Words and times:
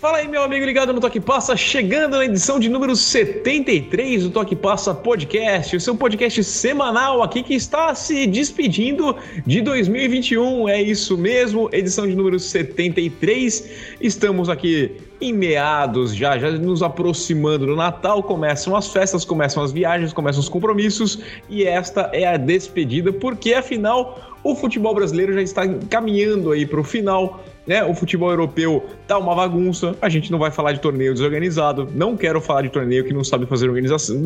Fala 0.00 0.16
aí, 0.16 0.26
meu 0.26 0.42
amigo 0.42 0.64
ligado 0.64 0.94
no 0.94 1.00
Toque 1.00 1.20
Passa, 1.20 1.54
chegando 1.54 2.16
na 2.16 2.24
edição 2.24 2.58
de 2.58 2.70
número 2.70 2.96
73 2.96 4.22
do 4.22 4.30
Toque 4.30 4.56
Passa 4.56 4.94
Podcast, 4.94 5.76
o 5.76 5.80
seu 5.80 5.94
podcast 5.94 6.42
semanal 6.42 7.22
aqui 7.22 7.42
que 7.42 7.52
está 7.52 7.94
se 7.94 8.26
despedindo 8.26 9.14
de 9.46 9.60
2021. 9.60 10.70
É 10.70 10.80
isso 10.80 11.18
mesmo, 11.18 11.68
edição 11.70 12.06
de 12.06 12.14
número 12.14 12.40
73. 12.40 13.96
Estamos 14.00 14.48
aqui 14.48 14.96
em 15.20 15.34
meados 15.34 16.16
já, 16.16 16.38
já 16.38 16.50
nos 16.50 16.82
aproximando 16.82 17.66
do 17.66 17.76
Natal, 17.76 18.22
começam 18.22 18.74
as 18.74 18.90
festas, 18.90 19.22
começam 19.22 19.62
as 19.62 19.70
viagens, 19.70 20.14
começam 20.14 20.40
os 20.40 20.48
compromissos 20.48 21.18
e 21.46 21.64
esta 21.64 22.08
é 22.14 22.26
a 22.26 22.38
despedida, 22.38 23.12
porque 23.12 23.52
afinal 23.52 24.18
o 24.42 24.54
futebol 24.54 24.94
brasileiro 24.94 25.34
já 25.34 25.42
está 25.42 25.68
caminhando 25.90 26.52
aí 26.52 26.64
para 26.64 26.80
o 26.80 26.84
final 26.84 27.44
né? 27.70 27.84
O 27.84 27.94
futebol 27.94 28.30
europeu 28.30 28.84
tá 29.06 29.16
uma 29.16 29.32
bagunça. 29.32 29.94
A 30.02 30.08
gente 30.08 30.32
não 30.32 30.40
vai 30.40 30.50
falar 30.50 30.72
de 30.72 30.80
torneio 30.80 31.12
desorganizado. 31.12 31.88
Não 31.94 32.16
quero 32.16 32.40
falar 32.40 32.62
de 32.62 32.68
torneio 32.68 33.04
que 33.04 33.14
não 33.14 33.22
sabe 33.22 33.46
fazer 33.46 33.68
organização. 33.68 34.16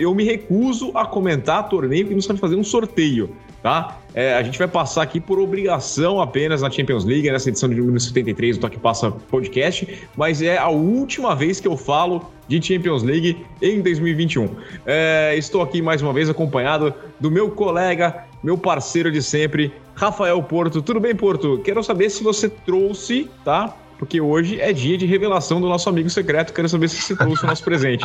Eu 0.00 0.14
me 0.14 0.24
recuso 0.24 0.90
a 0.94 1.04
comentar 1.04 1.68
torneio 1.68 2.08
que 2.08 2.14
não 2.14 2.22
sabe 2.22 2.40
fazer 2.40 2.56
um 2.56 2.64
sorteio, 2.64 3.36
tá? 3.62 3.98
É, 4.14 4.32
a 4.32 4.42
gente 4.42 4.56
vai 4.58 4.66
passar 4.66 5.02
aqui 5.02 5.20
por 5.20 5.38
obrigação 5.38 6.22
apenas 6.22 6.62
na 6.62 6.70
Champions 6.70 7.04
League, 7.04 7.30
nessa 7.30 7.50
edição 7.50 7.68
de 7.68 7.74
número 7.74 8.00
73 8.00 8.56
do 8.56 8.60
Toque 8.62 8.78
Passa 8.78 9.10
Podcast, 9.10 9.86
mas 10.16 10.40
é 10.40 10.56
a 10.56 10.70
última 10.70 11.34
vez 11.34 11.60
que 11.60 11.68
eu 11.68 11.76
falo 11.76 12.32
de 12.48 12.62
Champions 12.62 13.02
League 13.02 13.44
em 13.60 13.82
2021. 13.82 14.48
É, 14.86 15.34
estou 15.36 15.60
aqui 15.60 15.82
mais 15.82 16.00
uma 16.00 16.14
vez 16.14 16.30
acompanhado 16.30 16.94
do 17.20 17.30
meu 17.30 17.50
colega, 17.50 18.24
meu 18.42 18.56
parceiro 18.56 19.10
de 19.10 19.22
sempre, 19.22 19.72
Rafael 19.94 20.42
Porto. 20.42 20.82
Tudo 20.82 21.00
bem, 21.00 21.14
Porto? 21.14 21.60
Quero 21.64 21.82
saber 21.82 22.10
se 22.10 22.22
você 22.22 22.48
trouxe, 22.48 23.30
tá? 23.44 23.74
Porque 23.98 24.20
hoje 24.20 24.60
é 24.60 24.72
dia 24.72 24.98
de 24.98 25.06
revelação 25.06 25.60
do 25.60 25.68
nosso 25.68 25.88
amigo 25.88 26.10
secreto. 26.10 26.52
Quero 26.52 26.68
saber 26.68 26.88
se 26.88 27.00
você 27.00 27.16
trouxe 27.16 27.44
o 27.44 27.46
nosso 27.46 27.62
presente. 27.62 28.04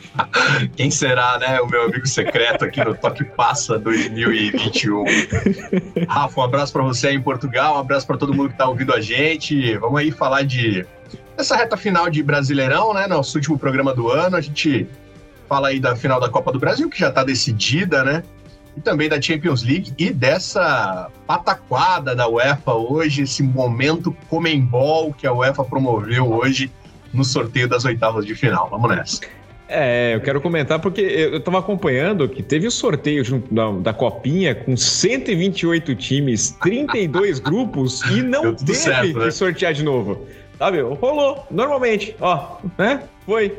Quem 0.76 0.90
será, 0.90 1.38
né? 1.38 1.60
O 1.60 1.66
meu 1.66 1.84
amigo 1.84 2.06
secreto 2.06 2.64
aqui 2.64 2.84
no 2.84 2.94
Toque 2.94 3.24
Passa 3.24 3.78
2021. 3.78 5.04
Rafa, 6.08 6.40
um 6.40 6.44
abraço 6.44 6.72
para 6.72 6.82
você 6.82 7.08
aí 7.08 7.16
em 7.16 7.22
Portugal, 7.22 7.76
um 7.76 7.78
abraço 7.78 8.06
para 8.06 8.18
todo 8.18 8.34
mundo 8.34 8.48
que 8.48 8.54
está 8.54 8.68
ouvindo 8.68 8.92
a 8.92 9.00
gente. 9.00 9.76
Vamos 9.78 9.98
aí 9.98 10.10
falar 10.10 10.42
de 10.42 10.86
essa 11.36 11.56
reta 11.56 11.76
final 11.76 12.10
de 12.10 12.22
Brasileirão, 12.22 12.92
né? 12.92 13.06
Nosso 13.06 13.38
último 13.38 13.58
programa 13.58 13.94
do 13.94 14.10
ano. 14.10 14.36
A 14.36 14.40
gente 14.42 14.86
fala 15.48 15.68
aí 15.68 15.80
da 15.80 15.96
final 15.96 16.20
da 16.20 16.28
Copa 16.28 16.52
do 16.52 16.58
Brasil, 16.58 16.88
que 16.90 16.98
já 16.98 17.08
está 17.08 17.24
decidida, 17.24 18.04
né? 18.04 18.22
E 18.76 18.80
também 18.80 19.08
da 19.08 19.20
Champions 19.20 19.62
League 19.62 19.92
e 19.98 20.10
dessa 20.10 21.10
pataquada 21.26 22.14
da 22.14 22.28
UEFA 22.28 22.74
hoje, 22.74 23.22
esse 23.22 23.42
momento 23.42 24.14
Comembol 24.28 25.12
que 25.12 25.26
a 25.26 25.32
UEFA 25.32 25.64
promoveu 25.64 26.32
hoje 26.32 26.70
no 27.12 27.24
sorteio 27.24 27.68
das 27.68 27.84
oitavas 27.84 28.26
de 28.26 28.34
final. 28.34 28.68
Vamos 28.68 28.90
nessa. 28.90 29.20
É, 29.66 30.14
eu 30.14 30.20
quero 30.20 30.40
comentar 30.40 30.78
porque 30.78 31.00
eu 31.00 31.38
estava 31.38 31.58
acompanhando 31.58 32.28
que 32.28 32.42
teve 32.42 32.66
o 32.66 32.70
sorteio 32.70 33.42
da, 33.50 33.70
da, 33.72 33.92
Copinha 33.94 34.54
com 34.54 34.76
128 34.76 35.94
times, 35.94 36.50
32 36.62 37.38
grupos 37.40 38.02
e 38.10 38.22
não 38.22 38.54
teve 38.54 38.74
certo, 38.74 39.18
né? 39.18 39.24
que 39.26 39.30
sortear 39.30 39.72
de 39.72 39.82
novo. 39.82 40.26
Sabe? 40.58 40.80
Rolou, 40.80 41.46
normalmente, 41.50 42.14
ó, 42.20 42.58
né? 42.78 43.02
Foi. 43.24 43.58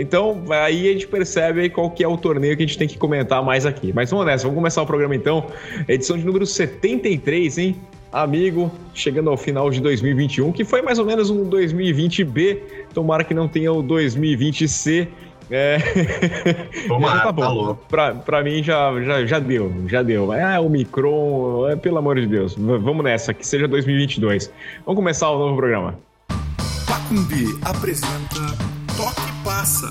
Então, 0.00 0.42
aí 0.50 0.88
a 0.88 0.92
gente 0.92 1.06
percebe 1.06 1.70
qual 1.70 1.88
que 1.88 2.02
é 2.02 2.08
o 2.08 2.16
torneio 2.16 2.56
que 2.56 2.64
a 2.64 2.66
gente 2.66 2.76
tem 2.76 2.88
que 2.88 2.98
comentar 2.98 3.42
mais 3.44 3.64
aqui. 3.64 3.92
Mas 3.92 4.10
vamos 4.10 4.26
nessa, 4.26 4.42
vamos 4.42 4.56
começar 4.56 4.82
o 4.82 4.86
programa 4.86 5.14
então. 5.14 5.46
Edição 5.86 6.18
de 6.18 6.24
número 6.24 6.44
73, 6.44 7.58
hein? 7.58 7.76
Amigo, 8.12 8.70
chegando 8.92 9.30
ao 9.30 9.36
final 9.36 9.70
de 9.70 9.80
2021, 9.80 10.52
que 10.52 10.64
foi 10.64 10.82
mais 10.82 10.98
ou 10.98 11.04
menos 11.04 11.30
um 11.30 11.48
2020B. 11.48 12.58
Tomara 12.92 13.24
que 13.24 13.34
não 13.34 13.46
tenha 13.46 13.72
o 13.72 13.82
2020C. 13.82 15.08
É. 15.50 15.78
Tomara, 16.88 17.20
tá 17.26 17.32
bom. 17.32 17.74
Tá 17.74 17.80
pra, 17.88 18.14
pra 18.14 18.42
mim 18.42 18.62
já, 18.62 19.00
já, 19.02 19.26
já 19.26 19.38
deu, 19.38 19.72
já 19.86 20.02
deu. 20.02 20.32
Ah, 20.32 20.60
o 20.60 20.68
Micron, 20.68 21.68
é, 21.68 21.76
pelo 21.76 21.98
amor 21.98 22.20
de 22.20 22.26
Deus. 22.26 22.54
Vamos 22.56 23.04
nessa, 23.04 23.32
que 23.32 23.46
seja 23.46 23.68
2022. 23.68 24.50
Vamos 24.84 24.98
começar 24.98 25.30
o 25.30 25.38
novo 25.38 25.56
programa. 25.56 25.98
Pacumbi 26.86 27.46
apresenta 27.62 28.74
Passa. 29.64 29.88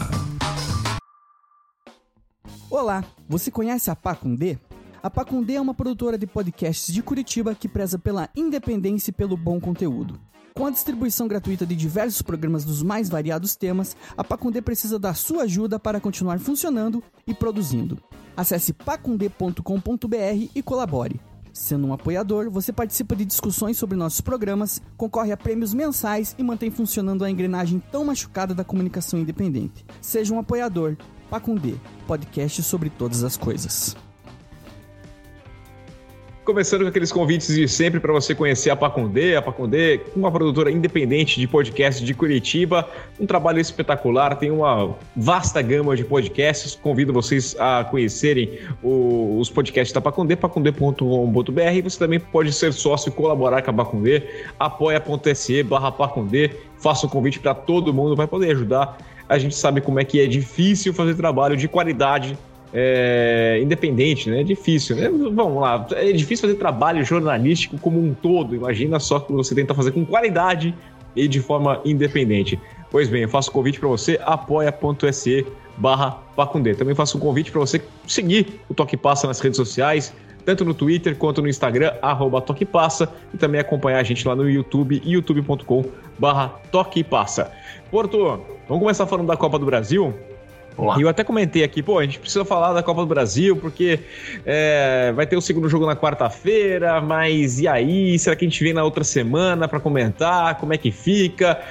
Olá, 2.69 3.03
você 3.27 3.49
conhece 3.49 3.89
a 3.89 3.95
Pacundê? 3.95 4.55
A 5.01 5.09
Pacundê 5.09 5.55
é 5.55 5.61
uma 5.61 5.73
produtora 5.73 6.15
de 6.15 6.27
podcasts 6.27 6.93
de 6.93 7.01
Curitiba 7.01 7.55
que 7.55 7.67
preza 7.67 7.97
pela 7.97 8.29
independência 8.35 9.09
e 9.09 9.13
pelo 9.13 9.35
bom 9.35 9.59
conteúdo. 9.59 10.19
Com 10.53 10.67
a 10.67 10.69
distribuição 10.69 11.27
gratuita 11.27 11.65
de 11.65 11.75
diversos 11.75 12.21
programas 12.21 12.63
dos 12.63 12.83
mais 12.83 13.09
variados 13.09 13.55
temas, 13.55 13.97
a 14.15 14.23
Pacundê 14.23 14.61
precisa 14.61 14.99
da 14.99 15.15
sua 15.15 15.41
ajuda 15.41 15.79
para 15.79 15.99
continuar 15.99 16.37
funcionando 16.37 17.03
e 17.25 17.33
produzindo. 17.33 17.97
Acesse 18.37 18.73
pacundê.com.br 18.73 20.49
e 20.53 20.61
colabore. 20.61 21.19
Sendo 21.53 21.85
um 21.85 21.93
apoiador, 21.93 22.49
você 22.49 22.73
participa 22.73 23.15
de 23.15 23.23
discussões 23.23 23.77
sobre 23.77 23.95
nossos 23.95 24.21
programas, 24.21 24.81
concorre 24.97 25.31
a 25.31 25.37
prêmios 25.37 25.71
mensais 25.71 26.35
e 26.35 26.43
mantém 26.43 26.71
funcionando 26.71 27.23
a 27.23 27.29
engrenagem 27.29 27.81
tão 27.91 28.03
machucada 28.03 28.55
da 28.55 28.63
comunicação 28.63 29.19
independente. 29.19 29.85
Seja 30.01 30.33
um 30.33 30.39
apoiador. 30.39 30.97
Pacundê, 31.29 31.75
podcast 32.07 32.63
sobre 32.63 32.89
todas 32.89 33.23
as 33.23 33.37
coisas. 33.37 33.95
Começando 36.45 36.81
com 36.81 36.89
aqueles 36.89 37.09
convites 37.09 37.55
de 37.55 37.69
sempre 37.69 38.01
para 38.01 38.11
você 38.11 38.35
conhecer 38.35 38.69
a 38.69 38.75
Pacundê. 38.75 39.33
A 39.37 39.41
Pacundê, 39.41 40.01
uma 40.13 40.29
produtora 40.29 40.69
independente 40.69 41.39
de 41.39 41.47
podcast 41.47 42.03
de 42.03 42.13
Curitiba, 42.13 42.85
um 43.17 43.25
trabalho 43.25 43.61
espetacular, 43.61 44.35
tem 44.35 44.51
uma 44.51 44.93
vasta 45.15 45.61
gama 45.61 45.95
de 45.95 46.03
podcasts. 46.03 46.75
Convido 46.75 47.13
vocês 47.13 47.55
a 47.57 47.85
conhecerem 47.85 48.59
o, 48.83 49.39
os 49.39 49.49
podcasts 49.49 49.93
da 49.93 50.01
Pacundê, 50.01 50.35
pacundê.com.br. 50.35 51.81
Você 51.81 51.97
também 51.97 52.19
pode 52.19 52.51
ser 52.51 52.73
sócio 52.73 53.07
e 53.07 53.11
colaborar 53.13 53.61
com 53.61 53.71
a 53.71 53.73
Pacundê, 53.73 54.23
apoia.se 54.59 55.63
barra 55.63 55.93
Pacundê. 55.93 56.51
Faça 56.77 57.05
um 57.05 57.09
convite 57.09 57.39
para 57.39 57.53
todo 57.53 57.93
mundo, 57.93 58.17
vai 58.17 58.27
poder 58.27 58.51
ajudar. 58.51 58.97
A 59.29 59.37
gente 59.37 59.55
sabe 59.55 59.79
como 59.79 59.97
é 59.97 60.03
que 60.03 60.19
é 60.19 60.27
difícil 60.27 60.93
fazer 60.93 61.15
trabalho 61.15 61.55
de 61.55 61.69
qualidade 61.69 62.37
é, 62.73 63.59
independente, 63.61 64.29
né? 64.29 64.41
É 64.41 64.43
difícil, 64.43 64.95
né? 64.95 65.09
Vamos 65.09 65.61
lá, 65.61 65.85
é 65.91 66.11
difícil 66.11 66.47
fazer 66.47 66.57
trabalho 66.57 67.03
jornalístico 67.05 67.77
como 67.77 67.99
um 67.99 68.13
todo. 68.13 68.55
Imagina 68.55 68.99
só 68.99 69.19
que 69.19 69.31
você 69.31 69.53
tenta 69.53 69.75
fazer 69.75 69.91
com 69.91 70.03
qualidade 70.03 70.73
e 71.15 71.27
de 71.27 71.39
forma 71.39 71.79
independente. 71.85 72.59
Pois 72.89 73.09
bem, 73.09 73.23
eu 73.23 73.29
faço 73.29 73.51
o 73.51 73.53
convite 73.53 73.79
para 73.79 73.89
você, 73.89 74.19
apoia.se 74.23 75.45
barra 75.77 76.11
Pacundê. 76.35 76.73
Também 76.73 76.95
faço 76.95 77.17
um 77.17 77.19
convite 77.19 77.51
para 77.51 77.59
você 77.59 77.81
seguir 78.07 78.61
o 78.67 78.73
Toque 78.73 78.97
Passa 78.97 79.27
nas 79.27 79.39
redes 79.39 79.57
sociais, 79.57 80.13
tanto 80.45 80.65
no 80.65 80.73
Twitter 80.73 81.15
quanto 81.15 81.41
no 81.41 81.47
Instagram, 81.47 81.93
arroba 82.01 82.41
Toque 82.41 82.65
Passa, 82.65 83.09
e 83.33 83.37
também 83.37 83.59
acompanhar 83.61 83.99
a 83.99 84.03
gente 84.03 84.27
lá 84.27 84.35
no 84.35 84.49
YouTube, 84.49 85.01
youtube.com 85.05 85.85
barra 86.19 86.49
Toque 86.71 87.03
Passa. 87.03 87.51
Porto, 87.89 88.41
vamos 88.67 88.81
começar 88.81 89.05
falando 89.05 89.27
da 89.27 89.37
Copa 89.37 89.57
do 89.57 89.65
Brasil? 89.65 90.13
E 90.97 91.01
eu 91.01 91.09
até 91.09 91.23
comentei 91.23 91.63
aqui, 91.63 91.83
pô, 91.83 91.99
a 91.99 92.03
gente 92.03 92.19
precisa 92.19 92.43
falar 92.43 92.73
da 92.73 92.81
Copa 92.81 93.01
do 93.01 93.07
Brasil, 93.07 93.55
porque 93.55 93.99
é, 94.45 95.11
vai 95.15 95.25
ter 95.25 95.37
o 95.37 95.41
segundo 95.41 95.69
jogo 95.69 95.85
na 95.85 95.95
quarta-feira, 95.95 96.99
mas 96.99 97.59
e 97.59 97.67
aí? 97.67 98.17
Será 98.17 98.35
que 98.35 98.45
a 98.45 98.47
gente 98.47 98.63
vem 98.63 98.73
na 98.73 98.83
outra 98.83 99.03
semana 99.03 99.67
para 99.67 99.79
comentar? 99.79 100.55
Como 100.55 100.73
é 100.73 100.77
que 100.77 100.91
fica? 100.91 101.61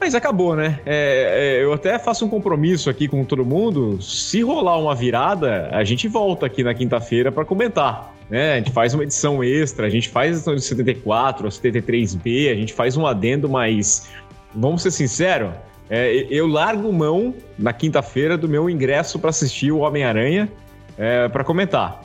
Mas 0.00 0.14
acabou, 0.14 0.54
né? 0.54 0.80
É, 0.84 1.58
é, 1.60 1.64
eu 1.64 1.72
até 1.72 1.98
faço 1.98 2.26
um 2.26 2.28
compromisso 2.28 2.90
aqui 2.90 3.08
com 3.08 3.24
todo 3.24 3.44
mundo. 3.44 4.00
Se 4.02 4.42
rolar 4.42 4.78
uma 4.78 4.94
virada, 4.94 5.68
a 5.72 5.82
gente 5.82 6.06
volta 6.08 6.46
aqui 6.46 6.62
na 6.62 6.74
quinta-feira 6.74 7.32
para 7.32 7.44
comentar. 7.44 8.14
Né? 8.28 8.54
A 8.54 8.56
gente 8.56 8.70
faz 8.70 8.94
uma 8.94 9.02
edição 9.02 9.42
extra, 9.42 9.86
a 9.86 9.90
gente 9.90 10.08
faz 10.08 10.30
a 10.30 10.34
edição 10.34 10.54
de 10.54 10.62
74, 10.62 11.46
a 11.46 11.50
73B, 11.50 12.50
a 12.50 12.54
gente 12.54 12.72
faz 12.72 12.96
um 12.96 13.06
adendo, 13.06 13.48
mas 13.48 14.08
vamos 14.54 14.82
ser 14.82 14.90
sinceros 14.90 15.52
é, 15.88 16.26
eu 16.30 16.46
largo 16.46 16.92
mão 16.92 17.34
na 17.58 17.72
quinta-feira 17.72 18.38
do 18.38 18.48
meu 18.48 18.70
ingresso 18.70 19.18
para 19.18 19.30
assistir 19.30 19.70
o 19.70 19.78
Homem-Aranha 19.78 20.48
é, 20.96 21.28
para 21.28 21.44
comentar. 21.44 22.02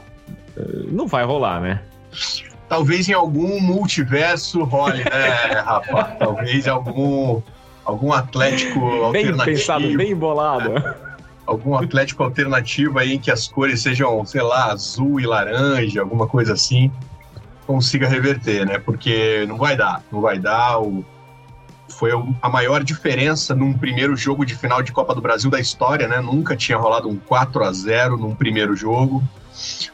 É, 0.57 0.61
não 0.91 1.07
vai 1.07 1.23
rolar, 1.23 1.61
né? 1.61 1.81
Talvez 2.67 3.07
em 3.07 3.13
algum 3.13 3.59
multiverso 3.59 4.63
role, 4.63 4.99
né, 5.05 5.61
Rafa? 5.61 6.03
Talvez 6.19 6.67
algum, 6.67 7.41
algum 7.85 8.11
Atlético 8.11 8.79
bem 8.79 8.99
alternativo. 8.99 9.37
Bem 9.37 9.55
pensado, 9.55 9.97
bem 9.97 10.11
embolado. 10.11 10.77
É, 10.77 10.95
algum 11.47 11.75
Atlético 11.75 12.23
alternativo 12.23 12.99
aí 12.99 13.13
em 13.13 13.19
que 13.19 13.31
as 13.31 13.47
cores 13.47 13.81
sejam, 13.81 14.25
sei 14.25 14.41
lá, 14.41 14.71
azul 14.71 15.19
e 15.19 15.25
laranja, 15.25 16.01
alguma 16.01 16.27
coisa 16.27 16.53
assim, 16.53 16.91
consiga 17.65 18.07
reverter, 18.09 18.65
né? 18.65 18.77
Porque 18.77 19.45
não 19.47 19.57
vai 19.57 19.77
dar, 19.77 20.03
não 20.11 20.19
vai 20.19 20.37
dar. 20.37 20.79
O 20.79 21.05
foi 21.89 22.11
a 22.41 22.49
maior 22.49 22.83
diferença 22.83 23.55
num 23.55 23.73
primeiro 23.73 24.15
jogo 24.15 24.45
de 24.45 24.55
final 24.55 24.81
de 24.81 24.91
Copa 24.91 25.13
do 25.13 25.21
Brasil 25.21 25.49
da 25.49 25.59
história, 25.59 26.07
né? 26.07 26.21
Nunca 26.21 26.55
tinha 26.55 26.77
rolado 26.77 27.09
um 27.09 27.17
4 27.17 27.63
a 27.63 27.71
0 27.71 28.17
num 28.17 28.35
primeiro 28.35 28.75
jogo. 28.75 29.23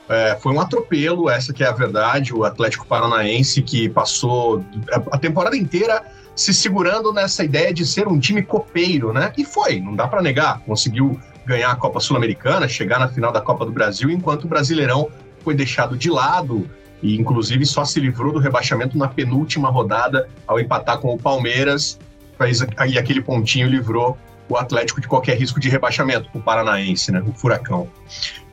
É, 0.08 0.38
foi 0.42 0.54
um 0.54 0.60
atropelo, 0.60 1.30
essa 1.30 1.52
que 1.54 1.64
é 1.64 1.68
a 1.68 1.72
verdade. 1.72 2.34
O 2.34 2.44
Atlético 2.44 2.86
Paranaense 2.86 3.62
que 3.62 3.90
passou 3.90 4.64
a 5.12 5.18
temporada 5.18 5.58
inteira 5.58 6.04
se 6.36 6.54
segurando 6.54 7.14
nessa 7.14 7.44
ideia 7.44 7.74
de 7.74 7.86
ser 7.86 8.08
um 8.08 8.20
time 8.20 8.44
copeiro, 8.44 9.14
né? 9.14 9.32
E 9.38 9.46
foi, 9.46 9.80
não 9.80 9.96
dá 9.96 10.08
para 10.08 10.22
negar. 10.22 10.60
Conseguiu 10.60 11.20
ganhar 11.46 11.72
a 11.72 11.76
Copa 11.76 12.00
Sul-Americana, 12.00 12.68
chegar 12.68 13.00
na 13.00 13.08
final 13.08 13.32
da 13.32 13.40
Copa 13.40 13.66
do 13.66 13.72
Brasil, 13.72 14.10
enquanto 14.10 14.46
o 14.46 14.48
Brasileirão 14.48 15.10
foi 15.44 15.54
deixado 15.54 15.96
de 15.96 16.10
lado 16.10 16.70
e, 17.06 17.16
inclusive, 17.16 17.64
só 17.68 17.86
se 17.86 18.00
livrou 18.00 18.34
do 18.34 18.40
rebaixamento 18.40 18.98
na 18.98 19.08
penúltima 19.08 19.70
rodada 19.70 20.28
ao 20.48 20.60
empatar 20.60 20.98
com 20.98 21.14
o 21.14 21.20
Palmeiras. 21.20 22.00
Aí 22.78 22.98
aquele 22.98 23.22
pontinho 23.22 23.68
livrou 23.68 24.18
o 24.50 24.58
Atlético 24.58 25.00
de 25.00 25.08
qualquer 25.08 25.38
risco 25.38 25.60
de 25.60 25.70
rebaixamento, 25.70 26.28
o 26.34 26.42
Paranaense, 26.42 27.12
né? 27.12 27.24
O 27.26 27.32
Furacão. 27.32 27.88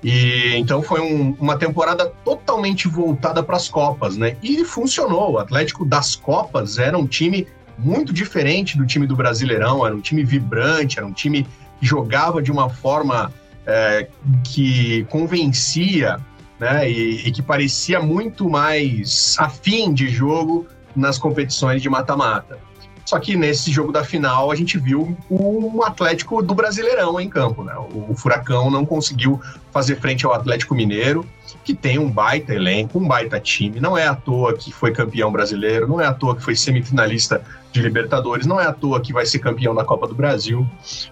E 0.05 0.55
então 0.57 0.83
foi 0.83 1.01
um, 1.01 1.35
uma 1.41 1.57
temporada 1.57 2.13
totalmente 2.23 2.89
voltada 2.89 3.43
para 3.43 3.57
as 3.57 3.71
Copas, 3.71 4.19
né? 4.19 4.37
E 4.43 4.63
funcionou. 4.67 5.33
O 5.33 5.39
Atlético 5.39 5.83
das 5.83 6.15
Copas 6.15 6.79
era 6.79 6.97
um 6.99 7.07
time 7.07 7.47
muito 7.79 8.13
diferente 8.13 8.77
do 8.77 8.85
time 8.85 9.07
do 9.07 9.17
Brasileirão, 9.17 9.87
era 9.87 9.97
um 9.97 10.01
time 10.01 10.23
vibrante, 10.25 10.99
era 10.99 11.07
um 11.07 11.13
time 11.13 11.47
que 11.81 11.87
jogava 11.87 12.43
de 12.43 12.53
uma 12.53 12.69
forma 12.69 13.33
é, 13.67 14.09
que 14.45 15.05
convencia, 15.05 16.21
né? 16.63 16.89
E, 16.89 17.27
e 17.27 17.33
que 17.33 17.43
parecia 17.43 18.01
muito 18.01 18.49
mais 18.49 19.35
afim 19.37 19.93
de 19.93 20.09
jogo 20.09 20.65
nas 20.95 21.19
competições 21.19 21.83
de 21.83 21.91
mata-mata. 21.91 22.57
Só 23.05 23.19
que 23.19 23.35
nesse 23.37 23.73
jogo 23.73 23.91
da 23.91 24.05
final 24.05 24.49
a 24.49 24.55
gente 24.55 24.79
viu 24.79 25.17
um 25.29 25.83
Atlético 25.83 26.41
do 26.41 26.55
Brasileirão 26.55 27.21
em 27.21 27.29
campo. 27.29 27.65
Né? 27.65 27.75
O 27.77 28.15
Furacão 28.15 28.71
não 28.71 28.87
conseguiu 28.87 29.41
fazer 29.73 29.97
frente 29.97 30.25
ao 30.25 30.33
Atlético 30.33 30.73
Mineiro, 30.73 31.27
que 31.65 31.75
tem 31.75 31.99
um 31.99 32.09
baita 32.09 32.55
elenco, 32.55 33.01
um 33.01 33.09
baita 33.09 33.41
time. 33.41 33.81
Não 33.81 33.99
é 33.99 34.07
à 34.07 34.15
toa 34.15 34.55
que 34.55 34.73
foi 34.73 34.93
campeão 34.93 35.33
brasileiro, 35.33 35.89
não 35.89 36.01
é 36.01 36.07
à 36.07 36.15
toa 36.15 36.37
que 36.37 36.45
foi 36.45 36.55
semifinalista 36.55 37.43
de 37.73 37.83
Libertadores, 37.83 38.47
não 38.47 38.61
é 38.61 38.67
à 38.67 38.73
toa 38.73 39.01
que 39.01 39.13
vai 39.13 39.27
ser 39.27 39.41
campeão 39.41 39.75
da 39.75 39.85
Copa 39.85 40.07
do 40.07 40.15
Brasil. 40.15 40.65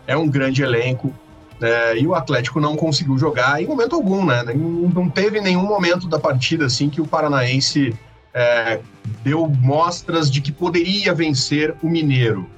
É 0.06 0.16
um 0.16 0.28
grande 0.28 0.62
elenco. 0.62 1.12
É, 1.60 1.98
e 1.98 2.06
o 2.06 2.14
Atlético 2.14 2.58
não 2.58 2.74
conseguiu 2.74 3.18
jogar 3.18 3.62
em 3.62 3.66
momento 3.66 3.94
algum, 3.94 4.24
né? 4.24 4.42
Não 4.44 5.10
teve 5.10 5.40
nenhum 5.40 5.64
momento 5.64 6.08
da 6.08 6.18
partida 6.18 6.66
assim 6.66 6.88
que 6.88 7.00
o 7.00 7.06
Paranaense 7.06 7.94
é, 8.32 8.80
deu 9.22 9.46
mostras 9.46 10.30
de 10.30 10.40
que 10.40 10.52
poderia 10.52 11.12
vencer 11.12 11.74
o 11.82 11.88
Mineiro. 11.88 12.48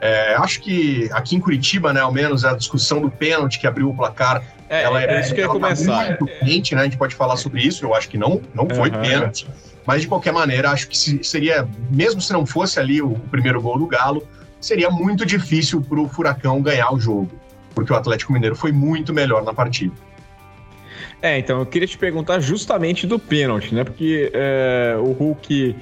É, 0.00 0.34
acho 0.36 0.60
que 0.60 1.08
aqui 1.12 1.34
em 1.34 1.40
Curitiba, 1.40 1.92
né, 1.92 2.00
ao 2.00 2.12
menos, 2.12 2.44
a 2.44 2.54
discussão 2.54 3.00
do 3.00 3.10
pênalti 3.10 3.58
que 3.58 3.66
abriu 3.66 3.88
o 3.88 3.96
placar. 3.96 4.42
É, 4.68 4.82
ela 4.82 5.02
é, 5.02 5.20
isso 5.20 5.34
que 5.34 5.40
ia 5.40 5.46
tá 5.46 5.52
começar. 5.52 6.06
Muito 6.06 6.26
quente, 6.26 6.74
né? 6.74 6.82
A 6.82 6.84
gente 6.84 6.98
pode 6.98 7.14
falar 7.14 7.36
sobre 7.36 7.62
isso. 7.62 7.84
Eu 7.84 7.94
acho 7.94 8.08
que 8.08 8.18
não, 8.18 8.40
não 8.54 8.68
foi 8.68 8.90
uhum. 8.90 9.00
pênalti. 9.00 9.48
Mas, 9.86 10.02
de 10.02 10.08
qualquer 10.08 10.32
maneira, 10.32 10.70
acho 10.70 10.88
que 10.88 11.24
seria, 11.24 11.66
mesmo 11.90 12.20
se 12.20 12.32
não 12.32 12.44
fosse 12.44 12.78
ali 12.78 13.00
o 13.00 13.10
primeiro 13.30 13.60
gol 13.62 13.78
do 13.78 13.86
Galo, 13.86 14.26
seria 14.60 14.90
muito 14.90 15.24
difícil 15.24 15.80
para 15.80 16.00
o 16.00 16.08
Furacão 16.08 16.60
ganhar 16.60 16.92
o 16.92 16.98
jogo, 16.98 17.30
porque 17.76 17.92
o 17.92 17.96
Atlético 17.96 18.32
Mineiro 18.32 18.56
foi 18.56 18.72
muito 18.72 19.12
melhor 19.12 19.44
na 19.44 19.52
partida. 19.52 19.94
É, 21.20 21.38
então 21.38 21.60
eu 21.60 21.66
queria 21.66 21.88
te 21.88 21.96
perguntar 21.96 22.40
justamente 22.40 23.06
do 23.06 23.18
pênalti, 23.18 23.74
né? 23.74 23.84
Porque 23.84 24.30
é, 24.34 24.96
o 24.98 25.12
Hulk 25.12 25.74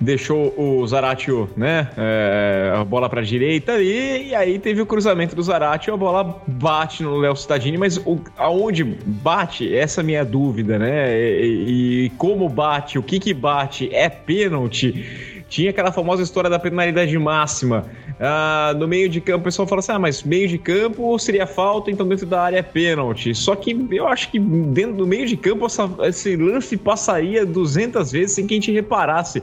deixou 0.00 0.52
o 0.56 0.86
Zaratio, 0.86 1.48
né? 1.56 1.88
É, 1.96 2.72
a 2.74 2.84
bola 2.84 3.08
para 3.08 3.20
a 3.20 3.24
direita 3.24 3.72
ali, 3.72 4.28
e 4.28 4.34
aí 4.34 4.58
teve 4.58 4.82
o 4.82 4.86
cruzamento 4.86 5.34
do 5.34 5.42
Zaratio, 5.42 5.94
a 5.94 5.96
bola 5.96 6.42
bate 6.46 7.02
no 7.02 7.16
Léo 7.18 7.36
Cittadini, 7.36 7.78
mas 7.78 7.98
o, 7.98 8.20
aonde 8.36 8.82
bate, 8.84 9.74
essa 9.74 10.00
é 10.00 10.02
a 10.02 10.04
minha 10.04 10.24
dúvida, 10.24 10.78
né? 10.78 11.16
E, 11.18 12.06
e 12.06 12.10
como 12.10 12.48
bate, 12.48 12.98
o 12.98 13.02
que 13.02 13.20
que 13.20 13.32
bate, 13.32 13.88
é 13.94 14.08
pênalti? 14.08 15.29
Tinha 15.50 15.70
aquela 15.70 15.90
famosa 15.90 16.22
história 16.22 16.48
da 16.48 16.60
penalidade 16.60 17.18
máxima. 17.18 17.84
Ah, 18.20 18.72
no 18.78 18.86
meio 18.86 19.08
de 19.08 19.20
campo, 19.20 19.40
o 19.40 19.44
pessoal 19.44 19.66
fala 19.66 19.80
assim: 19.80 19.90
ah, 19.90 19.98
mas 19.98 20.22
meio 20.22 20.46
de 20.46 20.56
campo 20.56 21.18
seria 21.18 21.44
falta, 21.44 21.90
então 21.90 22.06
dentro 22.06 22.24
da 22.24 22.40
área 22.40 22.58
é 22.58 22.62
pênalti. 22.62 23.34
Só 23.34 23.56
que 23.56 23.76
eu 23.90 24.06
acho 24.06 24.30
que 24.30 24.38
dentro 24.38 24.94
do 24.94 25.06
meio 25.08 25.26
de 25.26 25.36
campo 25.36 25.66
essa, 25.66 25.90
esse 26.04 26.36
lance 26.36 26.76
passaria 26.76 27.44
200 27.44 28.12
vezes 28.12 28.36
sem 28.36 28.46
que 28.46 28.54
a 28.54 28.56
gente 28.58 28.70
reparasse. 28.70 29.42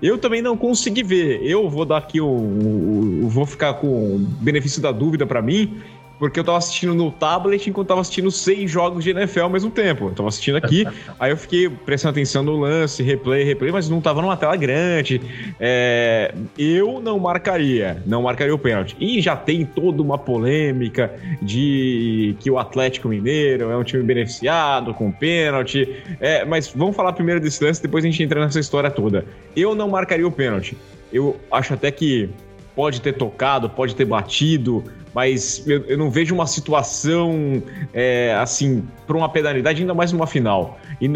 Eu 0.00 0.16
também 0.16 0.40
não 0.40 0.56
consegui 0.56 1.02
ver. 1.02 1.40
Eu 1.42 1.68
vou 1.68 1.84
dar 1.84 1.98
aqui 1.98 2.20
o. 2.20 3.28
vou 3.28 3.44
ficar 3.44 3.74
com 3.74 3.88
o 3.88 4.18
benefício 4.40 4.80
da 4.80 4.92
dúvida 4.92 5.26
para 5.26 5.42
mim 5.42 5.82
porque 6.18 6.40
eu 6.40 6.44
tava 6.44 6.58
assistindo 6.58 6.94
no 6.94 7.10
tablet 7.10 7.68
enquanto 7.68 7.88
tava 7.88 8.00
assistindo 8.00 8.30
seis 8.30 8.70
jogos 8.70 9.04
de 9.04 9.10
NFL 9.10 9.40
ao 9.40 9.50
mesmo 9.50 9.70
tempo. 9.70 10.06
Eu 10.06 10.14
tava 10.14 10.28
assistindo 10.28 10.56
aqui, 10.56 10.86
aí 11.18 11.30
eu 11.30 11.36
fiquei 11.36 11.68
prestando 11.68 12.12
atenção 12.12 12.42
no 12.42 12.58
lance, 12.58 13.02
replay, 13.02 13.44
replay, 13.44 13.70
mas 13.70 13.88
não 13.88 14.00
tava 14.00 14.20
numa 14.20 14.36
tela 14.36 14.56
grande. 14.56 15.20
É, 15.60 16.34
eu 16.58 17.00
não 17.00 17.18
marcaria, 17.18 18.02
não 18.06 18.22
marcaria 18.22 18.54
o 18.54 18.58
pênalti. 18.58 18.96
E 18.98 19.20
já 19.20 19.36
tem 19.36 19.64
toda 19.64 20.02
uma 20.02 20.18
polêmica 20.18 21.14
de 21.40 22.34
que 22.40 22.50
o 22.50 22.58
Atlético 22.58 23.08
Mineiro 23.08 23.70
é 23.70 23.76
um 23.76 23.84
time 23.84 24.02
beneficiado 24.02 24.92
com 24.94 25.10
pênalti. 25.12 26.02
É, 26.20 26.44
mas 26.44 26.68
vamos 26.74 26.96
falar 26.96 27.12
primeiro 27.12 27.40
desse 27.40 27.62
lance, 27.62 27.80
depois 27.80 28.04
a 28.04 28.08
gente 28.08 28.22
entra 28.22 28.40
nessa 28.40 28.58
história 28.58 28.90
toda. 28.90 29.24
Eu 29.54 29.74
não 29.74 29.88
marcaria 29.88 30.26
o 30.26 30.32
pênalti. 30.32 30.76
Eu 31.12 31.36
acho 31.50 31.74
até 31.74 31.90
que 31.90 32.28
pode 32.78 33.00
ter 33.00 33.14
tocado, 33.14 33.68
pode 33.68 33.96
ter 33.96 34.04
batido, 34.04 34.84
mas 35.12 35.66
eu, 35.66 35.84
eu 35.86 35.98
não 35.98 36.12
vejo 36.12 36.32
uma 36.32 36.46
situação 36.46 37.60
é, 37.92 38.32
assim 38.40 38.86
para 39.04 39.16
uma 39.16 39.28
penalidade, 39.28 39.80
ainda 39.80 39.94
mais 39.94 40.12
numa 40.12 40.28
final. 40.28 40.78
E, 41.00 41.06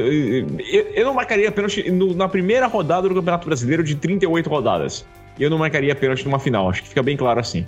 eu, 0.73 0.83
eu 0.93 1.05
não 1.07 1.15
marcaria 1.15 1.53
pênalti 1.53 1.89
no, 1.89 2.17
na 2.17 2.29
primeira 2.29 2.67
rodada 2.67 3.09
do 3.09 3.15
Campeonato 3.15 3.47
Brasileiro 3.47 3.85
de 3.85 3.95
38 3.95 4.51
rodadas. 4.51 5.07
Eu 5.39 5.49
não 5.49 5.57
marcaria 5.57 5.95
pênalti 5.95 6.25
numa 6.25 6.41
final, 6.41 6.69
acho 6.69 6.83
que 6.83 6.89
fica 6.89 7.01
bem 7.01 7.17
claro 7.17 7.39
assim. 7.39 7.65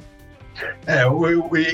É, 0.89 1.05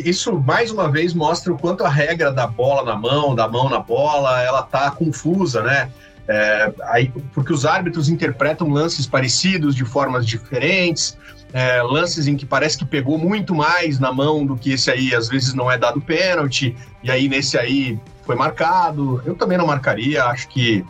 isso 0.04 0.38
mais 0.40 0.70
uma 0.70 0.90
vez 0.90 1.14
mostra 1.14 1.50
o 1.50 1.58
quanto 1.58 1.84
a 1.84 1.88
regra 1.88 2.30
da 2.30 2.46
bola 2.46 2.84
na 2.84 2.96
mão, 2.96 3.34
da 3.34 3.48
mão 3.48 3.70
na 3.70 3.78
bola, 3.78 4.42
ela 4.42 4.62
tá 4.62 4.90
confusa, 4.90 5.62
né? 5.62 5.90
É, 6.28 6.70
aí, 6.82 7.10
porque 7.32 7.50
os 7.50 7.64
árbitros 7.64 8.10
interpretam 8.10 8.68
lances 8.68 9.06
parecidos 9.06 9.74
de 9.74 9.86
formas 9.86 10.26
diferentes 10.26 11.16
é, 11.52 11.82
lances 11.82 12.26
em 12.26 12.36
que 12.36 12.46
parece 12.46 12.78
que 12.78 12.84
pegou 12.84 13.18
muito 13.18 13.54
mais 13.54 13.98
na 13.98 14.12
mão 14.12 14.46
do 14.46 14.56
que 14.56 14.72
esse 14.72 14.90
aí, 14.90 15.14
às 15.14 15.28
vezes 15.28 15.54
não 15.54 15.70
é 15.70 15.76
dado 15.76 16.00
pênalti, 16.00 16.76
e 17.02 17.10
aí 17.10 17.28
nesse 17.28 17.58
aí 17.58 17.98
foi 18.24 18.36
marcado. 18.36 19.22
Eu 19.24 19.34
também 19.34 19.58
não 19.58 19.66
marcaria, 19.66 20.24
acho 20.24 20.48
que 20.48 20.84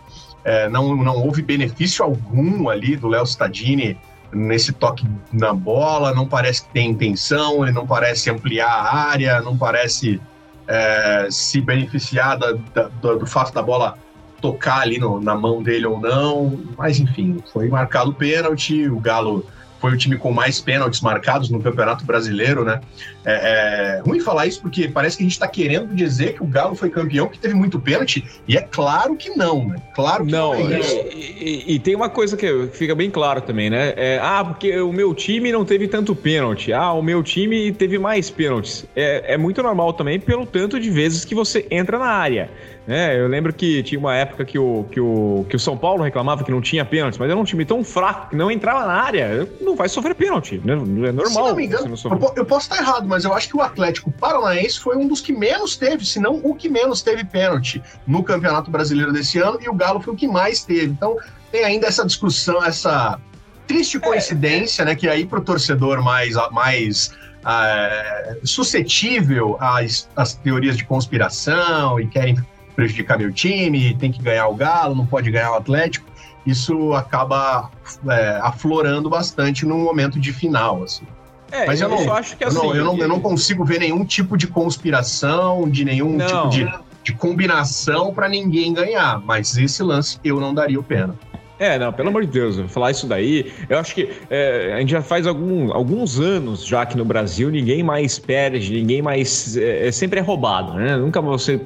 é, 0.45 0.69
não, 0.69 0.97
não 0.97 1.17
houve 1.17 1.43
benefício 1.43 2.05
algum 2.05 2.69
ali 2.69 2.97
do 2.97 3.09
Léo 3.09 3.25
Stadini 3.25 3.99
nesse 4.33 4.73
toque 4.73 5.07
na 5.33 5.53
bola, 5.53 6.15
não 6.15 6.27
parece 6.27 6.63
que 6.63 6.69
tem 6.73 6.91
intenção, 6.91 7.65
ele 7.65 7.73
não 7.73 7.87
parece 7.87 8.31
ampliar 8.31 8.71
a 8.71 8.95
área, 8.95 9.41
não 9.41 9.57
parece 9.57 10.21
é, 10.69 11.27
se 11.31 11.61
beneficiar 11.61 12.39
da, 12.39 12.53
da, 12.53 12.83
do 13.15 13.27
fato 13.27 13.53
da 13.53 13.63
bola 13.63 13.99
tocar 14.41 14.81
ali 14.81 14.99
no, 14.99 15.21
na 15.21 15.35
mão 15.35 15.63
dele 15.63 15.87
ou 15.87 16.01
não, 16.01 16.61
mas 16.79 16.99
enfim, 17.01 17.43
foi 17.53 17.69
marcado 17.69 18.11
o 18.11 18.15
pênalti, 18.15 18.89
o 18.89 18.99
Galo 19.01 19.45
foi 19.81 19.93
o 19.93 19.97
time 19.97 20.17
com 20.17 20.31
mais 20.33 20.61
pênaltis 20.61 21.01
marcados 21.01 21.49
no 21.51 21.61
Campeonato 21.61 22.05
Brasileiro, 22.05 22.65
né? 22.65 22.81
É, 23.25 23.99
é 23.99 24.03
ruim 24.07 24.21
falar 24.21 24.47
isso 24.47 24.61
porque 24.61 24.89
parece 24.89 25.17
que 25.17 25.23
a 25.23 25.25
gente 25.25 25.33
está 25.33 25.49
querendo 25.49 25.95
dizer 25.95 26.35
que 26.35 26.43
o 26.43 26.47
Galo 26.47 26.75
foi 26.75 26.91
campeão 26.91 27.29
que 27.29 27.39
teve 27.39 27.55
muito 27.55 27.81
pênalti, 27.81 28.25
e 28.47 28.57
é 28.57 28.61
claro 28.61 29.17
que 29.17 29.31
não, 29.31 29.69
né? 29.69 29.77
Claro 29.95 30.25
que 30.25 30.33
não, 30.33 30.59
não 30.59 30.71
é 30.71 30.81
isso. 30.81 30.97
E, 30.97 31.65
e, 31.67 31.75
e, 31.75 31.79
tem 31.79 31.95
uma 31.95 32.09
coisa 32.09 32.37
que 32.37 32.69
fica 32.73 32.95
bem 32.95 33.11
claro 33.11 33.41
também, 33.41 33.71
né? 33.71 33.95
É, 33.97 34.21
ah, 34.23 34.45
porque 34.45 34.79
o 34.81 34.93
meu 34.93 35.15
time 35.15 35.51
não 35.51 35.65
teve 35.65 35.89
tanto 35.89 36.15
pênalti. 36.15 36.73
Ah, 36.73 36.93
o 36.93 37.03
meu 37.03 37.23
time 37.23 37.73
teve 37.73 37.99
mais 37.99 38.29
pênaltis. 38.31 38.85
É, 38.95 39.35
é 39.35 39.37
muito 39.39 39.63
normal 39.63 39.93
também 39.95 40.21
pelo 40.21 40.45
tanto 40.45 40.79
de 40.79 40.91
vezes 40.91 41.25
que 41.25 41.35
você 41.35 41.67
entra 41.71 41.99
na 41.99 42.07
área. 42.07 42.51
É, 42.89 43.21
eu 43.21 43.29
lembro 43.29 43.53
que 43.53 43.83
tinha 43.83 43.99
uma 43.99 44.15
época 44.17 44.45
que 44.45 44.59
o, 44.59 44.85
que, 44.91 45.01
o, 45.01 45.47
que 45.49 45.55
o 45.55 45.59
São 45.59 45.77
Paulo 45.77 46.03
reclamava 46.03 46.43
que 46.43 46.51
não 46.51 46.61
tinha 46.61 46.85
pênalti, 46.85 47.19
mas 47.19 47.31
era 47.31 47.39
um 47.39 47.45
time 47.45 47.65
tão 47.65 47.85
fraco 47.85 48.31
que 48.31 48.37
não 48.37 48.51
entrava 48.51 48.87
na 48.87 48.95
área, 48.95 49.49
não 49.61 49.77
vai 49.77 49.89
sofrer 49.89 50.15
pênalti. 50.15 50.61
Né? 50.65 50.73
É 50.73 51.13
normal. 51.13 51.29
Se 51.29 51.35
não 51.35 51.57
me 51.57 51.67
engano, 51.67 51.95
não 52.05 52.33
eu 52.37 52.45
posso 52.45 52.71
estar 52.73 52.83
errado, 52.83 53.07
mas 53.07 53.25
eu 53.25 53.33
acho 53.33 53.49
que 53.49 53.57
o 53.57 53.61
Atlético 53.61 54.11
Paranaense 54.11 54.81
foi 54.81 54.97
um 54.97 55.07
dos 55.07 55.21
que 55.21 55.33
menos 55.33 55.77
teve, 55.77 56.05
se 56.05 56.19
não 56.19 56.41
o 56.43 56.55
que 56.55 56.69
menos 56.69 57.03
teve 57.03 57.25
pênalti 57.25 57.83
no 58.07 58.23
Campeonato 58.25 58.71
Brasileiro 58.71 59.13
desse 59.13 59.39
ano, 59.39 59.59
e 59.63 59.69
o 59.69 59.75
Galo 59.75 60.01
foi 60.01 60.15
o 60.15 60.17
que 60.17 60.27
mais 60.27 60.65
teve. 60.65 60.87
Então 60.87 61.17
tem 61.53 61.65
ainda 61.65 61.87
essa 61.87 62.05
discussão, 62.05 62.65
essa 62.65 63.21
triste 63.67 63.99
é. 63.99 64.01
coincidência, 64.01 64.83
é. 64.83 64.87
né? 64.87 64.95
Que 64.95 65.09
aí 65.09 65.27
para 65.27 65.39
o 65.39 65.45
torcedor 65.45 66.03
mais, 66.03 66.35
mais 66.51 67.13
uh, 67.45 68.47
suscetível 68.47 69.57
às, 69.61 70.09
às 70.17 70.35
teorias 70.35 70.77
de 70.77 70.85
conspiração 70.85 72.01
e 72.01 72.07
querem 72.09 72.37
prejudicar 72.81 73.19
meu 73.19 73.31
time, 73.31 73.95
tem 73.95 74.11
que 74.11 74.23
ganhar 74.23 74.49
o 74.49 74.55
Galo, 74.55 74.95
não 74.95 75.05
pode 75.05 75.31
ganhar 75.31 75.53
o 75.53 75.55
Atlético. 75.55 76.07
Isso 76.47 76.95
acaba 76.95 77.71
é, 78.09 78.39
aflorando 78.43 79.11
bastante 79.11 79.67
num 79.67 79.85
momento 79.85 80.19
de 80.19 80.33
final, 80.33 80.83
assim. 80.83 81.05
É, 81.53 81.67
Mas 81.67 81.81
eu, 81.81 81.89
não, 81.89 82.01
eu 82.01 82.15
acho 82.15 82.37
que 82.37 82.45
assim, 82.45 82.57
eu 82.57 82.65
não, 82.65 82.75
eu 82.75 82.85
não, 82.85 82.97
eu 82.97 83.09
não 83.09 83.21
consigo 83.21 83.65
ver 83.65 83.81
nenhum 83.81 84.05
tipo 84.05 84.37
de 84.37 84.47
conspiração, 84.47 85.69
de 85.69 85.85
nenhum 85.85 86.17
não. 86.17 86.27
tipo 86.27 86.49
de, 86.49 86.73
de 87.05 87.13
combinação 87.13 88.15
para 88.15 88.29
ninguém 88.29 88.73
ganhar. 88.73 89.21
Mas 89.21 89.59
esse 89.59 89.83
lance 89.83 90.19
eu 90.25 90.41
não 90.41 90.55
daria 90.55 90.81
o 90.81 90.83
pena. 90.83 91.15
É, 91.59 91.79
não, 91.79 91.93
pelo 91.93 92.09
amor 92.09 92.25
de 92.25 92.33
Deus, 92.33 92.59
falar 92.73 92.93
isso 92.93 93.07
daí. 93.07 93.53
Eu 93.69 93.79
acho 93.79 93.95
que 93.95 94.09
é, 94.31 94.73
a 94.75 94.81
gente 94.81 94.93
já 94.93 95.03
faz 95.03 95.27
algum, 95.27 95.71
alguns 95.75 96.19
anos 96.19 96.65
já 96.65 96.87
que 96.87 96.97
no 96.97 97.05
Brasil 97.05 97.51
ninguém 97.51 97.83
mais 97.83 98.19
perde, 98.19 98.73
ninguém 98.73 99.03
mais. 99.03 99.59
É, 99.59 99.89
é 99.89 99.93
sempre 99.93 100.21
é 100.21 100.23
roubado, 100.23 100.73
né? 100.75 100.97
Nunca 100.97 101.21
você 101.21 101.61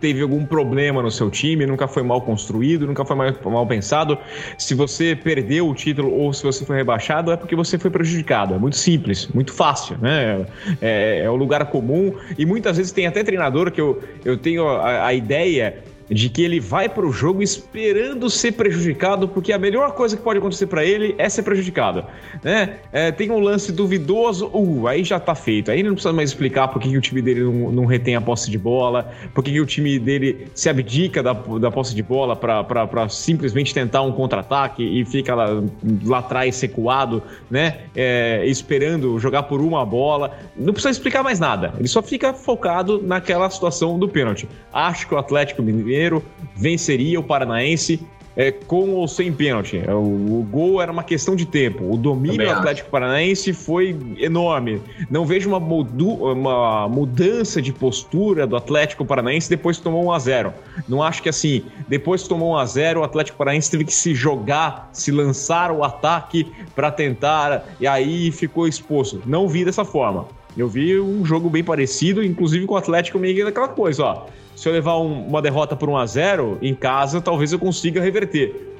teve 0.00 0.22
algum 0.22 0.44
problema 0.44 1.02
no 1.02 1.10
seu 1.10 1.30
time, 1.30 1.66
nunca 1.66 1.88
foi 1.88 2.02
mal 2.02 2.20
construído, 2.22 2.86
nunca 2.86 3.04
foi 3.04 3.16
mal, 3.16 3.34
mal, 3.44 3.66
pensado. 3.66 4.18
Se 4.56 4.74
você 4.74 5.16
perdeu 5.16 5.68
o 5.68 5.74
título 5.74 6.12
ou 6.12 6.32
se 6.32 6.42
você 6.42 6.64
foi 6.64 6.76
rebaixado, 6.76 7.32
é 7.32 7.36
porque 7.36 7.56
você 7.56 7.78
foi 7.78 7.90
prejudicado. 7.90 8.54
É 8.54 8.58
muito 8.58 8.76
simples, 8.76 9.28
muito 9.28 9.52
fácil, 9.52 9.96
né? 9.98 10.46
É, 10.80 11.22
é 11.24 11.30
o 11.30 11.36
lugar 11.36 11.64
comum 11.66 12.14
e 12.36 12.46
muitas 12.46 12.76
vezes 12.76 12.92
tem 12.92 13.06
até 13.06 13.22
treinador 13.22 13.70
que 13.70 13.80
eu, 13.80 14.02
eu 14.24 14.36
tenho 14.36 14.66
a, 14.66 15.06
a 15.06 15.14
ideia 15.14 15.82
de 16.10 16.28
que 16.28 16.42
ele 16.42 16.58
vai 16.58 16.88
para 16.88 17.06
o 17.06 17.12
jogo 17.12 17.42
esperando 17.42 18.30
ser 18.30 18.52
prejudicado, 18.52 19.28
porque 19.28 19.52
a 19.52 19.58
melhor 19.58 19.92
coisa 19.92 20.16
que 20.16 20.22
pode 20.22 20.38
acontecer 20.38 20.66
para 20.66 20.84
ele 20.84 21.14
é 21.18 21.28
ser 21.28 21.42
prejudicado. 21.42 22.04
Né? 22.42 22.78
É, 22.92 23.12
tem 23.12 23.30
um 23.30 23.38
lance 23.38 23.72
duvidoso, 23.72 24.50
uh, 24.52 24.86
aí 24.86 25.04
já 25.04 25.20
tá 25.20 25.34
feito. 25.34 25.70
Aí 25.70 25.82
não 25.82 25.92
precisa 25.92 26.12
mais 26.12 26.30
explicar 26.30 26.68
por 26.68 26.80
que, 26.80 26.96
o 26.96 27.00
time 27.00 27.20
dele 27.20 27.42
não, 27.42 27.72
não, 27.72 27.84
retém 27.84 28.16
a 28.16 28.20
posse 28.20 28.50
de 28.50 28.58
bola, 28.58 29.12
por 29.34 29.44
que, 29.44 29.60
o 29.60 29.66
time 29.66 29.98
dele 29.98 30.48
se 30.54 30.68
abdica 30.68 31.22
da, 31.22 31.32
da 31.32 31.70
posse 31.70 31.94
de 31.94 32.02
bola 32.02 32.34
para 32.34 33.08
simplesmente 33.08 33.74
tentar 33.74 34.02
um 34.02 34.12
contra-ataque 34.12 34.82
e 34.82 35.04
fica 35.04 35.34
lá, 35.34 35.62
lá 36.04 36.18
atrás 36.18 36.60
recuado, 36.60 37.22
né? 37.50 37.80
É, 37.94 38.44
esperando 38.46 39.18
jogar 39.18 39.44
por 39.44 39.60
uma 39.60 39.84
bola. 39.84 40.36
Não 40.56 40.72
precisa 40.72 40.90
explicar 40.90 41.22
mais 41.22 41.38
nada. 41.38 41.74
Ele 41.78 41.88
só 41.88 42.02
fica 42.02 42.32
focado 42.32 43.02
naquela 43.02 43.48
situação 43.50 43.98
do 43.98 44.08
pênalti. 44.08 44.48
Acho 44.72 45.06
que 45.06 45.14
o 45.14 45.18
Atlético 45.18 45.62
Mineiro 45.62 45.97
Mineiro 45.98 46.22
venceria 46.54 47.18
o 47.18 47.22
Paranaense 47.22 48.00
é, 48.36 48.52
com 48.52 48.92
ou 48.92 49.08
sem 49.08 49.32
pênalti. 49.32 49.82
É, 49.84 49.92
o, 49.92 49.98
o, 49.98 50.46
gol 50.48 50.80
era 50.80 50.92
uma 50.92 51.02
questão 51.02 51.34
de 51.34 51.44
tempo. 51.44 51.92
O 51.92 51.96
domínio 51.96 52.46
do 52.46 52.52
Atlético 52.52 52.88
Paranaense 52.88 53.52
foi 53.52 53.98
enorme. 54.16 54.80
Não 55.10 55.26
vejo 55.26 55.48
uma, 55.48 55.58
mudu, 55.58 56.10
uma 56.10 56.88
mudança 56.88 57.60
de 57.60 57.72
postura 57.72 58.46
do 58.46 58.54
Atlético 58.54 59.04
Paranaense 59.04 59.50
depois 59.50 59.78
que 59.78 59.82
tomou 59.82 60.04
1 60.04 60.12
a 60.12 60.18
0 60.20 60.54
Não 60.88 61.02
acho 61.02 61.20
que 61.20 61.28
assim, 61.28 61.64
depois 61.88 62.22
que 62.22 62.28
tomou 62.28 62.52
1 62.52 62.58
a 62.58 62.64
0 62.66 63.00
o 63.00 63.02
Atlético 63.02 63.36
Paranaense 63.36 63.72
teve 63.72 63.84
que 63.84 63.94
se 63.94 64.14
jogar, 64.14 64.88
se 64.92 65.10
lançar 65.10 65.72
o 65.72 65.82
ataque 65.82 66.46
para 66.76 66.92
tentar, 66.92 67.66
e 67.80 67.88
aí 67.88 68.30
ficou 68.30 68.68
exposto. 68.68 69.20
Não 69.26 69.48
vi 69.48 69.64
dessa 69.64 69.84
forma. 69.84 70.28
Eu 70.56 70.68
vi 70.68 70.98
um 71.00 71.24
jogo 71.24 71.50
bem 71.50 71.64
parecido, 71.64 72.22
inclusive 72.22 72.66
com 72.66 72.74
o 72.74 72.76
Atlético 72.76 73.18
meio 73.18 73.48
aquela 73.48 73.68
coisa, 73.68 74.04
ó 74.04 74.26
se 74.58 74.68
eu 74.68 74.72
levar 74.72 74.98
um, 74.98 75.24
uma 75.28 75.40
derrota 75.40 75.76
por 75.76 75.88
1 75.88 75.96
a 75.96 76.06
0 76.06 76.58
em 76.60 76.74
casa, 76.74 77.20
talvez 77.20 77.52
eu 77.52 77.60
consiga 77.60 78.00
reverter. 78.00 78.74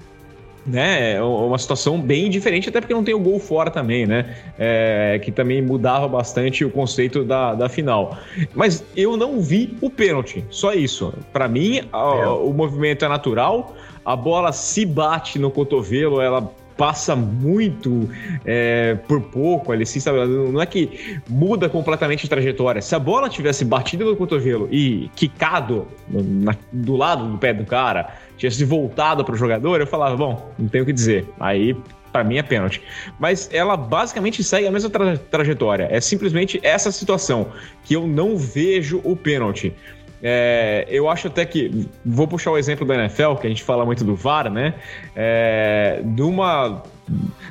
Né, 0.66 1.14
é 1.14 1.22
uma 1.22 1.56
situação 1.56 1.98
bem 1.98 2.28
diferente, 2.28 2.68
até 2.68 2.80
porque 2.80 2.92
não 2.92 3.04
tem 3.04 3.14
o 3.14 3.18
gol 3.18 3.38
fora 3.38 3.70
também, 3.70 4.04
né? 4.04 4.36
É, 4.58 5.18
que 5.24 5.32
também 5.32 5.62
mudava 5.62 6.06
bastante 6.06 6.62
o 6.62 6.70
conceito 6.70 7.24
da, 7.24 7.54
da 7.54 7.68
final. 7.70 8.18
Mas 8.54 8.84
eu 8.94 9.16
não 9.16 9.40
vi 9.40 9.78
o 9.80 9.88
pênalti, 9.88 10.44
só 10.50 10.74
isso. 10.74 11.14
Para 11.32 11.48
mim, 11.48 11.80
a, 11.90 11.98
é. 11.98 12.26
o 12.26 12.52
movimento 12.52 13.04
é 13.04 13.08
natural, 13.08 13.74
a 14.04 14.14
bola 14.14 14.52
se 14.52 14.84
bate 14.84 15.38
no 15.38 15.50
cotovelo, 15.50 16.20
ela 16.20 16.52
passa 16.78 17.16
muito 17.16 18.08
é, 18.46 18.94
por 19.08 19.20
pouco 19.20 19.72
ali, 19.72 19.82
assim, 19.82 19.98
sabe? 19.98 20.24
Não 20.26 20.62
é 20.62 20.64
que 20.64 21.20
muda 21.28 21.68
completamente 21.68 22.24
a 22.24 22.28
trajetória. 22.28 22.80
Se 22.80 22.94
a 22.94 22.98
bola 23.00 23.28
tivesse 23.28 23.64
batido 23.64 24.04
no 24.04 24.16
cotovelo 24.16 24.68
e 24.70 25.10
quicado 25.16 25.88
na, 26.08 26.54
do 26.72 26.96
lado 26.96 27.28
do 27.28 27.36
pé 27.36 27.52
do 27.52 27.66
cara, 27.66 28.14
tivesse 28.36 28.64
voltado 28.64 29.24
para 29.24 29.34
o 29.34 29.36
jogador, 29.36 29.80
eu 29.80 29.86
falava, 29.86 30.16
bom, 30.16 30.50
não 30.56 30.68
tenho 30.68 30.84
o 30.84 30.86
que 30.86 30.92
dizer. 30.92 31.28
Aí 31.40 31.76
para 32.12 32.24
mim 32.24 32.38
é 32.38 32.42
pênalti. 32.42 32.82
Mas 33.18 33.50
ela 33.52 33.76
basicamente 33.76 34.42
segue 34.42 34.66
a 34.66 34.70
mesma 34.70 34.88
tra 34.88 35.16
trajetória. 35.16 35.88
É 35.90 36.00
simplesmente 36.00 36.60
essa 36.62 36.90
situação 36.90 37.48
que 37.84 37.94
eu 37.94 38.06
não 38.06 38.36
vejo 38.36 39.00
o 39.04 39.16
pênalti. 39.16 39.74
É, 40.22 40.86
eu 40.88 41.08
acho 41.08 41.28
até 41.28 41.44
que. 41.44 41.88
Vou 42.04 42.26
puxar 42.26 42.50
o 42.50 42.58
exemplo 42.58 42.86
da 42.86 42.94
NFL, 42.94 43.34
que 43.34 43.46
a 43.46 43.50
gente 43.50 43.62
fala 43.62 43.84
muito 43.84 44.04
do 44.04 44.14
VAR, 44.16 44.50
né? 44.50 44.74
É, 45.14 46.00
numa, 46.04 46.82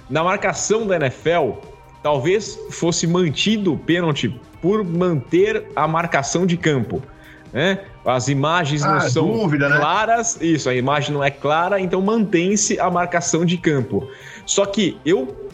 na 0.10 0.24
marcação 0.24 0.86
da 0.86 0.98
NFL, 0.98 1.52
talvez 2.04 2.60
fosse 2.72 3.08
mantido 3.08 3.74
o 3.74 3.78
pênalti 3.78 4.40
por 4.62 4.84
manter 4.84 5.66
a 5.76 5.88
marcação 5.88 6.46
de 6.46 6.58
campo. 6.58 7.02
Né? 7.54 7.80
As 8.06 8.28
imagens 8.28 8.84
ah, 8.84 8.94
não 8.94 9.02
são 9.02 9.32
dúvida, 9.32 9.70
né? 9.70 9.78
claras, 9.78 10.38
né? 10.40 10.48
isso, 10.48 10.70
a 10.70 10.76
imagem 10.76 11.14
não 11.14 11.24
é 11.24 11.32
clara, 11.32 11.80
então 11.80 12.02
mantém-se 12.02 12.80
a 12.80 12.90
marcação 12.90 13.46
de 13.46 13.58
campo. 13.58 14.10
Só 14.46 14.66
que 14.66 15.00
eu, 15.06 15.50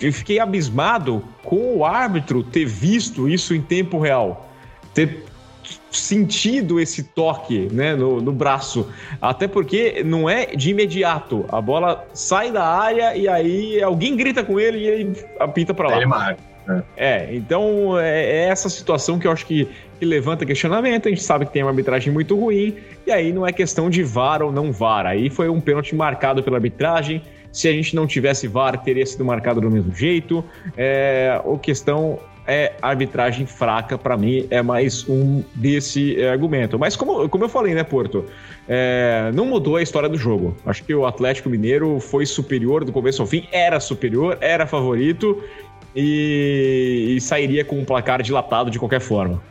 eu 0.00 0.12
fiquei 0.12 0.40
abismado 0.40 1.22
com 1.44 1.76
o 1.76 1.84
árbitro 1.84 2.42
ter 2.42 2.64
visto 2.64 3.28
isso 3.28 3.54
em 3.54 3.60
tempo 3.60 3.98
real. 3.98 4.48
Ter 4.94 5.27
sentido 5.90 6.78
esse 6.80 7.02
toque 7.02 7.68
né, 7.72 7.94
no, 7.94 8.20
no, 8.20 8.32
braço. 8.32 8.88
Até 9.20 9.48
porque 9.48 10.02
não 10.04 10.28
é 10.28 10.46
de 10.46 10.70
imediato. 10.70 11.44
A 11.48 11.60
bola 11.60 12.06
sai 12.12 12.50
da 12.50 12.64
área 12.64 13.16
e 13.16 13.28
aí 13.28 13.82
alguém 13.82 14.16
grita 14.16 14.44
com 14.44 14.58
ele 14.60 14.78
e 14.78 14.86
ele 14.86 15.26
apita 15.38 15.72
para 15.74 15.88
lá. 15.88 15.96
Ele 15.96 16.06
marca. 16.06 16.48
É. 16.98 17.30
então 17.32 17.98
é, 17.98 18.24
é, 18.24 18.48
essa 18.48 18.68
situação 18.68 19.18
que 19.18 19.26
eu 19.26 19.32
acho 19.32 19.46
que, 19.46 19.66
que, 19.98 20.04
levanta 20.04 20.44
questionamento. 20.44 21.06
A 21.06 21.10
gente 21.10 21.22
sabe 21.22 21.46
que 21.46 21.52
tem 21.52 21.62
uma 21.62 21.70
arbitragem 21.70 22.12
muito 22.12 22.38
ruim, 22.38 22.76
e 23.06 23.10
aí 23.10 23.32
não 23.32 23.46
é 23.46 23.52
questão 23.52 23.88
de 23.88 24.02
VAR 24.02 24.42
ou 24.42 24.52
não 24.52 24.70
VAR. 24.70 25.06
Aí 25.06 25.30
foi 25.30 25.48
um 25.48 25.60
pênalti 25.60 25.94
marcado 25.94 26.42
pela 26.42 26.58
arbitragem. 26.58 27.22
Se 27.50 27.66
a 27.68 27.72
gente 27.72 27.96
não 27.96 28.06
tivesse 28.06 28.46
VAR, 28.46 28.76
teria 28.82 29.06
sido 29.06 29.24
marcado 29.24 29.60
do 29.60 29.70
mesmo 29.70 29.94
jeito. 29.94 30.44
É, 30.76 31.40
a 31.42 31.58
questão 31.58 32.18
é 32.48 32.72
arbitragem 32.80 33.44
fraca, 33.44 33.98
para 33.98 34.16
mim, 34.16 34.46
é 34.50 34.62
mais 34.62 35.06
um 35.06 35.44
desse 35.54 36.18
é, 36.18 36.30
argumento. 36.30 36.78
Mas 36.78 36.96
como, 36.96 37.28
como 37.28 37.44
eu 37.44 37.48
falei, 37.48 37.74
né, 37.74 37.84
Porto? 37.84 38.24
É, 38.66 39.30
não 39.34 39.44
mudou 39.44 39.76
a 39.76 39.82
história 39.82 40.08
do 40.08 40.16
jogo. 40.16 40.56
Acho 40.64 40.82
que 40.82 40.94
o 40.94 41.04
Atlético 41.04 41.50
Mineiro 41.50 42.00
foi 42.00 42.24
superior 42.24 42.86
do 42.86 42.92
começo 42.92 43.20
ao 43.20 43.28
fim, 43.28 43.46
era 43.52 43.78
superior, 43.78 44.38
era 44.40 44.66
favorito 44.66 45.44
e, 45.94 47.16
e 47.16 47.20
sairia 47.20 47.66
com 47.66 47.78
um 47.78 47.84
placar 47.84 48.22
dilatado 48.22 48.70
de 48.70 48.78
qualquer 48.78 49.00
forma. 49.00 49.42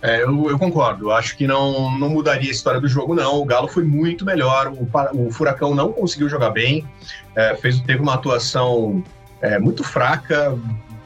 É, 0.00 0.22
eu, 0.22 0.48
eu, 0.48 0.58
concordo. 0.58 1.10
Acho 1.10 1.36
que 1.36 1.46
não, 1.46 1.98
não 1.98 2.08
mudaria 2.08 2.48
a 2.48 2.52
história 2.52 2.80
do 2.80 2.88
jogo, 2.88 3.14
não. 3.14 3.40
O 3.40 3.44
Galo 3.44 3.68
foi 3.68 3.84
muito 3.84 4.24
melhor. 4.24 4.72
O, 4.72 4.88
o 5.26 5.30
Furacão 5.30 5.74
não 5.74 5.92
conseguiu 5.92 6.30
jogar 6.30 6.50
bem. 6.50 6.86
É, 7.34 7.54
fez, 7.56 7.80
teve 7.80 8.00
uma 8.00 8.14
atuação 8.14 9.02
é, 9.42 9.58
muito 9.58 9.84
fraca 9.84 10.56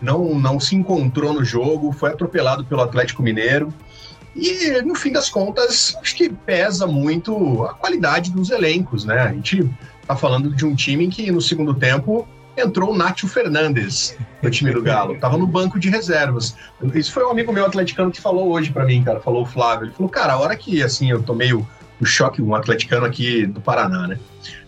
não, 0.00 0.38
não 0.38 0.59
se 0.59 0.75
encontrou 0.75 1.33
no 1.33 1.45
jogo, 1.45 1.92
foi 1.92 2.11
atropelado 2.11 2.64
pelo 2.64 2.83
Atlético 2.83 3.23
Mineiro. 3.23 3.73
E, 4.35 4.80
no 4.83 4.95
fim 4.95 5.12
das 5.12 5.28
contas, 5.28 5.97
acho 6.00 6.16
que 6.16 6.30
pesa 6.30 6.87
muito 6.87 7.64
a 7.64 7.75
qualidade 7.75 8.30
dos 8.30 8.50
elencos, 8.50 9.04
né? 9.04 9.21
A 9.21 9.33
gente 9.33 9.69
tá 10.07 10.14
falando 10.14 10.54
de 10.54 10.64
um 10.64 10.75
time 10.75 11.09
que 11.09 11.30
no 11.30 11.40
segundo 11.40 11.75
tempo 11.75 12.26
entrou 12.57 12.92
o 12.92 12.97
Nátio 12.97 13.28
Fernandes 13.28 14.16
no 14.42 14.50
time 14.50 14.73
do 14.73 14.83
Galo, 14.83 15.16
tava 15.19 15.37
no 15.37 15.47
banco 15.47 15.78
de 15.78 15.88
reservas. 15.88 16.57
Isso 16.95 17.12
foi 17.12 17.25
um 17.25 17.30
amigo 17.30 17.52
meu 17.52 17.64
atleticano 17.64 18.11
que 18.11 18.21
falou 18.21 18.50
hoje 18.50 18.71
para 18.71 18.85
mim, 18.85 19.02
cara, 19.02 19.21
falou 19.21 19.42
o 19.42 19.47
Flávio. 19.47 19.87
Ele 19.87 19.92
falou, 19.92 20.11
cara, 20.11 20.35
a 20.35 20.38
hora 20.38 20.57
que 20.57 20.83
assim 20.83 21.11
eu 21.11 21.23
tomei 21.23 21.52
o, 21.52 21.66
o 22.00 22.04
choque, 22.04 22.42
um 22.42 22.54
atleticano 22.54 23.07
aqui 23.07 23.47
do 23.47 23.61
Paraná, 23.61 24.07
né? 24.07 24.19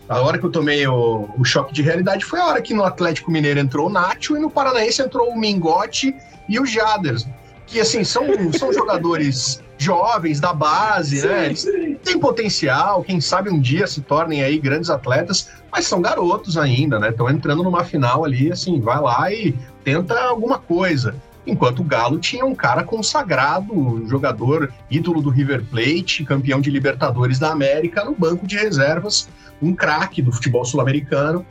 A 0.09 0.21
hora 0.21 0.37
que 0.37 0.45
eu 0.45 0.51
tomei 0.51 0.85
o, 0.85 1.29
o, 1.37 1.45
choque 1.45 1.73
de 1.73 1.81
realidade 1.81 2.25
foi 2.25 2.39
a 2.39 2.45
hora 2.45 2.61
que 2.61 2.73
no 2.73 2.83
Atlético 2.83 3.31
Mineiro 3.31 3.59
entrou 3.59 3.87
o 3.87 3.89
Nacho 3.89 4.35
e 4.35 4.39
no 4.39 4.49
Paranaense 4.49 5.01
entrou 5.01 5.29
o 5.29 5.39
Mingote 5.39 6.13
e 6.47 6.59
o 6.59 6.65
Jaders. 6.65 7.25
Que, 7.65 7.79
assim, 7.79 8.03
são, 8.03 8.25
são 8.51 8.71
jogadores 8.73 9.63
jovens, 9.77 10.39
da 10.39 10.53
base, 10.53 11.21
sim, 11.21 11.27
né? 11.27 11.45
Eles 11.47 11.67
têm 12.03 12.19
potencial, 12.19 13.03
quem 13.03 13.19
sabe 13.19 13.49
um 13.49 13.59
dia 13.59 13.87
se 13.87 14.01
tornem 14.01 14.43
aí 14.43 14.57
grandes 14.57 14.89
atletas, 14.89 15.49
mas 15.71 15.87
são 15.87 16.01
garotos 16.01 16.57
ainda, 16.57 16.99
né? 16.99 17.09
Estão 17.09 17.29
entrando 17.29 17.63
numa 17.63 17.83
final 17.83 18.23
ali, 18.23 18.51
assim, 18.51 18.79
vai 18.79 18.99
lá 18.99 19.31
e 19.31 19.55
tenta 19.83 20.19
alguma 20.19 20.59
coisa. 20.59 21.15
Enquanto 21.45 21.81
o 21.81 21.83
Galo 21.83 22.19
tinha 22.19 22.45
um 22.45 22.55
cara 22.55 22.83
consagrado, 22.83 24.07
jogador 24.07 24.71
ídolo 24.89 25.21
do 25.21 25.29
River 25.29 25.63
Plate, 25.65 26.23
campeão 26.23 26.61
de 26.61 26.69
Libertadores 26.69 27.37
da 27.37 27.51
América, 27.51 28.05
no 28.05 28.15
banco 28.15 28.47
de 28.47 28.57
reservas, 28.57 29.27
um 29.61 29.75
craque 29.75 30.21
do 30.21 30.31
futebol 30.31 30.63
sul-americano, 30.63 31.45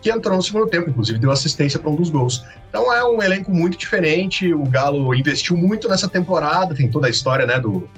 que 0.00 0.10
entrou 0.10 0.36
no 0.36 0.42
segundo 0.42 0.66
tempo, 0.66 0.90
inclusive 0.90 1.18
deu 1.18 1.30
assistência 1.30 1.78
para 1.78 1.90
um 1.90 1.96
dos 1.96 2.10
gols. 2.10 2.44
Então 2.68 2.92
é 2.92 3.04
um 3.04 3.22
elenco 3.22 3.50
muito 3.50 3.76
diferente. 3.76 4.52
O 4.52 4.64
Galo 4.64 5.14
investiu 5.14 5.56
muito 5.56 5.88
nessa 5.88 6.08
temporada, 6.08 6.74
tem 6.74 6.88
toda 6.90 7.06
a 7.06 7.10
história, 7.10 7.46
né, 7.46 7.58
do, 7.58 7.88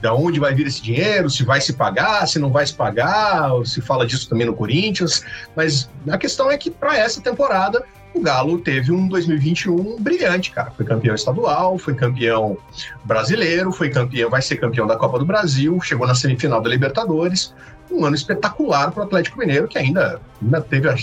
da 0.00 0.12
onde 0.12 0.40
vai 0.40 0.54
vir 0.54 0.66
esse 0.66 0.82
dinheiro, 0.82 1.30
se 1.30 1.44
vai 1.44 1.60
se 1.60 1.72
pagar, 1.74 2.26
se 2.26 2.38
não 2.38 2.50
vai 2.50 2.66
se 2.66 2.74
pagar, 2.74 3.50
se 3.64 3.80
fala 3.80 4.06
disso 4.06 4.28
também 4.28 4.46
no 4.46 4.54
Corinthians. 4.54 5.22
Mas 5.54 5.88
a 6.08 6.18
questão 6.18 6.50
é 6.50 6.58
que 6.58 6.70
para 6.70 6.98
essa 6.98 7.20
temporada 7.20 7.84
o 8.14 8.20
Galo 8.20 8.58
teve 8.58 8.92
um 8.92 9.08
2021 9.08 9.96
brilhante, 10.00 10.52
cara. 10.52 10.70
Foi 10.70 10.86
campeão 10.86 11.14
estadual, 11.14 11.76
foi 11.76 11.94
campeão 11.94 12.56
brasileiro, 13.04 13.72
foi 13.72 13.90
campeão, 13.90 14.30
vai 14.30 14.40
ser 14.40 14.56
campeão 14.56 14.86
da 14.86 14.96
Copa 14.96 15.18
do 15.18 15.26
Brasil, 15.26 15.80
chegou 15.80 16.06
na 16.06 16.14
semifinal 16.14 16.62
da 16.62 16.70
Libertadores. 16.70 17.52
Um 17.90 18.04
ano 18.04 18.14
espetacular 18.14 18.92
para 18.92 19.02
o 19.02 19.06
Atlético 19.06 19.38
Mineiro, 19.38 19.66
que 19.66 19.76
ainda, 19.76 20.20
ainda 20.40 20.60
teve 20.60 20.88
a, 20.88 20.96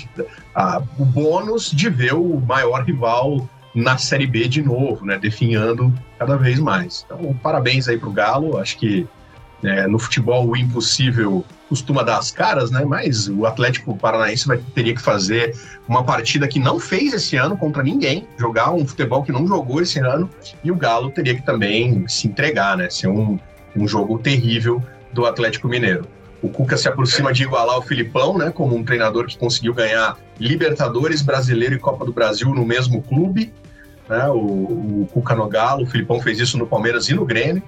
a, 0.56 0.82
o 0.98 1.06
bônus 1.06 1.70
de 1.70 1.90
ver 1.90 2.14
o 2.14 2.40
maior 2.40 2.84
rival 2.84 3.48
na 3.76 3.98
Série 3.98 4.28
B 4.28 4.48
de 4.48 4.62
novo, 4.62 5.06
né? 5.06 5.18
Definhando 5.18 5.94
cada 6.18 6.38
vez 6.38 6.60
mais. 6.60 7.06
Então, 7.06 7.34
parabéns 7.44 7.88
aí 7.88 7.98
para 7.98 8.10
o 8.10 8.14
Galo. 8.14 8.58
Acho 8.58 8.78
que 8.78 9.08
é, 9.64 9.86
no 9.88 10.00
futebol 10.00 10.48
o 10.48 10.56
impossível 10.56 11.46
costuma 11.72 12.04
dar 12.04 12.18
as 12.18 12.32
caras, 12.32 12.70
né? 12.70 12.84
Mas 12.84 13.30
o 13.30 13.46
Atlético 13.46 13.96
Paranaense 13.96 14.46
vai, 14.46 14.58
teria 14.76 14.94
que 14.94 15.02
fazer 15.02 15.56
uma 15.88 16.04
partida 16.04 16.46
que 16.46 16.60
não 16.60 16.78
fez 16.78 17.14
esse 17.14 17.38
ano 17.38 17.58
contra 17.58 17.82
ninguém, 17.82 18.28
jogar 18.38 18.74
um 18.74 18.86
futebol 18.86 19.24
que 19.24 19.32
não 19.32 19.48
jogou 19.48 19.82
esse 19.82 19.98
ano, 19.98 20.30
e 20.66 20.70
o 20.70 20.76
Galo 20.76 21.12
teria 21.12 21.34
que 21.34 21.42
também 21.42 22.06
se 22.10 22.28
entregar, 22.28 22.76
né? 22.76 22.90
Ser 22.90 23.08
um, 23.08 23.40
um 23.74 23.88
jogo 23.88 24.20
terrível 24.20 24.84
do 25.14 25.26
Atlético 25.26 25.70
Mineiro. 25.70 26.06
O 26.42 26.50
Cuca 26.50 26.76
se 26.76 26.90
aproxima 26.90 27.32
de 27.32 27.44
igualar 27.44 27.78
o 27.78 27.82
Filipão, 27.82 28.38
né? 28.38 28.52
Como 28.54 28.76
um 28.76 28.84
treinador 28.84 29.26
que 29.28 29.38
conseguiu 29.38 29.74
ganhar 29.74 30.18
Libertadores, 30.38 31.22
Brasileiro 31.22 31.76
e 31.76 31.80
Copa 31.80 32.04
do 32.04 32.12
Brasil 32.12 32.50
no 32.54 32.66
mesmo 32.66 33.02
clube. 33.02 33.54
Né? 34.10 34.28
O, 34.28 35.04
o 35.04 35.10
Cuca 35.14 35.36
no 35.36 35.48
Galo, 35.48 35.84
o 35.84 35.88
Filipão 35.88 36.20
fez 36.20 36.38
isso 36.38 36.58
no 36.58 36.68
Palmeiras 36.68 37.08
e 37.08 37.14
no 37.14 37.24
Grêmio. 37.24 37.64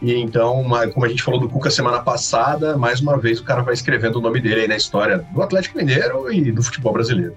E 0.00 0.14
então, 0.14 0.64
como 0.94 1.04
a 1.04 1.08
gente 1.08 1.22
falou 1.22 1.38
do 1.38 1.48
Cuca 1.48 1.70
semana 1.70 2.00
passada, 2.00 2.76
mais 2.76 3.00
uma 3.00 3.18
vez 3.18 3.38
o 3.38 3.44
cara 3.44 3.62
vai 3.62 3.74
escrevendo 3.74 4.16
o 4.16 4.20
nome 4.20 4.40
dele 4.40 4.62
aí 4.62 4.68
na 4.68 4.76
história 4.76 5.24
do 5.32 5.42
Atlético 5.42 5.76
Mineiro 5.76 6.32
e 6.32 6.50
do 6.50 6.62
futebol 6.62 6.92
brasileiro. 6.92 7.36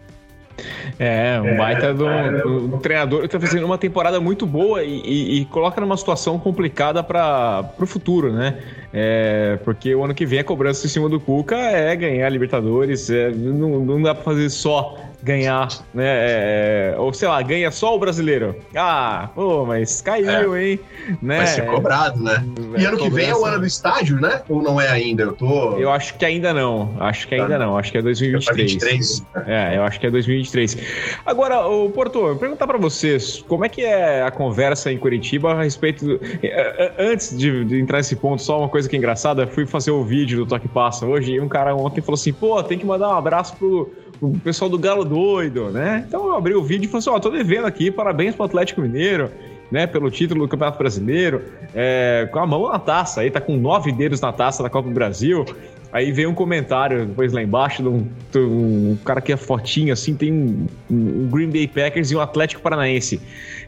É, 1.00 1.42
um 1.42 1.58
baita 1.58 1.94
do, 1.94 2.06
do, 2.44 2.68
do 2.68 2.78
treinador 2.78 3.22
que 3.22 3.26
está 3.26 3.40
fazendo 3.40 3.66
uma 3.66 3.78
temporada 3.78 4.20
muito 4.20 4.46
boa 4.46 4.84
e, 4.84 5.02
e, 5.02 5.42
e 5.42 5.46
coloca 5.46 5.82
numa 5.82 5.98
situação 5.98 6.38
complicada 6.38 7.04
para 7.04 7.74
o 7.80 7.86
futuro, 7.86 8.32
né? 8.32 8.60
É, 8.94 9.58
porque 9.64 9.94
o 9.96 10.04
ano 10.04 10.14
que 10.14 10.26
vem 10.26 10.40
a 10.40 10.44
cobrança 10.44 10.86
em 10.86 10.90
cima 10.90 11.10
do 11.10 11.20
Cuca 11.20 11.56
é 11.58 11.96
ganhar 11.96 12.28
a 12.28 12.30
Libertadores, 12.30 13.10
é, 13.10 13.32
não, 13.32 13.84
não 13.84 14.02
dá 14.02 14.14
para 14.14 14.24
fazer 14.24 14.50
só 14.50 14.96
ganhar, 15.24 15.70
né? 15.94 16.06
É, 16.06 16.94
é, 16.94 17.00
ou 17.00 17.14
sei 17.14 17.28
lá, 17.30 17.42
ganha 17.42 17.72
só 17.72 17.96
o 17.96 18.00
brasileiro. 18.00 18.56
Ah, 18.76 19.30
pô, 19.34 19.66
mas 19.66 20.02
caiu, 20.02 20.54
é. 20.54 20.64
hein? 20.64 20.80
Né? 21.22 21.38
Vai 21.38 21.48
ser 21.48 21.66
cobrado, 21.66 22.22
né? 22.22 22.44
E 22.78 22.86
ano 22.86 22.98
que 22.98 23.10
vem 23.10 23.30
é 23.30 23.36
o 23.36 23.46
ano 23.46 23.60
do 23.60 23.66
estádio, 23.66 24.20
né? 24.20 24.42
Ou 24.50 24.62
não 24.62 24.80
é 24.82 24.90
ainda? 24.90 25.24
Eu 25.24 25.32
tô. 25.32 25.78
Eu 25.78 25.90
acho 25.90 26.18
que 26.18 26.26
ainda 26.26 26.54
não. 26.54 26.94
Acho 27.00 27.28
que 27.28 27.36
ainda 27.36 27.58
tá. 27.58 27.60
não. 27.60 27.78
Acho 27.78 27.92
que 27.92 27.98
é 27.98 28.02
2023. 28.02 28.74
23. 28.74 29.26
É, 29.48 29.78
eu 29.78 29.84
acho 29.84 30.00
que 30.00 30.08
é 30.08 30.12
2023. 30.12 30.78
Agora, 31.26 31.66
o 31.68 31.90
Porto, 31.90 32.28
eu 32.28 32.36
perguntar 32.36 32.68
para 32.68 32.78
vocês, 32.78 33.42
como 33.48 33.64
é 33.64 33.70
que 33.70 33.82
é 33.82 34.24
a 34.24 34.32
conversa 34.32 34.92
em 34.92 34.98
Curitiba 34.98 35.54
a 35.54 35.64
respeito 35.64 36.06
do... 36.06 36.20
É, 36.42 36.48
é, 36.48 36.94
antes 37.00 37.38
de, 37.38 37.64
de, 37.64 37.80
entrar 37.80 38.00
nesse 38.00 38.18
ponto, 38.18 38.42
só 38.42 38.60
uma 38.60 38.70
coisa 38.70 38.90
que 38.90 38.96
é 38.96 39.00
engraçada, 39.00 39.48
fui 39.48 39.66
fazer 39.66 39.92
o 39.92 40.04
vídeo 40.04 40.40
do 40.40 40.46
Toque 40.46 40.68
Passa 40.68 41.06
hoje 41.06 41.34
e 41.34 41.40
um 41.40 41.48
cara 41.48 41.74
ontem 41.74 42.02
falou 42.02 42.16
assim: 42.16 42.34
"Pô, 42.34 42.62
tem 42.62 42.78
que 42.78 42.86
mandar 42.86 43.10
um 43.10 43.18
abraço 43.18 43.56
pro 43.56 43.90
o 44.28 44.40
pessoal 44.40 44.70
do 44.70 44.78
Galo 44.78 45.04
doido, 45.04 45.70
né? 45.70 46.06
Então 46.08 46.28
eu 46.28 46.36
abri 46.36 46.56
o 46.56 46.64
vídeo 46.64 46.86
e 46.86 46.88
falei 46.88 47.00
assim: 47.00 47.10
ó, 47.10 47.16
oh, 47.16 47.20
tô 47.20 47.30
devendo 47.30 47.66
aqui, 47.66 47.92
parabéns 47.92 48.36
pro 48.36 48.46
Atlético 48.46 48.82
Mineiro. 48.82 49.30
Né, 49.72 49.88
pelo 49.88 50.12
título 50.12 50.42
do 50.42 50.48
Campeonato 50.48 50.78
Brasileiro, 50.78 51.42
é, 51.74 52.30
com 52.32 52.38
a 52.38 52.46
mão 52.46 52.70
na 52.72 52.78
taça, 52.78 53.22
aí 53.22 53.32
tá 53.32 53.42
com 53.42 53.58
nove 53.58 53.92
dedos 53.92 54.22
na 54.22 54.32
taça 54.32 54.62
da 54.62 54.70
Copa 54.70 54.88
do 54.88 54.94
Brasil. 54.94 55.44
Aí 55.94 56.12
veio 56.12 56.30
um 56.32 56.34
comentário 56.34 57.06
depois 57.06 57.32
lá 57.32 57.42
embaixo 57.44 57.84
de 57.84 57.90
um, 57.90 58.08
de 58.32 58.40
um 58.40 58.98
cara 59.06 59.22
que 59.22 59.32
é 59.32 59.38
fotinho 59.38 59.94
assim, 59.94 60.16
tem 60.16 60.34
um, 60.34 60.68
um, 60.90 61.30
Green 61.30 61.52
Bay 61.52 61.68
Packers 61.68 62.10
e 62.10 62.16
um 62.16 62.20
Atlético 62.20 62.64
Paranaense. 62.64 63.22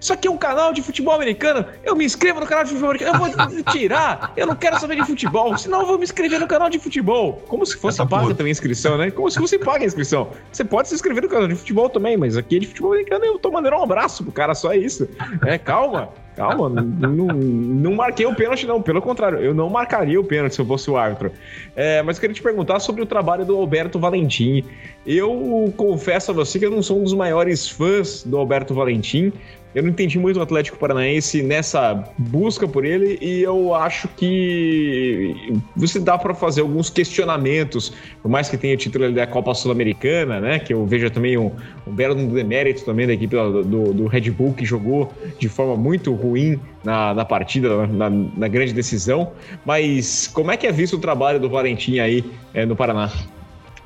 Isso 0.05 0.13
aqui 0.13 0.27
é 0.27 0.31
um 0.31 0.37
canal 0.37 0.71
de 0.71 0.83
futebol 0.83 1.15
americano. 1.15 1.65
Eu 1.83 1.95
me 1.95 2.05
inscrevo 2.05 2.39
no 2.39 2.45
canal 2.45 2.63
de 2.63 2.69
futebol 2.69 2.91
americano. 2.91 3.15
Eu 3.15 3.49
vou 3.49 3.63
tirar. 3.73 4.33
Eu 4.37 4.45
não 4.45 4.55
quero 4.55 4.79
saber 4.79 4.97
de 4.97 5.03
futebol. 5.03 5.57
Senão 5.57 5.81
eu 5.81 5.87
vou 5.87 5.97
me 5.97 6.03
inscrever 6.03 6.39
no 6.39 6.47
canal 6.47 6.69
de 6.69 6.77
futebol. 6.77 7.41
Como 7.47 7.65
se 7.65 7.75
fosse 7.75 8.05
paga 8.05 8.35
também 8.35 8.49
a 8.49 8.51
inscrição, 8.51 8.99
né? 8.99 9.09
Como 9.09 9.31
se 9.31 9.39
você 9.39 9.57
paga 9.57 9.83
a 9.83 9.87
inscrição. 9.87 10.29
Você 10.51 10.63
pode 10.63 10.89
se 10.89 10.93
inscrever 10.93 11.23
no 11.23 11.29
canal 11.29 11.47
de 11.47 11.55
futebol 11.55 11.89
também, 11.89 12.15
mas 12.17 12.37
aqui 12.37 12.57
é 12.57 12.59
de 12.59 12.67
futebol 12.67 12.91
americano 12.93 13.25
eu 13.25 13.39
tô 13.39 13.49
mandando 13.49 13.77
um 13.77 13.81
abraço 13.81 14.23
pro 14.23 14.31
cara, 14.31 14.53
só 14.53 14.75
isso. 14.75 15.09
É, 15.43 15.57
calma. 15.57 16.09
Calma, 16.35 16.69
não, 16.69 17.27
não 17.27 17.95
marquei 17.95 18.25
o 18.25 18.35
pênalti, 18.35 18.67
não. 18.67 18.81
Pelo 18.81 19.01
contrário, 19.01 19.39
eu 19.39 19.53
não 19.53 19.69
marcaria 19.69 20.19
o 20.19 20.23
pênalti 20.23 20.53
se 20.53 20.61
eu 20.61 20.65
fosse 20.65 20.91
o 20.91 20.97
árbitro. 20.97 21.31
É, 21.75 22.03
mas 22.03 22.17
eu 22.17 22.21
queria 22.21 22.33
te 22.33 22.43
perguntar 22.43 22.79
sobre 22.79 23.01
o 23.01 23.05
trabalho 23.05 23.45
do 23.45 23.55
Alberto 23.55 23.97
Valentim. 23.97 24.63
Eu 25.07 25.73
confesso 25.77 26.31
a 26.31 26.33
você 26.33 26.59
que 26.59 26.65
eu 26.65 26.71
não 26.71 26.83
sou 26.83 26.99
um 26.99 27.03
dos 27.03 27.13
maiores 27.13 27.69
fãs 27.69 28.21
do 28.23 28.37
Alberto 28.37 28.73
Valentim. 28.73 29.31
Eu 29.75 29.83
não 29.83 29.89
entendi 29.89 30.17
muito 30.17 30.39
o 30.39 30.41
Atlético 30.41 30.77
Paranaense 30.77 31.43
nessa 31.43 32.01
busca 32.17 32.65
por 32.65 32.85
ele 32.85 33.17
e 33.21 33.43
eu 33.43 33.75
acho 33.75 34.07
que 34.07 35.53
você 35.75 35.99
dá 35.99 36.17
para 36.17 36.33
fazer 36.33 36.61
alguns 36.61 36.89
questionamentos, 36.89 37.91
por 38.21 38.31
mais 38.31 38.47
que 38.47 38.55
tenha 38.57 38.73
o 38.73 38.77
título 38.77 39.11
da 39.11 39.27
Copa 39.27 39.53
Sul-Americana, 39.53 40.39
né? 40.39 40.59
Que 40.59 40.73
eu 40.73 40.85
vejo 40.85 41.09
também 41.09 41.37
um, 41.37 41.51
um 41.85 41.91
belo 41.91 42.15
demérito 42.15 42.85
também 42.85 43.05
da 43.05 43.11
equipe 43.11 43.35
do, 43.35 43.93
do, 43.93 44.07
Red 44.07 44.31
Bull 44.31 44.53
que 44.53 44.63
jogou 44.63 45.11
de 45.37 45.49
forma 45.49 45.75
muito 45.75 46.13
ruim 46.13 46.57
na, 46.81 47.13
na 47.13 47.25
partida, 47.25 47.85
na, 47.85 48.09
na, 48.09 48.47
grande 48.47 48.71
decisão. 48.71 49.33
Mas 49.65 50.25
como 50.25 50.51
é 50.51 50.57
que 50.57 50.65
é 50.65 50.71
visto 50.71 50.95
o 50.95 50.99
trabalho 50.99 51.37
do 51.37 51.49
Valentim 51.49 51.99
aí 51.99 52.23
é, 52.53 52.65
no 52.65 52.77
Paraná? 52.77 53.11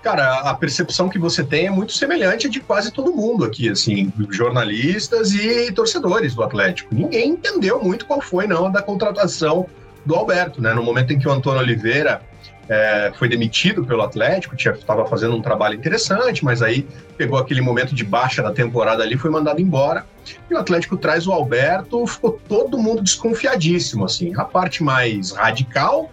Cara, 0.01 0.39
a 0.49 0.53
percepção 0.53 1.09
que 1.09 1.19
você 1.19 1.43
tem 1.43 1.67
é 1.67 1.69
muito 1.69 1.91
semelhante 1.91 2.47
de 2.47 2.61
quase 2.61 2.91
todo 2.91 3.13
mundo 3.13 3.43
aqui, 3.43 3.69
assim, 3.69 4.11
jornalistas 4.29 5.33
e 5.33 5.71
torcedores 5.73 6.33
do 6.33 6.41
Atlético. 6.41 6.95
Ninguém 6.95 7.31
entendeu 7.31 7.83
muito 7.83 8.05
qual 8.05 8.21
foi, 8.21 8.47
não, 8.47 8.71
da 8.71 8.81
contratação 8.81 9.65
do 10.05 10.15
Alberto, 10.15 10.61
né? 10.61 10.73
No 10.73 10.81
momento 10.81 11.11
em 11.11 11.19
que 11.19 11.27
o 11.27 11.31
Antônio 11.31 11.59
Oliveira 11.59 12.21
é, 12.69 13.11
foi 13.17 13.27
demitido 13.27 13.83
pelo 13.83 14.01
Atlético, 14.03 14.55
estava 14.55 15.05
fazendo 15.05 15.35
um 15.35 15.41
trabalho 15.41 15.75
interessante, 15.75 16.45
mas 16.45 16.61
aí 16.61 16.87
pegou 17.17 17.37
aquele 17.37 17.61
momento 17.61 17.93
de 17.93 18.03
baixa 18.03 18.43
da 18.43 18.51
temporada 18.51 19.03
ali, 19.03 19.17
foi 19.17 19.31
mandado 19.31 19.59
embora. 19.59 20.05
E 20.49 20.53
o 20.53 20.57
Atlético 20.57 20.95
traz 20.95 21.27
o 21.27 21.33
Alberto, 21.33 22.05
ficou 22.05 22.39
todo 22.47 22.77
mundo 22.77 23.01
desconfiadíssimo, 23.01 24.05
assim. 24.05 24.33
A 24.35 24.45
parte 24.45 24.83
mais 24.83 25.31
radical 25.31 26.11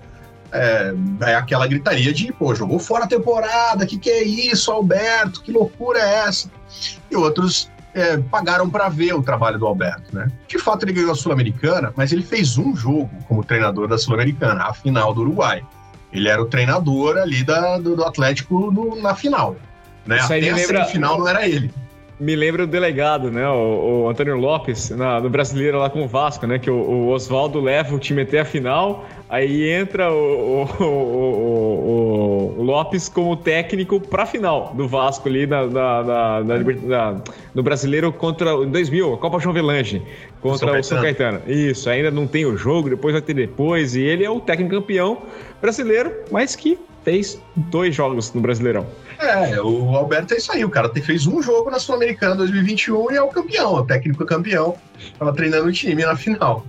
é, 0.57 0.95
é, 1.21 1.35
aquela 1.35 1.67
gritaria 1.67 2.13
de, 2.13 2.33
pô, 2.33 2.55
jogou 2.55 2.79
fora 2.79 3.05
a 3.05 3.07
temporada, 3.09 3.87
que 3.87 3.99
que 3.99 4.11
é 4.11 4.23
isso, 4.23 4.71
Alberto, 4.73 5.43
que 5.43 5.53
loucura 5.53 5.99
é 5.99 6.27
essa? 6.27 6.51
E 7.11 7.17
outros 7.17 7.71
é, 7.95 8.17
pagaram 8.19 8.69
para 8.69 8.89
ver 8.89 9.15
o 9.15 9.23
trabalho 9.23 9.59
do 9.59 9.67
Alberto, 9.67 10.15
né? 10.15 10.31
De 10.49 10.59
fato, 10.59 10.85
ele 10.85 10.93
ganhou 10.93 11.13
a 11.13 11.15
Sul-Americana, 11.15 11.93
mas 11.97 12.13
ele 12.13 12.23
fez 12.23 12.57
um 12.59 12.75
jogo 12.75 13.11
como 13.29 13.45
treinador 13.45 13.89
da 13.89 13.99
Sul-Americana, 13.99 14.65
a 14.65 14.75
final 14.75 15.15
do 15.15 15.23
Uruguai. 15.23 15.63
Ele 16.13 16.29
era 16.29 16.41
o 16.41 16.47
treinador 16.47 17.17
ali 17.19 17.45
da, 17.45 17.79
do, 17.79 17.97
do 17.97 18.05
Atlético 18.05 18.71
no, 18.71 19.01
na 19.01 19.15
final. 19.15 19.57
Né? 20.07 20.19
Até 20.21 20.35
a 20.51 20.55
lembra... 20.55 20.85
semifinal 20.85 21.19
não 21.19 21.29
era 21.29 21.49
ele 21.49 21.73
me 22.19 22.35
lembra 22.35 22.65
o 22.65 22.67
delegado, 22.67 23.31
né? 23.31 23.47
O, 23.49 24.05
o 24.05 24.09
Antônio 24.09 24.37
Lopes, 24.37 24.91
na, 24.91 25.21
no 25.21 25.29
brasileiro 25.29 25.79
lá 25.79 25.91
com 25.91 26.03
o 26.03 26.09
Vasco, 26.09 26.47
né? 26.47 26.59
Que 26.59 26.71
o, 26.71 26.75
o 26.75 27.09
Oswaldo 27.09 27.61
leva 27.61 27.95
o 27.95 27.99
time 27.99 28.23
até 28.23 28.41
a 28.41 28.45
final, 28.45 29.07
aí 29.29 29.71
entra 29.71 30.11
o, 30.11 30.65
o, 30.81 32.63
Lopes 32.63 33.09
como 33.09 33.37
técnico 33.37 34.01
para 34.01 34.23
a 34.23 34.27
final 34.27 34.73
do 34.75 34.89
Vasco 34.89 35.29
ali 35.29 35.47
na, 35.47 35.67
na, 35.67 36.03
na, 36.03 36.43
na, 36.43 37.21
no 37.55 37.63
brasileiro 37.63 38.13
contra 38.13 38.53
em 38.53 38.71
2000, 38.71 39.15
a 39.15 39.19
Copa 39.19 39.39
João 39.39 39.55
Velange 39.55 40.03
contra 40.41 40.69
São 40.69 40.81
o 40.81 40.83
São 40.83 41.03
Caetano. 41.03 41.43
Isso, 41.47 41.89
ainda 41.91 42.11
não 42.11 42.27
tem 42.27 42.47
o 42.47 42.57
jogo, 42.57 42.89
depois 42.89 43.13
vai 43.13 43.23
ter 43.23 43.35
depois, 43.35 43.95
e 43.95 44.01
ele 44.01 44.25
é 44.25 44.31
o 44.31 44.41
técnico 44.41 44.75
campeão 44.75 45.19
brasileiro, 45.61 46.13
mas 46.31 46.57
que 46.57 46.79
fez 47.05 47.41
dois 47.55 47.95
jogos 47.95 48.33
no 48.33 48.41
Brasileirão. 48.41 48.85
É, 49.19 49.61
o 49.61 49.97
Alberto 49.97 50.35
é 50.35 50.37
isso 50.37 50.53
aí. 50.53 50.65
O 50.65 50.71
cara 50.71 50.91
fez 50.95 51.27
um 51.27 51.43
jogo 51.43 51.71
na 51.71 51.79
Sul-Americana 51.79 52.35
2021 52.37 53.13
e 53.13 53.17
é 53.17 53.23
o 53.23 53.29
campeão, 53.29 53.75
o 53.75 53.85
técnico 53.85 54.23
é 54.23 54.27
campeão. 54.27 54.77
Tava 55.19 55.33
treinando 55.33 55.67
o 55.67 55.73
time 55.73 56.05
na 56.05 56.17
final. 56.17 56.65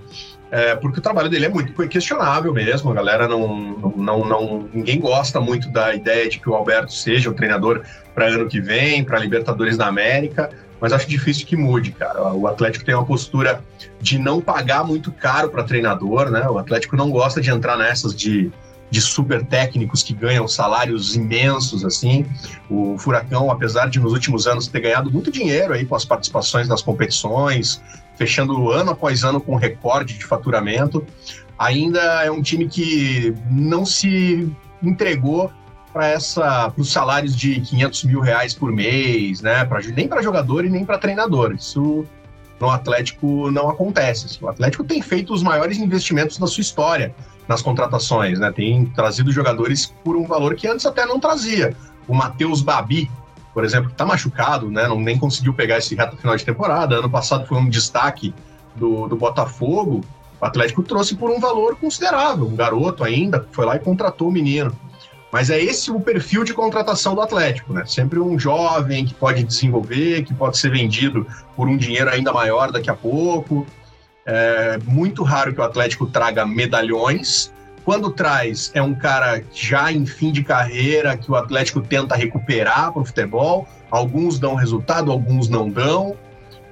É, 0.50 0.74
porque 0.74 0.98
o 0.98 1.02
trabalho 1.02 1.28
dele 1.28 1.46
é 1.46 1.48
muito 1.48 1.72
questionável 1.88 2.52
mesmo. 2.52 2.90
A 2.90 2.94
galera 2.94 3.28
não, 3.28 3.56
não, 3.96 4.24
não, 4.24 4.68
Ninguém 4.72 4.98
gosta 4.98 5.40
muito 5.40 5.70
da 5.70 5.94
ideia 5.94 6.28
de 6.28 6.38
que 6.38 6.48
o 6.48 6.54
Alberto 6.54 6.92
seja 6.92 7.28
o 7.28 7.34
treinador 7.34 7.82
para 8.14 8.26
ano 8.26 8.48
que 8.48 8.60
vem, 8.60 9.04
para 9.04 9.18
Libertadores 9.18 9.76
da 9.76 9.86
América. 9.86 10.50
Mas 10.80 10.92
acho 10.92 11.08
difícil 11.08 11.46
que 11.46 11.56
mude, 11.56 11.92
cara. 11.92 12.32
O 12.32 12.46
Atlético 12.46 12.84
tem 12.84 12.94
uma 12.94 13.04
postura 13.04 13.62
de 14.00 14.18
não 14.18 14.40
pagar 14.40 14.84
muito 14.84 15.10
caro 15.10 15.50
para 15.50 15.64
treinador, 15.64 16.30
né? 16.30 16.48
O 16.48 16.56
Atlético 16.56 16.96
não 16.96 17.10
gosta 17.10 17.40
de 17.40 17.50
entrar 17.50 17.76
nessas 17.76 18.14
de 18.14 18.50
de 18.90 19.00
super 19.00 19.44
técnicos 19.44 20.02
que 20.02 20.14
ganham 20.14 20.48
salários 20.48 21.14
imensos 21.14 21.84
assim. 21.84 22.26
O 22.70 22.96
Furacão, 22.98 23.50
apesar 23.50 23.88
de 23.88 24.00
nos 24.00 24.12
últimos 24.12 24.46
anos 24.46 24.66
ter 24.66 24.80
ganhado 24.80 25.10
muito 25.10 25.30
dinheiro 25.30 25.74
aí 25.74 25.84
com 25.84 25.94
as 25.94 26.04
participações 26.04 26.68
nas 26.68 26.82
competições, 26.82 27.82
fechando 28.16 28.70
ano 28.70 28.90
após 28.90 29.24
ano 29.24 29.40
com 29.40 29.56
recorde 29.56 30.14
de 30.14 30.24
faturamento, 30.24 31.04
ainda 31.58 32.24
é 32.24 32.30
um 32.30 32.42
time 32.42 32.68
que 32.68 33.34
não 33.50 33.84
se 33.84 34.50
entregou 34.82 35.52
para 35.92 36.72
os 36.76 36.92
salários 36.92 37.34
de 37.34 37.60
500 37.60 38.04
mil 38.04 38.20
reais 38.20 38.54
por 38.54 38.70
mês, 38.70 39.40
né? 39.40 39.64
Pra, 39.64 39.80
nem 39.80 40.06
para 40.06 40.22
jogador 40.22 40.64
e 40.64 40.70
nem 40.70 40.84
para 40.84 40.98
treinador. 40.98 41.54
Isso 41.54 42.04
no 42.60 42.70
Atlético 42.70 43.50
não 43.50 43.68
acontece. 43.68 44.38
O 44.42 44.48
Atlético 44.48 44.84
tem 44.84 45.00
feito 45.02 45.32
os 45.32 45.42
maiores 45.42 45.78
investimentos 45.78 46.38
da 46.38 46.46
sua 46.46 46.60
história 46.60 47.14
nas 47.48 47.62
contratações, 47.62 48.38
né? 48.38 48.52
Tem 48.52 48.84
trazido 48.86 49.32
jogadores 49.32 49.86
por 50.04 50.16
um 50.16 50.26
valor 50.26 50.54
que 50.54 50.68
antes 50.68 50.84
até 50.84 51.06
não 51.06 51.18
trazia. 51.18 51.74
O 52.06 52.14
Matheus 52.14 52.60
Babi, 52.60 53.10
por 53.54 53.64
exemplo, 53.64 53.86
que 53.86 53.94
está 53.94 54.04
machucado, 54.04 54.70
né? 54.70 54.86
Não, 54.86 55.00
nem 55.00 55.18
conseguiu 55.18 55.54
pegar 55.54 55.78
esse 55.78 55.94
reto 55.94 56.16
final 56.16 56.36
de 56.36 56.44
temporada. 56.44 56.96
Ano 56.96 57.08
passado 57.08 57.46
foi 57.46 57.56
um 57.56 57.68
destaque 57.68 58.34
do, 58.76 59.08
do 59.08 59.16
Botafogo. 59.16 60.02
O 60.40 60.44
Atlético 60.44 60.82
trouxe 60.82 61.16
por 61.16 61.30
um 61.30 61.40
valor 61.40 61.76
considerável. 61.76 62.46
Um 62.46 62.54
garoto 62.54 63.02
ainda 63.02 63.44
foi 63.50 63.64
lá 63.64 63.76
e 63.76 63.80
contratou 63.80 64.28
o 64.28 64.32
menino. 64.32 64.76
Mas 65.32 65.50
é 65.50 65.60
esse 65.60 65.90
o 65.90 66.00
perfil 66.00 66.44
de 66.44 66.54
contratação 66.54 67.14
do 67.14 67.20
Atlético, 67.20 67.72
né? 67.72 67.84
Sempre 67.86 68.18
um 68.18 68.38
jovem 68.38 69.04
que 69.04 69.14
pode 69.14 69.42
desenvolver, 69.42 70.22
que 70.24 70.32
pode 70.32 70.56
ser 70.56 70.70
vendido 70.70 71.26
por 71.54 71.68
um 71.68 71.76
dinheiro 71.76 72.08
ainda 72.08 72.32
maior 72.32 72.70
daqui 72.70 72.88
a 72.88 72.94
pouco. 72.94 73.66
É 74.30 74.78
muito 74.84 75.22
raro 75.22 75.54
que 75.54 75.60
o 75.60 75.64
Atlético 75.64 76.04
traga 76.06 76.44
medalhões. 76.44 77.50
Quando 77.82 78.10
traz, 78.10 78.70
é 78.74 78.82
um 78.82 78.94
cara 78.94 79.42
já 79.54 79.90
em 79.90 80.04
fim 80.04 80.30
de 80.30 80.44
carreira, 80.44 81.16
que 81.16 81.30
o 81.30 81.34
Atlético 81.34 81.80
tenta 81.80 82.14
recuperar 82.14 82.92
para 82.92 83.00
o 83.00 83.04
futebol. 83.06 83.66
Alguns 83.90 84.38
dão 84.38 84.54
resultado, 84.54 85.10
alguns 85.10 85.48
não 85.48 85.70
dão. 85.70 86.14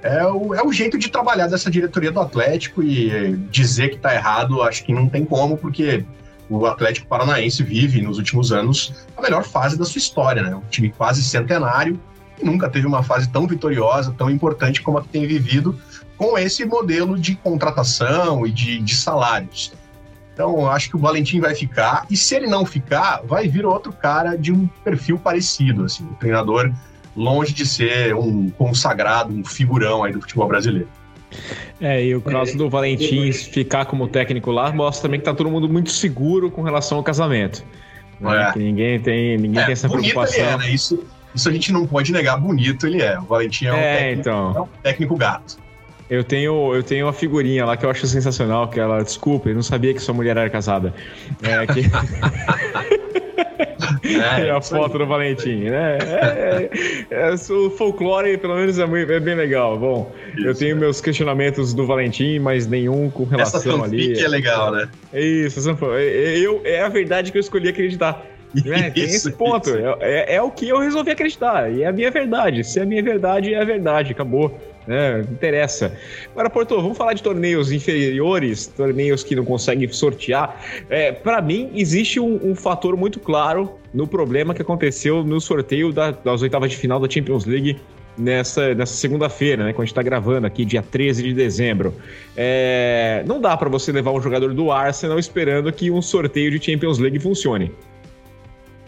É 0.03 0.23
o, 0.27 0.53
é 0.53 0.63
o 0.63 0.71
jeito 0.71 0.99
de 0.99 1.09
trabalhar 1.09 1.47
dessa 1.47 1.71
diretoria 1.71 2.11
do 2.11 2.19
Atlético 2.19 2.83
e 2.83 3.35
dizer 3.49 3.89
que 3.89 3.95
está 3.95 4.13
errado, 4.13 4.61
acho 4.61 4.85
que 4.85 4.93
não 4.93 5.09
tem 5.09 5.25
como, 5.25 5.57
porque 5.57 6.05
o 6.47 6.63
Atlético 6.67 7.07
Paranaense 7.07 7.63
vive 7.63 8.03
nos 8.03 8.19
últimos 8.19 8.51
anos 8.51 8.93
a 9.17 9.21
melhor 9.23 9.43
fase 9.43 9.75
da 9.75 9.83
sua 9.83 9.97
história, 9.97 10.43
né? 10.43 10.55
Um 10.55 10.61
time 10.69 10.91
quase 10.91 11.23
centenário 11.23 11.99
nunca 12.41 12.69
teve 12.69 12.85
uma 12.87 13.03
fase 13.03 13.29
tão 13.29 13.47
vitoriosa, 13.47 14.13
tão 14.17 14.29
importante 14.29 14.81
como 14.81 14.97
a 14.97 15.01
que 15.01 15.09
tem 15.09 15.25
vivido 15.25 15.79
com 16.17 16.37
esse 16.37 16.65
modelo 16.65 17.17
de 17.17 17.35
contratação 17.35 18.45
e 18.45 18.51
de, 18.51 18.79
de 18.79 18.95
salários. 18.95 19.73
Então, 20.33 20.69
acho 20.69 20.89
que 20.89 20.95
o 20.95 20.99
Valentim 20.99 21.39
vai 21.39 21.55
ficar, 21.55 22.05
e 22.11 22.15
se 22.15 22.35
ele 22.35 22.45
não 22.45 22.63
ficar, 22.65 23.21
vai 23.25 23.47
vir 23.47 23.65
outro 23.65 23.91
cara 23.91 24.37
de 24.37 24.51
um 24.51 24.67
perfil 24.83 25.17
parecido, 25.17 25.85
assim, 25.85 26.03
um 26.03 26.13
treinador 26.13 26.71
longe 27.15 27.51
de 27.53 27.65
ser 27.65 28.13
um 28.13 28.49
consagrado, 28.51 29.33
um 29.33 29.43
figurão 29.43 30.03
aí 30.03 30.13
do 30.13 30.21
futebol 30.21 30.47
brasileiro. 30.47 30.87
É, 31.81 32.03
e 32.03 32.15
o 32.15 32.21
caso 32.21 32.53
é, 32.53 32.55
do 32.55 32.69
Valentim 32.69 33.31
ficar 33.31 33.85
como 33.85 34.07
técnico 34.07 34.51
lá 34.51 34.71
mostra 34.71 35.03
também 35.03 35.19
que 35.19 35.25
tá 35.25 35.33
todo 35.33 35.49
mundo 35.49 35.67
muito 35.67 35.89
seguro 35.91 36.49
com 36.49 36.61
relação 36.61 36.99
ao 36.99 37.03
casamento. 37.03 37.63
Né? 38.19 38.49
É. 38.49 38.53
Que 38.53 38.59
ninguém 38.59 38.99
tem, 38.99 39.37
ninguém 39.37 39.61
é, 39.61 39.65
tem 39.65 39.73
essa 39.73 39.89
preocupação. 39.89 40.45
É, 40.45 40.57
né? 40.57 40.69
isso, 40.69 41.03
isso 41.37 41.49
a 41.49 41.51
gente 41.51 41.71
não 41.71 41.87
pode 41.87 42.11
negar, 42.11 42.37
bonito 42.37 42.85
ele 42.85 43.01
é. 43.01 43.17
O 43.19 43.23
Valentim 43.23 43.67
é 43.67 43.73
um, 43.73 43.77
é, 43.77 43.97
técnico, 43.97 44.19
então. 44.19 44.53
é 44.55 44.61
um 44.61 44.67
técnico 44.83 45.15
gato. 45.15 45.57
Eu 46.09 46.23
tenho, 46.23 46.73
eu 46.73 46.83
tenho 46.83 47.05
uma 47.05 47.13
figurinha 47.13 47.65
lá 47.65 47.75
que 47.75 47.85
eu 47.85 47.89
acho 47.89 48.07
sensacional, 48.07 48.69
que 48.69 48.79
ela, 48.79 49.03
desculpa, 49.03 49.49
eu 49.49 49.55
não 49.55 49.63
sabia 49.63 49.93
que 49.93 49.99
sua 50.01 50.13
mulher 50.13 50.37
era 50.37 50.49
casada. 50.49 50.93
É, 51.41 51.65
que... 51.67 51.81
É, 54.03 54.47
é 54.47 54.51
a 54.51 54.61
foto 54.61 54.93
aí. 54.93 54.99
do 54.99 55.05
Valentim, 55.05 55.63
né? 55.63 55.97
É, 56.01 56.69
é, 57.09 57.29
é, 57.29 57.33
o 57.33 57.69
folclore, 57.69 58.37
pelo 58.37 58.55
menos, 58.55 58.77
é, 58.77 58.85
muito, 58.85 59.11
é 59.11 59.19
bem 59.19 59.35
legal. 59.35 59.77
Bom, 59.77 60.11
Isso, 60.35 60.47
eu 60.47 60.55
tenho 60.55 60.75
é. 60.75 60.79
meus 60.79 61.01
questionamentos 61.01 61.73
do 61.73 61.85
Valentim, 61.85 62.39
mas 62.39 62.67
nenhum 62.67 63.09
com 63.09 63.23
relação 63.23 63.59
Essa 63.59 63.83
ali. 63.83 64.13
Essa 64.13 64.25
é 64.25 64.27
legal, 64.27 64.71
né? 64.71 64.89
Isso, 65.13 65.59
eu, 65.69 66.61
é 66.63 66.81
a 66.81 66.89
verdade 66.89 67.31
que 67.31 67.37
eu 67.37 67.41
escolhi 67.41 67.69
acreditar. 67.69 68.25
É, 68.77 68.89
tem 68.89 69.03
esse 69.03 69.31
ponto. 69.31 69.69
É, 69.69 69.95
é, 70.01 70.35
é, 70.35 70.41
o 70.41 70.51
que 70.51 70.67
eu 70.67 70.79
resolvi 70.79 71.11
acreditar. 71.11 71.71
E 71.71 71.83
é 71.83 71.87
a 71.87 71.91
minha 71.91 72.11
verdade. 72.11 72.63
Se 72.63 72.79
é 72.79 72.83
a 72.83 72.85
minha 72.85 73.01
verdade, 73.01 73.53
é 73.53 73.61
a 73.61 73.65
verdade. 73.65 74.11
Acabou. 74.11 74.57
É, 74.87 75.21
não 75.21 75.33
interessa. 75.33 75.93
Agora, 76.31 76.49
Porto, 76.49 76.75
vamos 76.81 76.97
falar 76.97 77.13
de 77.13 77.21
torneios 77.21 77.71
inferiores, 77.71 78.67
torneios 78.67 79.23
que 79.23 79.35
não 79.35 79.43
conseguem 79.43 79.87
sortear. 79.89 80.61
É, 80.89 81.11
Para 81.11 81.41
mim, 81.41 81.71
existe 81.75 82.19
um, 82.19 82.39
um, 82.51 82.55
fator 82.55 82.95
muito 82.95 83.19
claro 83.19 83.77
no 83.93 84.07
problema 84.07 84.53
que 84.53 84.61
aconteceu 84.61 85.23
no 85.23 85.41
sorteio 85.41 85.91
da, 85.91 86.11
das 86.11 86.41
oitavas 86.41 86.71
de 86.71 86.77
final 86.77 86.99
da 86.99 87.09
Champions 87.09 87.45
League 87.45 87.77
nessa, 88.17 88.73
nessa 88.73 88.93
segunda-feira, 88.93 89.63
né? 89.63 89.73
Quando 89.73 89.83
a 89.83 89.85
gente 89.85 89.91
está 89.91 90.01
gravando 90.01 90.47
aqui, 90.47 90.65
dia 90.65 90.81
13 90.81 91.23
de 91.23 91.33
dezembro. 91.33 91.93
É, 92.35 93.23
não 93.27 93.39
dá 93.39 93.55
para 93.55 93.69
você 93.69 93.91
levar 93.91 94.11
um 94.11 94.21
jogador 94.21 94.53
do 94.53 94.71
Arsenal 94.71 95.19
esperando 95.19 95.71
que 95.71 95.91
um 95.91 96.01
sorteio 96.01 96.49
de 96.49 96.63
Champions 96.63 96.97
League 96.97 97.19
funcione. 97.19 97.71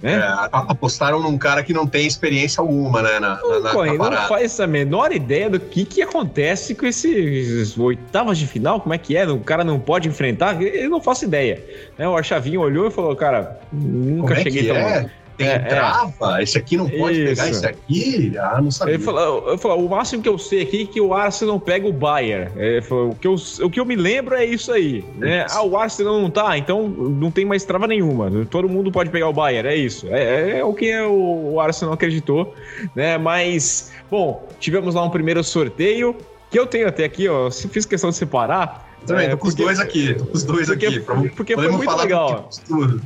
Né? 0.01 0.13
É, 0.13 0.49
apostaram 0.51 1.21
num 1.21 1.37
cara 1.37 1.63
que 1.63 1.73
não 1.73 1.85
tem 1.85 2.07
experiência 2.07 2.61
alguma, 2.61 3.01
né? 3.01 3.19
Na, 3.19 3.39
não, 3.41 3.61
na, 3.61 3.73
na 3.73 4.09
não 4.09 4.27
faz 4.27 4.59
a 4.59 4.67
menor 4.67 5.11
ideia 5.11 5.49
do 5.49 5.59
que, 5.59 5.85
que 5.85 6.01
acontece 6.01 6.73
com 6.73 6.85
esses 6.85 7.77
oitavas 7.77 8.37
de 8.37 8.47
final, 8.47 8.79
como 8.79 8.93
é 8.93 8.97
que 8.97 9.15
é? 9.15 9.27
O 9.27 9.39
cara 9.39 9.63
não 9.63 9.79
pode 9.79 10.07
enfrentar? 10.07 10.61
Eu 10.61 10.89
não 10.89 11.01
faço 11.01 11.25
ideia. 11.25 11.63
Né? 11.97 12.07
O 12.07 12.15
Archavinho 12.15 12.61
olhou 12.61 12.87
e 12.87 12.91
falou, 12.91 13.15
cara, 13.15 13.59
nunca 13.71 14.29
como 14.29 14.39
é 14.39 14.43
cheguei 14.43 14.67
tão 14.67 14.77
é? 14.77 15.09
Tem 15.39 15.47
é, 15.47 15.57
trava, 15.59 16.37
é. 16.37 16.43
esse 16.43 16.57
aqui 16.57 16.75
não 16.75 16.89
pode 16.89 17.17
Isso. 17.17 17.29
pegar 17.29 17.49
esse 17.49 17.65
aqui, 17.65 18.33
ah, 18.37 18.61
não 18.61 18.69
sabia. 18.69 18.95
Ele 18.95 19.03
falou, 19.03 19.49
eu 19.49 19.57
falou, 19.57 19.85
o 19.85 19.89
máximo 19.89 20.21
que 20.21 20.27
eu 20.27 20.37
sei 20.37 20.63
aqui 20.63 20.83
é 20.83 20.85
que 20.85 20.99
o 20.99 21.13
Arsenal 21.13 21.57
pega 21.57 21.87
o 21.87 21.93
Bayern. 21.93 22.51
Ele 22.57 22.81
falou, 22.81 23.11
o, 23.11 23.15
que 23.15 23.25
eu, 23.25 23.35
o 23.61 23.69
que 23.69 23.79
eu 23.79 23.85
me 23.85 23.95
lembro 23.95 24.35
é 24.35 24.43
isso 24.43 24.69
aí. 24.69 25.05
Né? 25.15 25.45
Ah, 25.49 25.63
o 25.63 25.77
Arsenal 25.77 26.19
não 26.19 26.29
tá, 26.29 26.57
então 26.57 26.89
não 26.89 27.31
tem 27.31 27.45
mais 27.45 27.63
trava 27.63 27.87
nenhuma. 27.87 28.29
Todo 28.51 28.67
mundo 28.67 28.91
pode 28.91 29.09
pegar 29.09 29.29
o 29.29 29.33
Bayern, 29.33 29.69
é 29.69 29.75
isso. 29.77 30.07
É, 30.07 30.23
é, 30.23 30.59
é 30.59 30.63
o 30.65 30.73
que 30.73 30.93
o, 30.99 31.53
o 31.53 31.59
Arsenal 31.61 31.93
acreditou, 31.93 32.53
né? 32.93 33.17
Mas, 33.17 33.93
bom, 34.11 34.45
tivemos 34.59 34.93
lá 34.93 35.03
um 35.05 35.09
primeiro 35.09 35.41
sorteio, 35.41 36.17
que 36.51 36.59
eu 36.59 36.67
tenho 36.67 36.89
até 36.89 37.05
aqui, 37.05 37.29
ó, 37.29 37.49
fiz 37.49 37.85
questão 37.85 38.09
de 38.09 38.17
separar. 38.17 38.89
Também, 39.05 39.27
é, 39.27 39.29
tô 39.29 39.37
com 39.37 39.47
porque, 39.47 39.61
os 39.61 39.67
dois 39.67 39.79
aqui, 39.79 40.13
tô 40.15 40.25
com 40.25 40.33
os 40.35 40.43
dois 40.43 40.67
porque, 40.67 40.85
aqui. 40.85 40.99
Porque, 40.99 41.29
porque 41.29 41.55
foi 41.55 41.69
muito 41.69 41.95
legal. 41.95 42.49
Tudo. 42.67 43.01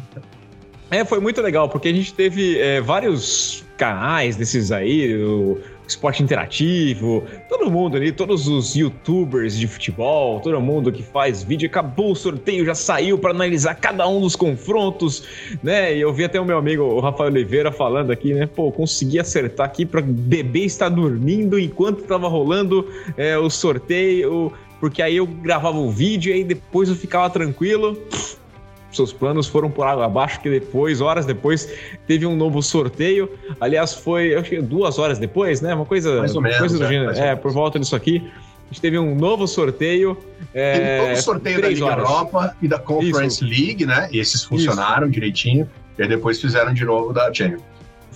É, 0.93 1.03
foi 1.03 1.19
muito 1.19 1.41
legal, 1.41 1.67
porque 1.67 1.87
a 1.87 1.91
gente 1.91 2.13
teve 2.13 2.59
é, 2.59 2.79
vários 2.79 3.63
canais 3.77 4.35
desses 4.35 4.71
aí, 4.71 5.17
o 5.17 5.57
Esporte 5.87 6.21
Interativo, 6.21 7.23
todo 7.49 7.67
mundo 7.71 7.97
ali, 7.97 8.11
todos 8.11 8.47
os 8.47 8.75
youtubers 8.75 9.57
de 9.57 9.65
futebol, 9.65 10.39
todo 10.39 10.61
mundo 10.61 10.91
que 10.91 11.01
faz 11.01 11.41
vídeo, 11.41 11.67
acabou 11.67 12.11
o 12.11 12.15
sorteio, 12.15 12.63
já 12.63 12.75
saiu 12.75 13.17
para 13.17 13.31
analisar 13.31 13.73
cada 13.73 14.07
um 14.07 14.21
dos 14.21 14.35
confrontos, 14.35 15.23
né? 15.63 15.97
E 15.97 16.01
eu 16.01 16.13
vi 16.13 16.25
até 16.25 16.39
o 16.39 16.45
meu 16.45 16.59
amigo, 16.59 16.83
o 16.83 16.99
Rafael 16.99 17.31
Oliveira, 17.31 17.71
falando 17.71 18.11
aqui, 18.11 18.31
né? 18.31 18.45
Pô, 18.45 18.71
consegui 18.71 19.19
acertar 19.19 19.65
aqui 19.65 19.87
para 19.87 19.99
bebê 19.99 20.59
estar 20.59 20.89
dormindo 20.89 21.57
enquanto 21.57 22.03
tava 22.03 22.27
rolando 22.27 22.87
é, 23.17 23.35
o 23.35 23.49
sorteio, 23.49 24.53
porque 24.79 25.01
aí 25.01 25.15
eu 25.15 25.25
gravava 25.25 25.79
o 25.79 25.89
vídeo 25.89 26.29
e 26.29 26.33
aí 26.33 26.43
depois 26.43 26.87
eu 26.87 26.95
ficava 26.95 27.27
tranquilo 27.31 27.97
seus 28.95 29.13
planos 29.13 29.47
foram 29.47 29.69
por 29.69 29.85
água 29.85 30.05
abaixo, 30.05 30.39
que 30.41 30.49
depois, 30.49 31.01
horas 31.01 31.25
depois, 31.25 31.71
teve 32.07 32.25
um 32.25 32.35
novo 32.35 32.61
sorteio. 32.61 33.29
Aliás, 33.59 33.93
foi, 33.93 34.35
acho 34.35 34.49
que 34.49 34.61
duas 34.61 34.99
horas 34.99 35.19
depois, 35.19 35.61
né? 35.61 35.73
Uma 35.73 35.85
coisa, 35.85 36.19
mais 36.19 36.35
ou 36.35 36.41
menos, 36.41 36.59
coisa 36.59 36.77
do 36.77 36.85
é, 36.85 36.87
gênero. 36.87 37.11
É, 37.11 37.35
por 37.35 37.51
volta 37.51 37.79
disso 37.79 37.95
aqui. 37.95 38.31
A 38.63 38.73
gente 38.73 38.81
teve 38.81 38.97
um 38.97 39.15
novo 39.15 39.47
sorteio. 39.47 40.17
É, 40.53 40.73
teve 40.73 40.89
um 40.89 41.07
novo 41.09 41.21
sorteio 41.21 41.61
da 41.61 41.67
Liga 41.69 41.85
horas. 41.85 41.97
Europa 41.97 42.55
e 42.61 42.67
da 42.67 42.79
Conference 42.79 43.43
Isso. 43.43 43.45
League, 43.45 43.85
né? 43.85 44.09
E 44.11 44.19
esses 44.19 44.43
funcionaram 44.43 45.03
Isso. 45.03 45.13
direitinho. 45.13 45.69
E 45.97 46.01
aí 46.01 46.07
depois 46.07 46.41
fizeram 46.41 46.73
de 46.73 46.83
novo 46.83 47.13
da 47.13 47.31
Champions. 47.31 47.61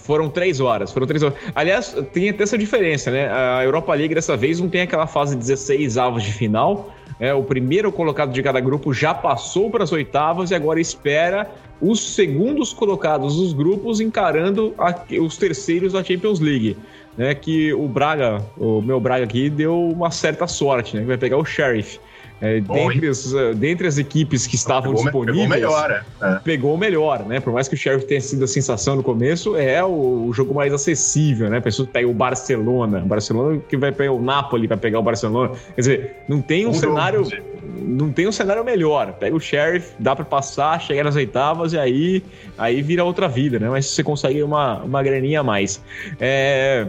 Foram 0.08 0.30
três 0.30 0.62
horas, 0.62 0.94
foram 0.94 1.06
três 1.06 1.22
horas. 1.22 1.38
Aliás, 1.54 1.94
tem 2.14 2.30
até 2.30 2.44
essa 2.44 2.58
diferença, 2.58 3.12
né? 3.12 3.30
A 3.30 3.62
Europa 3.62 3.94
League 3.94 4.16
dessa 4.16 4.38
vez 4.38 4.58
não 4.58 4.70
tem 4.70 4.82
aquela 4.82 5.06
fase 5.06 5.36
de 5.36 5.42
16 5.42 5.98
avos 5.98 6.24
de 6.24 6.32
final, 6.32 6.90
é, 7.20 7.34
o 7.34 7.44
primeiro 7.44 7.92
colocado 7.92 8.32
de 8.32 8.42
cada 8.42 8.62
grupo 8.62 8.94
já 8.94 9.14
passou 9.14 9.70
para 9.70 9.84
as 9.84 9.92
oitavas 9.92 10.52
e 10.52 10.56
agora 10.56 10.80
espera 10.80 11.52
os 11.82 12.16
segundos 12.16 12.72
colocados 12.72 13.36
dos 13.36 13.52
grupos 13.52 14.00
encarando 14.00 14.74
a, 14.78 14.96
os 15.22 15.36
terceiros 15.36 15.92
da 15.92 16.02
Champions 16.02 16.40
League. 16.40 16.78
Né, 17.18 17.34
que 17.36 17.74
o 17.74 17.88
Braga, 17.88 18.42
o 18.56 18.82
meu 18.82 19.00
Braga 19.02 19.26
aqui, 19.26 19.50
deu 19.50 19.90
uma 19.90 20.10
certa 20.10 20.48
sorte, 20.48 20.96
né? 20.96 21.02
Que 21.02 21.08
vai 21.08 21.18
pegar 21.18 21.38
o 21.38 21.44
Sheriff. 21.44 22.00
É, 22.40 22.60
dentre, 22.60 23.08
as, 23.08 23.34
eh, 23.34 23.54
dentre, 23.54 23.88
as, 23.88 23.98
equipes 23.98 24.46
que 24.46 24.56
estavam 24.56 24.92
pegou, 24.92 25.04
disponíveis, 25.04 25.50
pegou 25.50 25.72
melhor, 25.72 26.06
é. 26.22 26.40
pegou 26.44 26.74
o 26.76 26.78
melhor, 26.78 27.26
né? 27.26 27.40
Por 27.40 27.52
mais 27.52 27.68
que 27.68 27.74
o 27.74 27.78
Sheriff 27.78 28.06
tenha 28.06 28.22
sido 28.22 28.44
a 28.44 28.48
sensação 28.48 28.96
no 28.96 29.02
começo, 29.02 29.56
é 29.56 29.84
o, 29.84 30.28
o 30.28 30.34
jogo 30.34 30.54
mais 30.54 30.72
acessível, 30.72 31.50
né? 31.50 31.60
Pessoas 31.60 31.90
pegam 31.90 32.12
o 32.12 32.14
Barcelona, 32.14 33.00
Barcelona 33.00 33.60
que 33.68 33.76
vai 33.76 33.92
pegar 33.92 34.12
o 34.12 34.22
Napoli 34.22 34.68
para 34.68 34.78
pegar 34.78 35.00
o 35.00 35.04
Barcelona. 35.04 35.54
Quer 35.74 35.82
dizer, 35.82 36.16
não 36.28 36.40
tem 36.40 36.68
um, 36.68 36.70
um 36.70 36.74
cenário, 36.74 37.24
jogo, 37.24 37.38
não 37.82 38.12
tem 38.12 38.28
um 38.28 38.32
cenário 38.32 38.64
melhor. 38.64 39.14
Pega 39.14 39.36
o 39.36 39.40
Sheriff, 39.40 39.94
dá 39.98 40.16
para 40.16 40.26
passar, 40.26 40.80
chegar 40.80 41.04
nas 41.04 41.16
oitavas 41.16 41.74
e 41.74 41.80
aí, 41.80 42.24
aí 42.56 42.84
vira 42.84 43.04
outra 43.04 43.28
vida, 43.28 43.58
né? 43.58 43.68
Mas 43.68 43.88
você 43.88 44.04
consegue 44.04 44.44
uma, 44.44 44.84
uma 44.84 45.02
graninha 45.02 45.40
a 45.40 45.44
mais. 45.44 45.82
É, 46.20 46.88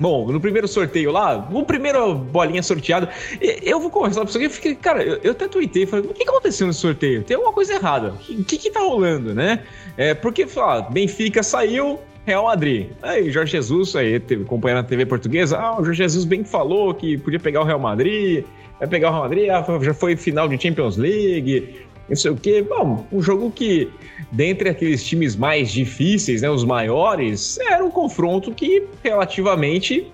Bom, 0.00 0.32
no 0.32 0.40
primeiro 0.40 0.66
sorteio 0.66 1.12
lá, 1.12 1.48
o 1.52 1.64
primeiro 1.64 2.14
bolinha 2.14 2.62
sorteado, 2.62 3.08
eu 3.40 3.78
vou 3.78 3.90
conversar 3.90 4.22
pra 4.22 4.32
você, 4.32 4.44
eu 4.44 4.50
fiquei, 4.50 4.74
cara, 4.74 5.02
eu, 5.02 5.20
eu 5.22 5.30
até 5.32 5.46
tuitei, 5.46 5.86
falei, 5.86 6.06
o 6.06 6.14
que, 6.14 6.24
que 6.24 6.28
aconteceu 6.28 6.66
no 6.66 6.72
sorteio? 6.72 7.22
Tem 7.22 7.36
alguma 7.36 7.52
coisa 7.52 7.74
errada. 7.74 8.14
O 8.28 8.44
que, 8.44 8.58
que 8.58 8.70
tá 8.70 8.80
rolando, 8.80 9.34
né? 9.34 9.60
É, 9.96 10.12
porque, 10.12 10.46
fala, 10.46 10.82
Benfica 10.82 11.42
saiu, 11.42 12.00
Real 12.26 12.44
Madrid. 12.44 12.88
Aí, 13.02 13.30
Jorge 13.30 13.52
Jesus, 13.52 13.94
aí, 13.94 14.18
teve, 14.18 14.42
acompanhando 14.42 14.80
a 14.80 14.84
TV 14.84 15.06
portuguesa, 15.06 15.58
ah, 15.58 15.80
o 15.80 15.84
Jorge 15.84 16.02
Jesus 16.02 16.24
bem 16.24 16.44
falou 16.44 16.94
que 16.94 17.18
podia 17.18 17.38
pegar 17.38 17.60
o 17.60 17.64
Real 17.64 17.78
Madrid, 17.78 18.44
vai 18.78 18.88
pegar 18.88 19.10
o 19.10 19.12
Real 19.12 19.22
Madrid, 19.22 19.50
ah, 19.50 19.64
já 19.82 19.94
foi 19.94 20.16
final 20.16 20.48
de 20.48 20.60
Champions 20.60 20.96
League, 20.96 21.86
não 22.12 22.16
sei 22.16 22.30
o 22.30 22.36
quê. 22.36 22.62
Bom, 22.62 23.06
um 23.10 23.22
jogo 23.22 23.50
que, 23.50 23.90
dentre 24.30 24.68
aqueles 24.68 25.02
times 25.02 25.34
mais 25.34 25.72
difíceis, 25.72 26.42
né, 26.42 26.50
os 26.50 26.62
maiores, 26.62 27.58
era 27.58 27.82
um 27.82 27.90
confronto 27.90 28.52
que 28.52 28.86
relativamente 29.02 30.12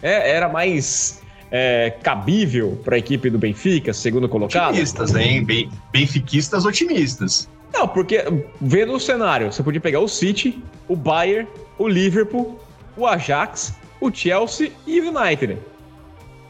é, 0.00 0.30
era 0.30 0.48
mais 0.48 1.20
é, 1.50 1.92
cabível 2.02 2.80
para 2.84 2.94
a 2.94 2.98
equipe 2.98 3.28
do 3.28 3.36
Benfica, 3.36 3.92
segundo 3.92 4.28
colocado. 4.28 4.70
Otimistas, 4.70 5.14
hein? 5.16 5.44
benfiquistas 5.92 6.64
otimistas. 6.64 7.48
Não, 7.74 7.88
porque 7.88 8.24
vendo 8.60 8.92
o 8.92 9.00
cenário, 9.00 9.52
você 9.52 9.62
podia 9.62 9.80
pegar 9.80 9.98
o 9.98 10.08
City, 10.08 10.62
o 10.86 10.94
Bayern, 10.94 11.48
o 11.78 11.88
Liverpool, 11.88 12.60
o 12.96 13.06
Ajax, 13.06 13.74
o 14.00 14.12
Chelsea 14.12 14.70
e 14.86 15.00
o 15.00 15.08
United. 15.08 15.58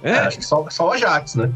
É? 0.02 0.10
é 0.10 0.18
acho 0.20 0.38
que 0.38 0.44
só, 0.44 0.68
só 0.68 0.88
o 0.88 0.92
Ajax, 0.92 1.36
né? 1.36 1.50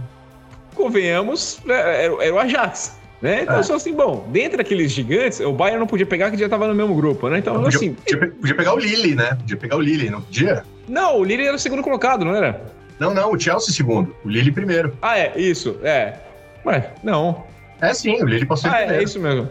Convenhamos, 0.74 1.60
né, 1.64 2.04
era, 2.04 2.24
era 2.24 2.34
o 2.34 2.38
Ajax. 2.38 3.03
Né? 3.24 3.44
Então, 3.44 3.58
é. 3.58 3.62
só 3.62 3.76
assim, 3.76 3.94
bom, 3.94 4.28
dentre 4.30 4.60
aqueles 4.60 4.92
gigantes, 4.92 5.40
o 5.40 5.50
Bayern 5.50 5.80
não 5.80 5.86
podia 5.86 6.04
pegar, 6.04 6.30
que 6.30 6.36
já 6.36 6.44
estava 6.44 6.68
no 6.68 6.74
mesmo 6.74 6.94
grupo, 6.94 7.30
né? 7.30 7.38
Então, 7.38 7.54
podia, 7.54 7.68
assim. 7.78 7.94
Podia, 7.94 8.30
podia, 8.32 8.54
pegar 8.54 8.74
o 8.74 8.78
Lille, 8.78 9.14
né? 9.14 9.34
Podia 9.36 9.56
pegar 9.56 9.76
o 9.78 9.80
Lille, 9.80 10.10
não 10.10 10.20
podia? 10.20 10.62
Não, 10.86 11.20
o 11.20 11.24
Lille 11.24 11.46
era 11.46 11.56
o 11.56 11.58
segundo 11.58 11.82
colocado, 11.82 12.22
não 12.22 12.36
era? 12.36 12.60
Não, 13.00 13.14
não, 13.14 13.32
o 13.32 13.40
Chelsea 13.40 13.72
segundo, 13.72 14.14
o 14.26 14.28
Lille 14.28 14.52
primeiro. 14.52 14.94
Ah, 15.00 15.18
é, 15.18 15.32
isso, 15.38 15.78
é. 15.82 16.18
Ué, 16.66 16.90
não. 17.02 17.44
É 17.80 17.94
sim, 17.94 18.22
o 18.22 18.26
Lille 18.26 18.44
passou 18.44 18.70
ah, 18.70 18.82
é, 18.82 18.98
é 18.98 19.02
isso 19.02 19.18
mesmo. 19.18 19.48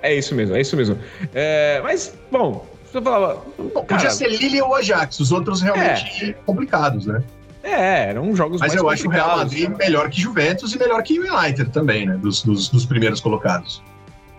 É 0.00 0.14
isso 0.14 0.34
mesmo, 0.34 0.56
é 0.56 0.60
isso 0.62 0.74
mesmo. 0.74 0.98
É, 1.34 1.82
mas, 1.82 2.14
bom, 2.30 2.66
você 2.90 3.02
falava. 3.02 3.42
Bom, 3.58 3.84
podia 3.84 4.08
ser 4.08 4.28
Lille 4.28 4.62
ou 4.62 4.74
Ajax, 4.74 5.20
os 5.20 5.32
outros 5.32 5.60
realmente 5.60 6.30
é. 6.30 6.32
complicados, 6.46 7.04
né? 7.04 7.22
É, 7.62 8.10
eram 8.10 8.34
jogos 8.34 8.60
Mas 8.60 8.74
eu 8.74 8.88
acho 8.88 9.06
o 9.06 9.10
Real 9.10 9.36
Madrid 9.36 9.70
melhor 9.78 10.10
que 10.10 10.20
Juventus 10.20 10.74
e 10.74 10.78
melhor 10.78 11.02
que 11.02 11.18
o 11.18 11.22
United 11.22 11.70
também, 11.70 12.06
né? 12.06 12.16
Dos, 12.16 12.42
dos, 12.42 12.68
dos 12.68 12.84
primeiros 12.84 13.20
colocados. 13.20 13.82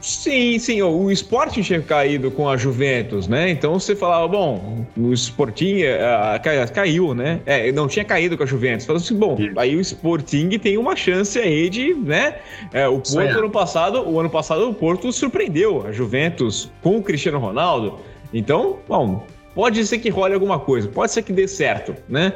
Sim, 0.03 0.59
sim, 0.59 0.81
o 0.81 1.09
Sporting 1.11 1.61
tinha 1.61 1.81
caído 1.81 2.29
com 2.29 2.49
a 2.49 2.57
Juventus, 2.57 3.25
né? 3.25 3.49
Então 3.49 3.79
você 3.79 3.95
falava, 3.95 4.27
bom, 4.27 4.85
o 4.97 5.13
Sporting 5.13 5.83
uh, 5.83 6.73
caiu, 6.73 7.13
né? 7.13 7.39
É, 7.45 7.71
não 7.71 7.87
tinha 7.87 8.03
caído 8.03 8.35
com 8.35 8.43
a 8.43 8.45
Juventus. 8.45 8.85
Falava 8.85 9.01
assim, 9.01 9.15
bom, 9.15 9.37
Isso. 9.39 9.57
aí 9.57 9.77
o 9.77 9.79
Sporting 9.79 10.49
tem 10.59 10.77
uma 10.77 10.93
chance 10.93 11.39
aí 11.39 11.69
de, 11.69 11.93
né? 11.93 12.35
É, 12.73 12.85
o 12.85 12.99
Porto 12.99 13.17
ano 13.17 13.49
passado, 13.49 14.05
o 14.05 14.19
ano 14.19 14.29
passado 14.29 14.69
o 14.69 14.73
Porto 14.73 15.09
surpreendeu 15.13 15.87
a 15.87 15.93
Juventus 15.93 16.69
com 16.81 16.97
o 16.97 17.01
Cristiano 17.01 17.39
Ronaldo. 17.39 17.97
Então, 18.33 18.79
bom, 18.85 19.25
pode 19.55 19.85
ser 19.87 19.99
que 19.99 20.09
role 20.09 20.33
alguma 20.33 20.59
coisa, 20.59 20.89
pode 20.89 21.13
ser 21.13 21.21
que 21.21 21.31
dê 21.31 21.47
certo, 21.47 21.95
né? 22.09 22.33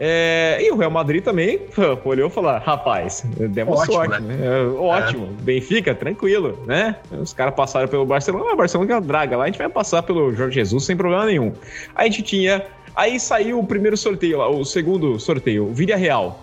É, 0.00 0.58
e 0.62 0.70
o 0.70 0.76
Real 0.76 0.92
Madrid 0.92 1.24
também 1.24 1.60
olhou 2.04 2.28
e 2.28 2.30
falou: 2.30 2.56
rapaz, 2.58 3.24
demos 3.50 3.80
ótimo, 3.80 3.94
sorte, 3.94 4.22
né? 4.22 4.36
né? 4.36 4.46
É, 4.46 4.62
ótimo, 4.78 5.26
é. 5.26 5.42
Benfica, 5.42 5.92
tranquilo, 5.92 6.56
né? 6.66 6.94
Os 7.10 7.32
caras 7.32 7.54
passaram 7.54 7.88
pelo 7.88 8.06
Barcelona, 8.06 8.52
o 8.52 8.56
Barcelona 8.56 8.86
que 8.86 8.92
é 8.92 8.96
uma 8.96 9.02
draga 9.02 9.36
lá, 9.36 9.44
a 9.44 9.46
gente 9.46 9.58
vai 9.58 9.68
passar 9.68 10.02
pelo 10.04 10.32
Jorge 10.34 10.54
Jesus 10.54 10.84
sem 10.84 10.96
problema 10.96 11.26
nenhum. 11.26 11.52
A 11.96 12.04
gente 12.04 12.22
tinha. 12.22 12.64
Aí 12.94 13.18
saiu 13.18 13.58
o 13.58 13.66
primeiro 13.66 13.96
sorteio 13.96 14.38
lá, 14.38 14.48
o 14.48 14.64
segundo 14.64 15.18
sorteio, 15.18 15.66
o 15.66 15.74
Vila 15.74 15.96
Real. 15.96 16.40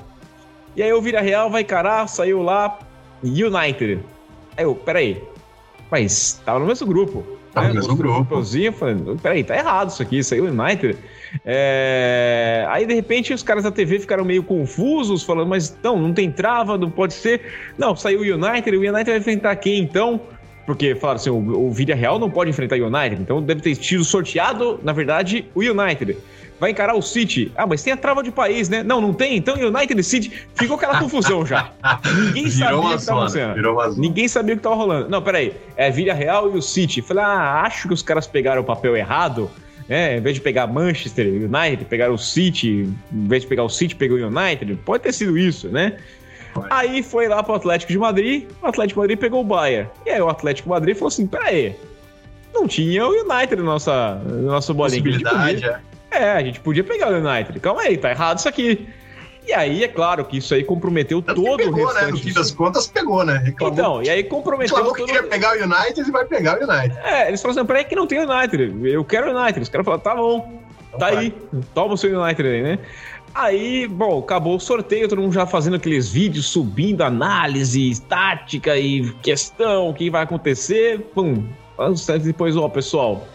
E 0.76 0.84
aí 0.84 0.92
o 0.92 1.02
Vila 1.02 1.22
Real 1.22 1.50
vai 1.50 1.62
encarar, 1.62 2.08
saiu 2.08 2.42
lá, 2.42 2.78
United. 3.24 4.00
Aí 4.58 4.66
eu, 4.66 4.76
peraí, 4.76 5.22
mas 5.90 6.42
tava 6.46 6.60
no 6.60 6.66
mesmo 6.66 6.86
grupo. 6.88 7.26
Tava 7.54 7.68
né? 7.68 7.74
no 7.74 7.80
mesmo 7.80 7.96
grupo. 7.96 8.44
Falando, 8.74 9.18
peraí, 9.22 9.44
tá 9.44 9.56
errado 9.56 9.90
isso 9.90 10.02
aqui, 10.02 10.22
saiu 10.22 10.46
o 10.46 10.48
United. 10.48 10.98
É... 11.44 12.66
Aí, 12.70 12.86
de 12.86 12.94
repente, 12.94 13.34
os 13.34 13.44
caras 13.44 13.64
da 13.64 13.72
TV 13.72 14.00
ficaram 14.00 14.24
meio 14.24 14.44
confusos, 14.44 15.24
falando, 15.24 15.48
mas 15.48 15.76
não, 15.84 15.98
não 15.98 16.14
tem 16.14 16.32
trava, 16.32 16.78
não 16.78 16.90
pode 16.90 17.14
ser. 17.14 17.42
Não, 17.78 17.96
saiu 17.96 18.20
o 18.20 18.24
United, 18.24 18.76
o 18.76 18.80
United 18.80 19.06
vai 19.06 19.18
enfrentar 19.18 19.56
quem 19.56 19.80
então? 19.80 20.22
Porque 20.66 20.96
falaram 20.96 21.18
assim, 21.18 21.30
o, 21.30 21.36
o 21.36 21.74
Real 21.74 22.18
não 22.18 22.30
pode 22.30 22.50
enfrentar 22.50 22.76
o 22.78 22.88
United, 22.88 23.22
então 23.22 23.42
deve 23.42 23.62
ter 23.62 23.76
sido 23.76 24.04
sorteado, 24.04 24.80
na 24.84 24.94
verdade, 24.94 25.46
o 25.54 25.62
United. 25.62 26.18
Vai 26.60 26.72
encarar 26.72 26.96
o 26.96 27.02
City. 27.02 27.52
Ah, 27.56 27.68
mas 27.68 27.84
tem 27.84 27.92
a 27.92 27.98
trava 27.98 28.24
de 28.24 28.32
país, 28.32 28.70
né? 28.70 28.82
Não, 28.82 29.02
não 29.02 29.14
tem? 29.14 29.36
Então 29.36 29.56
United 29.56 30.00
e 30.00 30.04
City. 30.04 30.32
Ficou 30.56 30.78
aquela 30.78 31.00
confusão 31.00 31.46
já. 31.46 31.72
Ninguém 32.34 32.50
sabia 32.50 32.78
o 32.78 32.90
que 32.90 32.96
estava 32.96 33.20
acontecendo. 33.20 33.96
Ninguém 33.98 34.28
sabia 34.28 34.54
o 34.54 34.58
que 34.58 34.60
estava 34.62 34.76
rolando. 34.76 35.10
Não, 35.10 35.22
peraí. 35.22 35.54
É 35.76 35.92
Vila 35.92 36.14
Real 36.14 36.56
e 36.56 36.58
o 36.58 36.62
City. 36.62 37.02
Falei, 37.02 37.26
ah, 37.26 37.64
acho 37.66 37.90
que 37.90 37.94
os 37.94 38.02
caras 38.02 38.26
pegaram 38.26 38.62
o 38.62 38.66
papel 38.66 38.96
errado 38.96 39.52
é, 39.90 40.18
em 40.18 40.22
vez 40.22 40.36
de 40.36 40.42
pegar 40.42 40.68
Manchester 40.68 41.28
United, 41.28 41.86
pegar 41.86 42.12
o 42.12 42.18
City, 42.18 42.90
em 43.12 43.28
vez 43.28 43.44
de 43.44 43.48
pegar 43.48 43.64
o 43.64 43.70
City, 43.70 43.96
pegou 43.96 44.18
o 44.18 44.28
United, 44.28 44.76
pode 44.84 45.04
ter 45.04 45.14
sido 45.14 45.38
isso, 45.38 45.70
né? 45.70 45.98
Aí 46.70 47.04
foi 47.04 47.28
lá 47.28 47.44
pro 47.44 47.54
Atlético 47.54 47.92
de 47.92 47.98
Madrid, 47.98 48.46
o 48.62 48.68
Atlético 48.68 49.00
de 49.00 49.04
Madrid 49.04 49.20
pegou 49.20 49.42
o 49.42 49.44
Bayern. 49.44 49.90
E 50.06 50.10
aí 50.10 50.22
o 50.22 50.30
Atlético 50.30 50.68
de 50.68 50.70
Madrid 50.70 50.96
falou 50.96 51.10
assim: 51.10 51.28
peraí, 51.28 51.76
não 52.54 52.68
tinha 52.68 53.06
o 53.06 53.10
United 53.10 53.58
na 53.58 53.64
nossa, 53.64 54.16
no 54.16 54.44
nosso 54.44 54.74
bolinho. 54.74 55.04
Possibilidade, 55.04 55.66
é. 55.66 55.80
É, 56.12 56.32
a 56.32 56.42
gente 56.42 56.62
podia 56.62 56.84
pegar 56.84 57.12
o 57.12 57.16
United. 57.18 57.60
Calma 57.60 57.82
aí, 57.82 57.98
tá 57.98 58.10
errado 58.10 58.38
isso 58.38 58.48
aqui. 58.48 58.88
E 59.48 59.54
aí, 59.54 59.84
é 59.84 59.88
claro 59.88 60.26
que 60.26 60.38
isso 60.38 60.54
aí 60.54 60.64
comprometeu 60.64 61.22
Tanto 61.22 61.44
todo 61.44 61.58
pegou, 61.58 61.84
o 61.84 61.86
restante. 61.86 62.06
Né? 62.06 62.12
No 62.12 62.18
fim 62.18 62.34
das 62.34 62.52
contas, 62.52 62.88
pegou, 62.88 63.24
né? 63.24 63.42
Reclamou, 63.46 63.74
então, 63.74 64.04
e 64.04 64.10
aí 64.10 64.24
comprometeu 64.24 64.78
todo... 64.78 64.94
que 64.94 65.04
queria 65.06 65.24
pegar 65.24 65.56
o 65.56 65.64
United 65.64 66.02
e 66.02 66.12
vai 66.12 66.26
pegar 66.26 66.60
o 66.60 66.64
United. 66.64 66.98
É, 67.04 67.28
eles 67.28 67.42
falaram 67.42 67.62
assim, 67.62 67.68
peraí 67.68 67.86
que 67.86 67.96
não 67.96 68.08
tem 68.08 68.20
o 68.20 68.32
United, 68.32 68.76
eu 68.86 69.06
quero 69.06 69.32
o 69.32 69.40
United. 69.40 69.62
Os 69.62 69.70
caras 69.70 69.86
falaram, 69.86 70.04
tá 70.04 70.16
bom, 70.16 70.62
então 70.88 71.00
tá 71.00 71.08
aí, 71.08 71.34
toma 71.74 71.94
o 71.94 71.98
seu 71.98 72.20
United 72.20 72.48
aí, 72.50 72.64
né? 72.64 72.80
Aí, 73.36 73.86
bom, 73.88 74.20
acabou 74.20 74.56
o 74.56 74.60
sorteio, 74.60 75.10
todo 75.10 75.22
mundo 75.22 75.34
já 75.34 75.46
fazendo 75.46 75.76
aqueles 75.76 76.10
vídeos, 76.10 76.48
subindo 76.48 77.02
análise, 77.02 78.02
tática 78.04 78.78
e 78.78 79.12
questão, 79.22 79.90
o 79.90 79.94
que 79.94 80.10
vai 80.10 80.24
acontecer. 80.24 81.02
Pum, 81.14 81.44
depois, 82.24 82.56
ó, 82.56 82.70
pessoal, 82.70 83.28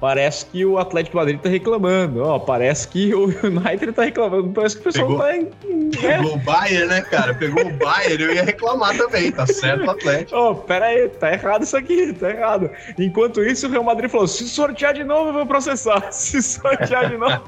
Parece 0.00 0.46
que 0.46 0.64
o 0.64 0.78
Atlético 0.78 1.16
Madrid 1.16 1.40
tá 1.40 1.48
reclamando. 1.48 2.22
Ó, 2.22 2.38
parece 2.38 2.86
que 2.86 3.12
o 3.14 3.24
United 3.44 3.92
tá 3.92 4.04
reclamando. 4.04 4.50
Parece 4.50 4.76
que 4.76 4.82
o 4.82 4.84
pessoal 4.84 5.08
pegou, 5.08 5.22
tá. 5.22 5.36
Em, 5.36 5.90
Pegou 5.90 6.34
o 6.34 6.38
Bayern, 6.38 6.86
né, 6.86 7.00
cara? 7.00 7.34
Pegou 7.34 7.66
o 7.66 7.72
Bayern, 7.72 8.22
eu 8.22 8.34
ia 8.34 8.44
reclamar 8.44 8.96
também. 8.96 9.32
Tá 9.32 9.46
certo 9.46 9.86
o 9.86 9.90
Atlético. 9.90 10.36
Ó, 10.36 10.50
oh, 10.50 10.54
pera 10.54 10.86
aí, 10.86 11.08
tá 11.08 11.32
errado 11.32 11.62
isso 11.64 11.76
aqui, 11.76 12.12
tá 12.12 12.30
errado. 12.30 12.70
Enquanto 12.98 13.42
isso, 13.42 13.66
o 13.66 13.70
Real 13.70 13.82
Madrid 13.82 14.08
falou: 14.10 14.28
se 14.28 14.48
sortear 14.48 14.94
de 14.94 15.02
novo, 15.02 15.30
eu 15.30 15.32
vou 15.32 15.46
processar. 15.46 16.00
Se 16.12 16.40
sortear 16.42 17.08
de 17.08 17.16
novo. 17.16 17.42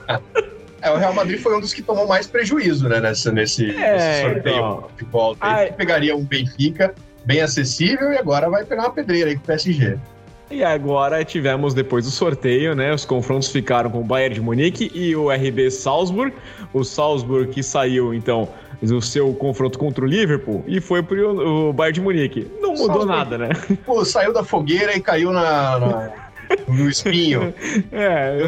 É, 0.83 0.91
o 0.91 0.97
Real 0.97 1.13
Madrid 1.13 1.39
foi 1.41 1.57
um 1.57 1.61
dos 1.61 1.75
que 1.75 1.83
tomou 1.83 2.07
mais 2.07 2.27
prejuízo, 2.27 2.89
né, 2.89 3.01
nessa, 3.01 3.31
nesse, 3.31 3.71
é, 3.71 3.93
nesse 3.93 4.23
sorteio 4.23 4.57
então... 4.57 4.89
de 4.97 5.05
volta. 5.05 5.63
Ele 5.63 5.73
pegaria 5.73 6.17
um 6.17 6.25
Benfica 6.25 6.95
bem 7.25 7.43
acessível 7.43 8.13
e 8.13 8.19
agora 8.19 8.49
vai 8.49 8.65
pegar 8.65 8.85
uma 8.85 8.93
pedreira 8.93 9.29
aí 9.29 9.37
com 9.37 9.43
o 9.43 9.47
PSG. 9.47 9.99
E 10.51 10.65
agora 10.65 11.25
tivemos, 11.25 11.75
depois 11.75 12.05
do 12.05 12.11
sorteio, 12.11 12.75
né? 12.75 12.93
Os 12.93 13.05
confrontos 13.05 13.49
ficaram 13.49 13.89
com 13.89 14.01
o 14.01 14.05
Bayern 14.05 14.35
de 14.35 14.41
Munique 14.41 14.91
e 14.93 15.15
o 15.15 15.31
RB 15.31 15.71
Salzburg. 15.71 16.35
O 16.73 16.83
Salzburg 16.83 17.53
que 17.53 17.63
saiu, 17.63 18.13
então, 18.13 18.49
do 18.83 19.01
seu 19.01 19.33
confronto 19.35 19.79
contra 19.79 20.05
o 20.05 20.09
Liverpool 20.09 20.65
e 20.67 20.81
foi 20.81 21.05
pro 21.05 21.69
o 21.69 21.73
Bayern 21.73 21.95
de 21.95 22.01
Munique. 22.01 22.51
Não 22.61 22.71
mudou 22.71 23.07
Salzburg, 23.07 23.07
nada, 23.07 23.39
né? 23.39 23.49
Pô, 23.87 24.05
saiu 24.05 24.33
da 24.33 24.43
fogueira 24.43 24.97
e 24.97 25.01
caiu 25.01 25.31
na, 25.33 25.79
na 25.79 26.13
no 26.67 26.89
espinho. 26.89 27.55
é, 27.93 28.39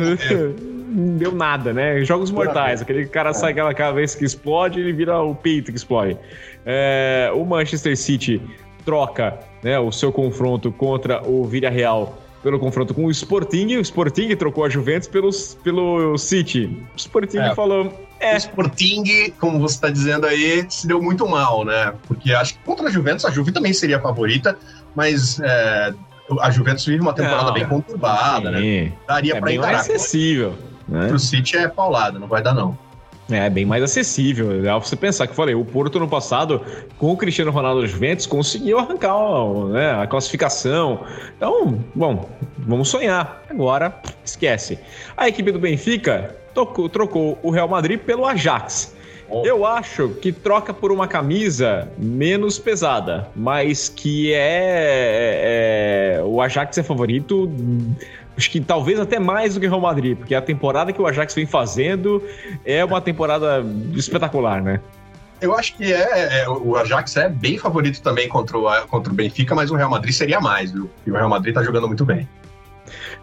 não 0.89 1.17
deu 1.17 1.33
nada, 1.33 1.73
né? 1.73 2.05
Jogos 2.05 2.33
mortais. 2.33 2.83
Aquele 2.83 3.07
cara 3.07 3.31
é. 3.31 3.33
sai 3.33 3.53
aquela 3.53 3.73
cabeça 3.73 4.19
que 4.19 4.25
explode 4.25 4.81
e 4.81 4.83
ele 4.83 4.93
vira 4.93 5.21
o 5.21 5.35
peito 5.37 5.71
que 5.71 5.79
explode. 5.79 6.19
É, 6.67 7.31
o 7.35 7.45
Manchester 7.45 7.97
City 7.97 8.43
troca 8.85 9.39
né, 9.63 9.79
o 9.79 9.93
seu 9.93 10.13
confronto 10.13 10.73
contra 10.73 11.23
o 11.27 11.45
Villarreal 11.45 12.19
pelo 12.43 12.59
confronto 12.59 12.93
com 12.93 13.07
o 13.07 13.11
Sporting. 13.11 13.77
O 13.77 13.81
Sporting 13.81 14.35
trocou 14.37 14.65
a 14.65 14.69
Juventus 14.69 15.09
pelos, 15.09 15.55
pelo 15.63 16.19
City. 16.19 16.77
O 16.93 16.97
Sporting 16.97 17.39
é. 17.39 17.55
falou. 17.55 17.93
É. 18.19 18.35
O 18.35 18.37
Sporting, 18.37 19.33
como 19.39 19.61
você 19.61 19.77
está 19.77 19.91
dizendo 19.91 20.27
aí, 20.27 20.67
se 20.69 20.87
deu 20.87 21.01
muito 21.01 21.27
mal, 21.29 21.65
né? 21.65 21.95
Porque 22.07 22.33
acho 22.33 22.55
que 22.55 22.61
contra 22.65 22.89
a 22.89 22.91
Juventus, 22.91 23.25
a 23.25 23.31
Juve 23.31 23.53
também 23.53 23.73
seria 23.73 23.99
a 23.99 24.01
favorita, 24.01 24.59
mas 24.95 25.39
é, 25.41 25.95
a 26.41 26.51
Juventus 26.51 26.85
vive 26.85 27.01
uma 27.01 27.13
temporada 27.13 27.47
não, 27.47 27.53
bem 27.53 27.67
conturbada, 27.67 28.51
né? 28.51 28.93
Daria 29.07 29.37
é 29.37 29.41
para 29.41 29.53
encarar. 29.53 29.73
mais 29.75 29.89
acessível. 29.89 30.55
Né? 30.89 31.09
Pro 31.09 31.19
City 31.19 31.57
é 31.57 31.69
paulada, 31.69 32.19
não 32.19 32.27
vai 32.27 32.43
dar 32.43 32.55
não. 32.55 32.77
É, 33.31 33.49
bem 33.49 33.65
mais 33.65 33.83
acessível. 33.83 34.67
É 34.67 34.79
você 34.79 34.97
pensar 34.97 35.27
que 35.27 35.35
falei, 35.35 35.55
o 35.55 35.65
Porto 35.65 35.99
no 35.99 36.09
passado, 36.09 36.61
com 36.99 37.13
o 37.13 37.17
Cristiano 37.17 37.51
Ronaldo 37.51 37.87
Juventus, 37.87 38.27
conseguiu 38.27 38.79
arrancar 38.79 39.15
né, 39.71 40.03
a 40.03 40.07
classificação. 40.07 41.05
Então, 41.37 41.79
bom, 41.95 42.29
vamos 42.59 42.89
sonhar. 42.89 43.43
Agora, 43.49 43.95
esquece. 44.25 44.79
A 45.17 45.29
equipe 45.29 45.53
do 45.53 45.59
Benfica 45.59 46.35
trocou, 46.53 46.89
trocou 46.89 47.39
o 47.43 47.51
Real 47.51 47.69
Madrid 47.69 47.99
pelo 48.01 48.27
Ajax. 48.27 48.95
Eu 49.45 49.65
acho 49.65 50.11
que 50.21 50.31
troca 50.31 50.75
por 50.75 50.93
uma 50.93 51.09
camisa 51.09 51.89
menos 51.97 52.59
pesada, 52.59 53.27
mas 53.35 53.89
que 53.89 54.31
é, 54.35 56.19
é, 56.19 56.23
o 56.23 56.39
Ajax 56.43 56.77
é 56.77 56.83
favorito. 56.83 57.51
Acho 58.37 58.51
que 58.51 58.61
talvez 58.61 58.99
até 58.99 59.19
mais 59.19 59.55
do 59.55 59.61
que 59.61 59.67
o 59.67 59.71
Real 59.71 59.81
Madrid, 59.81 60.17
porque 60.17 60.35
a 60.35 60.41
temporada 60.41 60.93
que 60.93 61.01
o 61.01 61.07
Ajax 61.07 61.35
vem 61.35 61.47
fazendo 61.47 62.23
é 62.65 62.85
uma 62.85 63.01
temporada 63.01 63.65
espetacular, 63.95 64.63
né? 64.63 64.81
Eu 65.41 65.57
acho 65.57 65.77
que 65.77 65.93
é, 65.93 66.43
é, 66.43 66.49
o 66.49 66.77
Ajax 66.77 67.17
é 67.17 67.29
bem 67.29 67.59
favorito 67.59 68.01
também 68.01 68.29
contra 68.29 68.57
o, 68.57 68.87
contra 68.87 69.13
o 69.13 69.15
Benfica, 69.15 69.55
mas 69.55 69.73
o 69.73 69.75
Real 69.75 69.91
Madrid 69.91 70.15
seria 70.15 70.41
mais, 70.41 70.71
viu? 70.71 70.89
E 71.05 71.11
o 71.11 71.15
Real 71.15 71.29
Madrid 71.29 71.53
tá 71.53 71.63
jogando 71.65 71.89
muito 71.89 72.05
bem. 72.05 72.29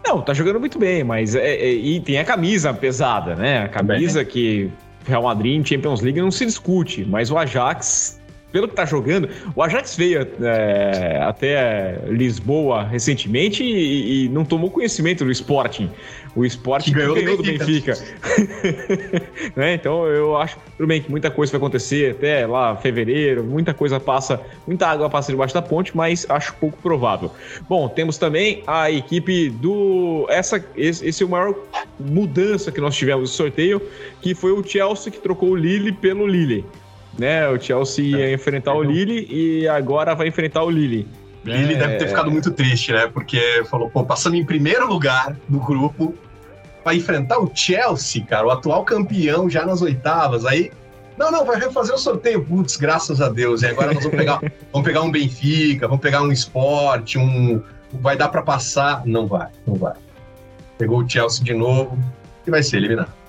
Não, 0.06 0.20
tá 0.20 0.34
jogando 0.34 0.60
muito 0.60 0.78
bem, 0.78 1.02
mas 1.02 1.34
é, 1.34 1.54
é, 1.54 1.72
e 1.72 1.98
tem 2.00 2.18
a 2.18 2.24
camisa 2.24 2.74
pesada, 2.74 3.34
né? 3.34 3.64
A 3.64 3.68
camisa 3.68 4.20
bem. 4.20 4.28
que 4.32 4.70
Real 5.06 5.22
Madrid 5.22 5.60
em 5.60 5.64
Champions 5.64 6.02
League 6.02 6.20
não 6.20 6.30
se 6.30 6.44
discute, 6.44 7.06
mas 7.08 7.30
o 7.30 7.38
Ajax 7.38 8.19
pelo 8.52 8.68
que 8.68 8.74
tá 8.74 8.84
jogando, 8.84 9.28
o 9.54 9.62
Ajax 9.62 9.96
veio 9.96 10.26
é, 10.42 11.20
até 11.22 12.00
Lisboa 12.08 12.82
recentemente 12.82 13.62
e, 13.62 14.24
e, 14.24 14.28
não 14.28 14.44
tomou 14.44 14.70
conhecimento 14.70 15.24
do 15.24 15.30
Sporting. 15.30 15.90
O 16.34 16.44
Sporting 16.44 16.92
ganhou, 16.92 17.14
ganhou, 17.14 17.36
do 17.36 17.42
Benfica. 17.42 17.94
né? 19.54 19.74
Então 19.74 20.06
eu 20.06 20.36
acho, 20.36 20.56
tudo 20.76 20.86
bem 20.86 21.02
que 21.02 21.10
muita 21.10 21.30
coisa 21.30 21.52
vai 21.52 21.58
acontecer 21.58 22.12
até 22.12 22.46
lá 22.46 22.76
fevereiro, 22.76 23.42
muita 23.42 23.74
coisa 23.74 23.98
passa, 23.98 24.40
muita 24.66 24.86
água 24.86 25.10
passa 25.10 25.32
debaixo 25.32 25.54
da 25.54 25.62
ponte, 25.62 25.96
mas 25.96 26.26
acho 26.28 26.54
pouco 26.54 26.78
provável. 26.82 27.30
Bom, 27.68 27.88
temos 27.88 28.18
também 28.18 28.62
a 28.66 28.90
equipe 28.90 29.50
do 29.50 30.26
essa 30.28 30.64
esse, 30.76 31.06
esse 31.06 31.22
é 31.22 31.26
o 31.26 31.28
maior 31.28 31.54
mudança 31.98 32.70
que 32.70 32.80
nós 32.80 32.96
tivemos 32.96 33.22
no 33.22 33.36
sorteio, 33.36 33.82
que 34.20 34.34
foi 34.34 34.52
o 34.52 34.62
Chelsea 34.62 35.12
que 35.12 35.18
trocou 35.18 35.50
o 35.50 35.56
Lille 35.56 35.92
pelo 35.92 36.26
Lille 36.26 36.64
né? 37.20 37.46
O 37.48 37.60
Chelsea 37.60 38.04
ia 38.16 38.30
é. 38.30 38.32
enfrentar 38.32 38.74
o 38.74 38.82
Lille 38.82 39.26
e 39.30 39.68
agora 39.68 40.14
vai 40.14 40.28
enfrentar 40.28 40.64
o 40.64 40.70
Lille. 40.70 41.06
Lille 41.44 41.74
é... 41.74 41.76
deve 41.76 41.96
ter 41.98 42.08
ficado 42.08 42.30
muito 42.30 42.50
triste, 42.50 42.92
né? 42.92 43.06
Porque 43.06 43.62
falou, 43.70 43.90
pô, 43.90 44.02
passando 44.04 44.36
em 44.36 44.44
primeiro 44.44 44.88
lugar 44.88 45.36
no 45.48 45.60
grupo, 45.60 46.14
vai 46.82 46.96
enfrentar 46.96 47.38
o 47.38 47.50
Chelsea, 47.54 48.24
cara, 48.24 48.46
o 48.46 48.50
atual 48.50 48.84
campeão 48.84 49.50
já 49.50 49.66
nas 49.66 49.82
oitavas. 49.82 50.46
Aí, 50.46 50.72
não, 51.18 51.30
não, 51.30 51.44
vai 51.44 51.60
refazer 51.60 51.94
o 51.94 51.98
sorteio. 51.98 52.42
Putz, 52.42 52.76
graças 52.78 53.20
a 53.20 53.28
Deus. 53.28 53.60
E 53.60 53.66
agora 53.66 53.92
nós 53.92 54.02
vamos 54.02 54.18
pegar, 54.18 54.40
vamos 54.72 54.86
pegar 54.86 55.02
um 55.02 55.10
Benfica, 55.10 55.86
vamos 55.86 56.02
pegar 56.02 56.22
um 56.22 56.32
esporte, 56.32 57.18
um. 57.18 57.62
Vai 57.92 58.16
dar 58.16 58.28
para 58.28 58.40
passar? 58.40 59.04
Não 59.04 59.26
vai, 59.26 59.48
não 59.66 59.74
vai. 59.74 59.94
Pegou 60.78 61.02
o 61.02 61.08
Chelsea 61.08 61.44
de 61.44 61.52
novo 61.52 61.98
e 62.46 62.50
vai 62.50 62.62
ser 62.62 62.78
eliminado. 62.78 63.19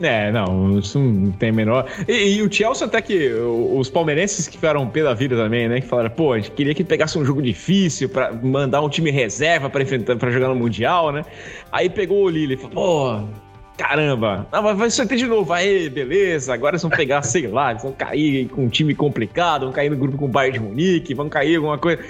É, 0.00 0.32
não, 0.32 0.78
isso 0.78 0.98
não 0.98 1.30
tem 1.32 1.52
menor. 1.52 1.86
E, 2.08 2.36
e, 2.36 2.42
o 2.42 2.52
Chelsea, 2.52 2.86
até 2.86 3.00
que 3.00 3.30
os 3.32 3.88
palmeirenses 3.88 4.48
que 4.48 4.56
ficaram 4.56 4.88
pé 4.88 5.02
da 5.02 5.14
vida 5.14 5.36
também, 5.36 5.68
né? 5.68 5.80
Que 5.80 5.86
falaram, 5.86 6.10
pô, 6.10 6.32
a 6.32 6.38
gente 6.38 6.50
queria 6.50 6.74
que 6.74 6.82
pegasse 6.82 7.16
um 7.18 7.24
jogo 7.24 7.40
difícil 7.40 8.08
para 8.08 8.32
mandar 8.32 8.80
um 8.82 8.88
time 8.88 9.10
reserva 9.10 9.70
para 9.70 9.82
enfrentar, 9.82 10.16
para 10.16 10.30
jogar 10.30 10.48
no 10.48 10.56
Mundial, 10.56 11.12
né? 11.12 11.24
Aí 11.70 11.88
pegou 11.88 12.24
o 12.24 12.28
Lille 12.28 12.54
e 12.54 12.56
falou, 12.56 12.72
pô, 12.72 13.28
caramba, 13.76 14.46
não, 14.52 14.76
vai 14.76 14.90
sorteio 14.90 15.20
de 15.20 15.26
novo, 15.26 15.52
aí, 15.52 15.88
beleza, 15.88 16.52
agora 16.52 16.74
eles 16.74 16.82
vão 16.82 16.90
pegar, 16.90 17.22
sei 17.22 17.46
lá, 17.46 17.70
eles 17.70 17.82
vão 17.82 17.92
cair 17.92 18.48
com 18.48 18.64
um 18.64 18.68
time 18.68 18.94
complicado, 18.94 19.62
vão 19.62 19.72
cair 19.72 19.90
no 19.90 19.96
grupo 19.96 20.18
com 20.18 20.24
o 20.24 20.28
Bayern 20.28 20.58
de 20.58 20.64
Munique, 20.64 21.14
vão 21.14 21.28
cair 21.28 21.56
alguma 21.56 21.78
coisa. 21.78 22.02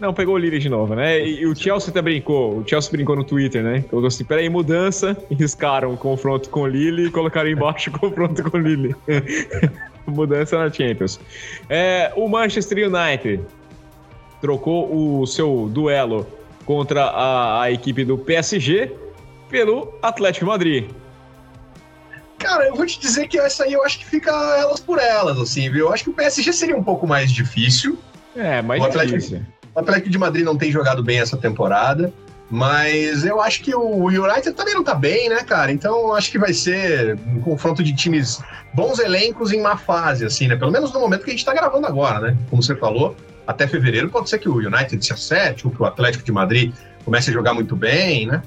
Não, 0.00 0.14
pegou 0.14 0.34
o 0.34 0.38
Lille 0.38 0.58
de 0.58 0.70
novo, 0.70 0.94
né? 0.94 1.20
E, 1.20 1.42
e, 1.42 1.46
o 1.46 1.54
Chelsea 1.54 1.90
até 1.90 2.00
brincou. 2.00 2.58
O 2.58 2.66
Chelsea 2.66 2.90
brincou 2.90 3.14
no 3.14 3.22
Twitter, 3.22 3.62
né? 3.62 3.82
Colocou 3.82 4.08
assim: 4.08 4.24
peraí, 4.24 4.48
mudança. 4.48 5.14
E 5.30 5.34
riscaram 5.34 5.92
o 5.92 5.96
confronto 5.96 6.48
com 6.48 6.62
o 6.62 6.66
Lille 6.66 7.08
e 7.08 7.10
colocaram 7.10 7.50
embaixo 7.50 7.90
o 7.90 7.92
confronto 8.00 8.42
com 8.50 8.56
o 8.56 8.60
Lille. 8.60 8.96
mudança 10.06 10.58
na 10.58 10.72
Champions. 10.72 11.20
É, 11.68 12.12
o 12.16 12.26
Manchester 12.28 12.88
United 12.88 13.44
trocou 14.40 15.20
o 15.20 15.26
seu 15.26 15.68
duelo 15.70 16.26
contra 16.64 17.04
a, 17.04 17.62
a 17.62 17.70
equipe 17.70 18.02
do 18.04 18.16
PSG 18.16 18.92
pelo 19.50 19.92
Atlético 20.02 20.46
Madrid. 20.46 20.90
Cara, 22.38 22.66
eu 22.66 22.74
vou 22.74 22.86
te 22.86 22.98
dizer 22.98 23.28
que 23.28 23.38
essa 23.38 23.64
aí 23.64 23.74
eu 23.74 23.84
acho 23.84 23.98
que 23.98 24.06
fica 24.06 24.30
elas 24.58 24.80
por 24.80 24.98
elas, 24.98 25.38
assim, 25.38 25.70
viu? 25.70 25.86
Eu 25.86 25.92
acho 25.92 26.04
que 26.04 26.10
o 26.10 26.14
PSG 26.14 26.52
seria 26.54 26.76
um 26.76 26.82
pouco 26.82 27.06
mais 27.06 27.30
difícil. 27.30 27.98
É, 28.34 28.62
mais 28.62 28.82
Atlético, 28.82 29.18
difícil. 29.18 29.42
O 29.74 29.80
Atlético 29.80 30.10
de 30.10 30.18
Madrid 30.18 30.44
não 30.44 30.56
tem 30.56 30.70
jogado 30.70 31.02
bem 31.02 31.20
essa 31.20 31.36
temporada, 31.36 32.12
mas 32.50 33.24
eu 33.24 33.40
acho 33.40 33.62
que 33.62 33.74
o 33.74 34.06
United 34.06 34.52
também 34.52 34.74
não 34.74 34.82
tá 34.82 34.94
bem, 34.94 35.28
né, 35.28 35.44
cara? 35.44 35.70
Então 35.70 36.12
acho 36.14 36.30
que 36.30 36.38
vai 36.38 36.52
ser 36.52 37.16
um 37.26 37.40
confronto 37.40 37.82
de 37.82 37.94
times 37.94 38.42
bons 38.74 38.98
elencos 38.98 39.52
em 39.52 39.60
má 39.60 39.76
fase, 39.76 40.24
assim, 40.24 40.48
né? 40.48 40.56
Pelo 40.56 40.72
menos 40.72 40.92
no 40.92 41.00
momento 41.00 41.24
que 41.24 41.30
a 41.30 41.32
gente 41.32 41.44
tá 41.44 41.54
gravando 41.54 41.86
agora, 41.86 42.20
né? 42.20 42.36
Como 42.48 42.62
você 42.62 42.74
falou, 42.74 43.16
até 43.46 43.66
fevereiro 43.66 44.10
pode 44.10 44.28
ser 44.28 44.38
que 44.38 44.48
o 44.48 44.56
United 44.56 45.04
se 45.04 45.12
acerte, 45.12 45.66
ou 45.66 45.72
que 45.72 45.80
o 45.80 45.84
Atlético 45.84 46.24
de 46.24 46.32
Madrid 46.32 46.72
comece 47.04 47.30
a 47.30 47.32
jogar 47.32 47.54
muito 47.54 47.76
bem, 47.76 48.26
né? 48.26 48.42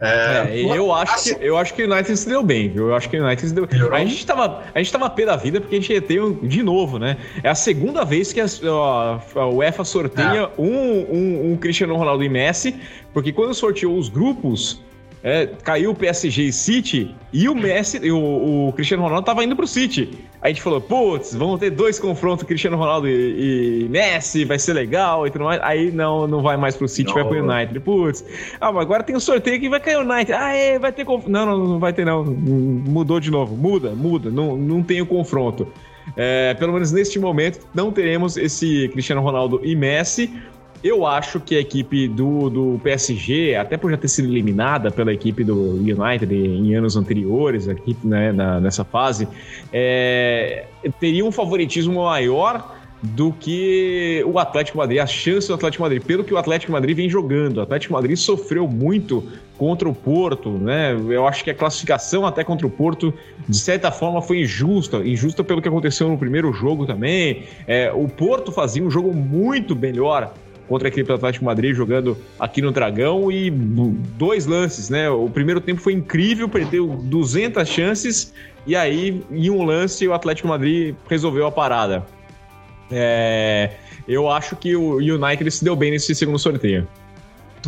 É, 0.00 0.60
é, 0.60 0.76
eu, 0.76 0.92
acho 0.92 1.14
assim, 1.14 1.34
que, 1.34 1.44
eu 1.44 1.56
acho 1.56 1.72
que 1.72 1.82
o 1.82 1.90
United 1.90 2.16
se 2.16 2.28
deu 2.28 2.42
bem, 2.42 2.68
viu? 2.68 2.88
Eu 2.88 2.94
acho 2.94 3.08
que 3.08 3.18
o 3.18 3.24
United 3.24 3.48
se 3.48 3.54
deu 3.54 3.66
bem. 3.66 3.80
A 3.92 4.04
gente, 4.04 4.26
tava, 4.26 4.62
a 4.74 4.78
gente 4.78 4.92
tava 4.92 5.08
pé 5.08 5.24
da 5.24 5.36
vida 5.36 5.60
porque 5.60 5.76
a 5.76 5.80
gente 5.80 6.00
tem, 6.02 6.34
de 6.42 6.62
novo, 6.62 6.98
né? 6.98 7.16
É 7.42 7.48
a 7.48 7.54
segunda 7.54 8.04
vez 8.04 8.32
que 8.32 8.40
a, 8.40 8.44
a, 8.44 9.40
a 9.40 9.48
UEFA 9.48 9.84
sorteia 9.84 10.50
é. 10.56 10.60
um, 10.60 10.66
um, 10.68 11.52
um 11.52 11.56
Cristiano 11.56 11.96
Ronaldo 11.96 12.22
e 12.24 12.28
Messi, 12.28 12.76
porque 13.12 13.32
quando 13.32 13.54
sorteou 13.54 13.96
os 13.96 14.08
grupos, 14.08 14.83
é, 15.24 15.46
caiu 15.62 15.92
o 15.92 15.94
PSG 15.94 16.42
e 16.42 16.52
City 16.52 17.14
e 17.32 17.48
o 17.48 17.54
Messi, 17.54 18.10
o, 18.10 18.68
o 18.68 18.72
Cristiano 18.74 19.02
Ronaldo 19.02 19.24
tava 19.24 19.42
indo 19.42 19.56
pro 19.56 19.66
City. 19.66 20.10
Aí 20.42 20.50
a 20.50 20.54
gente 20.54 20.60
falou, 20.60 20.82
putz, 20.82 21.34
vamos 21.34 21.58
ter 21.58 21.70
dois 21.70 21.98
confrontos, 21.98 22.44
Cristiano 22.44 22.76
Ronaldo 22.76 23.08
e, 23.08 23.84
e, 23.84 23.88
Messi, 23.88 24.44
vai 24.44 24.58
ser 24.58 24.74
legal 24.74 25.26
e 25.26 25.30
tudo 25.30 25.44
mais. 25.44 25.58
Aí 25.62 25.90
não, 25.90 26.26
não 26.26 26.42
vai 26.42 26.58
mais 26.58 26.76
pro 26.76 26.86
City, 26.86 27.08
não. 27.08 27.14
vai 27.14 27.24
pro 27.24 27.42
United. 27.42 27.80
Putz, 27.80 28.22
ah, 28.60 28.70
mas 28.70 28.82
agora 28.82 29.02
tem 29.02 29.16
um 29.16 29.20
sorteio 29.20 29.58
que 29.58 29.66
vai 29.70 29.80
cair 29.80 29.96
o 29.96 30.00
United. 30.02 30.34
Ah, 30.34 30.54
é, 30.54 30.78
vai 30.78 30.92
ter 30.92 31.06
confronto. 31.06 31.30
Não, 31.30 31.46
não, 31.46 31.58
não 31.68 31.78
vai 31.78 31.94
ter 31.94 32.04
não. 32.04 32.22
Mudou 32.22 33.18
de 33.18 33.30
novo. 33.30 33.56
Muda, 33.56 33.94
muda. 33.94 34.30
Não, 34.30 34.58
não 34.58 34.82
tem 34.82 35.00
o 35.00 35.06
confronto. 35.06 35.66
É, 36.18 36.52
pelo 36.52 36.74
menos 36.74 36.92
neste 36.92 37.18
momento, 37.18 37.66
não 37.74 37.90
teremos 37.90 38.36
esse 38.36 38.88
Cristiano 38.88 39.22
Ronaldo 39.22 39.58
e 39.64 39.74
Messi. 39.74 40.30
Eu 40.84 41.06
acho 41.06 41.40
que 41.40 41.56
a 41.56 41.60
equipe 41.60 42.06
do, 42.06 42.50
do 42.50 42.80
PSG, 42.84 43.54
até 43.54 43.74
por 43.74 43.90
já 43.90 43.96
ter 43.96 44.06
sido 44.06 44.28
eliminada 44.28 44.90
pela 44.90 45.14
equipe 45.14 45.42
do 45.42 45.76
United 45.76 46.26
em 46.34 46.74
anos 46.74 46.94
anteriores, 46.94 47.70
aqui 47.70 47.96
né, 48.04 48.30
na, 48.32 48.60
nessa 48.60 48.84
fase, 48.84 49.26
é, 49.72 50.66
teria 51.00 51.24
um 51.24 51.32
favoritismo 51.32 52.04
maior 52.04 52.76
do 53.02 53.32
que 53.32 54.22
o 54.26 54.38
Atlético 54.38 54.76
Madrid, 54.76 54.98
a 54.98 55.06
chance 55.06 55.48
do 55.48 55.54
Atlético 55.54 55.82
Madrid, 55.82 56.02
pelo 56.02 56.22
que 56.22 56.34
o 56.34 56.36
Atlético 56.36 56.72
Madrid 56.72 56.94
vem 56.94 57.08
jogando. 57.08 57.58
O 57.58 57.60
Atlético 57.62 57.94
Madrid 57.94 58.16
sofreu 58.16 58.68
muito 58.68 59.26
contra 59.56 59.88
o 59.88 59.94
Porto, 59.94 60.50
né? 60.50 60.94
Eu 61.08 61.26
acho 61.26 61.44
que 61.44 61.50
a 61.50 61.54
classificação 61.54 62.26
até 62.26 62.44
contra 62.44 62.66
o 62.66 62.70
Porto, 62.70 63.12
de 63.48 63.58
certa 63.58 63.90
forma, 63.90 64.20
foi 64.20 64.42
injusta, 64.42 64.98
injusta 64.98 65.42
pelo 65.42 65.62
que 65.62 65.68
aconteceu 65.68 66.08
no 66.08 66.18
primeiro 66.18 66.52
jogo 66.52 66.84
também. 66.84 67.44
É, 67.66 67.90
o 67.90 68.06
Porto 68.06 68.52
fazia 68.52 68.82
um 68.82 68.90
jogo 68.90 69.14
muito 69.14 69.74
melhor 69.74 70.34
contra 70.68 70.88
a 70.88 70.90
equipe 70.90 71.06
do 71.06 71.14
Atlético 71.14 71.44
Madrid 71.44 71.74
jogando 71.74 72.16
aqui 72.38 72.62
no 72.62 72.72
Dragão 72.72 73.30
e 73.30 73.50
dois 73.50 74.46
lances, 74.46 74.88
né? 74.88 75.10
O 75.10 75.28
primeiro 75.28 75.60
tempo 75.60 75.80
foi 75.80 75.92
incrível, 75.92 76.48
perdeu 76.48 76.86
200 77.04 77.68
chances 77.68 78.32
e 78.66 78.74
aí 78.74 79.22
em 79.30 79.50
um 79.50 79.62
lance 79.62 80.06
o 80.08 80.14
Atlético 80.14 80.48
Madrid 80.48 80.94
resolveu 81.08 81.46
a 81.46 81.52
parada. 81.52 82.04
É, 82.90 83.70
eu 84.06 84.30
acho 84.30 84.56
que 84.56 84.76
o 84.76 84.96
United 84.96 85.50
se 85.50 85.64
deu 85.64 85.74
bem 85.74 85.90
nesse 85.90 86.14
segundo 86.14 86.38
sorteio. 86.38 86.86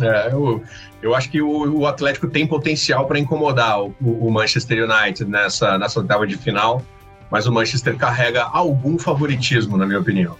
É, 0.01 0.31
eu, 0.31 0.63
eu 1.01 1.15
acho 1.15 1.29
que 1.29 1.41
o, 1.41 1.79
o 1.79 1.87
Atlético 1.87 2.27
tem 2.27 2.45
potencial 2.45 3.07
para 3.07 3.17
incomodar 3.17 3.81
o, 3.81 3.95
o, 3.99 4.31
Manchester 4.31 4.87
United 4.87 5.25
nessa, 5.25 5.77
nessa 5.77 5.99
oitava 5.99 6.27
de 6.27 6.37
final, 6.37 6.83
mas 7.31 7.47
o 7.47 7.51
Manchester 7.51 7.95
carrega 7.97 8.43
algum 8.43 8.97
favoritismo, 8.97 9.75
na 9.75 9.85
minha 9.85 9.99
opinião. 9.99 10.37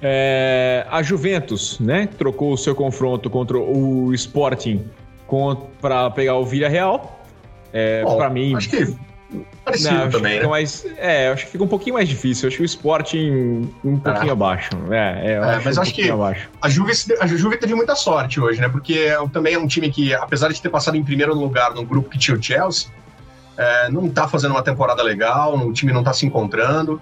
É, 0.00 0.86
a 0.90 1.02
Juventus, 1.02 1.78
né, 1.80 2.08
trocou 2.18 2.52
o 2.52 2.56
seu 2.56 2.74
confronto 2.74 3.28
contra 3.28 3.58
o 3.58 4.14
Sporting 4.14 4.84
para 5.80 6.10
pegar 6.10 6.36
o 6.36 6.44
Villarreal. 6.44 7.20
É, 7.72 8.02
para 8.02 8.30
mim, 8.30 8.56
acho 8.56 8.70
que 8.70 8.96
parecido 9.64 9.94
não, 9.94 10.10
também, 10.10 10.40
né? 10.40 10.46
Mais, 10.46 10.86
é, 10.96 11.28
acho 11.28 11.44
que 11.44 11.52
fica 11.52 11.64
um 11.64 11.68
pouquinho 11.68 11.94
mais 11.94 12.08
difícil. 12.08 12.48
Acho 12.48 12.56
que 12.56 12.62
o 12.62 12.64
Sporting 12.64 13.70
um 13.84 13.98
pouquinho 13.98 14.30
ah. 14.30 14.32
abaixo. 14.32 14.70
É, 14.90 14.96
é, 14.96 15.32
é 15.32 15.38
acho 15.38 15.64
mas 15.64 15.78
um 15.78 15.82
acho 15.82 15.94
que 15.94 16.10
abaixo. 16.10 16.48
a 16.62 16.68
Juve, 16.68 16.92
a 17.20 17.26
Juve 17.26 17.56
teve 17.58 17.74
muita 17.74 17.94
sorte 17.94 18.40
hoje, 18.40 18.60
né? 18.60 18.68
Porque 18.68 18.94
é 18.94 19.28
também 19.28 19.54
é 19.54 19.58
um 19.58 19.66
time 19.66 19.90
que, 19.90 20.14
apesar 20.14 20.48
de 20.50 20.60
ter 20.62 20.70
passado 20.70 20.96
em 20.96 21.04
primeiro 21.04 21.34
lugar 21.34 21.74
no 21.74 21.84
grupo 21.84 22.08
que 22.08 22.18
tinha 22.18 22.36
o 22.36 22.42
Chelsea, 22.42 22.88
é, 23.56 23.90
não 23.90 24.08
tá 24.08 24.26
fazendo 24.26 24.52
uma 24.52 24.62
temporada 24.62 25.02
legal, 25.02 25.58
o 25.58 25.72
time 25.72 25.92
não 25.92 26.02
tá 26.02 26.12
se 26.12 26.24
encontrando. 26.24 27.00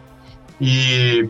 E 0.61 1.28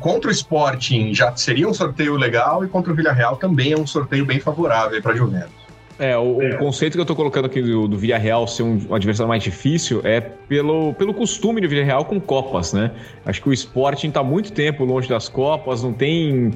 contra 0.00 0.28
o 0.28 0.32
Sporting 0.32 1.14
já 1.14 1.34
seria 1.36 1.68
um 1.68 1.74
sorteio 1.74 2.16
legal 2.16 2.64
e 2.64 2.68
contra 2.68 2.92
o 2.92 2.96
Villarreal 2.96 3.36
também 3.36 3.72
é 3.72 3.78
um 3.78 3.86
sorteio 3.86 4.24
bem 4.24 4.40
favorável 4.40 5.00
para 5.02 5.12
a 5.12 5.16
Juventus. 5.16 5.62
É, 5.98 6.16
o, 6.16 6.38
o, 6.38 6.58
conceito 6.58 6.94
que 6.94 7.00
eu 7.00 7.04
tô 7.04 7.14
colocando 7.14 7.44
aqui 7.44 7.62
do, 7.62 7.86
do 7.86 7.96
Villarreal 7.96 8.48
ser 8.48 8.64
um, 8.64 8.80
um, 8.90 8.94
adversário 8.94 9.28
mais 9.28 9.42
difícil 9.42 10.00
é 10.02 10.20
pelo, 10.20 10.94
pelo 10.94 11.12
costume 11.14 11.60
do 11.60 11.68
Villarreal 11.68 12.04
com 12.04 12.20
Copas, 12.20 12.72
né? 12.72 12.90
Acho 13.24 13.40
que 13.40 13.48
o 13.48 13.52
Sporting 13.52 14.10
tá 14.10 14.20
muito 14.20 14.52
tempo 14.52 14.84
longe 14.84 15.08
das 15.08 15.28
Copas, 15.28 15.82
não 15.82 15.92
tem 15.92 16.52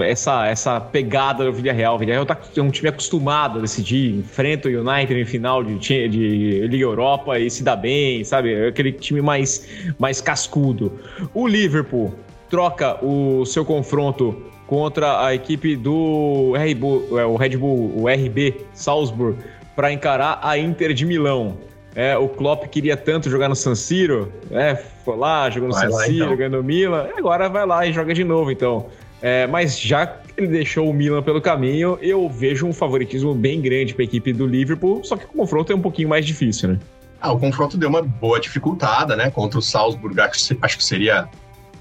essa, 0.00 0.46
essa 0.46 0.80
pegada 0.80 1.44
do 1.44 1.52
Villarreal. 1.52 1.96
O 1.96 1.98
Villarreal 1.98 2.24
tá, 2.24 2.38
é 2.56 2.62
um 2.62 2.70
time 2.70 2.88
acostumado 2.88 3.58
a 3.58 3.62
decidir, 3.62 4.20
enfrenta 4.20 4.68
o 4.68 4.70
United 4.70 5.20
em 5.20 5.26
final 5.26 5.62
de, 5.62 5.76
de 6.08 6.66
Liga 6.66 6.84
Europa 6.84 7.38
e 7.38 7.50
se 7.50 7.62
dá 7.62 7.76
bem, 7.76 8.24
sabe? 8.24 8.54
É 8.54 8.68
aquele 8.68 8.92
time 8.92 9.20
mais, 9.20 9.68
mais 9.98 10.22
cascudo. 10.22 10.92
O 11.34 11.46
Liverpool 11.46 12.14
troca 12.54 13.04
o 13.04 13.44
seu 13.44 13.64
confronto 13.64 14.40
contra 14.64 15.26
a 15.26 15.34
equipe 15.34 15.74
do 15.74 16.52
Red 16.56 16.76
Bull, 16.76 17.18
é, 17.18 17.26
o 17.26 17.34
Red 17.34 17.56
Bull, 17.56 17.92
o 17.96 18.08
RB 18.08 18.64
Salzburg, 18.72 19.36
para 19.74 19.92
encarar 19.92 20.38
a 20.40 20.56
Inter 20.56 20.94
de 20.94 21.04
Milão. 21.04 21.56
É, 21.96 22.16
o 22.16 22.28
Klopp 22.28 22.66
queria 22.66 22.96
tanto 22.96 23.28
jogar 23.28 23.48
no 23.48 23.56
San 23.56 23.74
Siro, 23.74 24.32
é, 24.52 24.76
foi 24.76 25.16
lá, 25.16 25.50
jogou 25.50 25.68
no 25.68 25.74
vai 25.74 25.90
San 25.90 25.96
lá, 25.96 26.04
Siro, 26.04 26.24
então. 26.26 26.36
ganhou 26.36 26.52
no 26.52 26.62
Milan, 26.62 27.08
agora 27.16 27.48
vai 27.48 27.66
lá 27.66 27.84
e 27.88 27.92
joga 27.92 28.14
de 28.14 28.22
novo, 28.22 28.52
então. 28.52 28.86
É, 29.20 29.48
mas 29.48 29.76
já 29.76 30.06
que 30.06 30.32
ele 30.36 30.46
deixou 30.46 30.88
o 30.88 30.94
Milan 30.94 31.24
pelo 31.24 31.40
caminho, 31.40 31.98
eu 32.00 32.28
vejo 32.28 32.68
um 32.68 32.72
favoritismo 32.72 33.34
bem 33.34 33.60
grande 33.60 33.94
para 33.94 34.04
a 34.04 34.06
equipe 34.06 34.32
do 34.32 34.46
Liverpool, 34.46 35.02
só 35.02 35.16
que 35.16 35.24
o 35.24 35.28
confronto 35.28 35.72
é 35.72 35.74
um 35.74 35.82
pouquinho 35.82 36.08
mais 36.08 36.24
difícil, 36.24 36.68
né? 36.68 36.78
Ah, 37.20 37.32
o 37.32 37.38
confronto 37.40 37.76
deu 37.76 37.88
uma 37.88 38.02
boa 38.02 38.38
dificultada, 38.38 39.16
né? 39.16 39.28
Contra 39.28 39.58
o 39.58 39.62
Salzburg, 39.62 40.20
acho 40.20 40.78
que 40.78 40.84
seria 40.84 41.28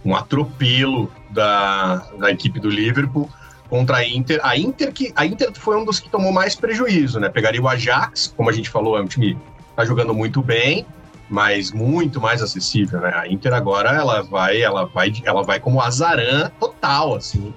um 0.06 0.16
atropelo 0.16 1.12
da, 1.30 2.06
da 2.18 2.32
equipe 2.32 2.60
do 2.60 2.70
Liverpool 2.70 3.30
contra 3.70 3.98
a 3.98 4.08
Inter. 4.08 4.40
A 4.44 4.58
Inter 4.58 4.92
que 4.92 5.12
a 5.16 5.26
Inter 5.26 5.52
foi 5.54 5.78
um 5.78 5.86
dos 5.86 6.00
que 6.00 6.10
tomou 6.10 6.32
mais 6.32 6.56
prejuízo, 6.56 7.20
né? 7.20 7.30
Pegaria 7.30 7.62
o 7.62 7.68
Ajax, 7.68 8.34
como 8.36 8.50
a 8.50 8.54
gente 8.54 8.70
falou, 8.70 8.98
é 8.98 9.02
um 9.02 9.08
time 9.08 9.36
que 9.36 9.42
tá 9.76 9.86
jogando 9.86 10.14
muito 10.14 10.42
bem, 10.42 10.86
mas 11.30 11.72
muito 11.72 12.22
mais 12.22 12.42
acessível, 12.42 13.00
né? 13.00 13.12
A 13.16 13.28
Inter 13.28 13.54
agora 13.54 13.90
ela 13.90 14.22
vai, 14.22 14.62
ela 14.62 14.86
vai, 14.86 15.12
ela 15.24 15.44
vai 15.44 15.60
como 15.60 15.82
azarã 15.82 16.52
total, 16.60 17.16
assim. 17.16 17.54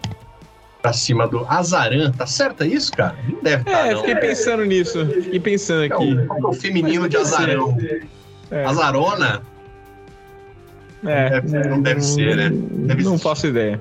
Pra 0.80 0.92
cima 0.92 1.26
do 1.26 1.44
Azaran, 1.48 2.12
tá 2.12 2.26
certo 2.28 2.62
é 2.62 2.68
isso, 2.68 2.92
cara? 2.92 3.16
Não 3.28 3.42
deve 3.42 3.62
estar. 3.62 3.72
Tá, 3.72 3.86
é, 3.88 3.92
não. 3.92 4.00
fiquei 4.00 4.14
pensando 4.14 4.64
nisso. 4.64 5.06
Fiquei 5.06 5.40
pensando 5.40 5.92
aqui. 5.92 6.26
Qual 6.26 6.38
é 6.38 6.46
o 6.46 6.52
feminino 6.52 7.08
de 7.08 7.16
Azarão? 7.16 7.76
É. 8.52 8.64
Azarona? 8.64 9.42
É, 11.06 11.40
não 11.40 11.50
deve, 11.50 11.68
não 11.68 11.82
deve 11.82 12.00
ser, 12.00 12.36
né? 12.36 12.50
Deve 12.50 13.04
não 13.04 13.16
ser. 13.16 13.24
faço 13.24 13.46
ideia. 13.46 13.80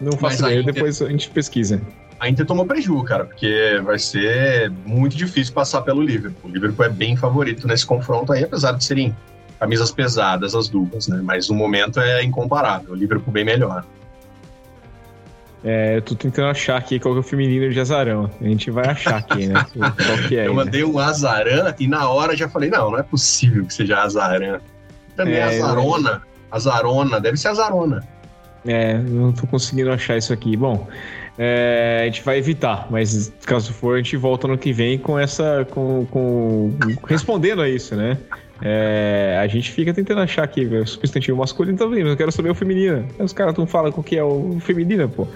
Não 0.00 0.12
faço 0.12 0.22
Mas 0.22 0.40
ideia, 0.40 0.60
Inter... 0.60 0.74
depois 0.74 1.02
a 1.02 1.08
gente 1.08 1.30
pesquisa. 1.30 1.80
A 2.20 2.28
Inter 2.28 2.44
tomou 2.44 2.66
prejuízo, 2.66 3.04
cara, 3.04 3.24
porque 3.24 3.80
vai 3.84 3.98
ser 3.98 4.70
muito 4.84 5.16
difícil 5.16 5.54
passar 5.54 5.82
pelo 5.82 6.02
Liverpool. 6.02 6.50
O 6.50 6.52
Liverpool 6.52 6.84
é 6.84 6.88
bem 6.88 7.16
favorito 7.16 7.66
nesse 7.66 7.86
confronto 7.86 8.32
aí, 8.32 8.42
apesar 8.42 8.72
de 8.72 8.84
serem 8.84 9.14
camisas 9.58 9.90
pesadas 9.90 10.54
as 10.54 10.68
duplas, 10.68 11.08
né? 11.08 11.20
Mas 11.22 11.48
no 11.48 11.54
momento 11.54 12.00
é 12.00 12.22
incomparável. 12.22 12.92
O 12.92 12.94
Liverpool 12.94 13.32
bem 13.32 13.44
melhor. 13.44 13.84
É, 15.64 15.96
eu 15.96 16.02
tô 16.02 16.14
tentando 16.14 16.48
achar 16.48 16.76
aqui 16.76 17.00
qual 17.00 17.16
é 17.16 17.18
o 17.18 17.22
feminino 17.22 17.70
de 17.70 17.80
Azarão. 17.80 18.30
A 18.40 18.44
gente 18.44 18.70
vai 18.70 18.86
achar 18.86 19.16
aqui, 19.16 19.48
né? 19.48 19.66
Qual 19.74 20.28
que 20.28 20.36
é. 20.36 20.46
Eu 20.46 20.54
mandei 20.54 20.84
um 20.84 20.98
Azarã 21.00 21.74
e 21.78 21.88
na 21.88 22.08
hora 22.08 22.36
já 22.36 22.48
falei, 22.48 22.70
não, 22.70 22.92
não 22.92 22.98
é 22.98 23.02
possível 23.02 23.66
que 23.66 23.74
seja 23.74 24.00
Azarã. 24.00 24.60
Também 25.16 25.34
é, 25.34 25.42
Azarona. 25.42 26.22
Azarona, 26.50 27.20
deve 27.20 27.36
ser 27.36 27.48
Azarona. 27.48 28.02
É, 28.66 28.98
não 28.98 29.32
tô 29.32 29.46
conseguindo 29.46 29.90
achar 29.90 30.16
isso 30.16 30.32
aqui. 30.32 30.56
Bom, 30.56 30.86
é, 31.38 32.00
a 32.02 32.04
gente 32.06 32.22
vai 32.22 32.38
evitar, 32.38 32.88
mas 32.90 33.32
caso 33.46 33.72
for, 33.72 33.94
a 33.94 33.98
gente 33.98 34.16
volta 34.16 34.48
no 34.48 34.58
que 34.58 34.72
vem 34.72 34.98
com 34.98 35.18
essa. 35.18 35.66
com, 35.70 36.04
com 36.06 36.74
respondendo 37.06 37.62
a 37.62 37.68
isso, 37.68 37.94
né? 37.94 38.18
É, 38.60 39.38
a 39.40 39.46
gente 39.46 39.70
fica 39.70 39.94
tentando 39.94 40.20
achar 40.20 40.42
aqui 40.42 40.64
o 40.64 40.86
substantivo 40.86 41.38
masculino 41.38 41.78
também, 41.78 42.02
mas 42.02 42.10
eu 42.10 42.16
quero 42.16 42.32
saber 42.32 42.50
o 42.50 42.54
feminino. 42.54 43.06
Os 43.18 43.32
caras 43.32 43.56
não 43.56 43.66
falam 43.66 43.92
o 43.96 44.02
que 44.02 44.16
é 44.16 44.24
o 44.24 44.58
feminino, 44.60 45.08
pô. 45.08 45.28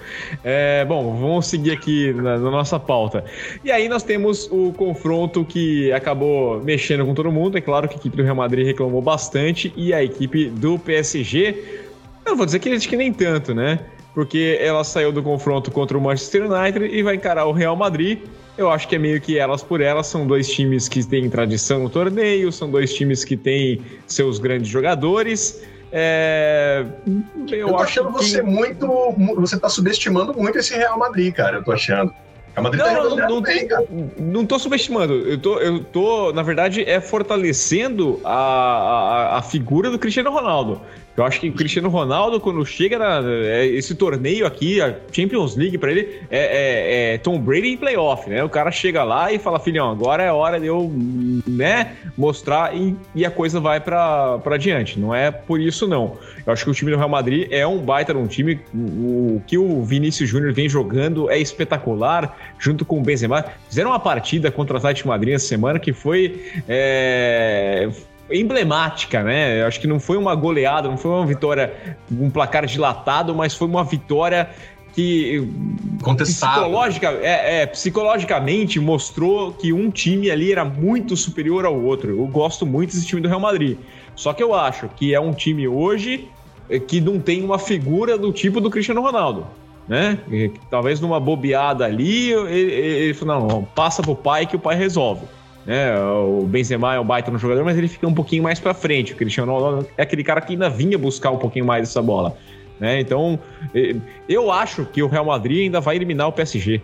É, 0.42 0.84
bom, 0.84 1.16
vamos 1.16 1.46
seguir 1.46 1.72
aqui 1.72 2.12
na, 2.12 2.38
na, 2.38 2.50
nossa 2.50 2.78
pauta. 2.80 3.24
E 3.64 3.70
aí 3.70 3.88
nós 3.88 4.02
temos 4.02 4.48
o 4.50 4.72
confronto 4.72 5.44
que 5.44 5.92
acabou 5.92 6.62
mexendo 6.62 7.04
com 7.06 7.14
todo 7.14 7.30
mundo. 7.30 7.56
É 7.56 7.60
claro 7.60 7.88
que 7.88 7.94
a 7.94 7.98
equipe 7.98 8.16
do 8.16 8.22
Real 8.22 8.36
Madrid 8.36 8.66
reclamou 8.66 9.00
bastante 9.00 9.72
e 9.76 9.94
a 9.94 10.02
equipe 10.02 10.46
do 10.46 10.78
PSG. 10.78 11.56
Eu 12.24 12.30
não 12.30 12.36
vou 12.36 12.46
dizer 12.46 12.58
que, 12.58 12.76
que 12.78 12.96
nem 12.96 13.12
tanto, 13.12 13.54
né? 13.54 13.80
Porque 14.14 14.58
ela 14.60 14.84
saiu 14.84 15.10
do 15.10 15.22
confronto 15.22 15.70
contra 15.70 15.96
o 15.96 16.00
Manchester 16.00 16.50
United 16.50 16.84
e 16.84 17.02
vai 17.02 17.14
encarar 17.14 17.46
o 17.46 17.52
Real 17.52 17.74
Madrid 17.74 18.20
eu 18.56 18.70
acho 18.70 18.86
que 18.86 18.96
é 18.96 18.98
meio 18.98 19.20
que 19.20 19.38
elas 19.38 19.62
por 19.62 19.80
elas. 19.80 20.06
São 20.06 20.26
dois 20.26 20.48
times 20.48 20.88
que 20.88 21.04
têm 21.04 21.28
tradição 21.30 21.80
no 21.80 21.90
torneio, 21.90 22.52
são 22.52 22.70
dois 22.70 22.92
times 22.92 23.24
que 23.24 23.36
têm 23.36 23.80
seus 24.06 24.38
grandes 24.38 24.68
jogadores. 24.68 25.62
É, 25.90 26.84
eu, 27.50 27.58
eu 27.58 27.68
tô 27.68 27.76
achando 27.76 28.12
que... 28.12 28.24
você 28.24 28.42
muito. 28.42 28.86
Você 29.36 29.58
tá 29.58 29.68
subestimando 29.68 30.34
muito 30.34 30.58
esse 30.58 30.74
Real 30.74 30.98
Madrid, 30.98 31.32
cara. 31.34 31.58
Eu 31.58 31.64
tô 31.64 31.72
achando. 31.72 32.12
Não, 32.54 32.70
tá 32.70 32.92
não, 32.92 33.16
não, 33.16 33.40
bem, 33.40 33.66
não 34.18 34.44
tô 34.44 34.58
subestimando. 34.58 35.14
Eu 35.14 35.38
tô, 35.38 35.58
eu 35.58 35.82
tô, 35.82 36.34
na 36.34 36.42
verdade, 36.42 36.84
é 36.84 37.00
fortalecendo 37.00 38.20
a, 38.22 38.34
a, 38.34 39.38
a 39.38 39.42
figura 39.42 39.90
do 39.90 39.98
Cristiano 39.98 40.30
Ronaldo. 40.30 40.82
Eu 41.16 41.24
acho 41.24 41.40
que 41.40 41.48
o 41.48 41.52
Cristiano 41.52 41.90
Ronaldo, 41.90 42.40
quando 42.40 42.64
chega 42.64 42.98
na, 42.98 43.20
é, 43.28 43.66
esse 43.66 43.94
torneio 43.94 44.46
aqui, 44.46 44.80
a 44.80 44.96
Champions 45.12 45.56
League 45.56 45.76
para 45.76 45.90
ele, 45.90 46.20
é, 46.30 46.38
é, 46.38 47.14
é, 47.14 47.18
Tom 47.18 47.38
Brady 47.38 47.68
em 47.68 47.76
playoff, 47.76 48.28
né? 48.30 48.42
O 48.42 48.48
cara 48.48 48.70
chega 48.70 49.04
lá 49.04 49.30
e 49.30 49.38
fala, 49.38 49.60
filhão, 49.60 49.90
agora 49.90 50.22
é 50.22 50.32
hora 50.32 50.58
de 50.58 50.66
eu, 50.66 50.90
né, 51.46 51.96
mostrar 52.16 52.74
e, 52.74 52.96
e 53.14 53.26
a 53.26 53.30
coisa 53.30 53.60
vai 53.60 53.78
para 53.78 54.40
adiante. 54.46 54.98
Não 54.98 55.14
é 55.14 55.30
por 55.30 55.60
isso, 55.60 55.86
não. 55.86 56.16
Eu 56.46 56.52
acho 56.52 56.64
que 56.64 56.70
o 56.70 56.74
time 56.74 56.90
do 56.90 56.96
Real 56.96 57.10
Madrid 57.10 57.46
é 57.50 57.66
um 57.66 57.78
baita 57.78 58.16
um 58.16 58.26
time. 58.26 58.58
O, 58.74 59.36
o 59.36 59.42
que 59.46 59.58
o 59.58 59.82
Vinícius 59.82 60.30
Júnior 60.30 60.52
vem 60.54 60.68
jogando 60.68 61.30
é 61.30 61.38
espetacular, 61.38 62.36
junto 62.58 62.84
com 62.86 62.98
o 63.00 63.02
Benzema. 63.02 63.44
Fizeram 63.68 63.90
uma 63.90 64.00
partida 64.00 64.50
contra 64.50 64.74
o 64.74 64.76
Atlético 64.78 65.08
Madrid 65.08 65.34
essa 65.34 65.46
semana 65.46 65.78
que 65.78 65.92
foi... 65.92 66.40
Emblemática, 68.30 69.22
né? 69.22 69.60
Eu 69.60 69.66
acho 69.66 69.80
que 69.80 69.86
não 69.86 70.00
foi 70.00 70.16
uma 70.16 70.34
goleada, 70.34 70.88
não 70.88 70.96
foi 70.96 71.10
uma 71.10 71.26
vitória, 71.26 71.96
um 72.10 72.30
placar 72.30 72.64
dilatado, 72.66 73.34
mas 73.34 73.54
foi 73.54 73.66
uma 73.66 73.84
vitória 73.84 74.48
que 74.94 75.48
psicológica, 76.16 77.08
é, 77.22 77.62
é, 77.62 77.66
psicologicamente 77.66 78.78
mostrou 78.78 79.52
que 79.52 79.72
um 79.72 79.90
time 79.90 80.30
ali 80.30 80.52
era 80.52 80.64
muito 80.64 81.16
superior 81.16 81.64
ao 81.64 81.80
outro. 81.80 82.10
Eu 82.10 82.26
gosto 82.26 82.66
muito 82.66 82.94
desse 82.94 83.06
time 83.06 83.20
do 83.20 83.28
Real 83.28 83.40
Madrid. 83.40 83.78
Só 84.14 84.32
que 84.32 84.42
eu 84.42 84.54
acho 84.54 84.88
que 84.88 85.14
é 85.14 85.20
um 85.20 85.32
time 85.32 85.66
hoje 85.66 86.28
eh, 86.68 86.78
que 86.78 87.00
não 87.00 87.18
tem 87.18 87.42
uma 87.42 87.58
figura 87.58 88.18
do 88.18 88.32
tipo 88.32 88.60
do 88.60 88.70
Cristiano 88.70 89.00
Ronaldo. 89.00 89.46
Né? 89.88 90.16
talvez 90.70 91.00
numa 91.00 91.18
bobeada 91.18 91.84
ali, 91.84 92.30
ele, 92.30 92.72
ele 92.72 93.14
falou: 93.14 93.48
não, 93.48 93.64
passa 93.64 94.00
pro 94.00 94.14
pai 94.14 94.46
que 94.46 94.54
o 94.54 94.58
pai 94.58 94.76
resolve. 94.76 95.26
Né? 95.66 95.96
O 96.00 96.44
Benzema 96.46 96.94
é 96.94 97.00
um 97.00 97.04
baita 97.04 97.30
no 97.30 97.38
jogador, 97.38 97.64
mas 97.64 97.78
ele 97.78 97.88
fica 97.88 98.06
um 98.06 98.14
pouquinho 98.14 98.42
mais 98.42 98.58
para 98.58 98.74
frente. 98.74 99.12
O 99.12 99.16
Cristiano 99.16 99.52
Ronaldo 99.52 99.88
é 99.96 100.02
aquele 100.02 100.24
cara 100.24 100.40
que 100.40 100.52
ainda 100.52 100.68
vinha 100.68 100.98
buscar 100.98 101.30
um 101.30 101.38
pouquinho 101.38 101.64
mais 101.64 101.88
essa 101.88 102.02
bola. 102.02 102.36
Né? 102.80 103.00
Então, 103.00 103.38
eu 104.28 104.50
acho 104.50 104.84
que 104.86 105.02
o 105.02 105.06
Real 105.06 105.24
Madrid 105.24 105.62
ainda 105.62 105.80
vai 105.80 105.96
eliminar 105.96 106.28
o 106.28 106.32
PSG, 106.32 106.80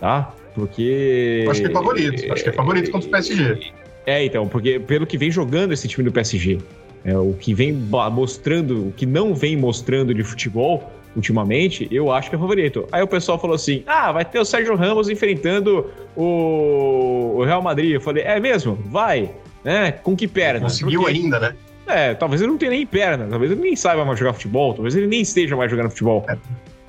tá? 0.00 0.32
Porque. 0.54 1.44
Acho 1.48 1.60
que 1.60 1.66
é 1.66 1.70
favorito. 1.70 2.32
Acho 2.32 2.42
que 2.44 2.48
é 2.48 2.52
favorito 2.52 2.90
contra 2.90 3.08
o 3.08 3.10
PSG. 3.10 3.72
É, 4.06 4.24
então, 4.24 4.46
porque 4.46 4.78
pelo 4.78 5.06
que 5.06 5.18
vem 5.18 5.30
jogando 5.30 5.72
esse 5.72 5.88
time 5.88 6.04
do 6.04 6.12
PSG, 6.12 6.58
é, 7.04 7.16
o 7.16 7.34
que 7.34 7.52
vem 7.52 7.72
mostrando, 7.72 8.88
o 8.88 8.92
que 8.92 9.04
não 9.04 9.34
vem 9.34 9.56
mostrando 9.56 10.14
de 10.14 10.22
futebol, 10.22 10.90
ultimamente, 11.16 11.88
eu 11.90 12.12
acho 12.12 12.28
que 12.28 12.36
é 12.36 12.38
favorito. 12.38 12.88
Aí 12.90 13.02
o 13.02 13.06
pessoal 13.06 13.38
falou 13.38 13.56
assim: 13.56 13.82
ah, 13.86 14.12
vai 14.12 14.24
ter 14.24 14.38
o 14.38 14.44
Sérgio 14.44 14.76
Ramos 14.76 15.08
enfrentando 15.08 15.90
o, 16.16 17.36
o 17.36 17.44
Real 17.44 17.62
Madrid. 17.62 17.92
Eu 17.92 18.00
falei: 18.00 18.24
é 18.24 18.38
mesmo? 18.40 18.78
Vai. 18.86 19.30
Né? 19.62 19.92
Com 19.92 20.16
que 20.16 20.28
perna? 20.28 20.60
Conseguiu 20.60 21.02
Porque... 21.02 21.16
ainda, 21.16 21.40
né? 21.40 21.54
É, 21.86 22.14
talvez 22.14 22.40
ele 22.40 22.50
não 22.50 22.58
tenha 22.58 22.70
nem 22.70 22.86
perna, 22.86 23.26
talvez 23.28 23.50
ele 23.50 23.60
nem 23.60 23.76
saiba 23.76 24.04
mais 24.04 24.18
jogar 24.18 24.32
futebol, 24.32 24.72
talvez 24.72 24.96
ele 24.96 25.06
nem 25.06 25.20
esteja 25.20 25.54
mais 25.54 25.70
jogando 25.70 25.90
futebol. 25.90 26.24
É. 26.28 26.36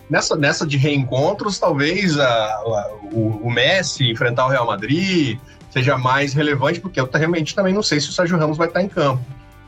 Nessa, 0.10 0.36
nessa 0.36 0.66
de 0.66 0.78
reencontros, 0.78 1.60
talvez 1.60 2.18
a, 2.18 2.26
a, 2.26 2.92
o, 3.12 3.42
o, 3.44 3.52
Messi 3.52 4.10
enfrentar 4.10 4.46
o 4.46 4.50
Real 4.50 4.66
Madrid 4.66 5.38
seja 5.72 5.98
mais 5.98 6.34
relevante, 6.34 6.80
porque 6.80 7.00
eu 7.00 7.10
realmente 7.12 7.54
também 7.54 7.74
não 7.74 7.84
sei 7.84 8.00
se 8.00 8.10
o 8.10 8.14
Sérgio 8.14 8.38
Ramos 8.38 8.58
vai 8.58 8.68
estar 8.68 8.82
em 8.82 8.88
campo. 8.88 9.22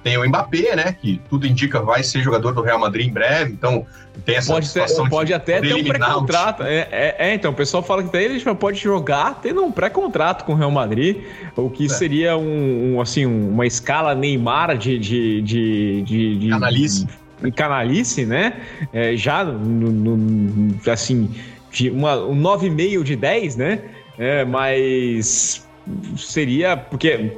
Tem 0.07 0.17
o 0.17 0.25
Mbappé, 0.25 0.73
né? 0.73 0.95
Que 1.01 1.19
tudo 1.29 1.45
indica 1.45 1.81
vai 1.81 2.01
ser 2.01 2.21
jogador 2.21 2.53
do 2.53 2.61
Real 2.61 2.79
Madrid 2.79 3.07
em 3.07 3.11
breve, 3.11 3.51
então 3.51 3.85
tem 4.23 4.37
essa 4.37 4.53
pode 4.53 4.65
situação 4.65 5.03
ter, 5.03 5.09
Pode 5.09 5.33
até 5.33 5.59
ter 5.59 5.73
um 5.73 5.83
pré-contrato. 5.83 6.63
É, 6.63 6.87
é, 6.89 7.15
é, 7.19 7.33
então, 7.33 7.51
o 7.51 7.53
pessoal 7.53 7.83
fala 7.83 8.01
que 8.01 8.15
ele 8.15 8.39
pode 8.55 8.79
jogar 8.79 9.41
tendo 9.41 9.61
um 9.61 9.69
pré-contrato 9.69 10.45
com 10.45 10.53
o 10.53 10.55
Real 10.55 10.71
Madrid, 10.71 11.25
o 11.57 11.69
que 11.69 11.87
é. 11.87 11.89
seria 11.89 12.37
um, 12.37 12.95
um, 12.95 13.01
assim, 13.01 13.25
uma 13.25 13.67
escala 13.67 14.15
Neymar 14.15 14.77
de. 14.77 14.97
de, 14.97 15.41
de, 15.41 16.01
de, 16.03 16.39
de 16.39 16.49
canalice. 16.51 17.07
canalice, 17.53 18.25
né? 18.25 18.61
É, 18.93 19.13
já 19.17 19.43
no, 19.43 19.91
no, 19.91 20.89
assim, 20.89 21.29
de 21.69 21.89
uma, 21.89 22.15
um 22.15 22.41
9,5 22.41 23.03
de 23.03 23.15
10, 23.17 23.57
né? 23.57 23.81
É, 24.17 24.45
mas 24.45 25.67
seria 26.15 26.77
porque 26.77 27.35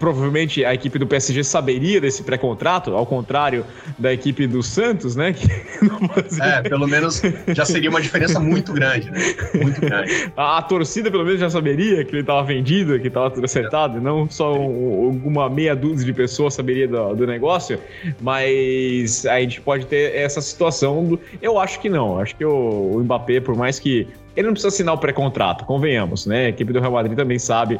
provavelmente 0.00 0.64
a 0.64 0.72
equipe 0.72 0.98
do 0.98 1.06
PSG 1.06 1.44
saberia 1.44 2.00
desse 2.00 2.22
pré-contrato, 2.22 2.94
ao 2.94 3.04
contrário 3.04 3.66
da 3.98 4.10
equipe 4.10 4.46
do 4.46 4.62
Santos, 4.62 5.14
né? 5.14 5.34
é, 6.40 6.62
pelo 6.66 6.88
menos 6.88 7.20
já 7.48 7.66
seria 7.66 7.90
uma 7.90 8.00
diferença 8.00 8.40
muito 8.40 8.72
grande, 8.72 9.10
né? 9.10 9.20
Muito 9.62 9.78
grande. 9.78 10.32
A, 10.34 10.56
a 10.56 10.62
torcida, 10.62 11.10
pelo 11.10 11.22
menos, 11.22 11.38
já 11.38 11.50
saberia 11.50 12.02
que 12.02 12.12
ele 12.12 12.22
estava 12.22 12.42
vendido, 12.42 12.98
que 12.98 13.08
estava 13.08 13.30
tudo 13.30 13.44
acertado, 13.44 13.98
é. 13.98 14.00
não 14.00 14.28
só 14.28 14.58
um, 14.58 15.20
uma 15.22 15.50
meia 15.50 15.76
dúzia 15.76 16.06
de 16.06 16.14
pessoas 16.14 16.54
saberia 16.54 16.88
do, 16.88 17.14
do, 17.14 17.26
negócio, 17.26 17.78
mas 18.22 19.26
a 19.26 19.38
gente 19.38 19.60
pode 19.60 19.84
ter 19.84 20.16
essa 20.16 20.40
situação. 20.40 21.04
Do, 21.04 21.20
eu 21.42 21.58
acho 21.58 21.78
que 21.78 21.90
não. 21.90 22.18
Acho 22.18 22.34
que 22.36 22.44
o, 22.44 22.92
o 22.94 23.00
Mbappé, 23.00 23.40
por 23.40 23.54
mais 23.54 23.78
que 23.78 24.08
ele 24.34 24.46
não 24.46 24.54
precisa 24.54 24.68
assinar 24.68 24.94
o 24.94 24.98
pré-contrato, 24.98 25.66
convenhamos, 25.66 26.24
né? 26.24 26.46
A 26.46 26.48
equipe 26.48 26.72
do 26.72 26.80
Real 26.80 26.92
Madrid 26.92 27.14
também 27.16 27.38
sabe 27.38 27.78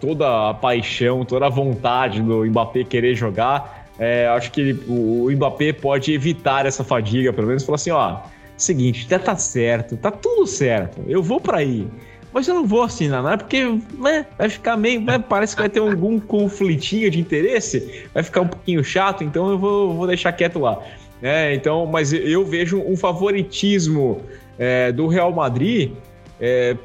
toda 0.00 0.50
a 0.50 0.54
paixão, 0.54 1.24
toda 1.24 1.46
a 1.46 1.48
vontade 1.48 2.22
do 2.22 2.44
Mbappé 2.44 2.84
querer 2.84 3.14
jogar. 3.14 3.86
É, 3.98 4.26
acho 4.28 4.50
que 4.50 4.72
o 4.88 5.30
Mbappé 5.30 5.72
pode 5.72 6.12
evitar 6.12 6.66
essa 6.66 6.82
fadiga, 6.82 7.32
pelo 7.32 7.48
menos 7.48 7.64
falar 7.64 7.76
assim, 7.76 7.90
ó, 7.90 8.18
seguinte, 8.56 9.06
já 9.08 9.18
tá 9.18 9.36
certo, 9.36 9.96
tá 9.96 10.10
tudo 10.10 10.46
certo, 10.46 11.02
eu 11.06 11.22
vou 11.22 11.40
para 11.40 11.58
aí. 11.58 11.86
Mas 12.32 12.46
eu 12.46 12.54
não 12.54 12.64
vou 12.64 12.82
assinar 12.82 13.22
nada, 13.22 13.38
porque 13.38 13.64
né, 13.98 14.24
vai 14.38 14.48
ficar 14.48 14.76
meio. 14.76 15.00
Né, 15.00 15.18
parece 15.18 15.54
que 15.56 15.62
vai 15.62 15.68
ter 15.68 15.80
algum 15.80 16.20
conflitinho 16.20 17.10
de 17.10 17.18
interesse, 17.18 18.06
vai 18.14 18.22
ficar 18.22 18.42
um 18.42 18.48
pouquinho 18.48 18.84
chato, 18.84 19.24
então 19.24 19.50
eu 19.50 19.58
vou, 19.58 19.94
vou 19.94 20.06
deixar 20.06 20.32
quieto 20.32 20.60
lá. 20.60 20.80
É, 21.22 21.54
então, 21.54 21.86
mas 21.86 22.12
eu 22.12 22.44
vejo 22.44 22.80
um 22.80 22.96
favoritismo 22.96 24.22
é, 24.58 24.92
do 24.92 25.06
Real 25.06 25.32
Madrid 25.32 25.92
é, 26.40 26.76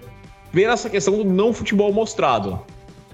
pela 0.52 0.74
essa 0.74 0.90
questão 0.90 1.18
do 1.18 1.24
não 1.24 1.54
futebol 1.54 1.94
mostrado. 1.94 2.60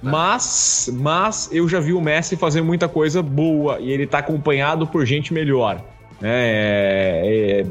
Mas, 0.01 0.89
mas 0.93 1.49
eu 1.51 1.67
já 1.69 1.79
vi 1.79 1.93
o 1.93 2.01
Messi 2.01 2.35
fazer 2.35 2.61
muita 2.61 2.87
coisa 2.87 3.21
boa 3.21 3.79
e 3.79 3.91
ele 3.91 4.07
tá 4.07 4.17
acompanhado 4.17 4.87
por 4.87 5.05
gente 5.05 5.33
melhor. 5.33 5.81
É, 6.23 7.65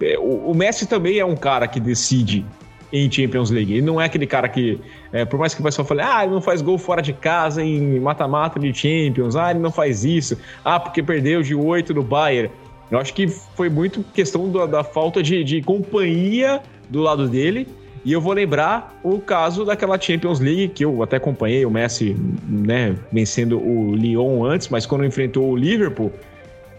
é, 0.00 0.12
é, 0.12 0.18
o, 0.18 0.50
o, 0.50 0.54
Messi 0.54 0.86
também 0.86 1.18
é 1.18 1.24
um 1.24 1.36
cara 1.36 1.66
que 1.66 1.80
decide 1.80 2.44
em 2.92 3.10
Champions 3.10 3.50
League. 3.50 3.72
Ele 3.72 3.82
não 3.82 4.00
é 4.00 4.04
aquele 4.04 4.26
cara 4.26 4.48
que, 4.48 4.80
é, 5.12 5.24
por 5.24 5.38
mais 5.38 5.54
que 5.54 5.60
o 5.60 5.64
pessoal 5.64 5.86
fale, 5.86 6.02
ah, 6.02 6.24
ele 6.24 6.32
não 6.32 6.40
faz 6.40 6.62
gol 6.62 6.78
fora 6.78 7.02
de 7.02 7.12
casa 7.12 7.62
em 7.62 7.98
mata-mata 8.00 8.60
de 8.60 8.72
Champions, 8.72 9.34
ah, 9.34 9.50
ele 9.50 9.58
não 9.58 9.72
faz 9.72 10.04
isso, 10.04 10.38
ah, 10.64 10.78
porque 10.78 11.02
perdeu 11.02 11.42
de 11.42 11.54
8 11.54 11.92
do 11.94 12.02
Bayern. 12.02 12.50
Eu 12.90 13.00
acho 13.00 13.12
que 13.12 13.26
foi 13.26 13.68
muito 13.68 14.04
questão 14.14 14.50
da, 14.50 14.66
da 14.66 14.84
falta 14.84 15.20
de, 15.20 15.42
de 15.42 15.60
companhia 15.62 16.62
do 16.88 17.00
lado 17.00 17.28
dele 17.28 17.66
e 18.06 18.12
eu 18.12 18.20
vou 18.20 18.32
lembrar 18.32 18.96
o 19.02 19.18
caso 19.18 19.64
daquela 19.64 20.00
Champions 20.00 20.38
League 20.38 20.68
que 20.68 20.84
eu 20.84 21.02
até 21.02 21.16
acompanhei 21.16 21.66
o 21.66 21.70
Messi, 21.72 22.16
né, 22.48 22.94
vencendo 23.10 23.58
o 23.58 23.96
Lyon 23.96 24.44
antes, 24.44 24.68
mas 24.68 24.86
quando 24.86 25.04
enfrentou 25.04 25.50
o 25.50 25.56
Liverpool, 25.56 26.12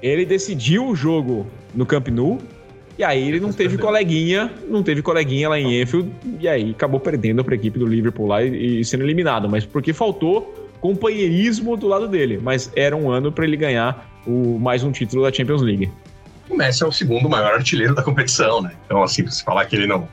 ele 0.02 0.26
decidiu 0.26 0.88
o 0.88 0.96
jogo 0.96 1.46
no 1.76 1.86
Camp 1.86 2.08
Nou. 2.08 2.40
E 2.98 3.04
aí 3.04 3.28
ele 3.28 3.42
não 3.42 3.52
teve 3.52 3.78
coleguinha, 3.78 4.50
não 4.70 4.82
teve 4.82 5.02
coleguinha 5.02 5.50
lá 5.50 5.60
em 5.60 5.82
Enfield, 5.82 6.10
e 6.40 6.48
aí 6.48 6.72
acabou 6.72 6.98
perdendo 6.98 7.44
para 7.44 7.54
a 7.54 7.58
equipe 7.58 7.78
do 7.78 7.86
Liverpool 7.86 8.26
lá 8.26 8.42
e, 8.42 8.80
e 8.80 8.86
sendo 8.86 9.04
eliminado, 9.04 9.50
mas 9.50 9.66
porque 9.66 9.92
faltou 9.92 10.70
companheirismo 10.80 11.76
do 11.76 11.90
lado 11.90 12.08
dele, 12.08 12.40
mas 12.42 12.72
era 12.74 12.96
um 12.96 13.12
ano 13.12 13.34
para 13.34 13.44
ele 13.44 13.58
ganhar 13.58 14.18
o 14.26 14.58
mais 14.58 14.82
um 14.82 14.94
título 14.94 15.24
da 15.24 15.34
Champions 15.34 15.62
League. 15.62 15.92
O 16.50 16.56
Messi 16.56 16.84
é 16.84 16.88
o 16.88 16.92
segundo 16.92 17.28
maior 17.28 17.54
artilheiro 17.56 17.94
da 17.94 18.02
competição, 18.02 18.62
né? 18.62 18.72
Então, 18.86 19.04
assim, 19.04 19.28
se 19.28 19.44
falar 19.44 19.66
que 19.66 19.76
ele 19.76 19.88
não 19.88 20.08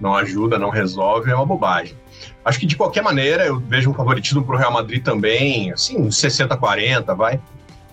não 0.00 0.14
ajuda, 0.14 0.58
não 0.58 0.70
resolve, 0.70 1.30
é 1.30 1.34
uma 1.34 1.46
bobagem. 1.46 1.96
Acho 2.44 2.60
que 2.60 2.66
de 2.66 2.76
qualquer 2.76 3.02
maneira 3.02 3.44
eu 3.44 3.58
vejo 3.58 3.90
um 3.90 3.94
favoritismo 3.94 4.44
para 4.44 4.54
o 4.54 4.58
Real 4.58 4.72
Madrid 4.72 5.02
também, 5.02 5.72
assim, 5.72 6.08
60-40, 6.08 7.16
vai. 7.16 7.40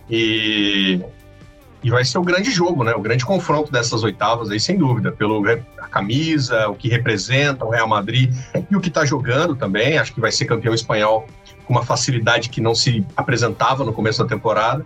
E, 0.09 1.01
e 1.83 1.89
vai 1.89 2.05
ser 2.05 2.17
o 2.17 2.23
grande 2.23 2.51
jogo, 2.51 2.83
né? 2.83 2.93
O 2.93 3.01
grande 3.01 3.25
confronto 3.25 3.71
dessas 3.71 4.03
oitavas 4.03 4.49
aí, 4.49 4.59
sem 4.59 4.77
dúvida, 4.77 5.11
pelo 5.11 5.43
a 5.77 5.87
camisa, 5.87 6.69
o 6.69 6.75
que 6.75 6.87
representa 6.87 7.65
o 7.65 7.69
Real 7.69 7.87
Madrid 7.87 8.33
e 8.69 8.75
o 8.75 8.79
que 8.79 8.89
está 8.89 9.05
jogando 9.05 9.55
também. 9.55 9.97
Acho 9.97 10.13
que 10.13 10.21
vai 10.21 10.31
ser 10.31 10.45
campeão 10.45 10.73
espanhol 10.73 11.27
com 11.65 11.73
uma 11.73 11.83
facilidade 11.83 12.49
que 12.49 12.61
não 12.61 12.75
se 12.75 13.05
apresentava 13.15 13.83
no 13.83 13.91
começo 13.91 14.21
da 14.21 14.29
temporada. 14.29 14.85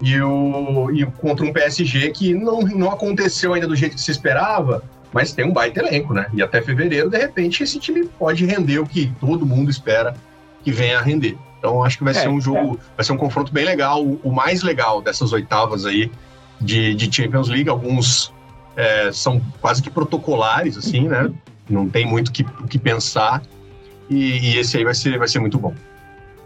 E, 0.00 0.20
o, 0.20 0.90
e 0.90 1.06
contra 1.06 1.44
um 1.44 1.52
PSG 1.52 2.10
que 2.10 2.34
não, 2.34 2.60
não 2.60 2.90
aconteceu 2.90 3.54
ainda 3.54 3.66
do 3.66 3.74
jeito 3.74 3.96
que 3.96 4.00
se 4.00 4.10
esperava, 4.10 4.82
mas 5.16 5.32
tem 5.32 5.46
um 5.46 5.52
baita 5.52 5.80
elenco, 5.80 6.12
né? 6.12 6.26
E 6.34 6.42
até 6.42 6.60
fevereiro, 6.60 7.08
de 7.08 7.16
repente, 7.16 7.62
esse 7.62 7.78
time 7.78 8.04
pode 8.18 8.44
render 8.44 8.80
o 8.80 8.86
que 8.86 9.10
todo 9.18 9.46
mundo 9.46 9.70
espera 9.70 10.14
que 10.62 10.70
venha 10.70 10.98
a 10.98 11.00
render. 11.00 11.38
Então, 11.58 11.82
acho 11.82 11.96
que 11.96 12.04
vai 12.04 12.12
é, 12.12 12.20
ser 12.20 12.28
um 12.28 12.38
jogo, 12.38 12.74
é. 12.74 12.96
vai 12.96 13.02
ser 13.02 13.12
um 13.12 13.16
confronto 13.16 13.50
bem 13.50 13.64
legal, 13.64 14.04
o, 14.04 14.20
o 14.22 14.30
mais 14.30 14.62
legal 14.62 15.00
dessas 15.00 15.32
oitavas 15.32 15.86
aí 15.86 16.12
de, 16.60 16.94
de 16.94 17.10
Champions 17.10 17.48
League. 17.48 17.70
Alguns 17.70 18.30
é, 18.76 19.10
são 19.10 19.40
quase 19.58 19.82
que 19.82 19.88
protocolares, 19.88 20.76
assim, 20.76 21.08
né? 21.08 21.32
Não 21.66 21.88
tem 21.88 22.04
muito 22.04 22.28
o 22.28 22.32
que, 22.32 22.44
que 22.68 22.78
pensar. 22.78 23.42
E, 24.10 24.50
e, 24.50 24.58
esse 24.58 24.76
aí 24.76 24.84
vai 24.84 24.94
ser, 24.94 25.18
vai 25.18 25.28
ser 25.28 25.38
muito 25.38 25.58
bom. 25.58 25.72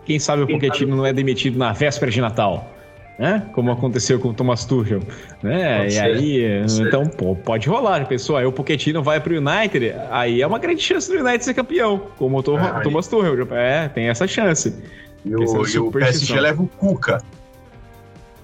Quem 0.04 0.20
sabe 0.20 0.42
o 0.42 0.46
Pochettino 0.46 0.94
não 0.94 1.04
é 1.04 1.12
demitido 1.12 1.58
na 1.58 1.72
véspera 1.72 2.08
de 2.08 2.20
Natal? 2.20 2.72
Né? 3.20 3.46
Como 3.52 3.70
aconteceu 3.70 4.18
com 4.18 4.30
o 4.30 4.34
Thomas 4.34 4.64
Tuchel, 4.64 5.00
né? 5.42 5.80
Pode 5.80 5.88
e 5.88 5.90
ser, 5.92 6.00
aí, 6.00 6.86
então, 6.86 7.06
pô, 7.06 7.36
pode 7.36 7.68
rolar, 7.68 8.08
pessoal. 8.08 8.38
Aí 8.38 8.46
o 8.46 8.52
Pochettino 8.52 9.02
vai 9.02 9.20
pro 9.20 9.36
United, 9.36 9.94
aí 10.10 10.40
é 10.40 10.46
uma 10.46 10.58
grande 10.58 10.82
chance 10.82 11.12
do 11.12 11.22
United 11.22 11.44
ser 11.44 11.52
campeão, 11.52 12.00
como 12.16 12.38
o 12.38 12.40
ah, 12.56 12.80
Thomas 12.80 13.12
aí. 13.12 13.20
Tuchel. 13.20 13.54
É, 13.54 13.88
tem 13.88 14.08
essa 14.08 14.26
chance. 14.26 14.74
E 15.22 15.36
o, 15.36 15.66
e 15.66 15.78
o 15.78 15.92
PSG 15.92 16.40
leva 16.40 16.62
o 16.62 16.66
Cuca 16.66 17.22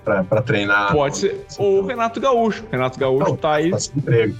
para 0.05 0.43
treinar. 0.43 0.93
Pode 0.93 1.17
ser. 1.17 1.47
Ou 1.57 1.83
o 1.83 1.87
Renato 1.87 2.21
Gaúcho. 2.21 2.63
Renato 2.71 2.99
Gaúcho 2.99 3.31
Não, 3.31 3.37
tá 3.37 3.55
aí. 3.55 3.71
Tá 3.71 3.79
sem 3.79 3.95
emprego. 3.97 4.35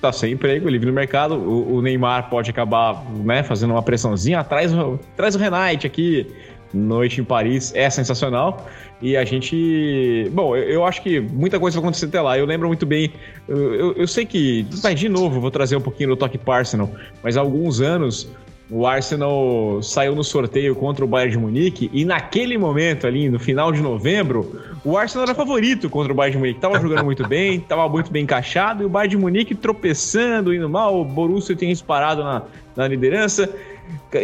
Tá 0.00 0.12
sem 0.12 0.32
emprego, 0.32 0.68
livre 0.68 0.86
no 0.86 0.92
mercado. 0.92 1.34
O, 1.34 1.76
o 1.76 1.82
Neymar 1.82 2.30
pode 2.30 2.50
acabar 2.50 3.04
né, 3.24 3.42
fazendo 3.42 3.72
uma 3.72 3.82
pressãozinha. 3.82 4.44
Traz, 4.44 4.70
traz 5.16 5.34
o 5.34 5.38
Renate 5.38 5.88
aqui. 5.88 6.32
Noite 6.72 7.20
em 7.20 7.24
Paris 7.24 7.72
é 7.74 7.88
sensacional. 7.90 8.66
E 9.00 9.16
a 9.16 9.24
gente. 9.24 10.30
Bom, 10.32 10.56
eu, 10.56 10.84
acho 10.84 11.02
que 11.02 11.20
muita 11.20 11.58
coisa 11.58 11.76
vai 11.76 11.84
acontecer 11.84 12.06
até 12.06 12.20
lá. 12.20 12.38
Eu 12.38 12.46
lembro 12.46 12.68
muito 12.68 12.86
bem. 12.86 13.12
Eu, 13.48 13.74
eu, 13.74 13.92
eu 13.94 14.06
sei 14.06 14.24
que. 14.24 14.66
Mas, 14.82 14.98
de 14.98 15.08
novo, 15.08 15.40
vou 15.40 15.50
trazer 15.50 15.76
um 15.76 15.80
pouquinho 15.80 16.10
do 16.10 16.16
toque 16.16 16.38
Arsenal. 16.46 16.90
Mas 17.22 17.36
há 17.36 17.40
alguns 17.40 17.80
anos. 17.80 18.28
O 18.70 18.86
Arsenal 18.86 19.82
saiu 19.82 20.14
no 20.14 20.24
sorteio 20.24 20.74
contra 20.74 21.04
o 21.04 21.08
Bayern 21.08 21.32
de 21.32 21.38
Munique 21.38 21.90
e 21.92 22.06
naquele 22.06 22.56
momento 22.56 23.06
ali, 23.06 23.28
no 23.28 23.38
final 23.38 23.70
de 23.70 23.82
novembro, 23.82 24.58
o 24.82 24.96
Arsenal 24.96 25.26
era 25.26 25.34
favorito 25.34 25.90
contra 25.90 26.10
o 26.10 26.16
Bayern 26.16 26.32
de 26.32 26.38
Munique. 26.38 26.60
Tava 26.60 26.80
jogando 26.80 27.04
muito 27.04 27.28
bem, 27.28 27.60
tava 27.68 27.86
muito 27.86 28.10
bem 28.10 28.22
encaixado 28.22 28.82
e 28.82 28.86
o 28.86 28.88
Bayern 28.88 29.10
de 29.10 29.16
Munique 29.18 29.54
tropeçando, 29.54 30.54
indo 30.54 30.70
mal. 30.70 30.98
O 30.98 31.04
Borussia 31.04 31.54
tinha 31.54 31.70
disparado 31.70 32.24
na, 32.24 32.44
na 32.74 32.88
liderança 32.88 33.46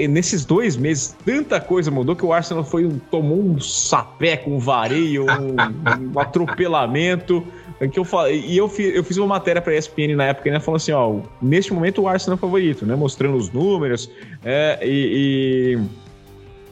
nesses 0.09 0.45
dois 0.45 0.77
meses, 0.77 1.17
tanta 1.25 1.61
coisa 1.61 1.91
mudou 1.91 2.15
que 2.15 2.25
o 2.25 2.33
Arsenal 2.33 2.65
foi 2.65 2.89
tomou 3.11 3.39
um 3.39 3.59
sapé 3.61 4.37
com 4.37 4.57
um 4.57 4.59
vareio, 4.59 5.25
um, 5.25 6.13
um 6.15 6.19
atropelamento. 6.19 7.47
Que 7.93 7.99
eu 7.99 8.05
falei, 8.05 8.45
e 8.45 8.57
eu 8.57 8.69
fiz, 8.69 8.95
eu 8.95 9.05
fiz 9.05 9.17
uma 9.19 9.29
matéria 9.29 9.63
para 9.63 9.73
a 9.73 9.77
ESPN 9.77 10.17
na 10.17 10.25
época, 10.25 10.51
né, 10.51 10.59
falando 10.59 10.79
assim, 10.79 10.91
ó, 10.91 11.21
neste 11.41 11.73
momento 11.73 12.03
o 12.03 12.09
Arsenal 12.09 12.37
é 12.37 12.41
favorito, 12.41 12.85
né, 12.85 12.97
mostrando 12.97 13.37
os 13.37 13.53
números, 13.53 14.11
é, 14.45 14.81
e, 14.83 15.77
e, 15.77 15.81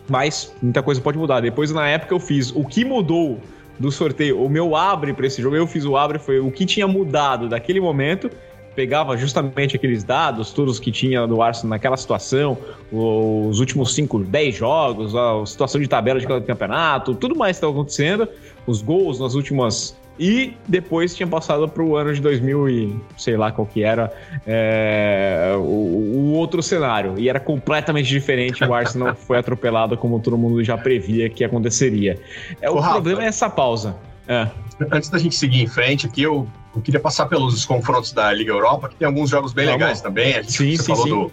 mas 0.08 0.52
muita 0.60 0.82
coisa 0.82 1.00
pode 1.00 1.16
mudar. 1.16 1.38
Depois 1.38 1.70
na 1.70 1.88
época 1.88 2.12
eu 2.12 2.18
fiz 2.18 2.50
o 2.50 2.64
que 2.64 2.84
mudou 2.84 3.38
do 3.78 3.92
sorteio, 3.92 4.42
o 4.42 4.48
meu 4.48 4.74
abre 4.74 5.12
para 5.12 5.28
esse 5.28 5.40
jogo, 5.40 5.54
eu 5.54 5.66
fiz 5.66 5.84
o 5.84 5.96
abre 5.96 6.18
foi 6.18 6.40
o 6.40 6.50
que 6.50 6.66
tinha 6.66 6.88
mudado 6.88 7.48
daquele 7.48 7.80
momento 7.80 8.28
pegava 8.76 9.16
justamente 9.16 9.74
aqueles 9.74 10.04
dados, 10.04 10.52
todos 10.52 10.78
que 10.78 10.92
tinha 10.92 11.26
do 11.26 11.40
Arsenal 11.40 11.70
naquela 11.70 11.96
situação, 11.96 12.58
os 12.92 13.58
últimos 13.58 13.94
5, 13.94 14.18
10 14.24 14.54
jogos, 14.54 15.16
a 15.16 15.44
situação 15.46 15.80
de 15.80 15.88
tabela 15.88 16.20
de 16.20 16.26
cada 16.26 16.42
campeonato, 16.42 17.14
tudo 17.14 17.34
mais 17.34 17.56
que 17.56 17.64
estava 17.64 17.72
acontecendo, 17.72 18.28
os 18.66 18.82
gols 18.82 19.18
nas 19.18 19.34
últimas. 19.34 19.96
E 20.18 20.54
depois 20.66 21.14
tinha 21.14 21.26
passado 21.26 21.68
para 21.68 21.82
o 21.82 21.94
ano 21.94 22.14
de 22.14 22.22
2000 22.22 22.68
e 22.70 23.00
sei 23.18 23.36
lá 23.36 23.52
qual 23.52 23.66
que 23.66 23.82
era 23.82 24.10
é, 24.46 25.52
o, 25.58 25.60
o, 25.60 26.32
outro 26.32 26.62
cenário. 26.62 27.18
E 27.18 27.28
era 27.28 27.38
completamente 27.38 28.08
diferente. 28.08 28.64
O 28.64 28.72
Arsenal 28.72 29.14
foi 29.26 29.36
atropelado 29.36 29.94
como 29.94 30.18
todo 30.18 30.38
mundo 30.38 30.64
já 30.64 30.78
previa 30.78 31.28
que 31.28 31.44
aconteceria. 31.44 32.18
É, 32.62 32.70
o 32.70 32.76
Rafa, 32.76 32.94
problema 32.94 33.24
é 33.24 33.26
essa 33.26 33.50
pausa. 33.50 33.94
É. 34.26 34.48
Antes 34.90 35.10
da 35.10 35.18
gente 35.18 35.34
seguir 35.34 35.62
em 35.62 35.66
frente 35.66 36.06
aqui, 36.06 36.22
eu 36.22 36.48
eu 36.76 36.82
queria 36.82 37.00
passar 37.00 37.26
pelos 37.26 37.64
confrontos 37.64 38.12
da 38.12 38.32
Liga 38.32 38.52
Europa, 38.52 38.88
que 38.88 38.96
tem 38.96 39.06
alguns 39.06 39.30
jogos 39.30 39.52
bem 39.52 39.66
legais 39.66 40.00
também. 40.00 40.36
A 40.36 40.42
gente, 40.42 40.52
sim, 40.52 40.76
você, 40.76 40.82
sim, 40.82 40.86
falou 40.86 41.04
sim. 41.04 41.10
Do, 41.10 41.32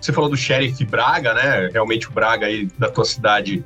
você 0.00 0.12
falou 0.12 0.30
do 0.30 0.36
Sheriff 0.36 0.84
Braga, 0.84 1.34
né? 1.34 1.68
Realmente 1.72 2.08
o 2.08 2.12
Braga 2.12 2.46
aí 2.46 2.68
da 2.78 2.88
tua 2.88 3.04
cidade 3.04 3.64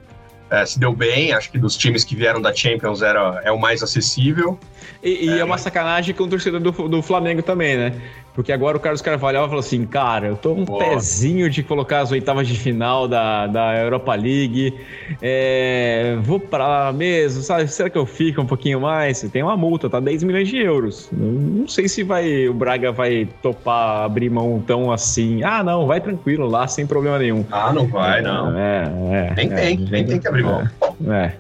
é, 0.51 0.65
se 0.65 0.79
deu 0.79 0.93
bem. 0.95 1.33
Acho 1.33 1.51
que 1.51 1.59
dos 1.59 1.77
times 1.77 2.03
que 2.05 2.17
vieram 2.17 2.41
da 2.41 2.55
Champions 2.55 3.03
era, 3.03 3.41
é 3.45 3.53
o 3.53 3.59
mais 3.59 3.83
acessível. 3.83 4.59
E, 5.03 5.27
e 5.27 5.29
é, 5.31 5.39
é, 5.39 5.45
uma 5.45 5.59
sacanagem 5.59 6.15
com 6.15 6.25
o 6.25 6.29
torcedor 6.29 6.61
do, 6.61 6.71
do 6.89 7.03
Flamengo 7.03 7.43
também, 7.43 7.77
né? 7.77 8.01
Porque 8.39 8.53
agora 8.53 8.77
o 8.77 8.81
Carlos 8.81 9.03
Carvalho 9.03 9.41
falou 9.41 9.59
assim: 9.59 9.85
cara, 9.85 10.29
eu 10.29 10.37
tô 10.37 10.53
um 10.53 10.65
Boa. 10.65 10.79
pezinho 10.79 11.51
de 11.51 11.61
colocar 11.65 12.03
as 12.03 12.13
oitavas 12.13 12.47
de 12.47 12.57
final 12.57 13.09
da, 13.09 13.49
da 13.49 13.77
Europa 13.77 14.15
League. 14.15 14.79
É, 15.21 16.17
vou 16.23 16.39
pra 16.39 16.69
lá 16.69 16.93
mesmo, 16.93 17.43
sabe? 17.43 17.67
Será 17.67 17.91
que 17.91 17.99
eu 17.99 18.07
fico 18.07 18.41
um 18.41 18.47
pouquinho 18.47 18.81
mais? 18.81 19.23
Tem 19.23 19.43
uma 19.43 19.57
multa, 19.57 19.91
tá? 19.91 19.99
10 19.99 20.23
milhões 20.23 20.47
de 20.47 20.57
euros. 20.57 21.09
Não, 21.11 21.33
não 21.33 21.67
sei 21.67 21.89
se 21.89 22.05
vai 22.05 22.47
o 22.47 22.55
Braga 22.55 22.93
vai 22.93 23.29
topar 23.43 24.05
abrir 24.05 24.31
mão 24.31 24.63
tão 24.65 24.93
assim. 24.93 25.43
Ah, 25.43 25.65
não, 25.65 25.89
vai 25.89 26.01
tranquilo 26.01 26.47
lá, 26.47 26.69
sem 26.69 26.87
problema 26.87 27.19
nenhum. 27.19 27.45
Ah, 27.51 27.73
não 27.73 27.89
vai, 27.89 28.23
não. 28.23 28.57
É, 28.57 28.85
é. 28.85 29.35
Nem 29.35 29.53
é, 29.53 29.57
tem, 29.57 29.79
nem 29.79 30.07
tem 30.07 30.21
que 30.21 30.29
abrir 30.29 30.45
mão. 30.45 30.65
É. 31.09 31.13
é. 31.13 31.35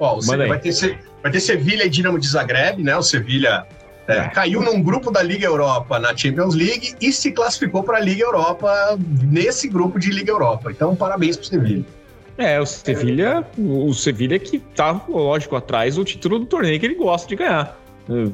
Ó, 0.00 0.18
vai 0.22 0.58
ter, 0.60 0.98
vai 1.22 1.30
ter 1.30 1.40
Sevilha 1.40 1.84
e 1.84 1.90
Dinamo 1.90 2.18
de 2.18 2.26
Zagreb, 2.26 2.82
né? 2.82 2.96
O 2.96 3.02
Sevilha 3.02 3.66
é, 4.08 4.28
caiu 4.28 4.62
num 4.62 4.82
grupo 4.82 5.10
da 5.10 5.22
Liga 5.22 5.46
Europa 5.46 5.98
na 5.98 6.16
Champions 6.16 6.54
League 6.54 6.94
e 7.00 7.12
se 7.12 7.30
classificou 7.30 7.82
para 7.82 7.98
a 7.98 8.00
Liga 8.00 8.22
Europa 8.22 8.98
nesse 9.22 9.68
grupo 9.68 9.98
de 9.98 10.10
Liga 10.10 10.32
Europa. 10.32 10.70
Então, 10.70 10.96
parabéns 10.96 11.36
para 11.36 11.42
o 11.44 11.46
Sevilha. 11.46 11.84
É, 12.38 12.58
o 12.58 12.64
Sevilha, 12.64 13.44
o 13.58 13.92
Sevilha 13.92 14.38
que 14.38 14.58
tá, 14.58 14.98
lógico, 15.08 15.56
atrás 15.56 15.96
do 15.96 16.04
título 16.04 16.38
do 16.38 16.46
torneio 16.46 16.80
que 16.80 16.86
ele 16.86 16.94
gosta 16.94 17.28
de 17.28 17.36
ganhar. 17.36 17.78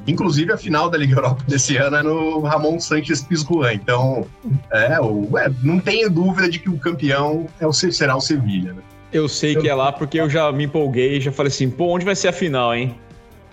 Inclusive, 0.07 0.53
a 0.53 0.57
final 0.57 0.89
da 0.89 0.97
Liga 0.97 1.17
Europa 1.17 1.43
desse 1.49 1.77
ano 1.77 1.97
é 1.97 2.03
no 2.03 2.41
Ramon 2.41 2.79
Sanches 2.79 3.23
Pizjuan. 3.23 3.73
Então, 3.73 4.25
é, 4.71 5.01
o, 5.01 5.37
é, 5.37 5.51
não 5.65 5.81
tenho 5.81 6.09
dúvida 6.09 6.49
de 6.49 6.61
que 6.61 6.71
o 6.71 6.79
campeão 6.79 7.47
é 7.59 7.67
o, 7.67 7.73
será 7.73 8.15
o 8.15 8.21
Sevilha. 8.21 8.73
Né? 8.73 8.83
Eu 9.13 9.29
sei 9.29 9.57
que 9.57 9.69
é 9.69 9.75
lá 9.75 9.91
porque 9.91 10.21
eu 10.21 10.31
já 10.31 10.53
me 10.53 10.65
empolguei 10.65 11.17
e 11.17 11.21
já 11.21 11.33
falei 11.33 11.51
assim, 11.51 11.69
pô, 11.69 11.87
onde 11.87 12.05
vai 12.05 12.15
ser 12.15 12.29
a 12.29 12.33
final, 12.33 12.73
hein? 12.73 12.95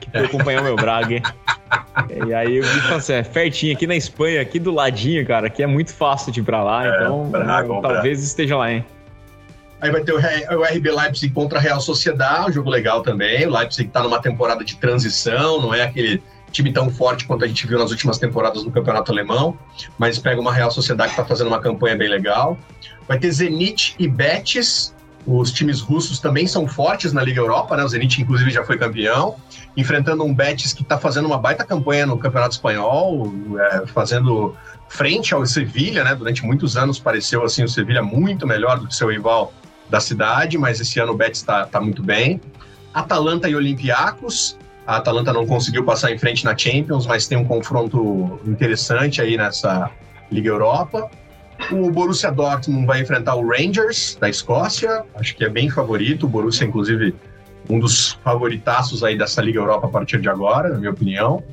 Que 0.02 0.12
foi 0.12 0.26
acompanhar 0.26 0.62
o 0.62 0.64
meu 0.66 0.76
Braga, 0.76 1.16
hein? 1.16 1.24
E 2.28 2.34
aí 2.34 2.58
eu 2.58 2.64
vi 2.64 2.94
assim, 2.94 3.14
é 3.14 3.24
pertinho, 3.24 3.74
aqui 3.74 3.88
na 3.88 3.96
Espanha, 3.96 4.42
aqui 4.42 4.60
do 4.60 4.72
ladinho, 4.72 5.26
cara, 5.26 5.50
que 5.50 5.64
é 5.64 5.68
muito 5.68 5.94
fácil 5.94 6.32
de 6.32 6.42
ir 6.42 6.44
pra 6.44 6.64
lá, 6.64 6.86
é, 6.86 6.90
então 6.90 7.30
Braga, 7.30 7.82
talvez 7.82 8.22
esteja 8.22 8.58
lá, 8.58 8.72
hein? 8.72 8.86
Aí 9.82 9.90
vai 9.90 10.02
ter 10.04 10.14
o, 10.14 10.18
RB 10.18 10.92
Leipzig 10.92 11.34
contra 11.34 11.58
a 11.58 11.62
Real 11.62 11.82
Sociedade, 11.82 12.52
um 12.52 12.54
jogo 12.54 12.70
legal 12.70 13.02
também. 13.02 13.48
O 13.48 13.58
Leipzig 13.58 13.88
está 13.88 14.04
numa 14.04 14.22
temporada 14.22 14.64
de 14.64 14.76
transição, 14.76 15.60
não 15.60 15.74
é 15.74 15.82
aquele 15.82 16.22
time 16.52 16.72
tão 16.72 16.90
forte 16.90 17.26
quanto 17.26 17.46
a 17.46 17.48
gente 17.48 17.66
viu 17.66 17.80
nas 17.80 17.90
últimas 17.90 18.20
temporadas 18.20 18.64
no 18.64 18.72
Campeonato 18.72 19.12
Alemão, 19.12 19.58
mas 19.98 20.20
pega 20.20 20.40
uma 20.40 20.54
Real 20.54 20.70
Sociedade 20.70 21.14
que 21.14 21.20
está 21.20 21.26
fazendo 21.28 21.48
uma 21.48 21.60
campanha 21.60 21.96
bem 21.96 22.10
legal. 22.10 22.58
Vai 23.08 23.18
ter 23.18 23.32
Zenit 23.32 23.96
e 23.98 24.08
Betis, 24.08 24.94
os 25.26 25.52
times 25.52 25.80
russos 25.80 26.20
também 26.20 26.48
são 26.48 26.68
fortes 26.68 27.14
na 27.14 27.24
Liga 27.24 27.40
Europa, 27.40 27.78
né? 27.78 27.84
O 27.84 27.88
Zenit, 27.88 28.22
inclusive, 28.22 28.50
já 28.50 28.64
foi 28.64 28.78
campeão, 28.78 29.36
enfrentando 29.78 30.24
um 30.24 30.34
Betis 30.34 30.74
que 30.74 30.82
está 30.82 30.98
fazendo 30.98 31.26
uma 31.26 31.38
baita 31.38 31.64
campanha 31.64 32.06
no 32.06 32.18
Campeonato 32.18 32.56
Espanhol, 32.56 33.32
é, 33.60 33.88
fazendo 33.88 34.56
frente 34.90 35.34
ao 35.34 35.46
Sevilha, 35.46 36.04
né? 36.04 36.16
Durante 36.16 36.44
muitos 36.44 36.76
anos 36.76 37.00
pareceu 37.00 37.44
assim 37.44 37.64
o 37.64 37.68
Sevilha 37.68 38.02
muito 38.02 38.48
melhor 38.48 38.80
do 38.80 38.88
que 38.88 38.96
seu 38.96 39.10
rival 39.10 39.54
da 39.90 40.00
cidade, 40.00 40.58
mas 40.58 40.80
esse 40.80 41.00
ano 41.00 41.14
o 41.14 41.16
Betis 41.16 41.42
está 41.42 41.66
tá 41.66 41.80
muito 41.80 42.02
bem. 42.02 42.42
Atalanta 42.94 43.48
e 43.48 43.56
Olympiacos. 43.56 44.58
A 44.86 44.98
Atalanta 44.98 45.32
não 45.32 45.46
conseguiu 45.46 45.86
passar 45.86 46.12
em 46.12 46.18
frente 46.18 46.44
na 46.44 46.58
Champions, 46.58 47.06
mas 47.06 47.28
tem 47.28 47.38
um 47.38 47.46
confronto 47.46 48.40
interessante 48.46 49.22
aí 49.22 49.38
nessa 49.38 49.90
Liga 50.32 50.50
Europa. 50.50 51.10
O 51.70 51.92
Borussia 51.92 52.32
Dortmund 52.32 52.86
vai 52.86 53.02
enfrentar 53.02 53.36
o 53.36 53.48
Rangers 53.48 54.18
da 54.20 54.30
Escócia, 54.30 55.06
acho 55.16 55.36
que 55.36 55.44
é 55.44 55.50
bem 55.50 55.70
favorito. 55.70 56.26
O 56.26 56.30
Borussia, 56.30 56.66
inclusive, 56.66 57.14
um 57.70 57.80
dos 57.80 58.14
favoritaços 58.24 59.04
aí 59.04 59.18
dessa 59.18 59.42
Liga 59.42 59.60
Europa 59.60 59.88
a 59.88 59.90
partir 59.90 60.20
de 60.20 60.30
agora, 60.30 60.70
na 60.70 60.78
minha 60.78 60.92
opinião. 60.92 61.44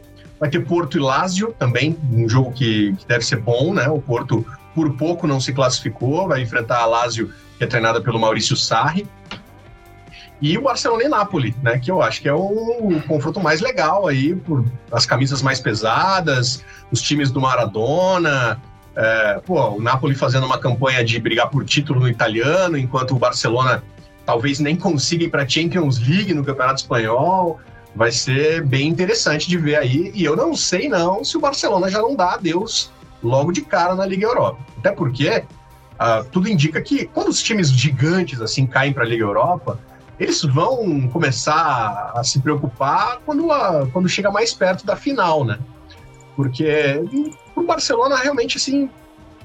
Vai 0.40 0.48
ter 0.48 0.64
Porto 0.64 0.96
e 0.96 1.00
Lazio, 1.00 1.54
também 1.58 1.96
um 2.12 2.28
jogo 2.28 2.52
que, 2.52 2.94
que 2.94 3.06
deve 3.06 3.24
ser 3.24 3.36
bom, 3.36 3.74
né? 3.74 3.88
O 3.88 4.00
Porto 4.00 4.46
por 4.74 4.96
pouco 4.96 5.26
não 5.26 5.40
se 5.40 5.52
classificou, 5.52 6.28
vai 6.28 6.40
enfrentar 6.40 6.78
a 6.78 6.86
Lazio, 6.86 7.32
que 7.56 7.64
é 7.64 7.66
treinada 7.66 8.00
pelo 8.00 8.18
Maurício 8.18 8.56
Sarri. 8.56 9.06
E 10.40 10.56
o 10.56 10.62
Barcelona 10.62 11.04
e 11.04 11.08
Napoli, 11.08 11.54
né? 11.62 11.78
Que 11.78 11.90
eu 11.90 12.00
acho 12.00 12.22
que 12.22 12.28
é 12.28 12.32
o 12.32 13.02
confronto 13.08 13.40
mais 13.40 13.60
legal 13.60 14.06
aí, 14.06 14.36
por 14.36 14.64
as 14.92 15.04
camisas 15.04 15.42
mais 15.42 15.58
pesadas, 15.58 16.64
os 16.92 17.02
times 17.02 17.32
do 17.32 17.40
Maradona, 17.40 18.60
é, 19.00 19.40
pô, 19.46 19.76
o 19.76 19.80
Napoli 19.80 20.12
fazendo 20.16 20.44
uma 20.44 20.58
campanha 20.58 21.04
de 21.04 21.20
brigar 21.20 21.48
por 21.48 21.64
título 21.64 22.00
no 22.00 22.08
italiano, 22.08 22.76
enquanto 22.76 23.12
o 23.12 23.18
Barcelona 23.18 23.80
talvez 24.26 24.58
nem 24.58 24.74
consiga 24.74 25.22
ir 25.22 25.30
para 25.30 25.44
a 25.44 25.48
Champions 25.48 26.00
League 26.00 26.34
no 26.34 26.44
Campeonato 26.44 26.80
Espanhol. 26.80 27.60
Vai 27.94 28.10
ser 28.10 28.64
bem 28.66 28.88
interessante 28.88 29.48
de 29.48 29.56
ver 29.56 29.76
aí. 29.76 30.10
E 30.14 30.24
eu 30.24 30.34
não 30.34 30.54
sei 30.56 30.88
não 30.88 31.22
se 31.22 31.36
o 31.36 31.40
Barcelona 31.40 31.88
já 31.88 32.02
não 32.02 32.16
dá 32.16 32.34
adeus 32.34 32.90
logo 33.22 33.52
de 33.52 33.62
cara 33.62 33.94
na 33.94 34.04
Liga 34.04 34.26
Europa. 34.26 34.58
Até 34.78 34.90
porque 34.90 35.44
uh, 35.94 36.24
tudo 36.32 36.48
indica 36.48 36.82
que 36.82 37.06
quando 37.06 37.28
os 37.28 37.40
times 37.40 37.70
gigantes 37.70 38.40
assim 38.40 38.66
caem 38.66 38.92
para 38.92 39.04
a 39.04 39.06
Liga 39.06 39.22
Europa, 39.22 39.78
eles 40.18 40.42
vão 40.42 41.08
começar 41.08 42.10
a 42.16 42.24
se 42.24 42.40
preocupar 42.40 43.20
quando, 43.24 43.52
a, 43.52 43.86
quando 43.92 44.08
chega 44.08 44.28
mais 44.28 44.52
perto 44.52 44.84
da 44.84 44.96
final, 44.96 45.44
né? 45.44 45.56
Porque 46.38 47.02
o 47.56 47.64
Barcelona 47.64 48.14
realmente 48.14 48.58
assim 48.58 48.88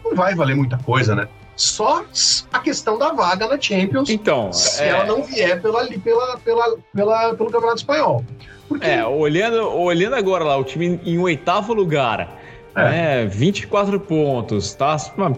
não 0.05 0.15
vai 0.15 0.35
valer 0.35 0.55
muita 0.55 0.77
coisa, 0.77 1.15
né? 1.15 1.27
Só 1.55 2.05
a 2.51 2.59
questão 2.59 2.99
da 2.99 3.11
vaga 3.11 3.47
na 3.47 3.59
Champions. 3.59 4.11
Então, 4.11 4.53
se 4.53 4.83
é... 4.83 4.89
ela 4.89 5.05
não 5.05 5.23
vier 5.23 5.59
pela, 5.59 5.87
pela, 5.87 6.37
pela, 6.37 6.77
pela, 6.93 7.33
pelo 7.33 7.49
Campeonato 7.49 7.77
Espanhol. 7.77 8.23
Porque... 8.69 8.85
É, 8.85 9.03
olhando, 9.03 9.67
olhando 9.75 10.15
agora 10.15 10.43
lá, 10.43 10.55
o 10.55 10.63
time 10.63 10.99
em 11.03 11.17
oitavo 11.17 11.73
lugar. 11.73 12.39
É. 12.75 13.25
24 13.25 13.99
pontos, 13.99 14.75
tá? 14.75 14.95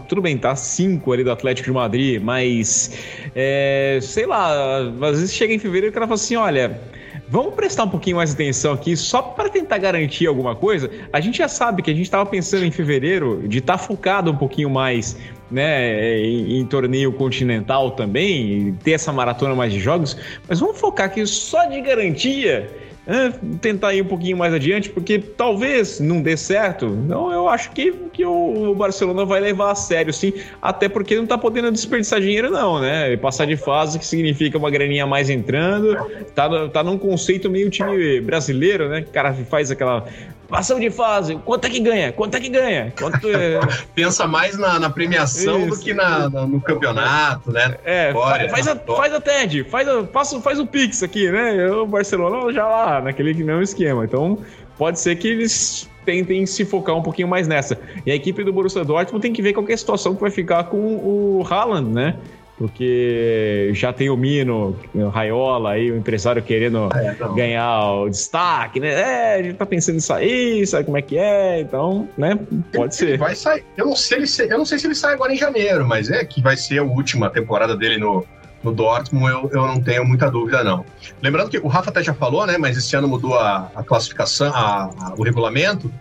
Tudo 0.10 0.22
bem, 0.22 0.38
tá 0.38 0.58
5 0.58 1.10
ali 1.14 1.24
do 1.24 1.32
Atlético 1.32 1.68
de 1.70 1.74
Madrid, 1.74 2.22
mas 2.22 2.92
é, 3.34 4.00
sei 4.02 4.26
lá, 4.26 4.80
às 4.80 5.20
vezes 5.20 5.34
chega 5.34 5.54
em 5.54 5.60
fevereiro 5.60 5.88
e 5.88 5.90
o 5.90 5.94
cara 5.94 6.06
fala 6.06 6.16
assim: 6.16 6.36
olha, 6.38 6.80
Vamos 7.28 7.56
prestar 7.56 7.86
um 7.86 7.90
pouquinho 7.90 8.18
mais 8.18 8.34
atenção 8.34 8.74
aqui, 8.74 8.96
só 8.96 9.22
para 9.22 9.50
tentar 9.50 9.80
garantir 9.80 10.28
alguma 10.28 10.56
coisa. 10.56 10.92
A 11.12 11.20
gente 11.20 11.40
já 11.40 11.48
sabe 11.48 11.82
que 11.82 11.90
a 11.90 11.94
gente 11.94 12.06
estava 12.06 12.26
pensando 12.26 12.66
em 12.66 12.72
fevereiro 12.72 13.48
de 13.48 13.58
estar 13.58 13.78
tá 13.78 13.80
focado 13.80 14.32
um 14.32 14.36
pouquinho 14.36 14.70
mais 14.70 15.18
né, 15.50 16.20
em, 16.20 16.60
em, 16.60 16.66
torneio 16.66 17.12
continental 17.14 17.92
também, 17.92 18.78
ter 18.84 18.92
essa 18.92 19.12
maratona 19.12 19.56
mais 19.56 19.74
de 19.74 19.80
jogos, 19.80 20.18
mas 20.48 20.60
vamos 20.60 20.80
focar 20.80 21.08
aqui 21.08 21.26
só 21.26 21.66
de 21.66 21.82
garantia 21.82 22.70
é, 23.08 23.32
tentar 23.62 23.94
ir 23.94 24.02
um 24.02 24.08
pouquinho 24.08 24.38
mais 24.38 24.54
adiante, 24.54 24.90
porque 24.90 25.20
talvez 25.20 26.00
não 26.00 26.22
dê 26.22 26.36
certo. 26.36 26.88
Não, 26.88 27.32
eu 27.32 27.48
acho 27.48 27.72
que, 27.72 27.92
que 28.12 28.26
o 28.26 28.74
Barcelona 28.76 29.26
vai 29.26 29.40
levar 29.40 29.72
a 29.72 29.76
sério, 29.76 30.12
sim, 30.12 30.34
até 30.62 30.90
porque 30.90 31.16
não 31.16 31.26
tá 31.26 31.38
podendo 31.38 31.72
desperdiçar 31.72 32.20
dinheiro, 32.20 32.50
não, 32.50 32.80
né? 32.80 33.16
Passar 33.18 33.46
de 33.46 33.56
fase, 33.56 34.00
que 34.00 34.06
significa 34.06 34.58
uma 34.58 34.72
graninha 34.72 35.06
mais 35.06 35.30
entrando, 35.30 35.96
tá, 36.34 36.68
tá 36.70 36.84
num 36.84 36.98
conceito 36.98 37.50
meio 37.50 37.70
time 37.70 38.22
brasileiro, 38.22 38.90
né? 38.90 39.06
O 39.08 39.12
cara 39.12 39.34
faz 39.34 39.70
aquela 39.70 40.06
Passão 40.48 40.80
de 40.80 40.92
fase, 40.92 41.36
quanto 41.44 41.66
é 41.66 41.70
que 41.70 41.80
ganha? 41.80 42.12
Quanto 42.12 42.36
é 42.36 42.40
que 42.40 42.50
ganha? 42.50 42.94
Quanto 42.98 43.30
é... 43.30 43.60
Pensa 43.96 44.28
mais 44.28 44.58
na, 44.58 44.80
na 44.80 44.90
premiação 44.90 45.68
Isso. 45.68 45.80
do 45.80 45.84
que 45.84 45.94
na, 45.94 46.30
na, 46.30 46.46
no 46.46 46.62
campeonato, 46.62 47.52
né? 47.52 47.76
É, 47.84 48.12
Fora, 48.12 48.48
faz, 48.50 48.68
a, 48.68 48.76
faz 48.76 49.14
a 49.14 49.20
TED, 49.20 49.64
faz, 49.66 49.88
a, 49.88 50.06
faz, 50.06 50.34
faz 50.34 50.60
o 50.60 50.68
Pix 50.68 51.02
aqui, 51.02 51.32
né? 51.32 51.68
O 51.72 51.88
Barcelona 51.88 52.54
já 52.54 52.68
lá, 52.68 52.95
naquele 53.02 53.34
mesmo 53.34 53.62
esquema. 53.62 54.06
Então, 54.06 54.40
pode 54.78 55.00
ser 55.00 55.16
que 55.16 55.28
eles 55.28 55.90
tentem 56.06 56.46
se 56.46 56.64
focar 56.64 56.96
um 56.96 57.02
pouquinho 57.02 57.28
mais 57.28 57.48
nessa. 57.48 57.78
E 58.06 58.12
a 58.12 58.16
equipe 58.16 58.44
do 58.44 58.54
Borussia 58.54 58.84
Dortmund 58.84 59.22
tem 59.22 59.34
que 59.34 59.42
ver 59.42 59.54
qual 59.54 59.68
é 59.68 59.74
a 59.74 59.78
situação 59.78 60.16
que 60.16 60.22
vai 60.22 60.32
ficar 60.32 60.66
com 60.66 60.78
o 60.78 61.46
Haaland, 61.50 61.92
né? 61.92 62.16
porque 62.58 63.70
já 63.74 63.92
tem 63.92 64.10
o 64.10 64.16
Mino, 64.16 64.78
o 64.94 65.10
Raiola 65.10 65.72
aí, 65.72 65.92
o 65.92 65.98
empresário 65.98 66.42
querendo 66.42 66.90
é, 66.96 67.16
ganhar 67.36 67.94
o 67.94 68.10
destaque, 68.10 68.80
né? 68.80 68.94
É, 68.94 69.36
a 69.36 69.44
gente 69.44 69.56
tá 69.56 69.66
pensando 69.66 69.98
em 69.98 70.00
sair, 70.00 70.66
sabe 70.66 70.86
como 70.86 70.98
é 70.98 71.02
que 71.02 71.18
é, 71.18 71.60
então, 71.60 72.08
né? 72.18 72.40
Pode 72.74 72.86
ele, 72.86 72.92
ser. 72.92 73.08
Ele 73.10 73.18
vai 73.18 73.36
sair. 73.36 73.64
Eu 73.76 73.86
não, 73.88 73.96
sei 73.96 74.26
se, 74.26 74.44
eu 74.44 74.58
não 74.58 74.66
sei 74.66 74.80
se 74.80 74.88
ele 74.88 74.96
sai 74.96 75.14
agora 75.14 75.34
em 75.34 75.38
janeiro, 75.38 75.86
mas 75.86 76.10
é 76.10 76.24
que 76.24 76.42
vai 76.42 76.56
ser 76.56 76.80
a 76.80 76.84
última 76.84 77.30
temporada 77.30 77.76
dele 77.76 77.98
no, 77.98 78.26
no 78.66 78.74
Dortmund, 78.74 79.32
eu, 79.32 79.50
eu 79.54 79.68
não 79.68 79.80
tenho 79.80 80.04
muita 80.04 80.30
dúvida, 80.30 80.64
não. 80.64 80.84
Lembrando 81.22 81.50
que 81.50 81.60
o 81.60 81.68
Rafa 81.68 81.92
até 81.92 82.04
já 82.04 82.14
falou, 82.14 82.46
né? 82.46 82.58
Mas 82.58 82.76
esse 82.76 82.96
ano 82.96 83.08
mudou 83.08 83.38
a, 83.38 83.72
a 83.76 83.84
classificação, 83.84 84.52
a, 84.54 84.90
a, 85.00 85.14
o 85.16 85.24
regulamento. 85.24 85.92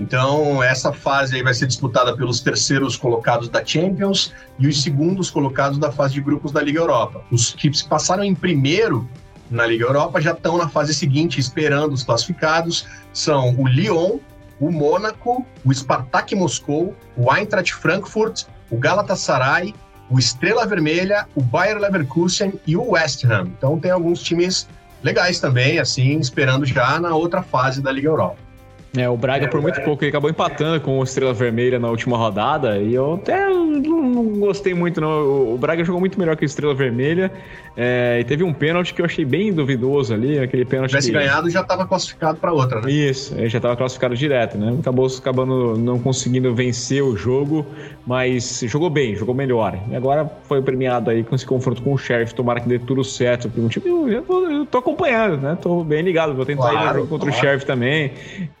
Então, 0.00 0.62
essa 0.62 0.92
fase 0.92 1.36
aí 1.36 1.42
vai 1.42 1.54
ser 1.54 1.66
disputada 1.66 2.16
pelos 2.16 2.40
terceiros 2.40 2.96
colocados 2.96 3.48
da 3.48 3.64
Champions 3.64 4.32
e 4.58 4.66
os 4.66 4.82
segundos 4.82 5.30
colocados 5.30 5.78
da 5.78 5.92
fase 5.92 6.14
de 6.14 6.20
grupos 6.20 6.52
da 6.52 6.62
Liga 6.62 6.80
Europa. 6.80 7.22
Os 7.30 7.54
que 7.54 7.70
passaram 7.86 8.24
em 8.24 8.34
primeiro 8.34 9.08
na 9.50 9.66
Liga 9.66 9.84
Europa 9.84 10.20
já 10.20 10.32
estão 10.32 10.58
na 10.58 10.68
fase 10.68 10.92
seguinte, 10.94 11.38
esperando 11.38 11.92
os 11.92 12.02
classificados. 12.02 12.86
São 13.12 13.54
o 13.58 13.66
Lyon, 13.66 14.18
o 14.58 14.70
Mônaco, 14.70 15.46
o 15.64 15.72
Spartak 15.72 16.34
Moscou, 16.34 16.94
o 17.16 17.34
Eintracht 17.34 17.74
Frankfurt, 17.74 18.44
o 18.70 18.76
Galatasaray, 18.76 19.74
o 20.08 20.18
Estrela 20.18 20.66
Vermelha, 20.66 21.26
o 21.34 21.42
Bayer 21.42 21.78
Leverkusen 21.78 22.54
e 22.66 22.76
o 22.76 22.92
West 22.92 23.24
Ham. 23.24 23.48
Então 23.58 23.78
tem 23.78 23.90
alguns 23.90 24.22
times 24.22 24.68
legais 25.02 25.40
também, 25.40 25.78
assim, 25.78 26.18
esperando 26.18 26.64
já 26.64 26.98
na 27.00 27.14
outra 27.14 27.42
fase 27.42 27.80
da 27.80 27.92
Liga 27.92 28.08
Europa. 28.08 28.45
É, 28.96 29.08
o 29.08 29.16
Braga, 29.16 29.48
por 29.48 29.60
muito 29.60 29.80
pouco, 29.82 30.02
ele 30.02 30.10
acabou 30.10 30.30
empatando 30.30 30.80
com 30.80 30.98
o 30.98 31.04
Estrela 31.04 31.32
Vermelha 31.32 31.78
na 31.78 31.88
última 31.88 32.16
rodada. 32.16 32.78
E 32.78 32.94
eu 32.94 33.14
até 33.14 33.48
não 33.48 34.24
gostei 34.38 34.74
muito, 34.74 35.00
não. 35.00 35.54
O 35.54 35.58
Braga 35.58 35.84
jogou 35.84 36.00
muito 36.00 36.18
melhor 36.18 36.36
que 36.36 36.44
o 36.44 36.46
Estrela 36.46 36.74
Vermelha. 36.74 37.30
É, 37.76 38.18
e 38.20 38.24
teve 38.24 38.42
um 38.42 38.52
pênalti 38.52 38.94
que 38.94 39.02
eu 39.02 39.04
achei 39.04 39.24
bem 39.24 39.52
duvidoso 39.52 40.14
ali. 40.14 40.38
Aquele 40.38 40.64
pênalti. 40.64 40.92
Se 40.92 40.96
tivesse 40.96 41.12
que... 41.12 41.18
ganhado, 41.18 41.50
já 41.50 41.60
estava 41.60 41.86
classificado 41.86 42.38
para 42.38 42.52
outra, 42.52 42.80
né? 42.80 42.90
Isso, 42.90 43.34
ele 43.34 43.48
já 43.48 43.58
estava 43.58 43.76
classificado 43.76 44.14
direto, 44.14 44.56
né? 44.56 44.74
Acabou 44.80 45.06
acabando 45.06 45.76
não 45.76 45.98
conseguindo 45.98 46.54
vencer 46.54 47.02
o 47.02 47.16
jogo, 47.16 47.66
mas 48.06 48.62
jogou 48.66 48.88
bem, 48.88 49.14
jogou 49.14 49.34
melhor. 49.34 49.78
E 49.90 49.96
agora 49.96 50.30
foi 50.44 50.62
premiado 50.62 51.10
aí 51.10 51.22
com 51.22 51.34
esse 51.34 51.44
confronto 51.44 51.82
com 51.82 51.92
o 51.92 51.98
Sheriff. 51.98 52.34
Tomara 52.34 52.60
que 52.60 52.68
dê 52.68 52.78
tudo 52.78 53.04
certo. 53.04 53.48
Porque 53.48 53.60
um 53.60 53.68
time, 53.68 54.14
eu, 54.14 54.22
tô, 54.22 54.48
eu 54.48 54.66
tô 54.66 54.78
acompanhando, 54.78 55.36
né? 55.38 55.58
Tô 55.60 55.84
bem 55.84 56.02
ligado. 56.02 56.34
Vou 56.34 56.46
tentar 56.46 56.70
claro, 56.70 56.78
ir 56.78 56.88
no 56.88 56.94
jogo 56.94 57.08
contra 57.08 57.30
claro. 57.30 57.38
o 57.38 57.40
Sheriff 57.40 57.66
também. 57.66 58.12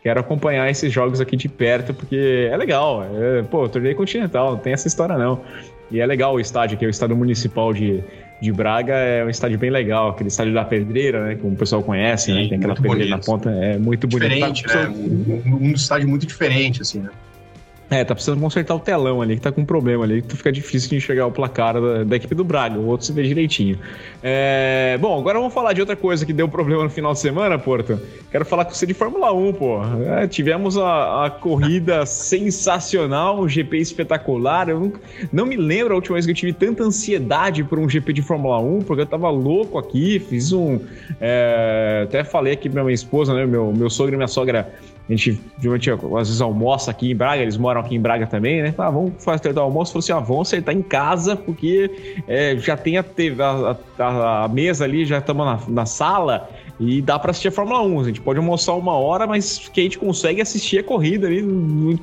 Quero 0.02 0.20
acompanhar 0.26 0.68
esses 0.70 0.92
jogos 0.92 1.20
aqui 1.20 1.36
de 1.36 1.48
perto, 1.48 1.94
porque 1.94 2.48
é 2.50 2.56
legal. 2.56 3.04
É, 3.04 3.42
pô, 3.42 3.68
torneio 3.68 3.96
continental, 3.96 4.52
não 4.52 4.58
tem 4.58 4.72
essa 4.72 4.86
história 4.88 5.16
não. 5.16 5.40
E 5.90 6.00
é 6.00 6.06
legal 6.06 6.34
o 6.34 6.40
estádio, 6.40 6.76
que 6.76 6.84
é 6.84 6.88
o 6.88 6.90
estádio 6.90 7.16
municipal 7.16 7.72
de, 7.72 8.02
de 8.40 8.52
Braga, 8.52 8.94
é 8.94 9.24
um 9.24 9.30
estádio 9.30 9.58
bem 9.58 9.70
legal, 9.70 10.10
aquele 10.10 10.28
estádio 10.28 10.52
da 10.52 10.64
Pedreira, 10.64 11.24
né? 11.26 11.36
Como 11.36 11.54
o 11.54 11.56
pessoal 11.56 11.82
conhece, 11.82 12.32
né, 12.32 12.36
Sim, 12.36 12.42
né? 12.42 12.48
Tem 12.48 12.58
aquela 12.58 12.74
pedreira 12.74 12.98
bonito. 12.98 13.10
na 13.10 13.18
ponta, 13.18 13.50
é 13.50 13.78
muito 13.78 14.06
bonito. 14.08 14.28
Diferente, 14.28 14.64
tá, 14.64 14.88
né? 14.88 14.94
Um, 15.46 15.68
um 15.68 15.72
estádio 15.72 16.08
muito 16.08 16.26
diferente, 16.26 16.82
assim, 16.82 16.98
né? 16.98 17.10
É, 17.88 18.02
tá 18.02 18.14
precisando 18.14 18.40
consertar 18.40 18.74
o 18.74 18.80
telão 18.80 19.22
ali, 19.22 19.36
que 19.36 19.42
tá 19.42 19.52
com 19.52 19.60
um 19.60 19.64
problema 19.64 20.02
ali, 20.02 20.20
que 20.20 20.36
fica 20.36 20.50
difícil 20.50 20.90
de 20.90 20.96
enxergar 20.96 21.26
o 21.26 21.30
placar 21.30 21.80
da, 21.80 22.02
da 22.02 22.16
equipe 22.16 22.34
do 22.34 22.42
Braga, 22.42 22.76
o 22.78 22.86
outro 22.86 23.06
se 23.06 23.12
vê 23.12 23.22
direitinho. 23.22 23.78
É, 24.20 24.98
bom, 25.00 25.16
agora 25.16 25.38
vamos 25.38 25.54
falar 25.54 25.72
de 25.72 25.80
outra 25.80 25.94
coisa 25.94 26.26
que 26.26 26.32
deu 26.32 26.48
problema 26.48 26.82
no 26.82 26.90
final 26.90 27.12
de 27.12 27.20
semana, 27.20 27.56
Porto. 27.58 28.00
Quero 28.32 28.44
falar 28.44 28.64
com 28.64 28.74
você 28.74 28.86
de 28.86 28.94
Fórmula 28.94 29.32
1, 29.32 29.52
pô. 29.52 29.80
É, 30.04 30.26
tivemos 30.26 30.76
a, 30.76 31.26
a, 31.26 31.30
corrida 31.30 32.04
sensacional, 32.06 33.40
um 33.40 33.48
GP 33.48 33.78
espetacular. 33.78 34.68
Eu 34.68 34.80
não, 34.80 34.92
não, 35.32 35.46
me 35.46 35.56
lembro 35.56 35.92
a 35.92 35.96
última 35.96 36.14
vez 36.14 36.26
que 36.26 36.32
eu 36.32 36.36
tive 36.36 36.52
tanta 36.52 36.82
ansiedade 36.82 37.62
por 37.62 37.78
um 37.78 37.88
GP 37.88 38.12
de 38.12 38.22
Fórmula 38.22 38.58
1, 38.58 38.80
porque 38.80 39.02
eu 39.02 39.06
tava 39.06 39.30
louco 39.30 39.78
aqui, 39.78 40.18
fiz 40.18 40.52
um. 40.52 40.80
É, 41.20 42.00
até 42.02 42.24
falei 42.24 42.54
aqui 42.54 42.68
pra 42.68 42.82
minha 42.82 42.94
esposa, 42.94 43.32
né? 43.32 43.46
Meu, 43.46 43.72
meu 43.72 43.88
sogro 43.88 44.14
e 44.14 44.16
minha 44.16 44.26
sogra 44.26 44.68
a 45.08 45.12
gente, 45.12 45.40
geralmente, 45.60 45.90
às 45.90 46.28
vezes 46.28 46.40
almoça 46.40 46.90
aqui 46.90 47.12
em 47.12 47.16
Braga, 47.16 47.40
eles 47.40 47.56
moram 47.56 47.80
aqui 47.80 47.94
em 47.94 48.00
Braga 48.00 48.26
também, 48.26 48.60
né? 48.60 48.74
Ah, 48.76 48.90
vamos 48.90 49.22
fazer 49.22 49.56
o 49.56 49.60
almoço. 49.60 49.92
Falou 49.92 50.00
assim: 50.00 50.12
ah, 50.12 50.18
vamos 50.18 50.48
acertar 50.48 50.74
em 50.74 50.82
casa, 50.82 51.36
porque 51.36 52.22
é, 52.26 52.56
já 52.56 52.76
tem 52.76 52.98
a, 52.98 53.04
a, 53.04 53.76
a, 54.02 54.44
a, 54.44 54.48
mesa 54.48 54.84
ali, 54.84 55.04
já 55.04 55.18
estamos 55.18 55.46
na, 55.46 55.60
na 55.68 55.86
sala 55.86 56.50
e 56.80 57.00
dá 57.00 57.20
para 57.20 57.30
assistir 57.30 57.48
a 57.48 57.52
Fórmula 57.52 57.82
1. 57.82 58.00
A 58.00 58.04
gente 58.04 58.20
pode 58.20 58.40
almoçar 58.40 58.74
uma 58.74 58.94
hora, 58.94 59.28
mas 59.28 59.68
que 59.72 59.80
a 59.80 59.82
gente 59.84 59.96
consegue 59.96 60.40
assistir 60.40 60.80
a 60.80 60.82
corrida 60.82 61.28
ali, 61.28 61.40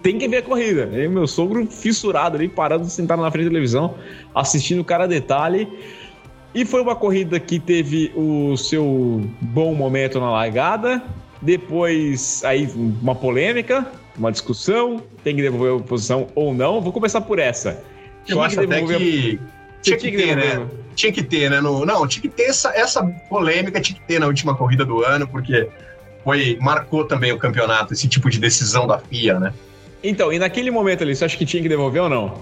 tem 0.02 0.18
que 0.18 0.28
ver 0.28 0.38
a 0.38 0.42
corrida. 0.42 0.90
Aí, 0.94 1.06
meu 1.10 1.28
sogro 1.28 1.66
fissurado 1.66 2.38
ali, 2.38 2.48
parado, 2.48 2.86
sentado 2.86 3.22
na 3.22 3.30
frente 3.30 3.46
da 3.46 3.50
televisão, 3.50 3.96
assistindo 4.34 4.82
cada 4.82 5.06
detalhe. 5.06 5.68
E 6.56 6.64
foi 6.64 6.82
uma 6.82 6.96
corrida 6.96 7.40
que 7.40 7.60
teve 7.60 8.14
o 8.16 8.56
seu 8.56 9.22
bom 9.42 9.74
momento 9.74 10.20
na 10.20 10.32
largada, 10.32 11.04
depois, 11.44 12.42
aí, 12.46 12.70
uma 13.02 13.14
polêmica, 13.14 13.86
uma 14.18 14.32
discussão, 14.32 15.04
tem 15.24 15.36
que 15.36 15.42
devolver 15.42 15.82
a 15.82 15.84
posição 15.84 16.28
ou 16.34 16.54
não. 16.54 16.82
Vou 16.82 16.94
começar 16.94 17.22
por 17.22 17.38
essa. 17.38 17.84
Eu, 18.28 18.42
acho 18.42 18.58
que 18.58 18.66
devolver... 18.66 18.96
até 18.96 19.06
que 19.06 19.40
tinha 19.82 19.98
que, 19.98 20.12
ter, 20.12 20.36
né? 20.38 20.68
Tinha 20.96 21.12
que 21.12 21.22
ter, 21.22 21.50
né? 21.50 21.60
No, 21.60 21.86
não, 21.86 22.08
tinha 22.08 22.22
que 22.22 22.30
ter 22.30 22.44
essa, 22.44 22.70
essa 22.74 23.04
polêmica, 23.30 23.82
tinha 23.82 24.00
que 24.00 24.06
ter 24.08 24.20
na 24.20 24.28
última 24.28 24.56
corrida 24.56 24.86
do 24.86 25.04
ano, 25.04 25.28
porque 25.28 25.68
foi 26.24 26.58
marcou 26.62 27.06
também 27.06 27.34
o 27.34 27.38
campeonato, 27.38 27.94
esse 27.94 28.08
tipo 28.08 28.30
de 28.30 28.40
decisão 28.40 28.88
da 28.88 28.98
FIA, 28.98 29.38
né? 29.40 29.54
Então, 30.02 30.32
e 30.32 30.40
naquele 30.40 30.72
momento 30.72 31.04
ali, 31.04 31.14
você 31.14 31.26
acha 31.26 31.38
que 31.38 31.46
tinha 31.46 31.62
que 31.62 31.68
devolver 31.68 32.02
ou 32.02 32.10
não? 32.10 32.42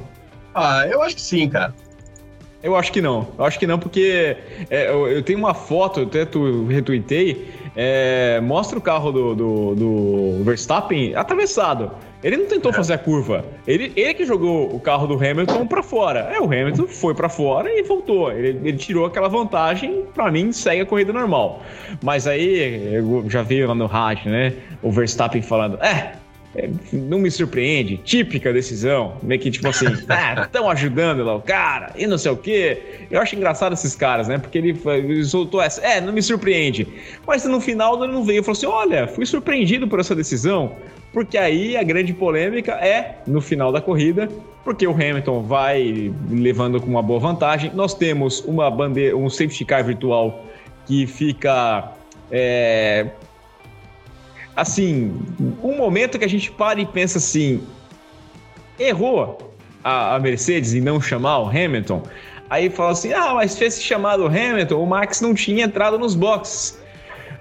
Ah, 0.53 0.85
eu 0.87 1.01
acho 1.01 1.15
que 1.15 1.21
sim, 1.21 1.49
cara. 1.49 1.73
Eu 2.63 2.75
acho 2.75 2.91
que 2.91 3.01
não. 3.01 3.27
Eu 3.37 3.45
acho 3.45 3.57
que 3.57 3.65
não, 3.65 3.79
porque 3.79 4.37
é, 4.69 4.89
eu, 4.89 5.07
eu, 5.07 5.23
tenho 5.23 5.39
uma 5.39 5.53
foto, 5.53 6.01
eu 6.01 6.05
até 6.05 6.25
tu 6.25 6.65
retuitei, 6.65 7.49
é, 7.75 8.39
mostra 8.41 8.77
o 8.77 8.81
carro 8.81 9.11
do, 9.11 9.35
do, 9.35 9.75
do, 9.75 10.43
Verstappen 10.43 11.15
atravessado. 11.15 11.91
Ele 12.23 12.37
não 12.37 12.45
tentou 12.45 12.71
é. 12.71 12.75
fazer 12.75 12.93
a 12.93 12.97
curva. 12.99 13.43
Ele, 13.65 13.91
ele 13.95 14.13
que 14.13 14.25
jogou 14.25 14.73
o 14.75 14.79
carro 14.79 15.07
do 15.07 15.15
Hamilton 15.15 15.65
para 15.65 15.81
fora. 15.81 16.19
É, 16.31 16.39
o 16.39 16.45
Hamilton 16.45 16.85
foi 16.87 17.15
para 17.15 17.27
fora 17.27 17.67
e 17.71 17.81
voltou. 17.81 18.31
Ele, 18.31 18.49
ele 18.63 18.77
tirou 18.77 19.07
aquela 19.07 19.27
vantagem. 19.27 20.05
Para 20.13 20.29
mim, 20.29 20.51
segue 20.51 20.81
a 20.81 20.85
corrida 20.85 21.11
normal. 21.11 21.63
Mas 22.03 22.27
aí, 22.27 22.93
eu 22.93 23.25
já 23.27 23.41
vi 23.41 23.65
lá 23.65 23.73
no 23.73 23.87
rádio, 23.87 24.29
né? 24.29 24.53
O 24.83 24.91
Verstappen 24.91 25.41
falando: 25.41 25.81
É, 25.81 26.13
é, 26.55 26.69
não 26.91 27.19
me 27.19 27.31
surpreende, 27.31 27.97
típica 27.97 28.51
decisão, 28.51 29.17
meio 29.23 29.39
que 29.39 29.49
tipo 29.49 29.67
assim, 29.67 29.85
ah, 30.09 30.41
estão 30.41 30.69
ajudando 30.69 31.23
lá 31.23 31.35
o 31.35 31.41
cara 31.41 31.93
e 31.95 32.05
não 32.05 32.17
sei 32.17 32.31
o 32.31 32.35
quê. 32.35 33.05
Eu 33.09 33.21
acho 33.21 33.35
engraçado 33.35 33.73
esses 33.73 33.95
caras, 33.95 34.27
né? 34.27 34.37
Porque 34.37 34.57
ele, 34.57 34.77
ele, 34.85 35.23
soltou 35.23 35.61
essa, 35.61 35.81
é, 35.81 36.01
não 36.01 36.11
me 36.11 36.21
surpreende. 36.21 36.87
Mas 37.25 37.45
no 37.45 37.61
final 37.61 38.03
ele 38.03 38.11
não 38.11 38.23
veio 38.23 38.41
e 38.41 38.43
falou 38.43 38.57
assim: 38.57 38.65
olha, 38.65 39.07
fui 39.07 39.25
surpreendido 39.25 39.87
por 39.87 39.99
essa 39.99 40.15
decisão. 40.15 40.75
Porque 41.13 41.37
aí 41.37 41.75
a 41.75 41.83
grande 41.83 42.13
polêmica 42.13 42.71
é 42.73 43.17
no 43.27 43.41
final 43.41 43.69
da 43.69 43.81
corrida, 43.81 44.29
porque 44.63 44.87
o 44.87 44.93
Hamilton 44.93 45.41
vai 45.43 46.13
levando 46.29 46.79
com 46.79 46.87
uma 46.87 47.01
boa 47.01 47.19
vantagem. 47.19 47.71
Nós 47.73 47.93
temos 47.93 48.39
uma 48.41 48.71
bandeira, 48.71 49.15
um 49.17 49.29
safety 49.29 49.65
car 49.65 49.83
virtual 49.83 50.45
que 50.85 51.05
fica 51.05 51.91
é, 52.31 53.07
assim, 54.61 55.19
um 55.63 55.75
momento 55.75 56.19
que 56.19 56.25
a 56.25 56.29
gente 56.29 56.51
para 56.51 56.79
e 56.79 56.85
pensa 56.85 57.17
assim: 57.17 57.61
errou 58.79 59.53
a, 59.83 60.15
a 60.15 60.19
Mercedes 60.19 60.73
em 60.73 60.81
não 60.81 61.01
chamar 61.01 61.39
o 61.39 61.49
Hamilton. 61.49 62.03
Aí 62.49 62.69
fala 62.69 62.91
assim: 62.91 63.13
ah, 63.13 63.33
mas 63.33 63.57
fez 63.57 63.75
se 63.75 63.83
chamar 63.83 64.19
o 64.19 64.27
Hamilton, 64.27 64.81
o 64.81 64.85
Max 64.85 65.21
não 65.21 65.33
tinha 65.33 65.65
entrado 65.65 65.97
nos 65.97 66.15
boxes. 66.15 66.79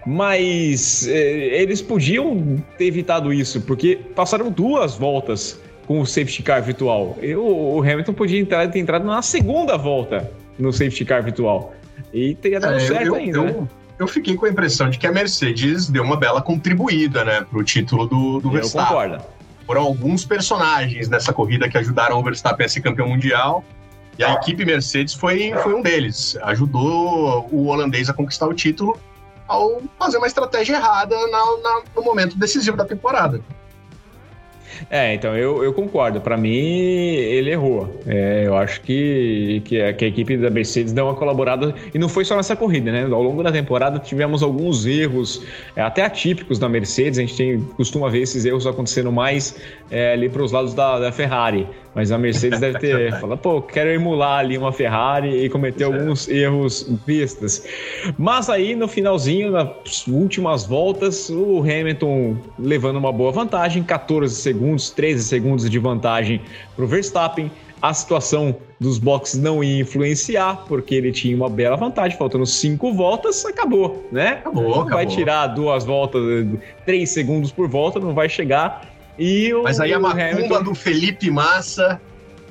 Mas 0.06 1.06
eh, 1.06 1.60
eles 1.60 1.82
podiam 1.82 2.56
ter 2.78 2.86
evitado 2.86 3.34
isso, 3.34 3.60
porque 3.60 3.98
passaram 4.14 4.50
duas 4.50 4.94
voltas 4.94 5.60
com 5.86 6.00
o 6.00 6.06
safety 6.06 6.42
car 6.42 6.62
virtual. 6.62 7.18
E 7.20 7.34
o, 7.34 7.76
o 7.76 7.82
Hamilton 7.82 8.14
podia 8.14 8.40
entrar, 8.40 8.66
ter 8.70 8.78
entrado 8.78 9.04
na 9.04 9.20
segunda 9.20 9.76
volta 9.76 10.30
no 10.58 10.72
safety 10.72 11.04
car 11.04 11.22
virtual. 11.22 11.74
E 12.14 12.34
teria 12.36 12.58
dado 12.58 12.76
é, 12.76 12.80
certo 12.80 13.08
eu, 13.08 13.14
ainda. 13.14 13.38
Eu, 13.38 13.44
né? 13.44 13.68
Eu 14.00 14.08
fiquei 14.08 14.34
com 14.34 14.46
a 14.46 14.48
impressão 14.48 14.88
de 14.88 14.98
que 14.98 15.06
a 15.06 15.12
Mercedes 15.12 15.90
deu 15.90 16.02
uma 16.02 16.16
bela 16.16 16.40
contribuída, 16.40 17.22
né, 17.22 17.42
pro 17.42 17.62
título 17.62 18.06
do, 18.06 18.40
do 18.40 18.50
Verstappen. 18.50 18.80
Eu 18.80 18.88
concordo. 18.88 19.24
Foram 19.66 19.82
alguns 19.82 20.24
personagens 20.24 21.08
nessa 21.10 21.34
corrida 21.34 21.68
que 21.68 21.76
ajudaram 21.76 22.18
o 22.18 22.22
Verstappen 22.24 22.64
a 22.64 22.68
ser 22.68 22.80
campeão 22.80 23.06
mundial. 23.06 23.62
E 24.18 24.24
a 24.24 24.32
equipe 24.32 24.64
Mercedes 24.64 25.12
foi, 25.12 25.52
foi 25.62 25.74
um 25.74 25.82
deles. 25.82 26.36
Ajudou 26.42 27.46
o 27.52 27.66
holandês 27.66 28.08
a 28.08 28.14
conquistar 28.14 28.48
o 28.48 28.54
título 28.54 28.98
ao 29.46 29.82
fazer 29.98 30.16
uma 30.16 30.26
estratégia 30.26 30.76
errada 30.76 31.14
na, 31.26 31.38
na, 31.62 31.82
no 31.94 32.02
momento 32.02 32.38
decisivo 32.38 32.76
da 32.78 32.86
temporada. 32.86 33.42
É, 34.88 35.14
então 35.14 35.36
eu, 35.36 35.62
eu 35.62 35.72
concordo. 35.72 36.20
Para 36.20 36.36
mim, 36.36 36.56
ele 36.56 37.50
errou. 37.50 38.00
É, 38.06 38.44
eu 38.46 38.56
acho 38.56 38.80
que, 38.80 39.62
que 39.64 39.80
a, 39.80 39.92
que, 39.92 40.04
a, 40.04 40.08
equipe 40.08 40.36
da 40.36 40.50
Mercedes 40.50 40.92
deu 40.92 41.06
uma 41.06 41.14
colaborada. 41.14 41.74
E 41.92 41.98
não 41.98 42.08
foi 42.08 42.24
só 42.24 42.36
nessa 42.36 42.56
corrida, 42.56 42.90
né? 42.90 43.02
Ao 43.02 43.22
longo 43.22 43.42
da 43.42 43.52
temporada 43.52 43.98
tivemos 43.98 44.42
alguns 44.42 44.86
erros, 44.86 45.44
é, 45.76 45.82
até 45.82 46.04
atípicos 46.04 46.58
da 46.58 46.68
Mercedes. 46.68 47.18
A 47.18 47.22
gente 47.22 47.36
tem, 47.36 47.60
costuma 47.76 48.08
ver 48.08 48.22
esses 48.22 48.44
erros 48.44 48.66
acontecendo 48.66 49.10
mais 49.12 49.60
é, 49.90 50.12
ali 50.12 50.28
para 50.28 50.42
os 50.42 50.52
lados 50.52 50.74
da, 50.74 50.98
da 50.98 51.12
Ferrari. 51.12 51.66
Mas 51.94 52.12
a 52.12 52.18
Mercedes 52.18 52.60
deve 52.60 52.78
ter 52.78 53.12
falado, 53.20 53.38
pô, 53.38 53.60
quero 53.60 53.90
emular 53.90 54.40
ali 54.40 54.56
uma 54.56 54.72
Ferrari 54.72 55.44
e 55.44 55.48
cometer 55.48 55.84
alguns 55.84 56.28
erros 56.28 56.82
bestas. 57.06 57.64
Mas 58.16 58.48
aí 58.48 58.76
no 58.76 58.86
finalzinho, 58.86 59.50
nas 59.50 60.06
últimas 60.06 60.64
voltas, 60.64 61.28
o 61.30 61.60
Hamilton 61.60 62.36
levando 62.58 62.96
uma 62.96 63.12
boa 63.12 63.32
vantagem, 63.32 63.82
14 63.82 64.34
segundos, 64.34 64.90
13 64.90 65.24
segundos 65.24 65.68
de 65.68 65.78
vantagem 65.78 66.40
para 66.76 66.84
o 66.84 66.88
Verstappen. 66.88 67.50
A 67.82 67.94
situação 67.94 68.54
dos 68.78 68.98
boxes 68.98 69.40
não 69.40 69.64
ia 69.64 69.80
influenciar, 69.80 70.64
porque 70.68 70.94
ele 70.94 71.10
tinha 71.10 71.34
uma 71.34 71.48
bela 71.48 71.76
vantagem, 71.76 72.16
faltando 72.16 72.44
cinco 72.44 72.92
voltas, 72.92 73.44
acabou, 73.46 74.06
né? 74.12 74.32
Acabou, 74.32 74.62
não 74.62 74.70
acabou. 74.72 74.90
vai 74.90 75.06
tirar 75.06 75.46
duas 75.48 75.84
voltas, 75.84 76.22
três 76.84 77.08
segundos 77.08 77.50
por 77.50 77.68
volta, 77.68 77.98
não 77.98 78.12
vai 78.12 78.28
chegar 78.28 78.89
e 79.20 79.52
o, 79.52 79.62
Mas 79.62 79.78
aí 79.78 79.92
a 79.92 80.00
macumba 80.00 80.30
Hamilton... 80.30 80.62
do 80.62 80.74
Felipe 80.74 81.30
Massa 81.30 82.00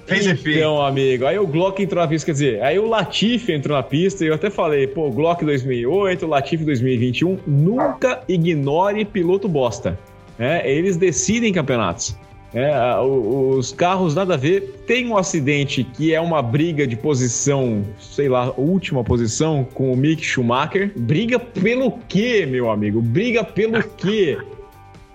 fez 0.05 0.21
então, 0.21 0.33
efeito. 0.33 0.57
Então, 0.59 0.81
amigo, 0.81 1.25
aí 1.25 1.39
o 1.39 1.47
Glock 1.47 1.81
entrou 1.81 2.01
na 2.01 2.07
pista, 2.07 2.27
quer 2.27 2.31
dizer, 2.31 2.61
aí 2.61 2.77
o 2.77 2.87
Latifi 2.87 3.51
entrou 3.53 3.75
na 3.75 3.83
pista 3.83 4.23
e 4.23 4.27
eu 4.27 4.35
até 4.35 4.49
falei, 4.49 4.87
pô, 4.87 5.07
o 5.07 5.11
Glock 5.11 5.43
2008, 5.43 6.25
o 6.25 6.29
Latifi 6.29 6.63
2021, 6.63 7.39
nunca 7.47 8.21
ignore 8.27 9.03
piloto 9.03 9.47
bosta. 9.47 9.97
Né? 10.37 10.61
Eles 10.69 10.95
decidem 10.95 11.51
campeonatos. 11.51 12.15
É, 12.51 12.71
os 12.99 13.71
carros 13.71 14.15
nada 14.15 14.33
a 14.33 14.37
ver. 14.37 14.83
Tem 14.87 15.07
um 15.07 15.15
acidente 15.15 15.83
que 15.83 16.13
é 16.15 16.19
uma 16.19 16.41
briga 16.41 16.87
de 16.87 16.95
posição, 16.95 17.83
sei 17.99 18.27
lá, 18.27 18.51
última 18.57 19.03
posição 19.03 19.63
com 19.63 19.91
o 19.91 19.95
Mick 19.95 20.23
Schumacher. 20.23 20.91
Briga 20.95 21.37
pelo 21.37 21.91
quê, 22.07 22.47
meu 22.49 22.71
amigo? 22.71 23.01
Briga 23.01 23.43
pelo 23.43 23.83
quê? 23.83 24.37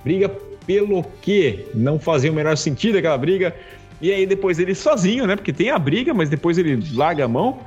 Briga 0.04 0.28
pelo 0.66 1.04
quê? 1.22 1.66
Não 1.74 1.98
fazia 1.98 2.30
o 2.30 2.34
menor 2.34 2.56
sentido 2.56 2.98
aquela 2.98 3.18
briga. 3.18 3.54
E 4.00 4.12
aí 4.12 4.26
depois 4.26 4.58
ele 4.58 4.74
sozinho, 4.74 5.26
né? 5.26 5.36
Porque 5.36 5.52
tem 5.52 5.70
a 5.70 5.78
briga, 5.78 6.12
mas 6.12 6.28
depois 6.28 6.58
ele 6.58 6.82
larga 6.92 7.24
a 7.24 7.28
mão. 7.28 7.58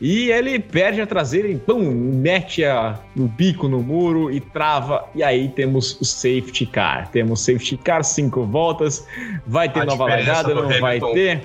E 0.00 0.30
ele 0.30 0.58
perde 0.58 1.00
a 1.00 1.06
traseira 1.06 1.48
e 1.48 1.56
pum, 1.56 1.90
mete 1.90 2.64
a, 2.64 2.98
o 3.16 3.26
bico 3.26 3.66
no 3.66 3.82
muro 3.82 4.30
e 4.30 4.38
trava. 4.38 5.08
E 5.14 5.22
aí 5.22 5.48
temos 5.48 5.98
o 6.00 6.04
safety 6.04 6.66
car. 6.66 7.08
Temos 7.10 7.44
safety 7.44 7.78
car, 7.78 8.04
cinco 8.04 8.44
voltas. 8.44 9.06
Vai 9.46 9.68
ter 9.68 9.80
a 9.80 9.84
nova 9.86 10.04
largada, 10.04 10.54
não 10.54 10.64
Hamilton. 10.64 10.80
vai 10.80 11.00
ter. 11.00 11.42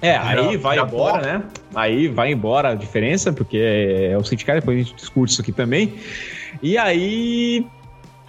É, 0.00 0.16
aí 0.16 0.56
vai 0.56 0.78
embora, 0.78 1.20
né? 1.20 1.42
Aí 1.74 2.06
vai 2.06 2.30
embora 2.30 2.68
a 2.70 2.74
diferença, 2.76 3.32
porque 3.32 3.58
é 3.58 4.16
o 4.16 4.22
safety 4.22 4.44
car, 4.44 4.60
depois 4.60 4.78
a 4.78 4.82
gente 4.82 4.94
discute 4.94 5.32
isso 5.32 5.42
aqui 5.42 5.50
também. 5.50 5.94
E 6.62 6.78
aí 6.78 7.66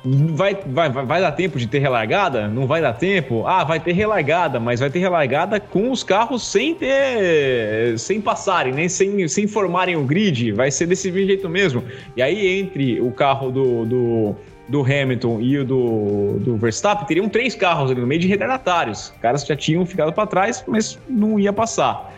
Vai, 0.03 0.55
vai, 0.65 0.89
vai 0.89 1.21
dar 1.21 1.33
tempo 1.33 1.57
de 1.59 1.67
ter 1.67 1.79
relargada? 1.79 2.47
Não 2.47 2.65
vai 2.65 2.81
dar 2.81 2.93
tempo? 2.93 3.45
Ah, 3.45 3.65
vai 3.65 3.79
ter 3.79 3.91
relargada, 3.91 4.59
mas 4.59 4.79
vai 4.79 4.89
ter 4.89 4.99
relargada 4.99 5.59
com 5.59 5.91
os 5.91 6.03
carros 6.03 6.47
sem 6.47 6.73
ter. 6.73 7.99
sem 7.99 8.21
passarem, 8.21 8.73
nem 8.73 8.87
sem, 8.87 9.27
sem 9.27 9.45
formarem 9.45 9.97
o 9.97 10.03
grid. 10.03 10.53
Vai 10.53 10.71
ser 10.71 10.87
desse 10.87 11.11
jeito 11.11 11.49
mesmo. 11.49 11.83
E 12.15 12.21
aí, 12.21 12.59
entre 12.59 13.01
o 13.01 13.11
carro 13.11 13.51
do, 13.51 13.85
do, 13.85 14.35
do 14.69 14.81
Hamilton 14.81 15.41
e 15.41 15.57
o 15.57 15.65
do, 15.65 16.39
do 16.39 16.57
Verstappen, 16.57 17.05
teriam 17.05 17.27
três 17.27 17.53
carros 17.53 17.91
ali 17.91 17.99
no 17.99 18.07
meio 18.07 18.21
de 18.21 18.27
retardatários. 18.27 19.09
Os 19.09 19.21
caras 19.21 19.45
já 19.45 19.55
tinham 19.55 19.85
ficado 19.85 20.13
para 20.13 20.25
trás, 20.25 20.63
mas 20.65 20.97
não 21.09 21.37
ia 21.37 21.51
passar. 21.51 22.15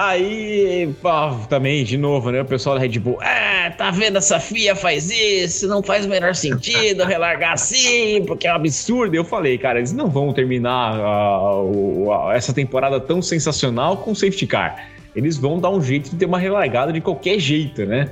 Aí, 0.00 0.94
pô, 1.02 1.10
também, 1.48 1.82
de 1.82 1.98
novo, 1.98 2.30
né? 2.30 2.40
O 2.40 2.44
pessoal 2.44 2.76
da 2.76 2.82
Red 2.82 3.00
Bull, 3.00 3.20
é, 3.20 3.68
tá 3.70 3.90
vendo 3.90 4.18
essa 4.18 4.38
FIA 4.38 4.76
faz 4.76 5.10
isso, 5.10 5.66
não 5.66 5.82
faz 5.82 6.06
o 6.06 6.08
menor 6.08 6.36
sentido 6.36 7.02
relargar 7.02 7.54
assim, 7.54 8.22
porque 8.24 8.46
é 8.46 8.52
um 8.52 8.54
absurdo. 8.54 9.16
Eu 9.16 9.24
falei, 9.24 9.58
cara, 9.58 9.80
eles 9.80 9.92
não 9.92 10.08
vão 10.08 10.32
terminar 10.32 11.00
uh, 11.00 12.10
uh, 12.10 12.30
essa 12.30 12.52
temporada 12.52 13.00
tão 13.00 13.20
sensacional 13.20 13.96
com 13.96 14.14
safety 14.14 14.46
car. 14.46 14.88
Eles 15.16 15.36
vão 15.36 15.58
dar 15.58 15.70
um 15.70 15.82
jeito 15.82 16.10
de 16.10 16.16
ter 16.16 16.26
uma 16.26 16.38
relargada 16.38 16.92
de 16.92 17.00
qualquer 17.00 17.40
jeito, 17.40 17.84
né? 17.84 18.08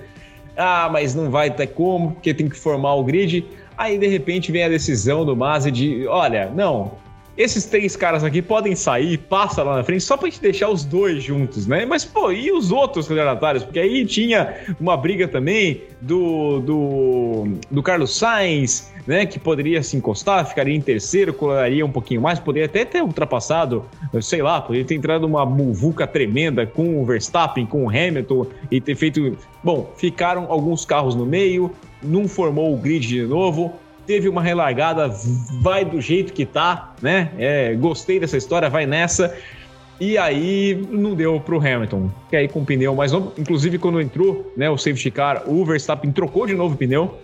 Ah, 0.57 0.89
mas 0.91 1.15
não 1.15 1.31
vai 1.31 1.53
ter 1.53 1.69
como, 1.69 2.15
porque 2.15 2.35
tem 2.35 2.49
que 2.49 2.57
formar 2.57 2.97
o 2.97 3.05
grid. 3.05 3.47
Aí, 3.79 3.97
de 3.97 4.09
repente, 4.09 4.51
vem 4.51 4.65
a 4.65 4.69
decisão 4.69 5.25
do 5.25 5.37
Masi 5.37 5.71
de: 5.71 6.05
olha, 6.09 6.51
não, 6.53 6.99
esses 7.37 7.67
três 7.67 7.95
caras 7.97 8.25
aqui 8.25 8.41
podem 8.41 8.75
sair, 8.75 9.19
passa 9.19 9.63
lá 9.63 9.77
na 9.77 9.85
frente, 9.85 10.03
só 10.03 10.17
pra 10.17 10.29
gente 10.29 10.41
deixar 10.41 10.71
os 10.71 10.85
dois 10.85 11.23
juntos, 11.23 11.67
né? 11.67 11.85
Mas, 11.85 12.05
pô, 12.05 12.33
e 12.33 12.51
os 12.51 12.73
outros 12.73 13.07
retardatários? 13.09 13.63
Porque 13.63 13.79
aí 13.79 14.07
tinha 14.07 14.55
uma 14.81 14.97
briga 14.97 15.29
também 15.29 15.83
do, 16.01 16.61
do, 16.61 17.45
do 17.71 17.83
Carlos 17.83 18.17
Sainz, 18.17 18.91
né? 19.07 19.27
Que 19.27 19.39
poderia 19.39 19.83
se 19.83 19.97
encostar, 19.97 20.47
ficaria 20.47 20.75
em 20.75 20.81
terceiro, 20.81 21.35
coloraria 21.35 21.85
um 21.85 21.91
pouquinho 21.91 22.23
mais, 22.23 22.41
poderia 22.41 22.67
até 22.67 22.85
ter 22.85 23.03
ultrapassado, 23.03 23.85
sei 24.23 24.41
lá, 24.41 24.61
poderia 24.61 24.87
ter 24.87 24.95
entrado 24.95 25.25
uma 25.25 25.45
muvuca 25.45 26.07
tremenda 26.07 26.67
com 26.67 27.03
o 27.03 27.05
Verstappen, 27.05 27.67
com 27.67 27.85
o 27.85 27.89
Hamilton 27.91 28.47
e 28.71 28.81
ter 28.81 28.95
feito. 28.95 29.37
Bom, 29.63 29.93
ficaram 29.97 30.47
alguns 30.51 30.85
carros 30.85 31.15
no 31.15 31.27
meio, 31.27 31.71
não 32.03 32.27
formou 32.27 32.73
o 32.73 32.77
grid 32.77 33.07
de 33.07 33.23
novo 33.23 33.75
teve 34.07 34.29
uma 34.29 34.43
relargada, 34.43 35.11
vai 35.61 35.85
do 35.85 36.01
jeito 36.01 36.33
que 36.33 36.47
tá, 36.47 36.95
né? 37.03 37.33
É, 37.39 37.75
gostei 37.75 38.21
dessa 38.21 38.37
história, 38.37 38.71
vai 38.71 38.87
nessa. 38.87 39.37
E 39.99 40.19
aí 40.19 40.87
não 40.91 41.15
deu 41.15 41.41
pro 41.41 41.59
Hamilton, 41.59 42.11
que 42.29 42.37
aí 42.37 42.49
com 42.49 42.61
o 42.61 42.65
pneu 42.65 42.95
mais 42.95 43.13
novo, 43.13 43.33
inclusive 43.39 43.79
quando 43.79 44.01
entrou, 44.01 44.53
né, 44.57 44.69
o 44.69 44.77
safety 44.77 45.11
car, 45.11 45.43
o 45.47 45.65
Verstappen 45.65 46.13
trocou 46.13 46.47
de 46.47 46.55
novo 46.55 46.75
o 46.75 46.79
pneu. 46.79 47.19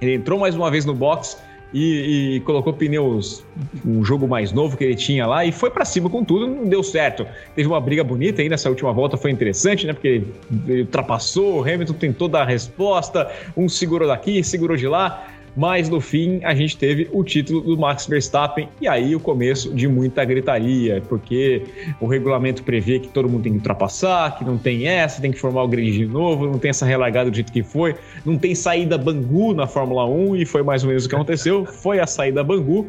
Ele 0.00 0.14
entrou 0.14 0.38
mais 0.38 0.54
uma 0.54 0.70
vez 0.70 0.84
no 0.84 0.94
box 0.94 1.36
e, 1.74 2.36
e 2.36 2.40
colocou 2.40 2.72
pneus, 2.72 3.44
um 3.84 4.04
jogo 4.04 4.28
mais 4.28 4.52
novo 4.52 4.76
que 4.76 4.84
ele 4.84 4.94
tinha 4.94 5.26
lá 5.26 5.44
e 5.44 5.50
foi 5.50 5.70
para 5.70 5.84
cima 5.84 6.08
com 6.08 6.24
tudo, 6.24 6.46
não 6.46 6.66
deu 6.66 6.84
certo. 6.84 7.26
Teve 7.56 7.68
uma 7.68 7.80
briga 7.80 8.04
bonita 8.04 8.40
aí 8.40 8.48
nessa 8.48 8.68
última 8.68 8.92
volta, 8.92 9.16
foi 9.16 9.32
interessante, 9.32 9.84
né? 9.84 9.92
Porque 9.92 10.22
ele 10.68 10.82
ultrapassou, 10.82 11.58
o 11.58 11.62
Hamilton 11.62 11.94
tentou 11.94 12.28
dar 12.28 12.42
a 12.42 12.46
resposta, 12.46 13.28
um 13.56 13.68
segurou 13.68 14.06
daqui, 14.06 14.42
segurou 14.44 14.76
de 14.76 14.86
lá 14.86 15.26
mas 15.58 15.88
no 15.88 16.00
fim 16.00 16.38
a 16.44 16.54
gente 16.54 16.76
teve 16.76 17.08
o 17.12 17.24
título 17.24 17.60
do 17.60 17.76
Max 17.76 18.06
Verstappen 18.06 18.68
e 18.80 18.86
aí 18.86 19.16
o 19.16 19.18
começo 19.18 19.74
de 19.74 19.88
muita 19.88 20.24
gritaria, 20.24 21.02
porque 21.08 21.64
o 22.00 22.06
regulamento 22.06 22.62
prevê 22.62 23.00
que 23.00 23.08
todo 23.08 23.28
mundo 23.28 23.42
tem 23.42 23.50
que 23.50 23.58
ultrapassar, 23.58 24.38
que 24.38 24.44
não 24.44 24.56
tem 24.56 24.86
essa, 24.86 25.20
tem 25.20 25.32
que 25.32 25.38
formar 25.38 25.64
o 25.64 25.68
grid 25.68 25.98
de 25.98 26.06
novo, 26.06 26.46
não 26.46 26.60
tem 26.60 26.68
essa 26.68 26.86
relargada 26.86 27.28
do 27.28 27.34
jeito 27.34 27.52
que 27.52 27.64
foi, 27.64 27.96
não 28.24 28.38
tem 28.38 28.54
saída 28.54 28.96
Bangu 28.96 29.52
na 29.52 29.66
Fórmula 29.66 30.06
1 30.06 30.36
e 30.36 30.46
foi 30.46 30.62
mais 30.62 30.84
ou 30.84 30.90
menos 30.90 31.06
o 31.06 31.08
que 31.08 31.16
aconteceu, 31.16 31.66
foi 31.82 31.98
a 31.98 32.06
saída 32.06 32.44
Bangu 32.44 32.86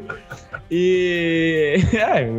e, 0.69 1.73
é, 1.91 2.29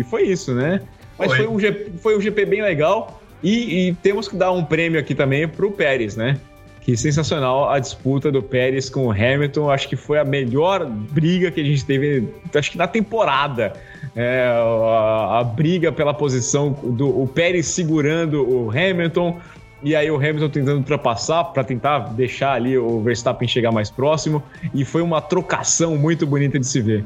e 0.00 0.02
foi 0.10 0.24
isso, 0.24 0.52
né? 0.52 0.80
Mas 1.16 1.28
foi, 1.28 1.36
foi 1.44 1.46
um, 1.46 1.60
GP, 1.60 1.92
foi 1.98 2.18
um 2.18 2.20
GP 2.20 2.44
bem 2.44 2.60
legal 2.60 3.22
e, 3.40 3.88
e 3.88 3.94
temos 3.94 4.26
que 4.26 4.34
dar 4.34 4.50
um 4.50 4.64
prêmio 4.64 4.98
aqui 4.98 5.14
também 5.14 5.46
para 5.46 5.64
o 5.64 5.70
Pérez, 5.70 6.16
né? 6.16 6.40
Que 6.86 6.96
sensacional 6.96 7.68
a 7.68 7.80
disputa 7.80 8.30
do 8.30 8.40
Pérez 8.40 8.88
com 8.88 9.08
o 9.08 9.10
Hamilton. 9.10 9.68
Acho 9.68 9.88
que 9.88 9.96
foi 9.96 10.20
a 10.20 10.24
melhor 10.24 10.86
briga 10.86 11.50
que 11.50 11.60
a 11.60 11.64
gente 11.64 11.84
teve, 11.84 12.32
acho 12.54 12.70
que 12.70 12.78
na 12.78 12.86
temporada. 12.86 13.72
É, 14.14 14.46
a, 14.48 15.40
a, 15.40 15.44
briga 15.44 15.90
pela 15.90 16.14
posição 16.14 16.70
do 16.70 17.08
o 17.22 17.26
Pérez 17.26 17.66
segurando 17.66 18.48
o 18.48 18.70
Hamilton. 18.70 19.36
E 19.82 19.96
aí 19.96 20.08
o 20.08 20.14
Hamilton 20.14 20.48
tentando 20.48 20.78
ultrapassar 20.78 21.42
para 21.46 21.64
tentar 21.64 21.98
deixar 22.14 22.52
ali 22.52 22.78
o 22.78 23.00
Verstappen 23.02 23.48
chegar 23.48 23.72
mais 23.72 23.90
próximo. 23.90 24.40
E 24.72 24.84
foi 24.84 25.02
uma 25.02 25.20
trocação 25.20 25.96
muito 25.96 26.24
bonita 26.24 26.56
de 26.56 26.66
se 26.68 26.80
ver. 26.80 27.04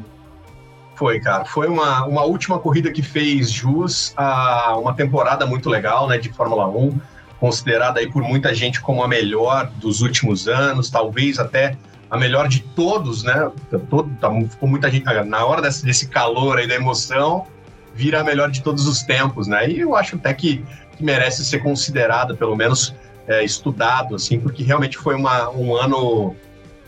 Foi, 0.94 1.18
cara. 1.20 1.46
Foi 1.46 1.68
uma, 1.68 2.04
uma 2.04 2.22
última 2.24 2.58
corrida 2.58 2.92
que 2.92 3.00
fez 3.00 3.50
jus 3.50 4.12
a 4.14 4.76
uma 4.76 4.92
temporada 4.92 5.46
muito 5.46 5.70
legal, 5.70 6.06
né, 6.06 6.18
de 6.18 6.28
Fórmula 6.28 6.68
1 6.68 7.00
considerada 7.40 7.98
aí 7.98 8.08
por 8.08 8.22
muita 8.22 8.54
gente 8.54 8.80
como 8.80 9.02
a 9.02 9.08
melhor 9.08 9.70
dos 9.76 10.02
últimos 10.02 10.46
anos, 10.46 10.90
talvez 10.90 11.38
até 11.38 11.76
a 12.10 12.18
melhor 12.18 12.46
de 12.46 12.60
todos, 12.60 13.22
né? 13.22 13.50
Todo, 13.88 14.10
tá, 14.20 14.30
ficou 14.48 14.68
muita 14.68 14.90
gente 14.90 15.04
na 15.04 15.44
hora 15.44 15.62
desse, 15.62 15.84
desse 15.84 16.08
calor 16.08 16.58
aí 16.58 16.68
da 16.68 16.74
emoção, 16.74 17.46
vira 17.94 18.20
a 18.20 18.24
melhor 18.24 18.50
de 18.50 18.62
todos 18.62 18.86
os 18.86 19.02
tempos, 19.02 19.46
né? 19.46 19.70
E 19.70 19.80
eu 19.80 19.96
acho 19.96 20.16
até 20.16 20.34
que, 20.34 20.64
que 20.96 21.02
merece 21.02 21.44
ser 21.44 21.60
considerada, 21.60 22.34
pelo 22.34 22.54
menos 22.54 22.94
é, 23.26 23.42
estudado, 23.42 24.16
assim, 24.16 24.38
porque 24.38 24.62
realmente 24.62 24.98
foi 24.98 25.14
uma, 25.14 25.48
um 25.50 25.74
ano 25.74 26.34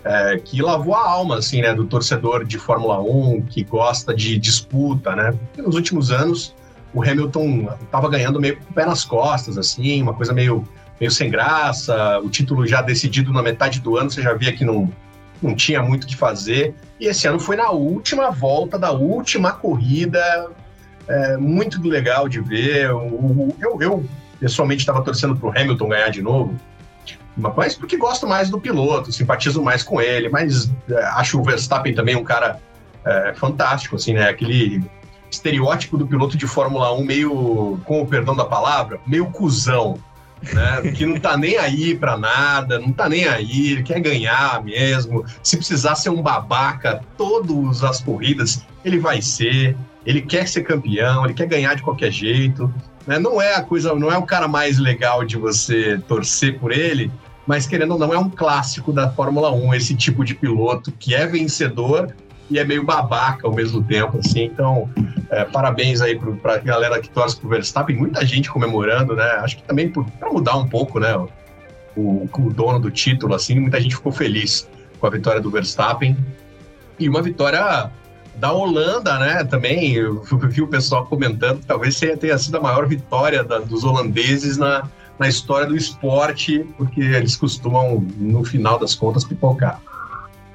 é, 0.05 0.39
que 0.45 0.61
lavou 0.61 0.95
a 0.95 1.09
alma, 1.09 1.39
assim, 1.39 1.63
né, 1.63 1.73
do 1.73 1.87
torcedor 1.87 2.45
de 2.45 2.59
Fórmula 2.59 3.01
1 3.01 3.43
que 3.43 3.63
gosta 3.63 4.13
de 4.13 4.37
disputa, 4.39 5.15
né? 5.17 5.33
Porque 5.33 5.63
nos 5.63 5.77
últimos 5.77 6.11
anos 6.11 6.55
o 6.95 7.03
Hamilton 7.03 7.69
estava 7.83 8.09
ganhando 8.09 8.41
meio 8.41 8.57
com 8.57 8.71
o 8.71 8.75
pé 8.75 8.85
nas 8.85 9.05
costas, 9.05 9.57
assim, 9.57 10.03
uma 10.03 10.15
coisa 10.15 10.33
meio, 10.33 10.67
meio 11.01 11.11
sem 11.11 11.31
graça, 11.31 12.19
o 12.21 12.29
título 12.29 12.67
já 12.67 12.83
decidido 12.83 13.33
na 13.33 13.43
metade 13.43 13.81
do 13.81 13.97
ano, 13.97 14.11
você 14.11 14.23
já 14.23 14.35
via 14.35 14.53
que 14.53 14.65
não, 14.65 14.91
não 15.41 15.55
tinha 15.55 15.83
muito 15.83 16.05
o 16.05 16.07
que 16.07 16.17
fazer. 16.17 16.75
E 17.01 17.07
esse 17.07 17.27
ano 17.27 17.41
foi 17.41 17.57
na 17.57 17.71
última 17.71 18.31
volta 18.31 18.79
da 18.79 18.93
última 18.93 19.53
corrida, 19.53 20.51
é, 21.09 21.37
muito 21.37 21.83
legal 21.83 22.29
de 22.29 22.41
ver. 22.41 22.91
Eu, 22.91 23.55
eu, 23.61 23.83
eu 23.83 24.05
pessoalmente 24.39 24.83
estava 24.83 25.03
torcendo 25.03 25.37
para 25.37 25.49
o 25.49 25.51
Hamilton 25.51 25.89
ganhar 25.89 26.09
de 26.11 26.21
novo, 26.21 26.55
mas 27.37 27.75
porque 27.75 27.97
gosto 27.97 28.27
mais 28.27 28.51
do 28.51 28.61
piloto, 28.61 29.11
simpatizo 29.11 29.63
mais 29.63 29.83
com 29.83 30.01
ele, 30.01 30.29
mas 30.29 30.71
é, 30.91 31.05
acho 31.15 31.41
o 31.41 31.43
Verstappen 31.43 31.95
também 31.95 32.17
um 32.17 32.25
cara 32.25 32.61
é, 33.05 33.33
fantástico, 33.35 33.97
assim, 33.97 34.13
né? 34.13 34.29
Aquele 34.29 34.83
estereótipo 35.33 35.97
do 35.97 36.07
piloto 36.07 36.37
de 36.37 36.47
Fórmula 36.47 36.93
1 36.95 37.05
meio, 37.05 37.81
com 37.85 38.03
o 38.03 38.07
perdão 38.07 38.37
da 38.37 38.45
palavra, 38.45 39.01
meio 39.07 39.27
cuzão. 39.27 39.99
Né? 40.53 40.91
que 40.95 41.07
não 41.07 41.19
tá 41.19 41.37
nem 41.37 41.57
aí 41.57 41.97
para 41.97 42.17
nada, 42.17 42.79
não 42.79 42.93
tá 42.93 43.09
nem 43.09 43.27
aí, 43.27 43.73
ele 43.73 43.83
quer 43.83 44.01
ganhar 44.01 44.63
mesmo. 44.63 45.25
Se 45.43 45.57
precisar 45.57 45.95
ser 45.95 46.11
um 46.11 46.21
babaca 46.21 47.03
todas 47.17 47.83
as 47.83 48.01
corridas, 48.01 48.65
ele 48.85 48.99
vai 48.99 49.23
ser. 49.23 49.77
Ele 50.05 50.21
quer 50.21 50.49
ser 50.49 50.63
campeão, 50.63 51.25
ele 51.25 51.35
quer 51.35 51.47
ganhar 51.47 51.75
de 51.75 51.83
qualquer 51.83 52.11
jeito. 52.11 52.73
Né? 53.07 53.19
Não 53.19 53.41
é 53.41 53.55
a 53.55 53.63
coisa, 53.63 53.95
não 53.95 54.11
é 54.11 54.19
o 54.19 54.25
cara 54.25 54.49
mais 54.49 54.79
legal 54.79 55.25
de 55.25 55.37
você 55.37 55.99
torcer 56.09 56.59
por 56.59 56.73
ele, 56.73 57.11
mas 57.47 57.67
querendo 57.67 57.93
ou 57.93 57.99
não, 57.99 58.13
é 58.13 58.19
um 58.19 58.29
clássico 58.29 58.93
da 58.93 59.11
Fórmula 59.11 59.53
1 59.53 59.75
esse 59.75 59.95
tipo 59.95 60.25
de 60.25 60.35
piloto 60.35 60.93
que 60.93 61.15
é 61.15 61.27
vencedor 61.27 62.13
e 62.51 62.59
é 62.59 62.65
meio 62.65 62.85
babaca 62.85 63.47
ao 63.47 63.55
mesmo 63.55 63.83
tempo, 63.83 64.19
assim. 64.19 64.45
Então, 64.45 64.89
é, 65.31 65.45
parabéns 65.45 66.01
aí 66.01 66.19
para 66.19 66.55
a 66.55 66.59
galera 66.59 67.01
que 67.01 67.09
torce 67.09 67.37
pro 67.39 67.49
Verstappen, 67.49 67.97
muita 67.97 68.25
gente 68.25 68.51
comemorando, 68.51 69.15
né? 69.17 69.25
Acho 69.39 69.57
que 69.57 69.63
também 69.63 69.89
para 69.91 70.31
mudar 70.31 70.57
um 70.57 70.69
pouco, 70.69 71.01
né? 71.01 71.17
O, 71.97 72.29
o, 72.33 72.53
dono 72.53 72.79
do 72.79 72.91
título, 72.91 73.35
assim, 73.35 73.59
muita 73.59 73.81
gente 73.81 73.97
ficou 73.97 74.13
feliz 74.13 74.69
com 74.99 75.07
a 75.07 75.11
vitória 75.11 75.41
do 75.41 75.51
Verstappen. 75.51 76.17
E 76.99 77.09
uma 77.09 77.23
vitória 77.23 77.91
da 78.35 78.53
Holanda, 78.53 79.19
né? 79.19 79.45
Também 79.45 79.95
eu 79.95 80.23
vi 80.23 80.63
o 80.63 80.69
pessoal 80.69 81.07
comentando 81.07 81.61
que 81.61 81.67
talvez 81.67 81.99
tenha 81.99 82.37
sido 82.39 82.57
a 82.57 82.61
maior 82.61 82.87
vitória 82.87 83.43
da, 83.43 83.59
dos 83.59 83.85
holandeses 83.85 84.57
na, 84.57 84.89
na 85.19 85.29
história 85.29 85.67
do 85.67 85.77
esporte, 85.77 86.67
porque 86.77 87.01
eles 87.01 87.37
costumam, 87.37 88.07
no 88.17 88.45
final 88.45 88.79
das 88.79 88.95
contas, 88.95 89.25
pipocar. 89.25 89.81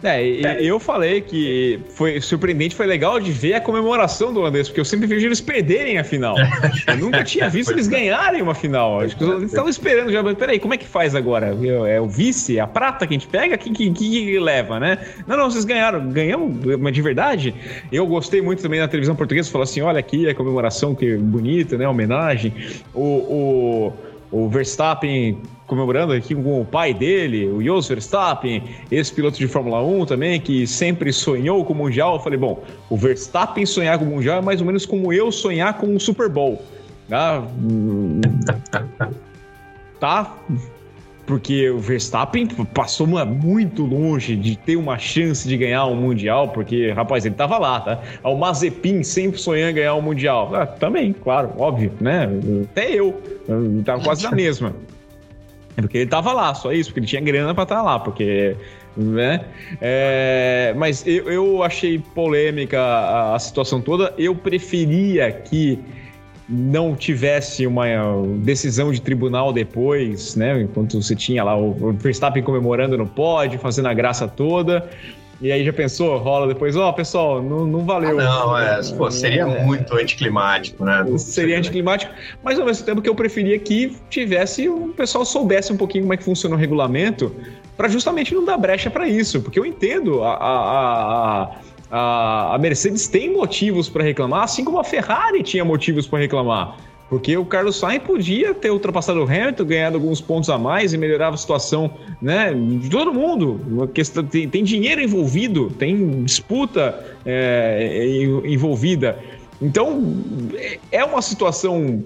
É, 0.04 0.62
eu 0.62 0.80
falei 0.80 1.22
que 1.22 1.80
foi 1.90 2.22
surpreendente, 2.22 2.76
foi 2.76 2.86
legal 2.86 3.20
de 3.20 3.32
ver 3.32 3.56
a 3.56 3.62
comemoração 3.62 4.32
do 4.32 4.40
holandês, 4.40 4.68
porque 4.68 4.80
eu 4.80 4.86
sempre 4.86 5.08
vejo 5.08 5.26
eles 5.26 5.42
perderem 5.42 5.98
a 5.98 6.04
final. 6.04 6.36
Eu 6.88 6.98
nunca 6.98 7.24
tinha 7.24 7.50
visto 7.50 7.72
eles 7.72 7.88
ganharem 7.88 8.42
uma 8.42 8.54
final. 8.54 9.02
Acho 9.02 9.18
que 9.18 9.24
eles 9.24 9.44
estavam 9.44 9.70
esperando 9.70 10.12
já, 10.12 10.22
mas 10.22 10.38
peraí, 10.38 10.60
como 10.60 10.74
é 10.74 10.78
que 10.78 10.88
faz 10.88 11.16
agora? 11.16 11.56
É 11.88 12.00
o 12.00 12.08
vice, 12.08 12.60
a 12.60 12.68
prata 12.68 13.06
que 13.06 13.14
a 13.14 13.18
gente 13.18 13.28
pega? 13.28 13.58
Quem 13.58 13.74
que, 13.74 13.90
que, 13.92 14.40
leva, 14.40 14.80
né? 14.80 15.00
Não, 15.26 15.36
não, 15.36 15.50
vocês 15.50 15.66
ganharam. 15.66 16.08
Ganhamos, 16.10 16.78
mas 16.80 16.94
de 16.94 17.02
verdade. 17.02 17.56
Eu 17.92 18.06
gostei 18.06 18.42
muito 18.42 18.62
também 18.62 18.80
na 18.80 18.88
televisão 18.88 19.16
portuguesa, 19.16 19.52
falou 19.52 19.64
assim: 19.64 19.82
olha 19.82 20.00
aqui 20.00 20.30
a 20.30 20.36
comemoração, 20.36 20.94
que 20.96 21.18
bonita, 21.18 21.78
né? 21.78 21.88
Homenagem. 21.88 22.54
o, 22.94 23.02
o 23.02 23.94
o 24.32 24.50
Verstappen 24.50 25.42
comemorando 25.68 26.14
aqui 26.14 26.34
com 26.34 26.62
o 26.62 26.66
pai 26.66 26.94
dele, 26.94 27.48
o 27.48 27.62
Jos 27.62 27.90
Verstappen, 27.90 28.64
esse 28.90 29.14
piloto 29.14 29.38
de 29.38 29.48
Fórmula 29.48 29.84
1 29.84 30.06
também, 30.06 30.40
que 30.40 30.66
sempre 30.66 31.12
sonhou 31.12 31.64
com 31.66 31.74
o 31.74 31.76
Mundial. 31.76 32.16
Eu 32.16 32.20
falei, 32.22 32.40
bom, 32.40 32.64
o 32.90 32.96
Verstappen 32.96 33.66
sonhar 33.66 34.00
com 34.00 34.06
o 34.06 34.08
Mundial 34.08 34.40
é 34.40 34.42
mais 34.42 34.62
ou 34.62 34.68
menos 34.68 34.86
como 34.86 35.12
eu 35.12 35.32
sonhar 35.32 35.78
com 35.78 35.96
o 35.96 36.00
Super 36.00 36.30
Bowl. 36.30 36.62
Tá? 37.10 37.48
tá? 39.98 40.36
Porque 41.28 41.70
o 41.70 41.78
Verstappen 41.78 42.48
passou 42.74 43.06
muito 43.06 43.84
longe 43.84 44.34
de 44.34 44.56
ter 44.56 44.78
uma 44.78 44.98
chance 44.98 45.46
de 45.46 45.58
ganhar 45.58 45.86
um 45.86 45.96
Mundial, 45.96 46.48
porque, 46.48 46.90
rapaz, 46.92 47.26
ele 47.26 47.36
tava 47.36 47.58
lá, 47.58 47.82
tá? 47.82 48.02
O 48.24 48.38
Mazepin 48.38 49.04
sempre 49.04 49.38
sonhando 49.38 49.72
em 49.72 49.76
ganhar 49.76 49.96
um 49.96 50.02
Mundial. 50.02 50.56
Ah, 50.56 50.66
também, 50.66 51.12
claro, 51.12 51.52
óbvio, 51.58 51.92
né? 52.00 52.30
Até 52.72 52.94
eu. 52.94 53.22
eu 53.46 53.84
tava 53.84 54.02
quase 54.04 54.24
na 54.24 54.32
mesma. 54.32 54.74
É 55.76 55.82
porque 55.82 55.98
ele 55.98 56.10
tava 56.10 56.32
lá, 56.32 56.54
só 56.56 56.72
isso, 56.72 56.90
porque 56.90 57.02
ele 57.02 57.08
tinha 57.08 57.22
grana 57.22 57.54
para 57.54 57.64
estar 57.64 57.76
tá 57.76 57.82
lá, 57.82 58.00
porque. 58.00 58.56
Né? 58.96 59.42
É, 59.82 60.74
mas 60.78 61.06
eu, 61.06 61.30
eu 61.30 61.62
achei 61.62 62.00
polêmica 62.00 62.82
a, 62.82 63.36
a 63.36 63.40
situação 63.40 63.82
toda. 63.82 64.14
Eu 64.18 64.34
preferia 64.34 65.30
que 65.30 65.78
não 66.50 66.96
tivesse 66.96 67.68
uma 67.68 67.86
decisão 68.38 68.92
de 68.92 69.02
tribunal 69.02 69.52
depois, 69.52 70.36
né? 70.36 70.62
Enquanto 70.62 71.02
você 71.02 71.16
tinha 71.16 71.44
lá 71.44 71.58
o 71.58 71.94
Verstappen 71.94 72.42
comemorando 72.42 72.98
no 72.98 73.06
pódio, 73.06 73.60
fazendo 73.60 73.88
a 73.88 73.94
graça 73.94 74.28
toda. 74.28 74.90
E 75.40 75.52
aí 75.52 75.64
já 75.64 75.72
pensou, 75.72 76.18
rola 76.18 76.48
depois, 76.48 76.76
ó, 76.76 76.90
oh, 76.90 76.94
pessoal, 76.94 77.44
não, 77.44 77.68
não 77.68 77.86
valeu. 77.86 78.20
Ah, 78.20 78.24
não, 78.24 78.58
é, 78.58 78.80
pô, 78.98 79.12
seria 79.12 79.44
é, 79.44 79.64
muito 79.64 79.94
anticlimático, 79.94 80.84
né? 80.84 81.06
Seria 81.18 81.60
anticlimático, 81.60 82.12
mas 82.44 82.58
ao 82.58 82.66
mesmo 82.66 82.84
tempo 82.84 83.04
que 83.04 83.10
eu 83.10 83.14
preferia 83.14 83.60
que 83.60 83.96
tivesse, 84.10 84.68
o 84.68 84.94
pessoal 84.98 85.24
soubesse 85.24 85.72
um 85.72 85.78
pouquinho 85.78 86.06
como 86.06 86.14
é 86.14 86.18
que 86.18 86.24
funciona 86.24 86.56
o 86.56 86.58
regulamento, 86.58 87.36
para 87.76 87.88
justamente 87.88 88.34
não 88.34 88.44
dar 88.44 88.58
brecha 88.58 88.90
para 88.90 89.08
isso, 89.08 89.40
porque 89.40 89.60
eu 89.60 89.66
entendo 89.66 90.24
a, 90.24 90.34
a, 90.34 90.42
a 90.42 91.44
a, 91.44 91.56
a 91.92 92.58
Mercedes 92.60 93.08
tem 93.08 93.32
motivos 93.32 93.88
para 93.90 94.04
reclamar, 94.04 94.44
assim 94.44 94.64
como 94.64 94.80
a 94.80 94.84
Ferrari 94.84 95.42
tinha 95.44 95.64
motivos 95.64 96.08
para 96.08 96.20
reclamar. 96.20 96.78
Porque 97.10 97.38
o 97.38 97.46
Carlos 97.46 97.78
Sainz 97.78 98.04
podia 98.04 98.54
ter 98.54 98.70
ultrapassado 98.70 99.22
o 99.22 99.24
Hamilton, 99.24 99.64
ganhado 99.64 99.96
alguns 99.96 100.20
pontos 100.20 100.50
a 100.50 100.58
mais 100.58 100.92
e 100.92 100.98
melhorava 100.98 101.36
a 101.36 101.38
situação 101.38 101.90
né, 102.22 102.54
de 102.54 102.90
todo 102.90 103.14
mundo. 103.14 103.62
Uma 103.66 103.88
questão, 103.88 104.26
tem, 104.26 104.50
tem 104.50 104.62
dinheiro 104.62 105.02
envolvido, 105.02 105.70
tem 105.72 106.24
disputa 106.24 107.18
é, 107.26 108.26
envolvida. 108.44 109.18
Então, 109.62 110.22
é 110.92 111.04
uma 111.04 111.22
situação 111.22 112.04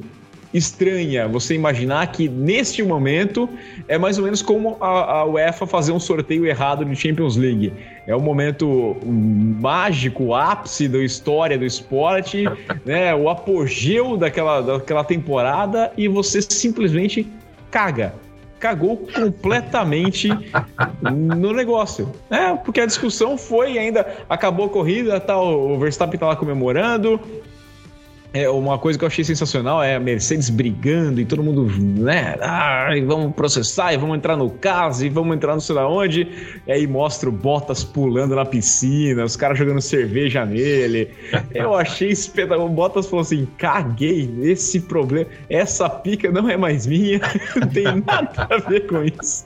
estranha 0.53 1.27
você 1.27 1.55
imaginar 1.55 2.05
que 2.11 2.27
neste 2.27 2.83
momento 2.83 3.49
é 3.87 3.97
mais 3.97 4.17
ou 4.17 4.23
menos 4.23 4.41
como 4.41 4.77
a, 4.79 5.19
a 5.19 5.25
UEFA 5.25 5.65
fazer 5.65 5.93
um 5.93 5.99
sorteio 5.99 6.45
errado 6.45 6.85
de 6.85 6.95
Champions 6.95 7.35
League. 7.35 7.73
É 8.07 8.15
o 8.15 8.17
um 8.17 8.21
momento 8.21 8.97
mágico, 9.05 10.25
o 10.25 10.35
ápice 10.35 10.87
da 10.87 10.99
história 10.99 11.57
do 11.57 11.65
esporte, 11.65 12.45
né? 12.85 13.13
o 13.13 13.29
apogeu 13.29 14.17
daquela, 14.17 14.61
daquela 14.61 15.03
temporada 15.03 15.91
e 15.95 16.07
você 16.07 16.41
simplesmente 16.41 17.27
caga 17.69 18.13
cagou 18.61 18.95
completamente 18.95 20.29
no 21.01 21.51
negócio. 21.51 22.11
É, 22.29 22.53
porque 22.53 22.79
a 22.79 22.85
discussão 22.85 23.35
foi 23.35 23.77
ainda. 23.77 24.05
Acabou 24.29 24.67
a 24.67 24.69
corrida, 24.69 25.19
tá, 25.19 25.35
o 25.35 25.79
Verstappen 25.79 26.19
tá 26.19 26.27
lá 26.27 26.35
comemorando, 26.35 27.19
é, 28.33 28.49
uma 28.49 28.77
coisa 28.77 28.97
que 28.97 29.03
eu 29.03 29.07
achei 29.07 29.25
sensacional 29.25 29.83
é 29.83 29.95
a 29.95 29.99
Mercedes 29.99 30.49
brigando 30.49 31.19
e 31.19 31.25
todo 31.25 31.43
mundo, 31.43 31.67
né? 32.01 32.37
Ah, 32.41 32.87
vamos 33.05 33.35
processar 33.35 33.93
e 33.93 33.97
vamos 33.97 34.17
entrar 34.17 34.37
no 34.37 34.49
caso 34.49 35.05
e 35.05 35.09
vamos 35.09 35.35
entrar 35.35 35.51
não 35.53 35.59
sei 35.59 35.75
lá 35.75 35.87
onde. 35.87 36.27
E 36.65 36.71
aí 36.71 36.87
mostra 36.87 37.27
o 37.27 37.31
Bottas 37.31 37.83
pulando 37.83 38.33
na 38.33 38.45
piscina, 38.45 39.25
os 39.25 39.35
caras 39.35 39.57
jogando 39.57 39.81
cerveja 39.81 40.45
nele. 40.45 41.09
Eu 41.53 41.75
achei 41.75 42.09
espetacular. 42.09 42.65
O 42.65 42.69
Bottas 42.69 43.05
falou 43.07 43.21
assim: 43.21 43.45
caguei 43.57 44.27
nesse 44.27 44.79
problema. 44.79 45.27
Essa 45.49 45.89
pica 45.89 46.31
não 46.31 46.49
é 46.49 46.55
mais 46.55 46.87
minha, 46.87 47.19
não 47.59 47.67
tem 47.67 47.83
nada 47.83 48.47
a 48.49 48.57
ver 48.57 48.87
com 48.87 49.03
isso. 49.03 49.43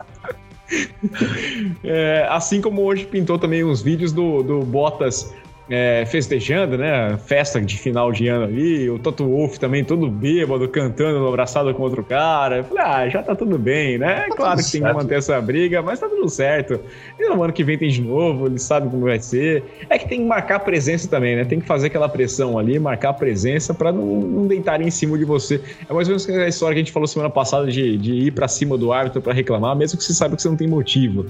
É, 1.84 2.28
assim 2.32 2.60
como 2.60 2.82
hoje 2.82 3.06
pintou 3.06 3.38
também 3.38 3.64
uns 3.64 3.84
vídeos 3.84 4.12
do, 4.12 4.42
do 4.42 4.62
Bottas 4.62 5.32
é, 5.70 6.06
festejando, 6.06 6.78
né? 6.78 7.18
Festa 7.26 7.60
de 7.60 7.78
final 7.78 8.12
de 8.12 8.28
ano 8.28 8.46
ali. 8.46 8.90
O 8.90 9.00
Toto 9.00 9.26
Wolff 9.26 9.60
também 9.60 9.84
todo 9.84 10.10
bêbado, 10.10 10.68
cantando, 10.68 11.28
abraçado 11.28 11.74
com 11.74 11.84
outro 11.84 12.04
cara. 12.04 12.58
Eu 12.58 12.64
falei, 12.64 12.84
ah, 12.84 13.10
já 13.10 13.24
tá 13.24 13.36
tudo 13.36 13.58
bem, 13.58 13.98
né? 13.98 14.26
Tá 14.30 14.36
claro 14.36 14.58
que 14.58 14.64
certo. 14.64 14.84
tem 14.84 14.92
que 14.92 14.98
manter 14.98 15.18
essa 15.18 15.42
briga, 15.42 15.82
mas 15.82 16.00
tá 16.00 16.08
tudo 16.08 16.30
certo. 16.30 16.80
E 17.20 17.28
no 17.28 17.44
ano 17.44 17.52
que 17.52 17.64
vem 17.64 17.78
tem 17.78 17.90
de 17.90 18.02
novo, 18.02 18.46
ele 18.48 18.60
sabe 18.60 18.90
como 18.90 19.06
vai 19.06 19.20
ser. 19.20 19.64
É 19.90 19.98
que 19.98 20.08
tem 20.08 20.20
que 20.20 20.28
marcar 20.28 20.60
presença 20.60 21.08
também, 21.08 21.36
né? 21.36 21.46
Tem 21.46 21.60
que 21.60 21.66
fazer 21.66 21.88
aquela 21.88 22.08
pressão 22.08 22.58
ali, 22.60 22.78
marcar 22.78 23.14
presença 23.14 23.74
para 23.74 23.92
não, 23.92 24.06
não 24.06 24.48
deitar 24.48 24.82
em 24.82 24.92
cima 24.92 25.18
de 25.18 25.26
você. 25.26 25.60
É 25.90 25.94
mais 25.94 26.08
ou 26.08 26.16
menos 26.16 26.30
a 26.30 26.48
história 26.48 26.76
que 26.76 26.82
a 26.82 26.84
gente 26.84 26.92
falou 26.92 27.08
semana 27.08 27.30
passada 27.30 27.68
de, 27.68 27.98
de 27.98 28.14
ir 28.14 28.32
para 28.32 28.48
cima 28.48 28.78
do 28.78 28.94
árbitro 28.94 29.22
para 29.22 29.34
reclamar, 29.34 29.76
mesmo 29.76 29.98
que 29.98 30.04
você 30.04 30.14
saiba 30.14 30.36
que 30.36 30.42
você 30.42 30.50
não 30.50 30.56
tem 30.56 30.68
motivo 30.68 31.26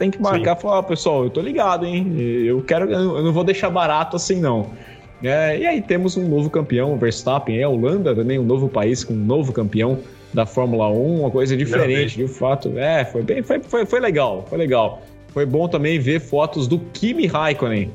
tem 0.00 0.10
que 0.10 0.20
marcar 0.20 0.56
e 0.56 0.60
falar, 0.62 0.78
ah, 0.78 0.82
pessoal, 0.82 1.24
eu 1.24 1.30
tô 1.30 1.42
ligado, 1.42 1.84
hein? 1.84 2.16
Eu 2.18 2.62
quero, 2.62 2.90
eu 2.90 3.22
não 3.22 3.34
vou 3.34 3.44
deixar 3.44 3.68
barato 3.68 4.16
assim, 4.16 4.40
não. 4.40 4.70
É, 5.22 5.58
e 5.58 5.66
aí 5.66 5.82
temos 5.82 6.16
um 6.16 6.26
novo 6.26 6.48
campeão, 6.48 6.94
o 6.94 6.96
Verstappen, 6.96 7.58
é 7.58 7.64
a 7.64 7.68
Holanda 7.68 8.14
também, 8.14 8.38
um 8.38 8.42
novo 8.42 8.66
país 8.66 9.04
com 9.04 9.12
um 9.12 9.18
novo 9.18 9.52
campeão 9.52 9.98
da 10.32 10.46
Fórmula 10.46 10.88
1, 10.88 11.20
uma 11.20 11.30
coisa 11.30 11.54
diferente, 11.54 12.16
de 12.16 12.26
fato. 12.26 12.72
É, 12.78 13.04
foi 13.04 13.22
bem, 13.22 13.42
foi, 13.42 13.60
foi, 13.60 13.84
foi 13.84 14.00
legal, 14.00 14.46
foi 14.48 14.56
legal. 14.56 15.02
Foi 15.34 15.44
bom 15.44 15.68
também 15.68 15.98
ver 15.98 16.18
fotos 16.18 16.66
do 16.66 16.78
Kimi 16.78 17.26
Raikkonen. 17.26 17.90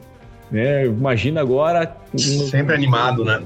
Né? 0.51 0.85
Imagina 0.85 1.41
agora. 1.41 1.97
Sempre 2.15 2.75
animado, 2.75 3.25
né? 3.25 3.41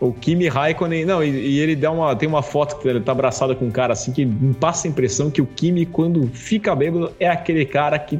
O 0.00 0.14
Kimi 0.14 0.48
Raikkonen, 0.48 1.04
não, 1.04 1.22
e, 1.22 1.28
e, 1.28 1.58
ele 1.58 1.76
dá 1.76 1.90
uma, 1.90 2.16
tem 2.16 2.26
uma 2.26 2.42
foto 2.42 2.78
que 2.78 2.88
ele 2.88 3.00
tá 3.00 3.12
abraçado 3.12 3.54
com 3.54 3.66
um 3.66 3.70
cara 3.70 3.92
assim 3.92 4.10
que 4.10 4.24
passa 4.58 4.88
a 4.88 4.90
impressão 4.90 5.30
que 5.30 5.42
o 5.42 5.46
Kimi, 5.46 5.84
quando 5.84 6.26
fica 6.28 6.74
bêbado, 6.74 7.12
é 7.20 7.28
aquele 7.28 7.66
cara 7.66 7.98
que 7.98 8.18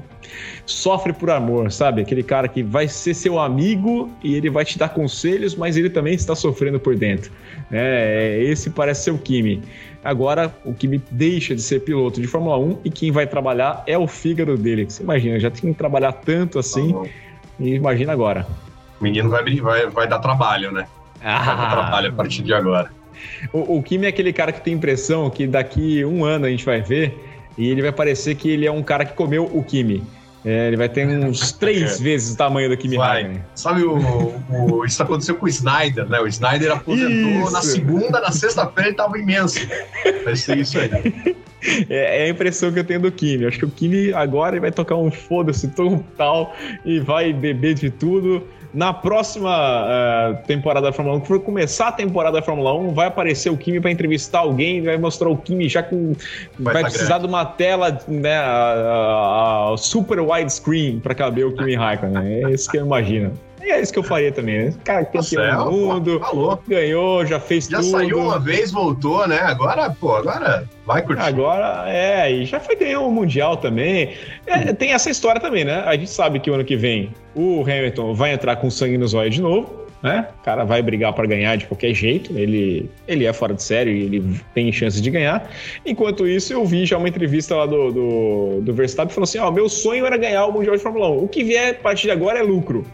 sofre 0.66 1.11
por 1.14 1.31
amor, 1.31 1.72
sabe? 1.72 2.03
Aquele 2.03 2.22
cara 2.22 2.49
que 2.49 2.62
vai 2.62 2.87
ser 2.87 3.14
seu 3.14 3.39
amigo 3.39 4.11
e 4.22 4.35
ele 4.35 4.51
vai 4.51 4.62
te 4.62 4.78
dar 4.78 4.91
conselhos, 4.91 5.55
mas 5.55 5.74
ele 5.74 5.89
também 5.89 6.12
está 6.12 6.35
sofrendo 6.35 6.78
por 6.78 6.95
dentro. 6.97 7.33
É, 7.72 8.39
esse 8.43 8.68
parece 8.68 9.05
ser 9.05 9.11
o 9.12 9.18
Kimi. 9.18 9.62
Agora, 10.05 10.55
o 10.66 10.74
Kimi 10.74 11.03
deixa 11.11 11.55
de 11.55 11.62
ser 11.62 11.81
piloto 11.81 12.20
de 12.20 12.26
Fórmula 12.26 12.59
1 12.59 12.78
e 12.85 12.91
quem 12.91 13.11
vai 13.11 13.26
trabalhar 13.26 13.83
é 13.87 13.97
o 13.97 14.07
fígado 14.07 14.55
dele. 14.55 14.85
Você 14.87 15.03
imagina, 15.03 15.41
já 15.41 15.51
tem 15.51 15.72
que 15.72 15.78
trabalhar 15.78 16.12
tanto 16.12 16.59
assim, 16.59 16.93
tá 16.93 17.09
e 17.59 17.74
imagina 17.74 18.12
agora. 18.12 18.47
O 19.01 19.05
menino 19.05 19.31
vai, 19.31 19.43
vai, 19.57 19.87
vai 19.87 20.07
dar 20.07 20.18
trabalho, 20.18 20.70
né? 20.72 20.87
Ah. 21.22 21.70
trabalho 21.70 22.08
a 22.10 22.12
partir 22.12 22.42
de 22.42 22.52
agora. 22.52 22.90
O, 23.52 23.78
o 23.78 23.82
Kimi 23.82 24.06
é 24.06 24.08
aquele 24.08 24.32
cara 24.32 24.52
que 24.52 24.60
tem 24.60 24.74
impressão 24.74 25.28
que 25.30 25.46
daqui 25.46 26.04
um 26.04 26.24
ano 26.24 26.46
a 26.46 26.50
gente 26.50 26.64
vai 26.64 26.80
ver 26.80 27.18
e 27.56 27.68
ele 27.68 27.82
vai 27.82 27.92
parecer 27.92 28.34
que 28.34 28.48
ele 28.48 28.66
é 28.66 28.72
um 28.72 28.82
cara 28.82 29.04
que 29.04 29.14
comeu 29.14 29.44
o 29.44 29.62
Kimi. 29.62 30.02
É, 30.44 30.68
ele 30.68 30.76
vai 30.76 30.88
ter 30.88 31.06
uns 31.06 31.52
três 31.58 32.00
é. 32.00 32.02
vezes 32.02 32.34
o 32.34 32.36
tamanho 32.36 32.70
do 32.70 32.76
Kimi 32.76 32.96
Raikkonen. 32.96 33.42
Sabe, 33.54 33.82
o, 33.82 33.98
o, 34.48 34.84
isso 34.86 35.02
aconteceu 35.02 35.34
com 35.34 35.44
o 35.44 35.48
Snyder, 35.48 36.08
né? 36.08 36.18
O 36.20 36.26
Snyder 36.26 36.72
aposentou 36.72 37.42
isso. 37.42 37.52
na 37.52 37.62
segunda, 37.62 38.20
na 38.20 38.32
sexta-feira 38.32 38.88
ele 38.88 38.96
tava 38.96 39.18
imenso. 39.18 39.60
Vai 40.24 40.36
ser 40.36 40.58
isso 40.58 40.78
aí. 40.78 40.90
É, 41.90 42.22
é, 42.22 42.24
a 42.24 42.28
impressão 42.30 42.72
que 42.72 42.78
eu 42.78 42.84
tenho 42.84 43.00
do 43.00 43.12
Kimi. 43.12 43.44
Acho 43.44 43.58
que 43.58 43.64
o 43.66 43.70
Kimi 43.70 44.14
agora 44.14 44.58
vai 44.58 44.72
tocar 44.72 44.96
um 44.96 45.10
foda-se 45.10 45.68
total 45.68 46.56
e 46.86 46.98
vai 46.98 47.34
beber 47.34 47.74
de 47.74 47.90
tudo 47.90 48.48
na 48.72 48.92
próxima 48.92 49.50
uh, 49.50 50.46
temporada 50.46 50.86
da 50.86 50.92
Fórmula 50.92 51.16
1, 51.18 51.20
que 51.20 51.28
for 51.28 51.40
começar 51.40 51.88
a 51.88 51.92
temporada 51.92 52.38
da 52.38 52.42
Fórmula 52.42 52.74
1, 52.74 52.94
vai 52.94 53.06
aparecer 53.06 53.50
o 53.50 53.56
Kimi 53.56 53.80
para 53.80 53.90
entrevistar 53.90 54.40
alguém, 54.40 54.82
vai 54.82 54.96
mostrar 54.96 55.28
o 55.28 55.36
Kimi 55.36 55.68
já 55.68 55.82
com. 55.82 56.14
Vai, 56.58 56.74
vai 56.74 56.82
tá 56.82 56.88
precisar 56.90 57.18
grande. 57.18 57.26
de 57.26 57.28
uma 57.28 57.44
tela, 57.44 58.00
né? 58.06 58.36
A, 58.36 58.44
a, 58.44 59.74
a 59.74 59.76
super 59.76 60.20
widescreen 60.20 61.00
para 61.00 61.14
caber 61.14 61.46
o 61.46 61.54
Kimi 61.54 61.74
Raikkonen. 61.74 62.44
É 62.44 62.50
isso 62.50 62.70
que 62.70 62.78
eu 62.78 62.86
imagino. 62.86 63.32
É 63.68 63.80
isso 63.80 63.92
que 63.92 63.98
eu 63.98 64.02
faria 64.02 64.32
também, 64.32 64.66
né? 64.66 64.74
Cara, 64.84 65.04
campeão 65.04 65.64
do 65.64 65.70
mundo, 65.70 66.20
falou. 66.20 66.62
ganhou, 66.66 67.26
já 67.26 67.40
fez 67.40 67.66
já 67.66 67.78
tudo. 67.78 67.90
Já 67.90 67.98
saiu 67.98 68.18
uma 68.18 68.38
vez, 68.38 68.70
voltou, 68.70 69.26
né? 69.26 69.38
Agora, 69.40 69.90
pô, 69.90 70.14
agora 70.14 70.68
vai 70.86 71.02
curtir. 71.02 71.22
Agora, 71.22 71.84
é, 71.88 72.32
e 72.32 72.44
já 72.44 72.61
foi 72.61 72.76
ganhar 72.76 73.00
o 73.00 73.11
Mundial 73.11 73.56
também. 73.56 74.14
É, 74.46 74.72
tem 74.72 74.92
essa 74.92 75.11
história 75.11 75.40
também, 75.40 75.64
né? 75.64 75.82
A 75.86 75.94
gente 75.94 76.11
sabe 76.11 76.40
que 76.40 76.50
o 76.50 76.54
ano 76.54 76.64
que 76.64 76.76
vem 76.76 77.12
o 77.34 77.62
Hamilton 77.62 78.14
vai 78.14 78.32
entrar 78.32 78.56
com 78.56 78.70
sangue 78.70 78.98
nos 78.98 79.14
olhos 79.14 79.34
de 79.34 79.42
novo 79.42 79.80
né? 80.02 80.28
O 80.40 80.44
cara 80.44 80.64
vai 80.64 80.82
brigar 80.82 81.12
para 81.12 81.26
ganhar 81.26 81.56
de 81.56 81.66
qualquer 81.66 81.92
jeito, 81.94 82.36
ele, 82.36 82.90
ele 83.06 83.26
é 83.26 83.32
fora 83.32 83.54
de 83.54 83.62
série, 83.62 83.90
ele 83.90 84.40
tem 84.54 84.72
chances 84.72 85.00
de 85.00 85.11
ganhar. 85.11 85.50
Enquanto 85.84 86.26
isso, 86.26 86.52
eu 86.52 86.64
vi 86.64 86.86
já 86.86 86.96
uma 86.96 87.08
entrevista 87.08 87.54
lá 87.54 87.66
do, 87.66 87.92
do, 87.92 88.61
do 88.62 88.74
Verstappen 88.74 89.12
falando 89.14 89.28
assim: 89.28 89.38
Ó, 89.38 89.48
oh, 89.48 89.52
meu 89.52 89.68
sonho 89.68 90.06
era 90.06 90.16
ganhar 90.16 90.46
o 90.46 90.52
Mundial 90.52 90.76
de 90.76 90.82
Fórmula 90.82 91.11
1. 91.11 91.24
O 91.24 91.28
que 91.28 91.44
vier 91.44 91.72
a 91.72 91.74
partir 91.74 92.04
de 92.04 92.12
agora 92.12 92.38
é 92.38 92.42
lucro. 92.42 92.86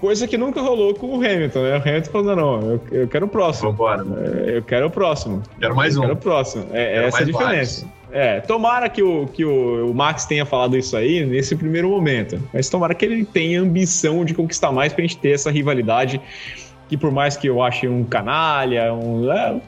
Coisa 0.00 0.28
que 0.28 0.38
nunca 0.38 0.60
rolou 0.60 0.94
com 0.94 1.08
o 1.08 1.14
Hamilton, 1.16 1.62
né? 1.62 1.76
O 1.76 1.88
Hamilton 1.88 2.10
falou: 2.10 2.36
não, 2.36 2.60
eu, 2.60 2.80
eu 2.92 3.08
quero 3.08 3.26
o 3.26 3.28
próximo. 3.28 3.72
Vambora. 3.72 4.02
Eu 4.46 4.62
quero 4.62 4.86
o 4.86 4.90
próximo. 4.90 5.42
Quero 5.58 5.74
mais 5.74 5.96
um. 5.96 6.02
Eu 6.02 6.08
quero 6.08 6.18
o 6.18 6.22
próximo. 6.22 6.66
É, 6.72 6.92
quero 6.92 7.06
essa 7.06 7.22
a 7.22 7.24
diferença. 7.24 7.80
Vários. 7.80 7.98
É, 8.10 8.40
tomara 8.40 8.88
que, 8.88 9.02
o, 9.02 9.26
que 9.26 9.44
o, 9.44 9.90
o, 9.90 9.94
Max 9.94 10.24
tenha 10.24 10.46
falado 10.46 10.76
isso 10.76 10.96
aí 10.96 11.26
nesse 11.26 11.54
primeiro 11.56 11.90
momento. 11.90 12.40
Mas 12.54 12.68
tomara 12.68 12.94
que 12.94 13.04
ele 13.04 13.24
tenha 13.24 13.60
ambição 13.60 14.24
de 14.24 14.34
conquistar 14.34 14.72
mais 14.72 14.92
pra 14.92 15.02
gente 15.02 15.18
ter 15.18 15.30
essa 15.30 15.50
rivalidade. 15.50 16.20
Que 16.88 16.96
por 16.96 17.10
mais 17.10 17.36
que 17.36 17.48
eu 17.48 17.62
ache 17.62 17.86
um 17.86 18.04
canalha, 18.04 18.94
um. 18.94 19.30
É, 19.30 19.60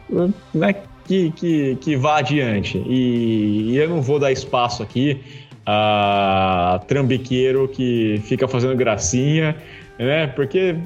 né, 0.54 0.74
que, 1.04 1.32
que, 1.32 1.76
que 1.80 1.96
vá 1.96 2.18
adiante. 2.18 2.78
E, 2.86 3.72
e 3.72 3.76
eu 3.76 3.88
não 3.88 4.00
vou 4.00 4.18
dar 4.18 4.30
espaço 4.30 4.82
aqui 4.82 5.20
a 5.66 6.80
trambiqueiro 6.86 7.68
que 7.68 8.20
fica 8.24 8.48
fazendo 8.48 8.74
gracinha, 8.74 9.56
né? 10.04 10.26
Porque 10.28 10.76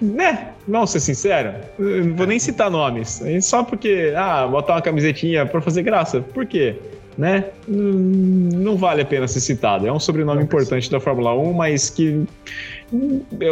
né? 0.00 0.50
Vamos 0.68 0.90
ser 0.90 1.00
sinceros, 1.00 1.54
não 1.78 2.14
vou 2.14 2.26
nem 2.26 2.38
citar 2.38 2.70
nomes. 2.70 3.22
Só 3.42 3.62
porque, 3.62 4.12
ah, 4.16 4.46
botar 4.46 4.74
uma 4.74 4.82
camisetinha 4.82 5.46
para 5.46 5.60
fazer 5.60 5.82
graça. 5.82 6.20
Por 6.20 6.44
quê? 6.44 6.76
Né? 7.16 7.44
Não 7.66 8.76
vale 8.76 9.00
a 9.00 9.04
pena 9.04 9.26
ser 9.26 9.40
citado. 9.40 9.86
É 9.86 9.92
um 9.92 9.98
sobrenome 9.98 10.42
importante 10.42 10.90
da 10.90 11.00
Fórmula 11.00 11.34
1, 11.34 11.52
mas 11.52 11.88
que. 11.88 12.24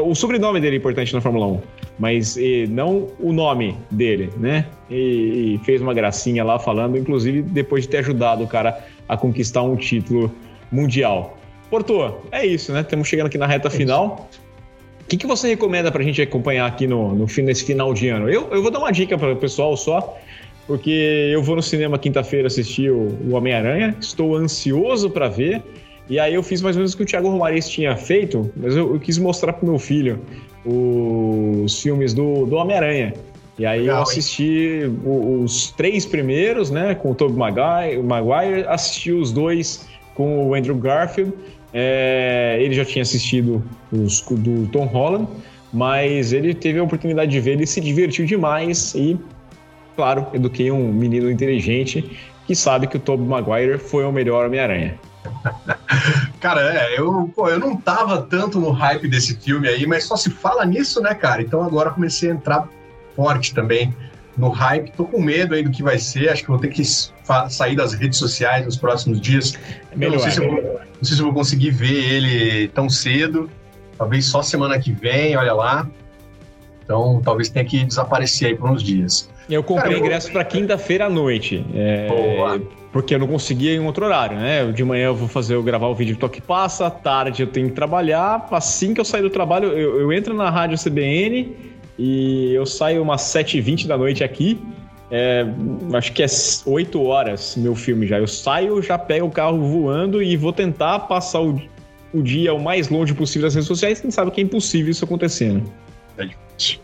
O 0.04 0.14
sobrenome 0.14 0.60
dele 0.60 0.76
é 0.76 0.78
importante 0.78 1.14
na 1.14 1.20
Fórmula 1.20 1.46
1, 1.46 1.60
mas 1.98 2.36
não 2.68 3.08
o 3.18 3.32
nome 3.32 3.76
dele, 3.90 4.30
né? 4.36 4.66
E, 4.90 5.58
fez 5.64 5.80
uma 5.80 5.94
gracinha 5.94 6.44
lá 6.44 6.58
falando, 6.58 6.98
inclusive 6.98 7.40
depois 7.42 7.84
de 7.84 7.88
ter 7.88 7.98
ajudado 7.98 8.44
o 8.44 8.46
cara 8.46 8.84
a 9.08 9.16
conquistar 9.16 9.62
um 9.62 9.76
título 9.76 10.30
mundial. 10.70 11.38
Porto, 11.70 12.14
é 12.30 12.44
isso, 12.44 12.70
né? 12.72 12.82
Estamos 12.82 13.08
chegando 13.08 13.28
aqui 13.28 13.38
na 13.38 13.46
reta 13.46 13.68
é 13.68 13.70
final. 13.70 14.28
O 15.04 15.06
que, 15.06 15.18
que 15.18 15.26
você 15.26 15.48
recomenda 15.48 15.92
para 15.92 16.00
a 16.00 16.04
gente 16.04 16.20
acompanhar 16.22 16.66
aqui 16.66 16.86
no, 16.86 17.14
no, 17.14 17.26
nesse 17.26 17.64
final 17.64 17.92
de 17.92 18.08
ano? 18.08 18.28
Eu, 18.28 18.48
eu 18.50 18.62
vou 18.62 18.70
dar 18.70 18.78
uma 18.78 18.90
dica 18.90 19.18
para 19.18 19.32
o 19.32 19.36
pessoal 19.36 19.76
só, 19.76 20.16
porque 20.66 21.30
eu 21.32 21.42
vou 21.42 21.56
no 21.56 21.62
cinema 21.62 21.98
quinta-feira 21.98 22.46
assistir 22.46 22.90
o, 22.90 23.14
o 23.28 23.34
Homem-Aranha, 23.34 23.94
estou 24.00 24.34
ansioso 24.34 25.10
para 25.10 25.28
ver. 25.28 25.62
E 26.08 26.18
aí 26.18 26.34
eu 26.34 26.42
fiz 26.42 26.62
mais 26.62 26.74
ou 26.76 26.80
menos 26.80 26.94
o 26.94 26.96
que 26.96 27.02
o 27.02 27.06
Thiago 27.06 27.28
Romariz 27.28 27.68
tinha 27.68 27.94
feito, 27.96 28.50
mas 28.56 28.76
eu, 28.76 28.94
eu 28.94 29.00
quis 29.00 29.18
mostrar 29.18 29.52
pro 29.52 29.66
meu 29.66 29.78
filho 29.78 30.20
os 30.64 31.82
filmes 31.82 32.14
do, 32.14 32.46
do 32.46 32.56
Homem-Aranha. 32.56 33.12
E 33.58 33.64
aí 33.64 33.82
Legal, 33.82 33.98
eu 33.98 34.02
assisti 34.02 34.90
os, 35.04 35.44
os 35.44 35.70
três 35.72 36.04
primeiros, 36.04 36.70
né, 36.70 36.94
com 36.94 37.12
o 37.12 37.14
Tobey 37.14 37.36
Maguire, 37.36 38.02
Maguire, 38.02 38.66
assisti 38.66 39.12
os 39.12 39.32
dois 39.32 39.86
com 40.14 40.48
o 40.48 40.54
Andrew 40.54 40.76
Garfield 40.76 41.32
é, 41.76 42.56
ele 42.60 42.72
já 42.72 42.84
tinha 42.84 43.02
assistido 43.02 43.64
os 43.90 44.20
do 44.20 44.68
Tom 44.68 44.86
Holland, 44.86 45.28
mas 45.72 46.32
ele 46.32 46.54
teve 46.54 46.78
a 46.78 46.84
oportunidade 46.84 47.32
de 47.32 47.40
ver, 47.40 47.52
ele 47.52 47.66
se 47.66 47.80
divertiu 47.80 48.24
demais 48.24 48.94
e, 48.94 49.18
claro, 49.96 50.28
eduquei 50.32 50.70
um 50.70 50.92
menino 50.92 51.28
inteligente 51.28 52.16
que 52.46 52.54
sabe 52.54 52.86
que 52.86 52.96
o 52.96 53.00
Tobey 53.00 53.26
Maguire 53.26 53.78
foi 53.78 54.04
o 54.04 54.12
melhor 54.12 54.46
Homem-Aranha. 54.46 54.94
cara, 56.38 56.60
é, 56.78 56.98
eu, 56.98 57.28
pô, 57.34 57.48
eu 57.48 57.58
não 57.58 57.76
tava 57.76 58.22
tanto 58.22 58.60
no 58.60 58.70
hype 58.70 59.08
desse 59.08 59.34
filme 59.34 59.66
aí, 59.66 59.84
mas 59.84 60.04
só 60.04 60.14
se 60.14 60.30
fala 60.30 60.64
nisso, 60.64 61.00
né, 61.00 61.12
cara? 61.14 61.42
Então 61.42 61.62
agora 61.62 61.90
comecei 61.90 62.30
a 62.30 62.34
entrar 62.34 62.68
forte 63.16 63.52
também 63.52 63.92
no 64.36 64.48
hype. 64.48 64.92
Tô 64.92 65.04
com 65.04 65.20
medo 65.20 65.54
aí 65.54 65.62
do 65.62 65.70
que 65.70 65.82
vai 65.82 65.98
ser. 65.98 66.28
Acho 66.28 66.42
que 66.42 66.48
vou 66.48 66.58
ter 66.58 66.68
que 66.68 66.82
sair 67.48 67.76
das 67.76 67.94
redes 67.94 68.18
sociais 68.18 68.64
nos 68.64 68.76
próximos 68.76 69.20
dias. 69.20 69.54
É 69.90 70.08
não, 70.08 70.18
sei 70.18 70.30
se 70.30 70.42
eu 70.42 70.50
vou, 70.50 70.73
não 70.96 71.04
sei 71.04 71.16
se 71.16 71.20
eu 71.22 71.26
vou 71.26 71.34
conseguir 71.34 71.70
ver 71.70 72.12
ele 72.14 72.68
tão 72.68 72.88
cedo. 72.88 73.50
Talvez 73.96 74.24
só 74.26 74.42
semana 74.42 74.78
que 74.78 74.92
vem, 74.92 75.36
olha 75.36 75.52
lá. 75.52 75.88
Então, 76.84 77.20
talvez 77.24 77.48
tenha 77.48 77.64
que 77.64 77.84
desaparecer 77.84 78.48
aí 78.48 78.54
por 78.54 78.70
uns 78.70 78.82
dias. 78.82 79.30
Eu 79.48 79.62
comprei 79.62 79.92
Cara, 79.92 79.94
eu... 79.94 80.04
ingresso 80.04 80.32
para 80.32 80.44
quinta-feira 80.44 81.06
à 81.06 81.10
noite. 81.10 81.64
É... 81.74 82.08
Boa. 82.08 82.62
Porque 82.92 83.14
eu 83.14 83.18
não 83.18 83.26
conseguia 83.26 83.74
em 83.74 83.80
outro 83.80 84.04
horário, 84.04 84.36
né? 84.36 84.70
De 84.70 84.84
manhã 84.84 85.06
eu 85.06 85.16
vou 85.16 85.26
fazer, 85.26 85.54
eu 85.54 85.62
gravar 85.62 85.88
o 85.88 85.94
vídeo 85.94 86.14
do 86.14 86.20
Toque 86.20 86.40
Passa, 86.40 86.86
à 86.86 86.90
tarde 86.90 87.42
eu 87.42 87.48
tenho 87.48 87.68
que 87.68 87.74
trabalhar. 87.74 88.46
Assim 88.52 88.94
que 88.94 89.00
eu 89.00 89.04
sair 89.04 89.22
do 89.22 89.30
trabalho, 89.30 89.68
eu, 89.68 90.00
eu 90.00 90.12
entro 90.12 90.32
na 90.32 90.48
rádio 90.48 90.78
CBN 90.78 91.56
e 91.98 92.54
eu 92.54 92.64
saio 92.64 93.02
umas 93.02 93.22
7h20 93.22 93.88
da 93.88 93.98
noite 93.98 94.22
aqui. 94.22 94.60
É, 95.10 95.44
acho 95.92 96.12
que 96.12 96.22
é 96.22 96.26
8 96.66 97.02
horas 97.02 97.56
meu 97.56 97.74
filme 97.74 98.06
já. 98.06 98.18
Eu 98.18 98.26
saio, 98.26 98.82
já 98.82 98.98
pego 98.98 99.26
o 99.26 99.30
carro 99.30 99.60
voando 99.60 100.22
e 100.22 100.36
vou 100.36 100.52
tentar 100.52 101.00
passar 101.00 101.40
o, 101.40 101.60
o 102.12 102.22
dia 102.22 102.54
o 102.54 102.62
mais 102.62 102.88
longe 102.88 103.14
possível 103.14 103.46
das 103.46 103.54
redes 103.54 103.68
sociais. 103.68 104.00
Quem 104.00 104.10
sabe 104.10 104.30
que 104.30 104.40
é 104.40 104.44
impossível 104.44 104.90
isso 104.90 105.04
acontecendo. 105.04 105.70
É 106.16 106.24
difícil. 106.24 106.80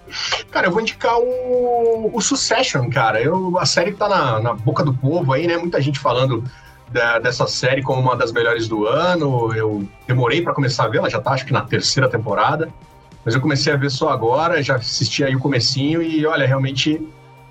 Cara, 0.51 0.67
eu 0.67 0.73
vou 0.73 0.81
indicar 0.81 1.19
o, 1.19 2.11
o 2.13 2.21
Succession, 2.21 2.91
cara. 2.91 3.21
Eu, 3.23 3.59
a 3.59 3.65
série 3.65 3.93
que 3.93 3.99
tá 3.99 4.09
na, 4.09 4.41
na 4.41 4.55
boca 4.55 4.85
do 4.85 4.93
povo 4.93 5.33
aí, 5.33 5.47
né? 5.47 5.57
Muita 5.57 5.81
gente 5.81 5.99
falando 5.99 6.45
da, 6.93 7.19
dessa 7.19 7.47
série 7.47 7.83
como 7.83 8.01
uma 8.01 8.17
das 8.17 8.33
melhores 8.33 8.69
do 8.69 8.87
ano. 8.87 9.55
Eu 9.55 9.89
demorei 10.07 10.43
para 10.43 10.53
começar 10.53 10.85
a 10.85 10.89
ver, 10.89 10.99
ela 10.99 11.09
já 11.09 11.21
tá 11.21 11.31
acho 11.31 11.47
que 11.47 11.53
na 11.53 11.63
terceira 11.63 12.09
temporada. 12.09 12.69
Mas 13.25 13.35
eu 13.35 13.41
comecei 13.41 13.73
a 13.73 13.77
ver 13.77 13.91
só 13.91 14.09
agora, 14.09 14.63
já 14.63 14.77
assisti 14.77 15.23
aí 15.23 15.37
o 15.37 15.39
comecinho 15.39 16.03
e 16.03 16.25
olha, 16.25 16.47
realmente 16.47 17.01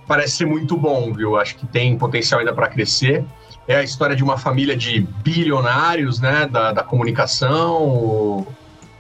parece 0.10 0.38
ser 0.38 0.46
muito 0.48 0.76
bom, 0.76 1.14
viu? 1.14 1.38
Acho 1.38 1.56
que 1.56 1.68
tem 1.68 1.96
potencial 1.96 2.40
ainda 2.40 2.52
para 2.52 2.68
crescer. 2.68 3.24
É 3.68 3.76
a 3.76 3.84
história 3.84 4.16
de 4.16 4.24
uma 4.24 4.40
família 4.40 4.76
de 4.76 5.02
bilionários, 5.24 6.20
né, 6.20 6.50
da, 6.52 6.74
da 6.74 6.84
comunicação. 6.84 7.84
O, 7.84 8.48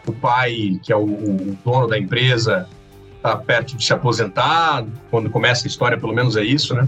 o, 0.05 0.13
pai, 0.13 0.79
que 0.83 0.93
é 0.93 0.95
o, 0.95 1.01
o 1.01 1.57
dono 1.65 1.87
da 1.87 1.97
empresa, 1.97 2.69
está 3.15 3.35
perto 3.35 3.75
de 3.75 3.83
se 3.83 3.91
aposentar. 3.91 4.85
Quando 5.09 5.31
começa 5.31 5.65
a 5.65 5.67
história, 5.67 5.97
pelo 5.97 6.13
menos 6.13 6.37
é 6.37 6.43
isso, 6.43 6.75
né? 6.75 6.87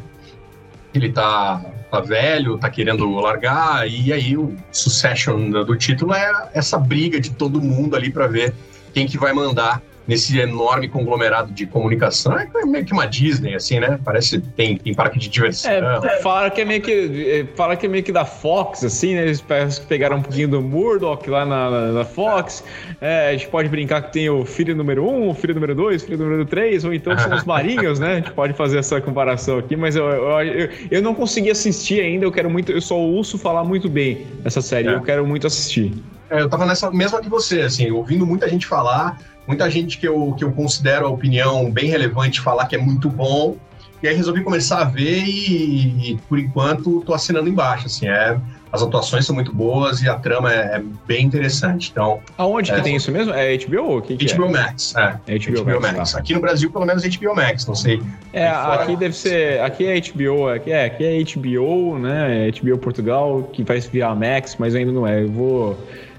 Ele 0.93 1.07
está 1.07 1.59
tá 1.89 1.99
velho, 1.99 2.59
tá 2.59 2.69
querendo 2.69 3.09
largar, 3.15 3.89
e 3.89 4.13
aí 4.13 4.37
o 4.37 4.55
succession 4.71 5.49
do 5.49 5.75
título 5.75 6.13
é 6.13 6.49
essa 6.53 6.77
briga 6.77 7.19
de 7.19 7.31
todo 7.31 7.59
mundo 7.59 7.95
ali 7.95 8.11
para 8.11 8.27
ver 8.27 8.53
quem 8.93 9.07
que 9.07 9.17
vai 9.17 9.33
mandar 9.33 9.81
nesse 10.07 10.39
enorme 10.39 10.87
conglomerado 10.87 11.51
de 11.51 11.65
comunicação. 11.65 12.37
É 12.37 12.65
meio 12.65 12.85
que 12.85 12.93
uma 12.93 13.05
Disney, 13.05 13.55
assim, 13.55 13.79
né? 13.79 13.99
Parece 14.03 14.39
que 14.39 14.47
tem, 14.49 14.77
tem 14.77 14.93
parque 14.93 15.19
de 15.19 15.29
diversão. 15.29 15.71
É, 15.71 16.19
fala 16.21 16.49
que 16.49 16.61
é 16.61 16.65
meio 16.65 16.81
que. 16.81 16.91
É, 17.29 17.55
fala 17.55 17.75
que 17.75 17.85
é 17.85 17.89
meio 17.89 18.03
que 18.03 18.11
da 18.11 18.25
Fox, 18.25 18.83
assim, 18.83 19.15
né? 19.15 19.23
Eles 19.23 19.43
pegaram 19.87 20.17
um 20.17 20.21
pouquinho 20.21 20.47
do 20.47 20.61
Murdoch 20.61 21.29
lá 21.29 21.45
na, 21.45 21.69
na, 21.69 21.91
na 21.91 22.05
Fox. 22.05 22.63
É, 22.99 23.29
a 23.29 23.31
gente 23.33 23.47
pode 23.47 23.69
brincar 23.69 24.01
que 24.03 24.13
tem 24.13 24.29
o 24.29 24.45
filho 24.45 24.75
número 24.75 25.07
um, 25.07 25.29
o 25.29 25.33
filho 25.33 25.53
número 25.53 25.75
dois, 25.75 26.03
o 26.03 26.05
filho 26.05 26.17
número 26.17 26.45
três, 26.45 26.83
ou 26.83 26.93
então 26.93 27.17
são 27.17 27.35
os 27.35 27.43
marinhos, 27.45 27.99
né? 27.99 28.13
A 28.13 28.15
gente 28.15 28.31
pode 28.31 28.53
fazer 28.53 28.79
essa 28.79 28.99
comparação 28.99 29.57
aqui, 29.57 29.75
mas 29.75 29.95
eu, 29.95 30.05
eu, 30.09 30.41
eu, 30.41 30.69
eu 30.89 31.01
não 31.01 31.13
consegui 31.13 31.51
assistir 31.51 32.01
ainda, 32.01 32.25
eu 32.25 32.31
quero 32.31 32.49
muito. 32.49 32.71
Eu 32.71 32.81
só 32.81 32.97
ouço 32.97 33.37
falar 33.37 33.63
muito 33.63 33.89
bem 33.89 34.25
essa 34.43 34.61
série, 34.61 34.87
é. 34.87 34.93
eu 34.93 35.01
quero 35.01 35.25
muito 35.25 35.47
assistir. 35.47 35.93
É, 36.31 36.41
eu 36.41 36.49
tava 36.49 36.65
nessa 36.65 36.89
mesma 36.89 37.19
que 37.19 37.27
você, 37.27 37.59
assim, 37.59 37.91
ouvindo 37.91 38.25
muita 38.25 38.47
gente 38.47 38.65
falar, 38.65 39.19
muita 39.51 39.69
gente 39.69 39.97
que 39.97 40.07
eu, 40.07 40.33
que 40.37 40.45
eu 40.45 40.51
considero 40.53 41.05
a 41.05 41.09
opinião 41.09 41.69
bem 41.69 41.89
relevante 41.89 42.39
falar 42.39 42.67
que 42.67 42.75
é 42.75 42.79
muito 42.79 43.09
bom, 43.09 43.57
e 44.01 44.07
aí 44.07 44.15
resolvi 44.15 44.41
começar 44.41 44.79
a 44.79 44.85
ver 44.85 45.25
e, 45.25 46.13
e 46.13 46.17
por 46.29 46.39
enquanto 46.39 47.01
tô 47.01 47.13
assinando 47.13 47.49
embaixo, 47.49 47.87
assim, 47.87 48.07
é, 48.07 48.37
as 48.71 48.81
atuações 48.81 49.25
são 49.25 49.35
muito 49.35 49.53
boas 49.53 50.01
e 50.01 50.07
a 50.07 50.15
trama 50.15 50.53
é, 50.53 50.77
é 50.77 50.83
bem 51.05 51.25
interessante, 51.25 51.89
então... 51.91 52.21
Aonde 52.37 52.71
é, 52.71 52.75
que 52.75 52.81
tem 52.81 52.95
isso 52.95 53.11
mesmo? 53.11 53.33
É 53.33 53.57
HBO? 53.57 54.01
Que 54.01 54.15
que 54.15 54.33
HBO 54.33 54.45
é? 54.45 54.51
Max, 54.51 54.95
é. 54.95 55.19
é 55.27 55.37
HBO, 55.37 55.63
HBO 55.65 55.81
Max. 55.81 55.97
Max. 55.97 56.11
Tá. 56.13 56.19
Aqui 56.19 56.33
no 56.33 56.39
Brasil, 56.39 56.71
pelo 56.71 56.85
menos, 56.85 57.03
HBO 57.03 57.35
Max, 57.35 57.65
não 57.67 57.75
sei. 57.75 58.01
É, 58.31 58.47
aqui 58.47 58.95
deve 58.95 59.13
ser... 59.13 59.59
Aqui 59.59 59.85
é 59.85 59.99
HBO, 59.99 60.47
aqui 60.47 60.71
é, 60.71 60.85
aqui 60.85 61.03
é 61.03 61.23
HBO, 61.35 61.99
né, 61.99 62.49
HBO 62.51 62.77
Portugal, 62.77 63.43
que 63.51 63.63
vai 63.63 63.81
virar 63.81 64.15
Max, 64.15 64.55
mas 64.57 64.73
ainda 64.73 64.93
não 64.93 65.05
é. 65.05 65.21
Eu 65.21 65.29
vou 65.29 65.77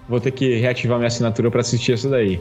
Vou 0.09 0.20
ter 0.20 0.31
que 0.33 0.57
reativar 0.57 0.99
minha 0.99 1.09
assinatura 1.09 1.51
para 1.51 1.61
assistir 1.61 1.93
isso 1.93 2.09
daí. 2.09 2.41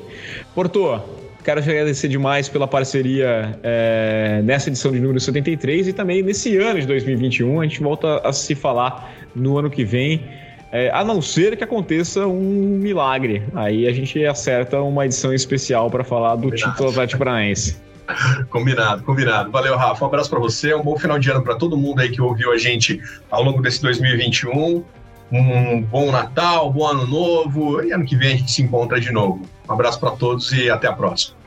Porto, 0.53 0.99
quero 1.43 1.61
te 1.61 1.69
agradecer 1.69 2.07
demais 2.07 2.49
pela 2.49 2.67
parceria 2.67 3.57
é, 3.63 4.41
nessa 4.43 4.69
edição 4.69 4.91
de 4.91 4.99
número 4.99 5.19
73 5.19 5.89
e 5.89 5.93
também 5.93 6.21
nesse 6.21 6.57
ano 6.57 6.79
de 6.79 6.87
2021. 6.87 7.61
A 7.61 7.63
gente 7.63 7.81
volta 7.81 8.17
a 8.27 8.33
se 8.33 8.55
falar 8.55 9.13
no 9.35 9.57
ano 9.57 9.69
que 9.69 9.83
vem. 9.83 10.23
É, 10.71 10.89
a 10.91 11.03
não 11.03 11.21
ser 11.21 11.57
que 11.57 11.63
aconteça 11.63 12.25
um 12.25 12.79
milagre. 12.79 13.43
Aí 13.53 13.87
a 13.87 13.91
gente 13.91 14.25
acerta 14.25 14.81
uma 14.81 15.05
edição 15.05 15.33
especial 15.33 15.91
para 15.91 16.03
falar 16.03 16.35
do 16.35 16.43
Combinado. 16.43 16.71
título 16.71 16.89
Atlético 16.89 17.19
Paranaense. 17.19 17.77
combinado, 18.49 19.03
combinado. 19.03 19.51
Valeu, 19.51 19.75
Rafa. 19.75 20.03
Um 20.03 20.07
abraço 20.07 20.29
para 20.29 20.39
você. 20.39 20.73
Um 20.73 20.81
bom 20.81 20.97
final 20.97 21.19
de 21.19 21.29
ano 21.29 21.41
para 21.41 21.55
todo 21.55 21.77
mundo 21.77 21.99
aí 21.99 22.09
que 22.09 22.21
ouviu 22.21 22.51
a 22.51 22.57
gente 22.57 23.01
ao 23.29 23.43
longo 23.43 23.61
desse 23.61 23.81
2021. 23.81 24.83
Um 25.31 25.81
bom 25.83 26.11
Natal, 26.11 26.71
bom 26.71 26.85
Ano 26.85 27.07
Novo. 27.07 27.81
E 27.81 27.93
ano 27.93 28.05
que 28.05 28.15
vem 28.15 28.33
a 28.33 28.37
gente 28.37 28.51
se 28.51 28.61
encontra 28.61 28.99
de 28.99 29.11
novo. 29.11 29.41
Um 29.67 29.73
abraço 29.73 29.99
para 29.99 30.11
todos 30.11 30.51
e 30.51 30.69
até 30.69 30.87
a 30.87 30.93
próxima. 30.93 31.40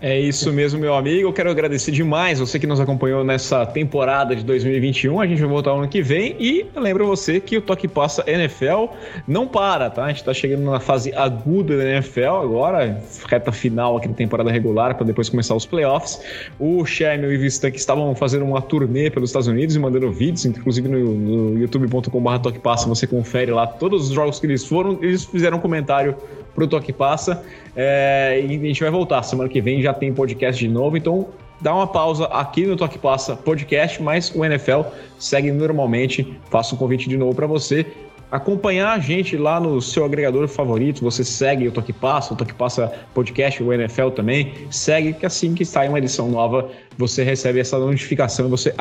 É 0.00 0.20
isso 0.20 0.52
mesmo, 0.52 0.78
meu 0.78 0.94
amigo. 0.94 1.28
Eu 1.28 1.32
quero 1.32 1.50
agradecer 1.50 1.90
demais 1.90 2.38
você 2.38 2.58
que 2.58 2.66
nos 2.66 2.78
acompanhou 2.78 3.24
nessa 3.24 3.64
temporada 3.64 4.36
de 4.36 4.44
2021. 4.44 5.18
A 5.18 5.26
gente 5.26 5.40
vai 5.40 5.48
voltar 5.48 5.70
ano 5.70 5.88
que 5.88 6.02
vem 6.02 6.36
e 6.38 6.66
lembro 6.76 7.06
você 7.06 7.40
que 7.40 7.56
o 7.56 7.62
Toque 7.62 7.88
Passa 7.88 8.22
NFL 8.26 8.88
não 9.26 9.48
para, 9.48 9.88
tá? 9.88 10.04
A 10.04 10.08
gente 10.08 10.22
tá 10.22 10.34
chegando 10.34 10.70
na 10.70 10.80
fase 10.80 11.14
aguda 11.14 11.78
da 11.78 11.84
NFL 11.84 12.36
agora, 12.42 13.02
reta 13.26 13.50
final 13.50 13.96
aqui 13.96 14.06
da 14.06 14.14
temporada 14.14 14.50
regular 14.50 14.94
para 14.94 15.06
depois 15.06 15.30
começar 15.30 15.54
os 15.54 15.64
playoffs. 15.64 16.20
O 16.58 16.84
Sherman 16.84 17.30
e 17.30 17.36
o 17.36 17.40
Vistan 17.40 17.70
que 17.70 17.78
estavam 17.78 18.14
fazendo 18.14 18.44
uma 18.44 18.60
turnê 18.60 19.10
pelos 19.10 19.30
Estados 19.30 19.48
Unidos 19.48 19.76
e 19.76 19.78
mandando 19.78 20.12
vídeos, 20.12 20.44
inclusive 20.44 20.88
no, 20.88 21.14
no 21.14 21.58
youtube.com.br 21.58 22.38
Toque 22.42 22.58
Passa, 22.58 22.86
você 22.86 23.06
confere 23.06 23.50
lá 23.50 23.66
todos 23.66 24.08
os 24.08 24.14
jogos 24.14 24.38
que 24.38 24.46
eles 24.46 24.62
foram. 24.62 24.98
Eles 25.00 25.24
fizeram 25.24 25.56
um 25.56 25.60
comentário 25.60 26.14
pro 26.56 26.66
Toque 26.66 26.92
Passa. 26.92 27.44
É, 27.76 28.42
e 28.44 28.56
a 28.56 28.66
gente 28.66 28.80
vai 28.80 28.90
voltar. 28.90 29.22
Semana 29.22 29.48
que 29.48 29.60
vem 29.60 29.82
já 29.82 29.94
tem 29.94 30.12
podcast 30.12 30.58
de 30.58 30.72
novo, 30.72 30.96
então 30.96 31.28
dá 31.60 31.72
uma 31.74 31.86
pausa 31.86 32.24
aqui 32.26 32.66
no 32.66 32.76
Toque 32.76 32.98
Passa 32.98 33.36
Podcast, 33.36 34.02
mas 34.02 34.34
o 34.34 34.44
NFL 34.44 34.80
segue 35.18 35.52
normalmente. 35.52 36.36
Faço 36.50 36.74
um 36.74 36.78
convite 36.78 37.08
de 37.08 37.16
novo 37.16 37.34
para 37.34 37.46
você 37.46 37.86
acompanhar 38.30 38.92
a 38.92 38.98
gente 38.98 39.36
lá 39.36 39.60
no 39.60 39.80
seu 39.80 40.04
agregador 40.04 40.48
favorito. 40.48 41.02
Você 41.02 41.22
segue 41.22 41.68
o 41.68 41.72
Toque 41.72 41.92
Passa, 41.92 42.34
o 42.34 42.36
Toque 42.36 42.54
Passa 42.54 42.92
Podcast, 43.14 43.62
o 43.62 43.72
NFL 43.72 44.08
também. 44.08 44.52
Segue 44.70 45.12
que 45.12 45.26
assim 45.26 45.54
que 45.54 45.64
sai 45.64 45.88
uma 45.88 45.98
edição 45.98 46.28
nova, 46.28 46.70
você 46.96 47.22
recebe 47.22 47.60
essa 47.60 47.78
notificação, 47.78 48.48
você 48.48 48.74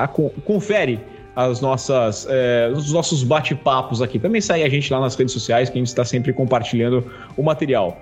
confere 0.45 0.99
as 1.35 1.59
nossas, 1.59 2.25
é, 2.29 2.71
os 2.73 2.91
nossos 2.91 3.23
bate-papos 3.23 4.01
aqui. 4.01 4.17
Também 4.17 4.39
segue 4.39 4.63
a 4.63 4.69
gente 4.69 4.91
lá 4.91 4.99
nas 4.99 5.15
redes 5.15 5.33
sociais, 5.33 5.69
que 5.69 5.77
a 5.77 5.79
gente 5.79 5.87
está 5.87 6.05
sempre 6.05 6.31
compartilhando 6.31 7.11
o 7.35 7.43
material. 7.43 8.01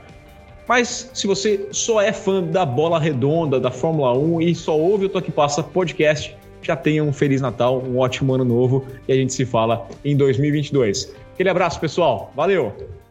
Mas 0.68 1.10
se 1.14 1.28
você 1.28 1.68
só 1.72 2.02
é 2.02 2.14
fã 2.14 2.42
da 2.42 2.66
bola 2.66 3.00
redonda, 3.00 3.60
da 3.60 3.72
Fórmula 3.72 4.18
1 4.18 4.42
e 4.42 4.56
só 4.56 4.78
ouve 4.78 5.06
o 5.06 5.10
Toque 5.10 5.32
Passa 5.32 5.62
podcast, 5.62 6.36
já 6.62 6.76
tenha 6.76 7.04
um 7.04 7.12
Feliz 7.12 7.42
Natal, 7.42 7.84
um 7.86 7.98
ótimo 7.98 8.34
ano 8.34 8.46
novo 8.46 8.86
e 9.08 9.12
a 9.12 9.16
gente 9.16 9.34
se 9.34 9.46
fala 9.46 9.86
em 10.06 10.16
2022. 10.16 11.14
Aquele 11.34 11.50
abraço, 11.50 11.80
pessoal. 11.80 12.32
Valeu! 12.36 13.03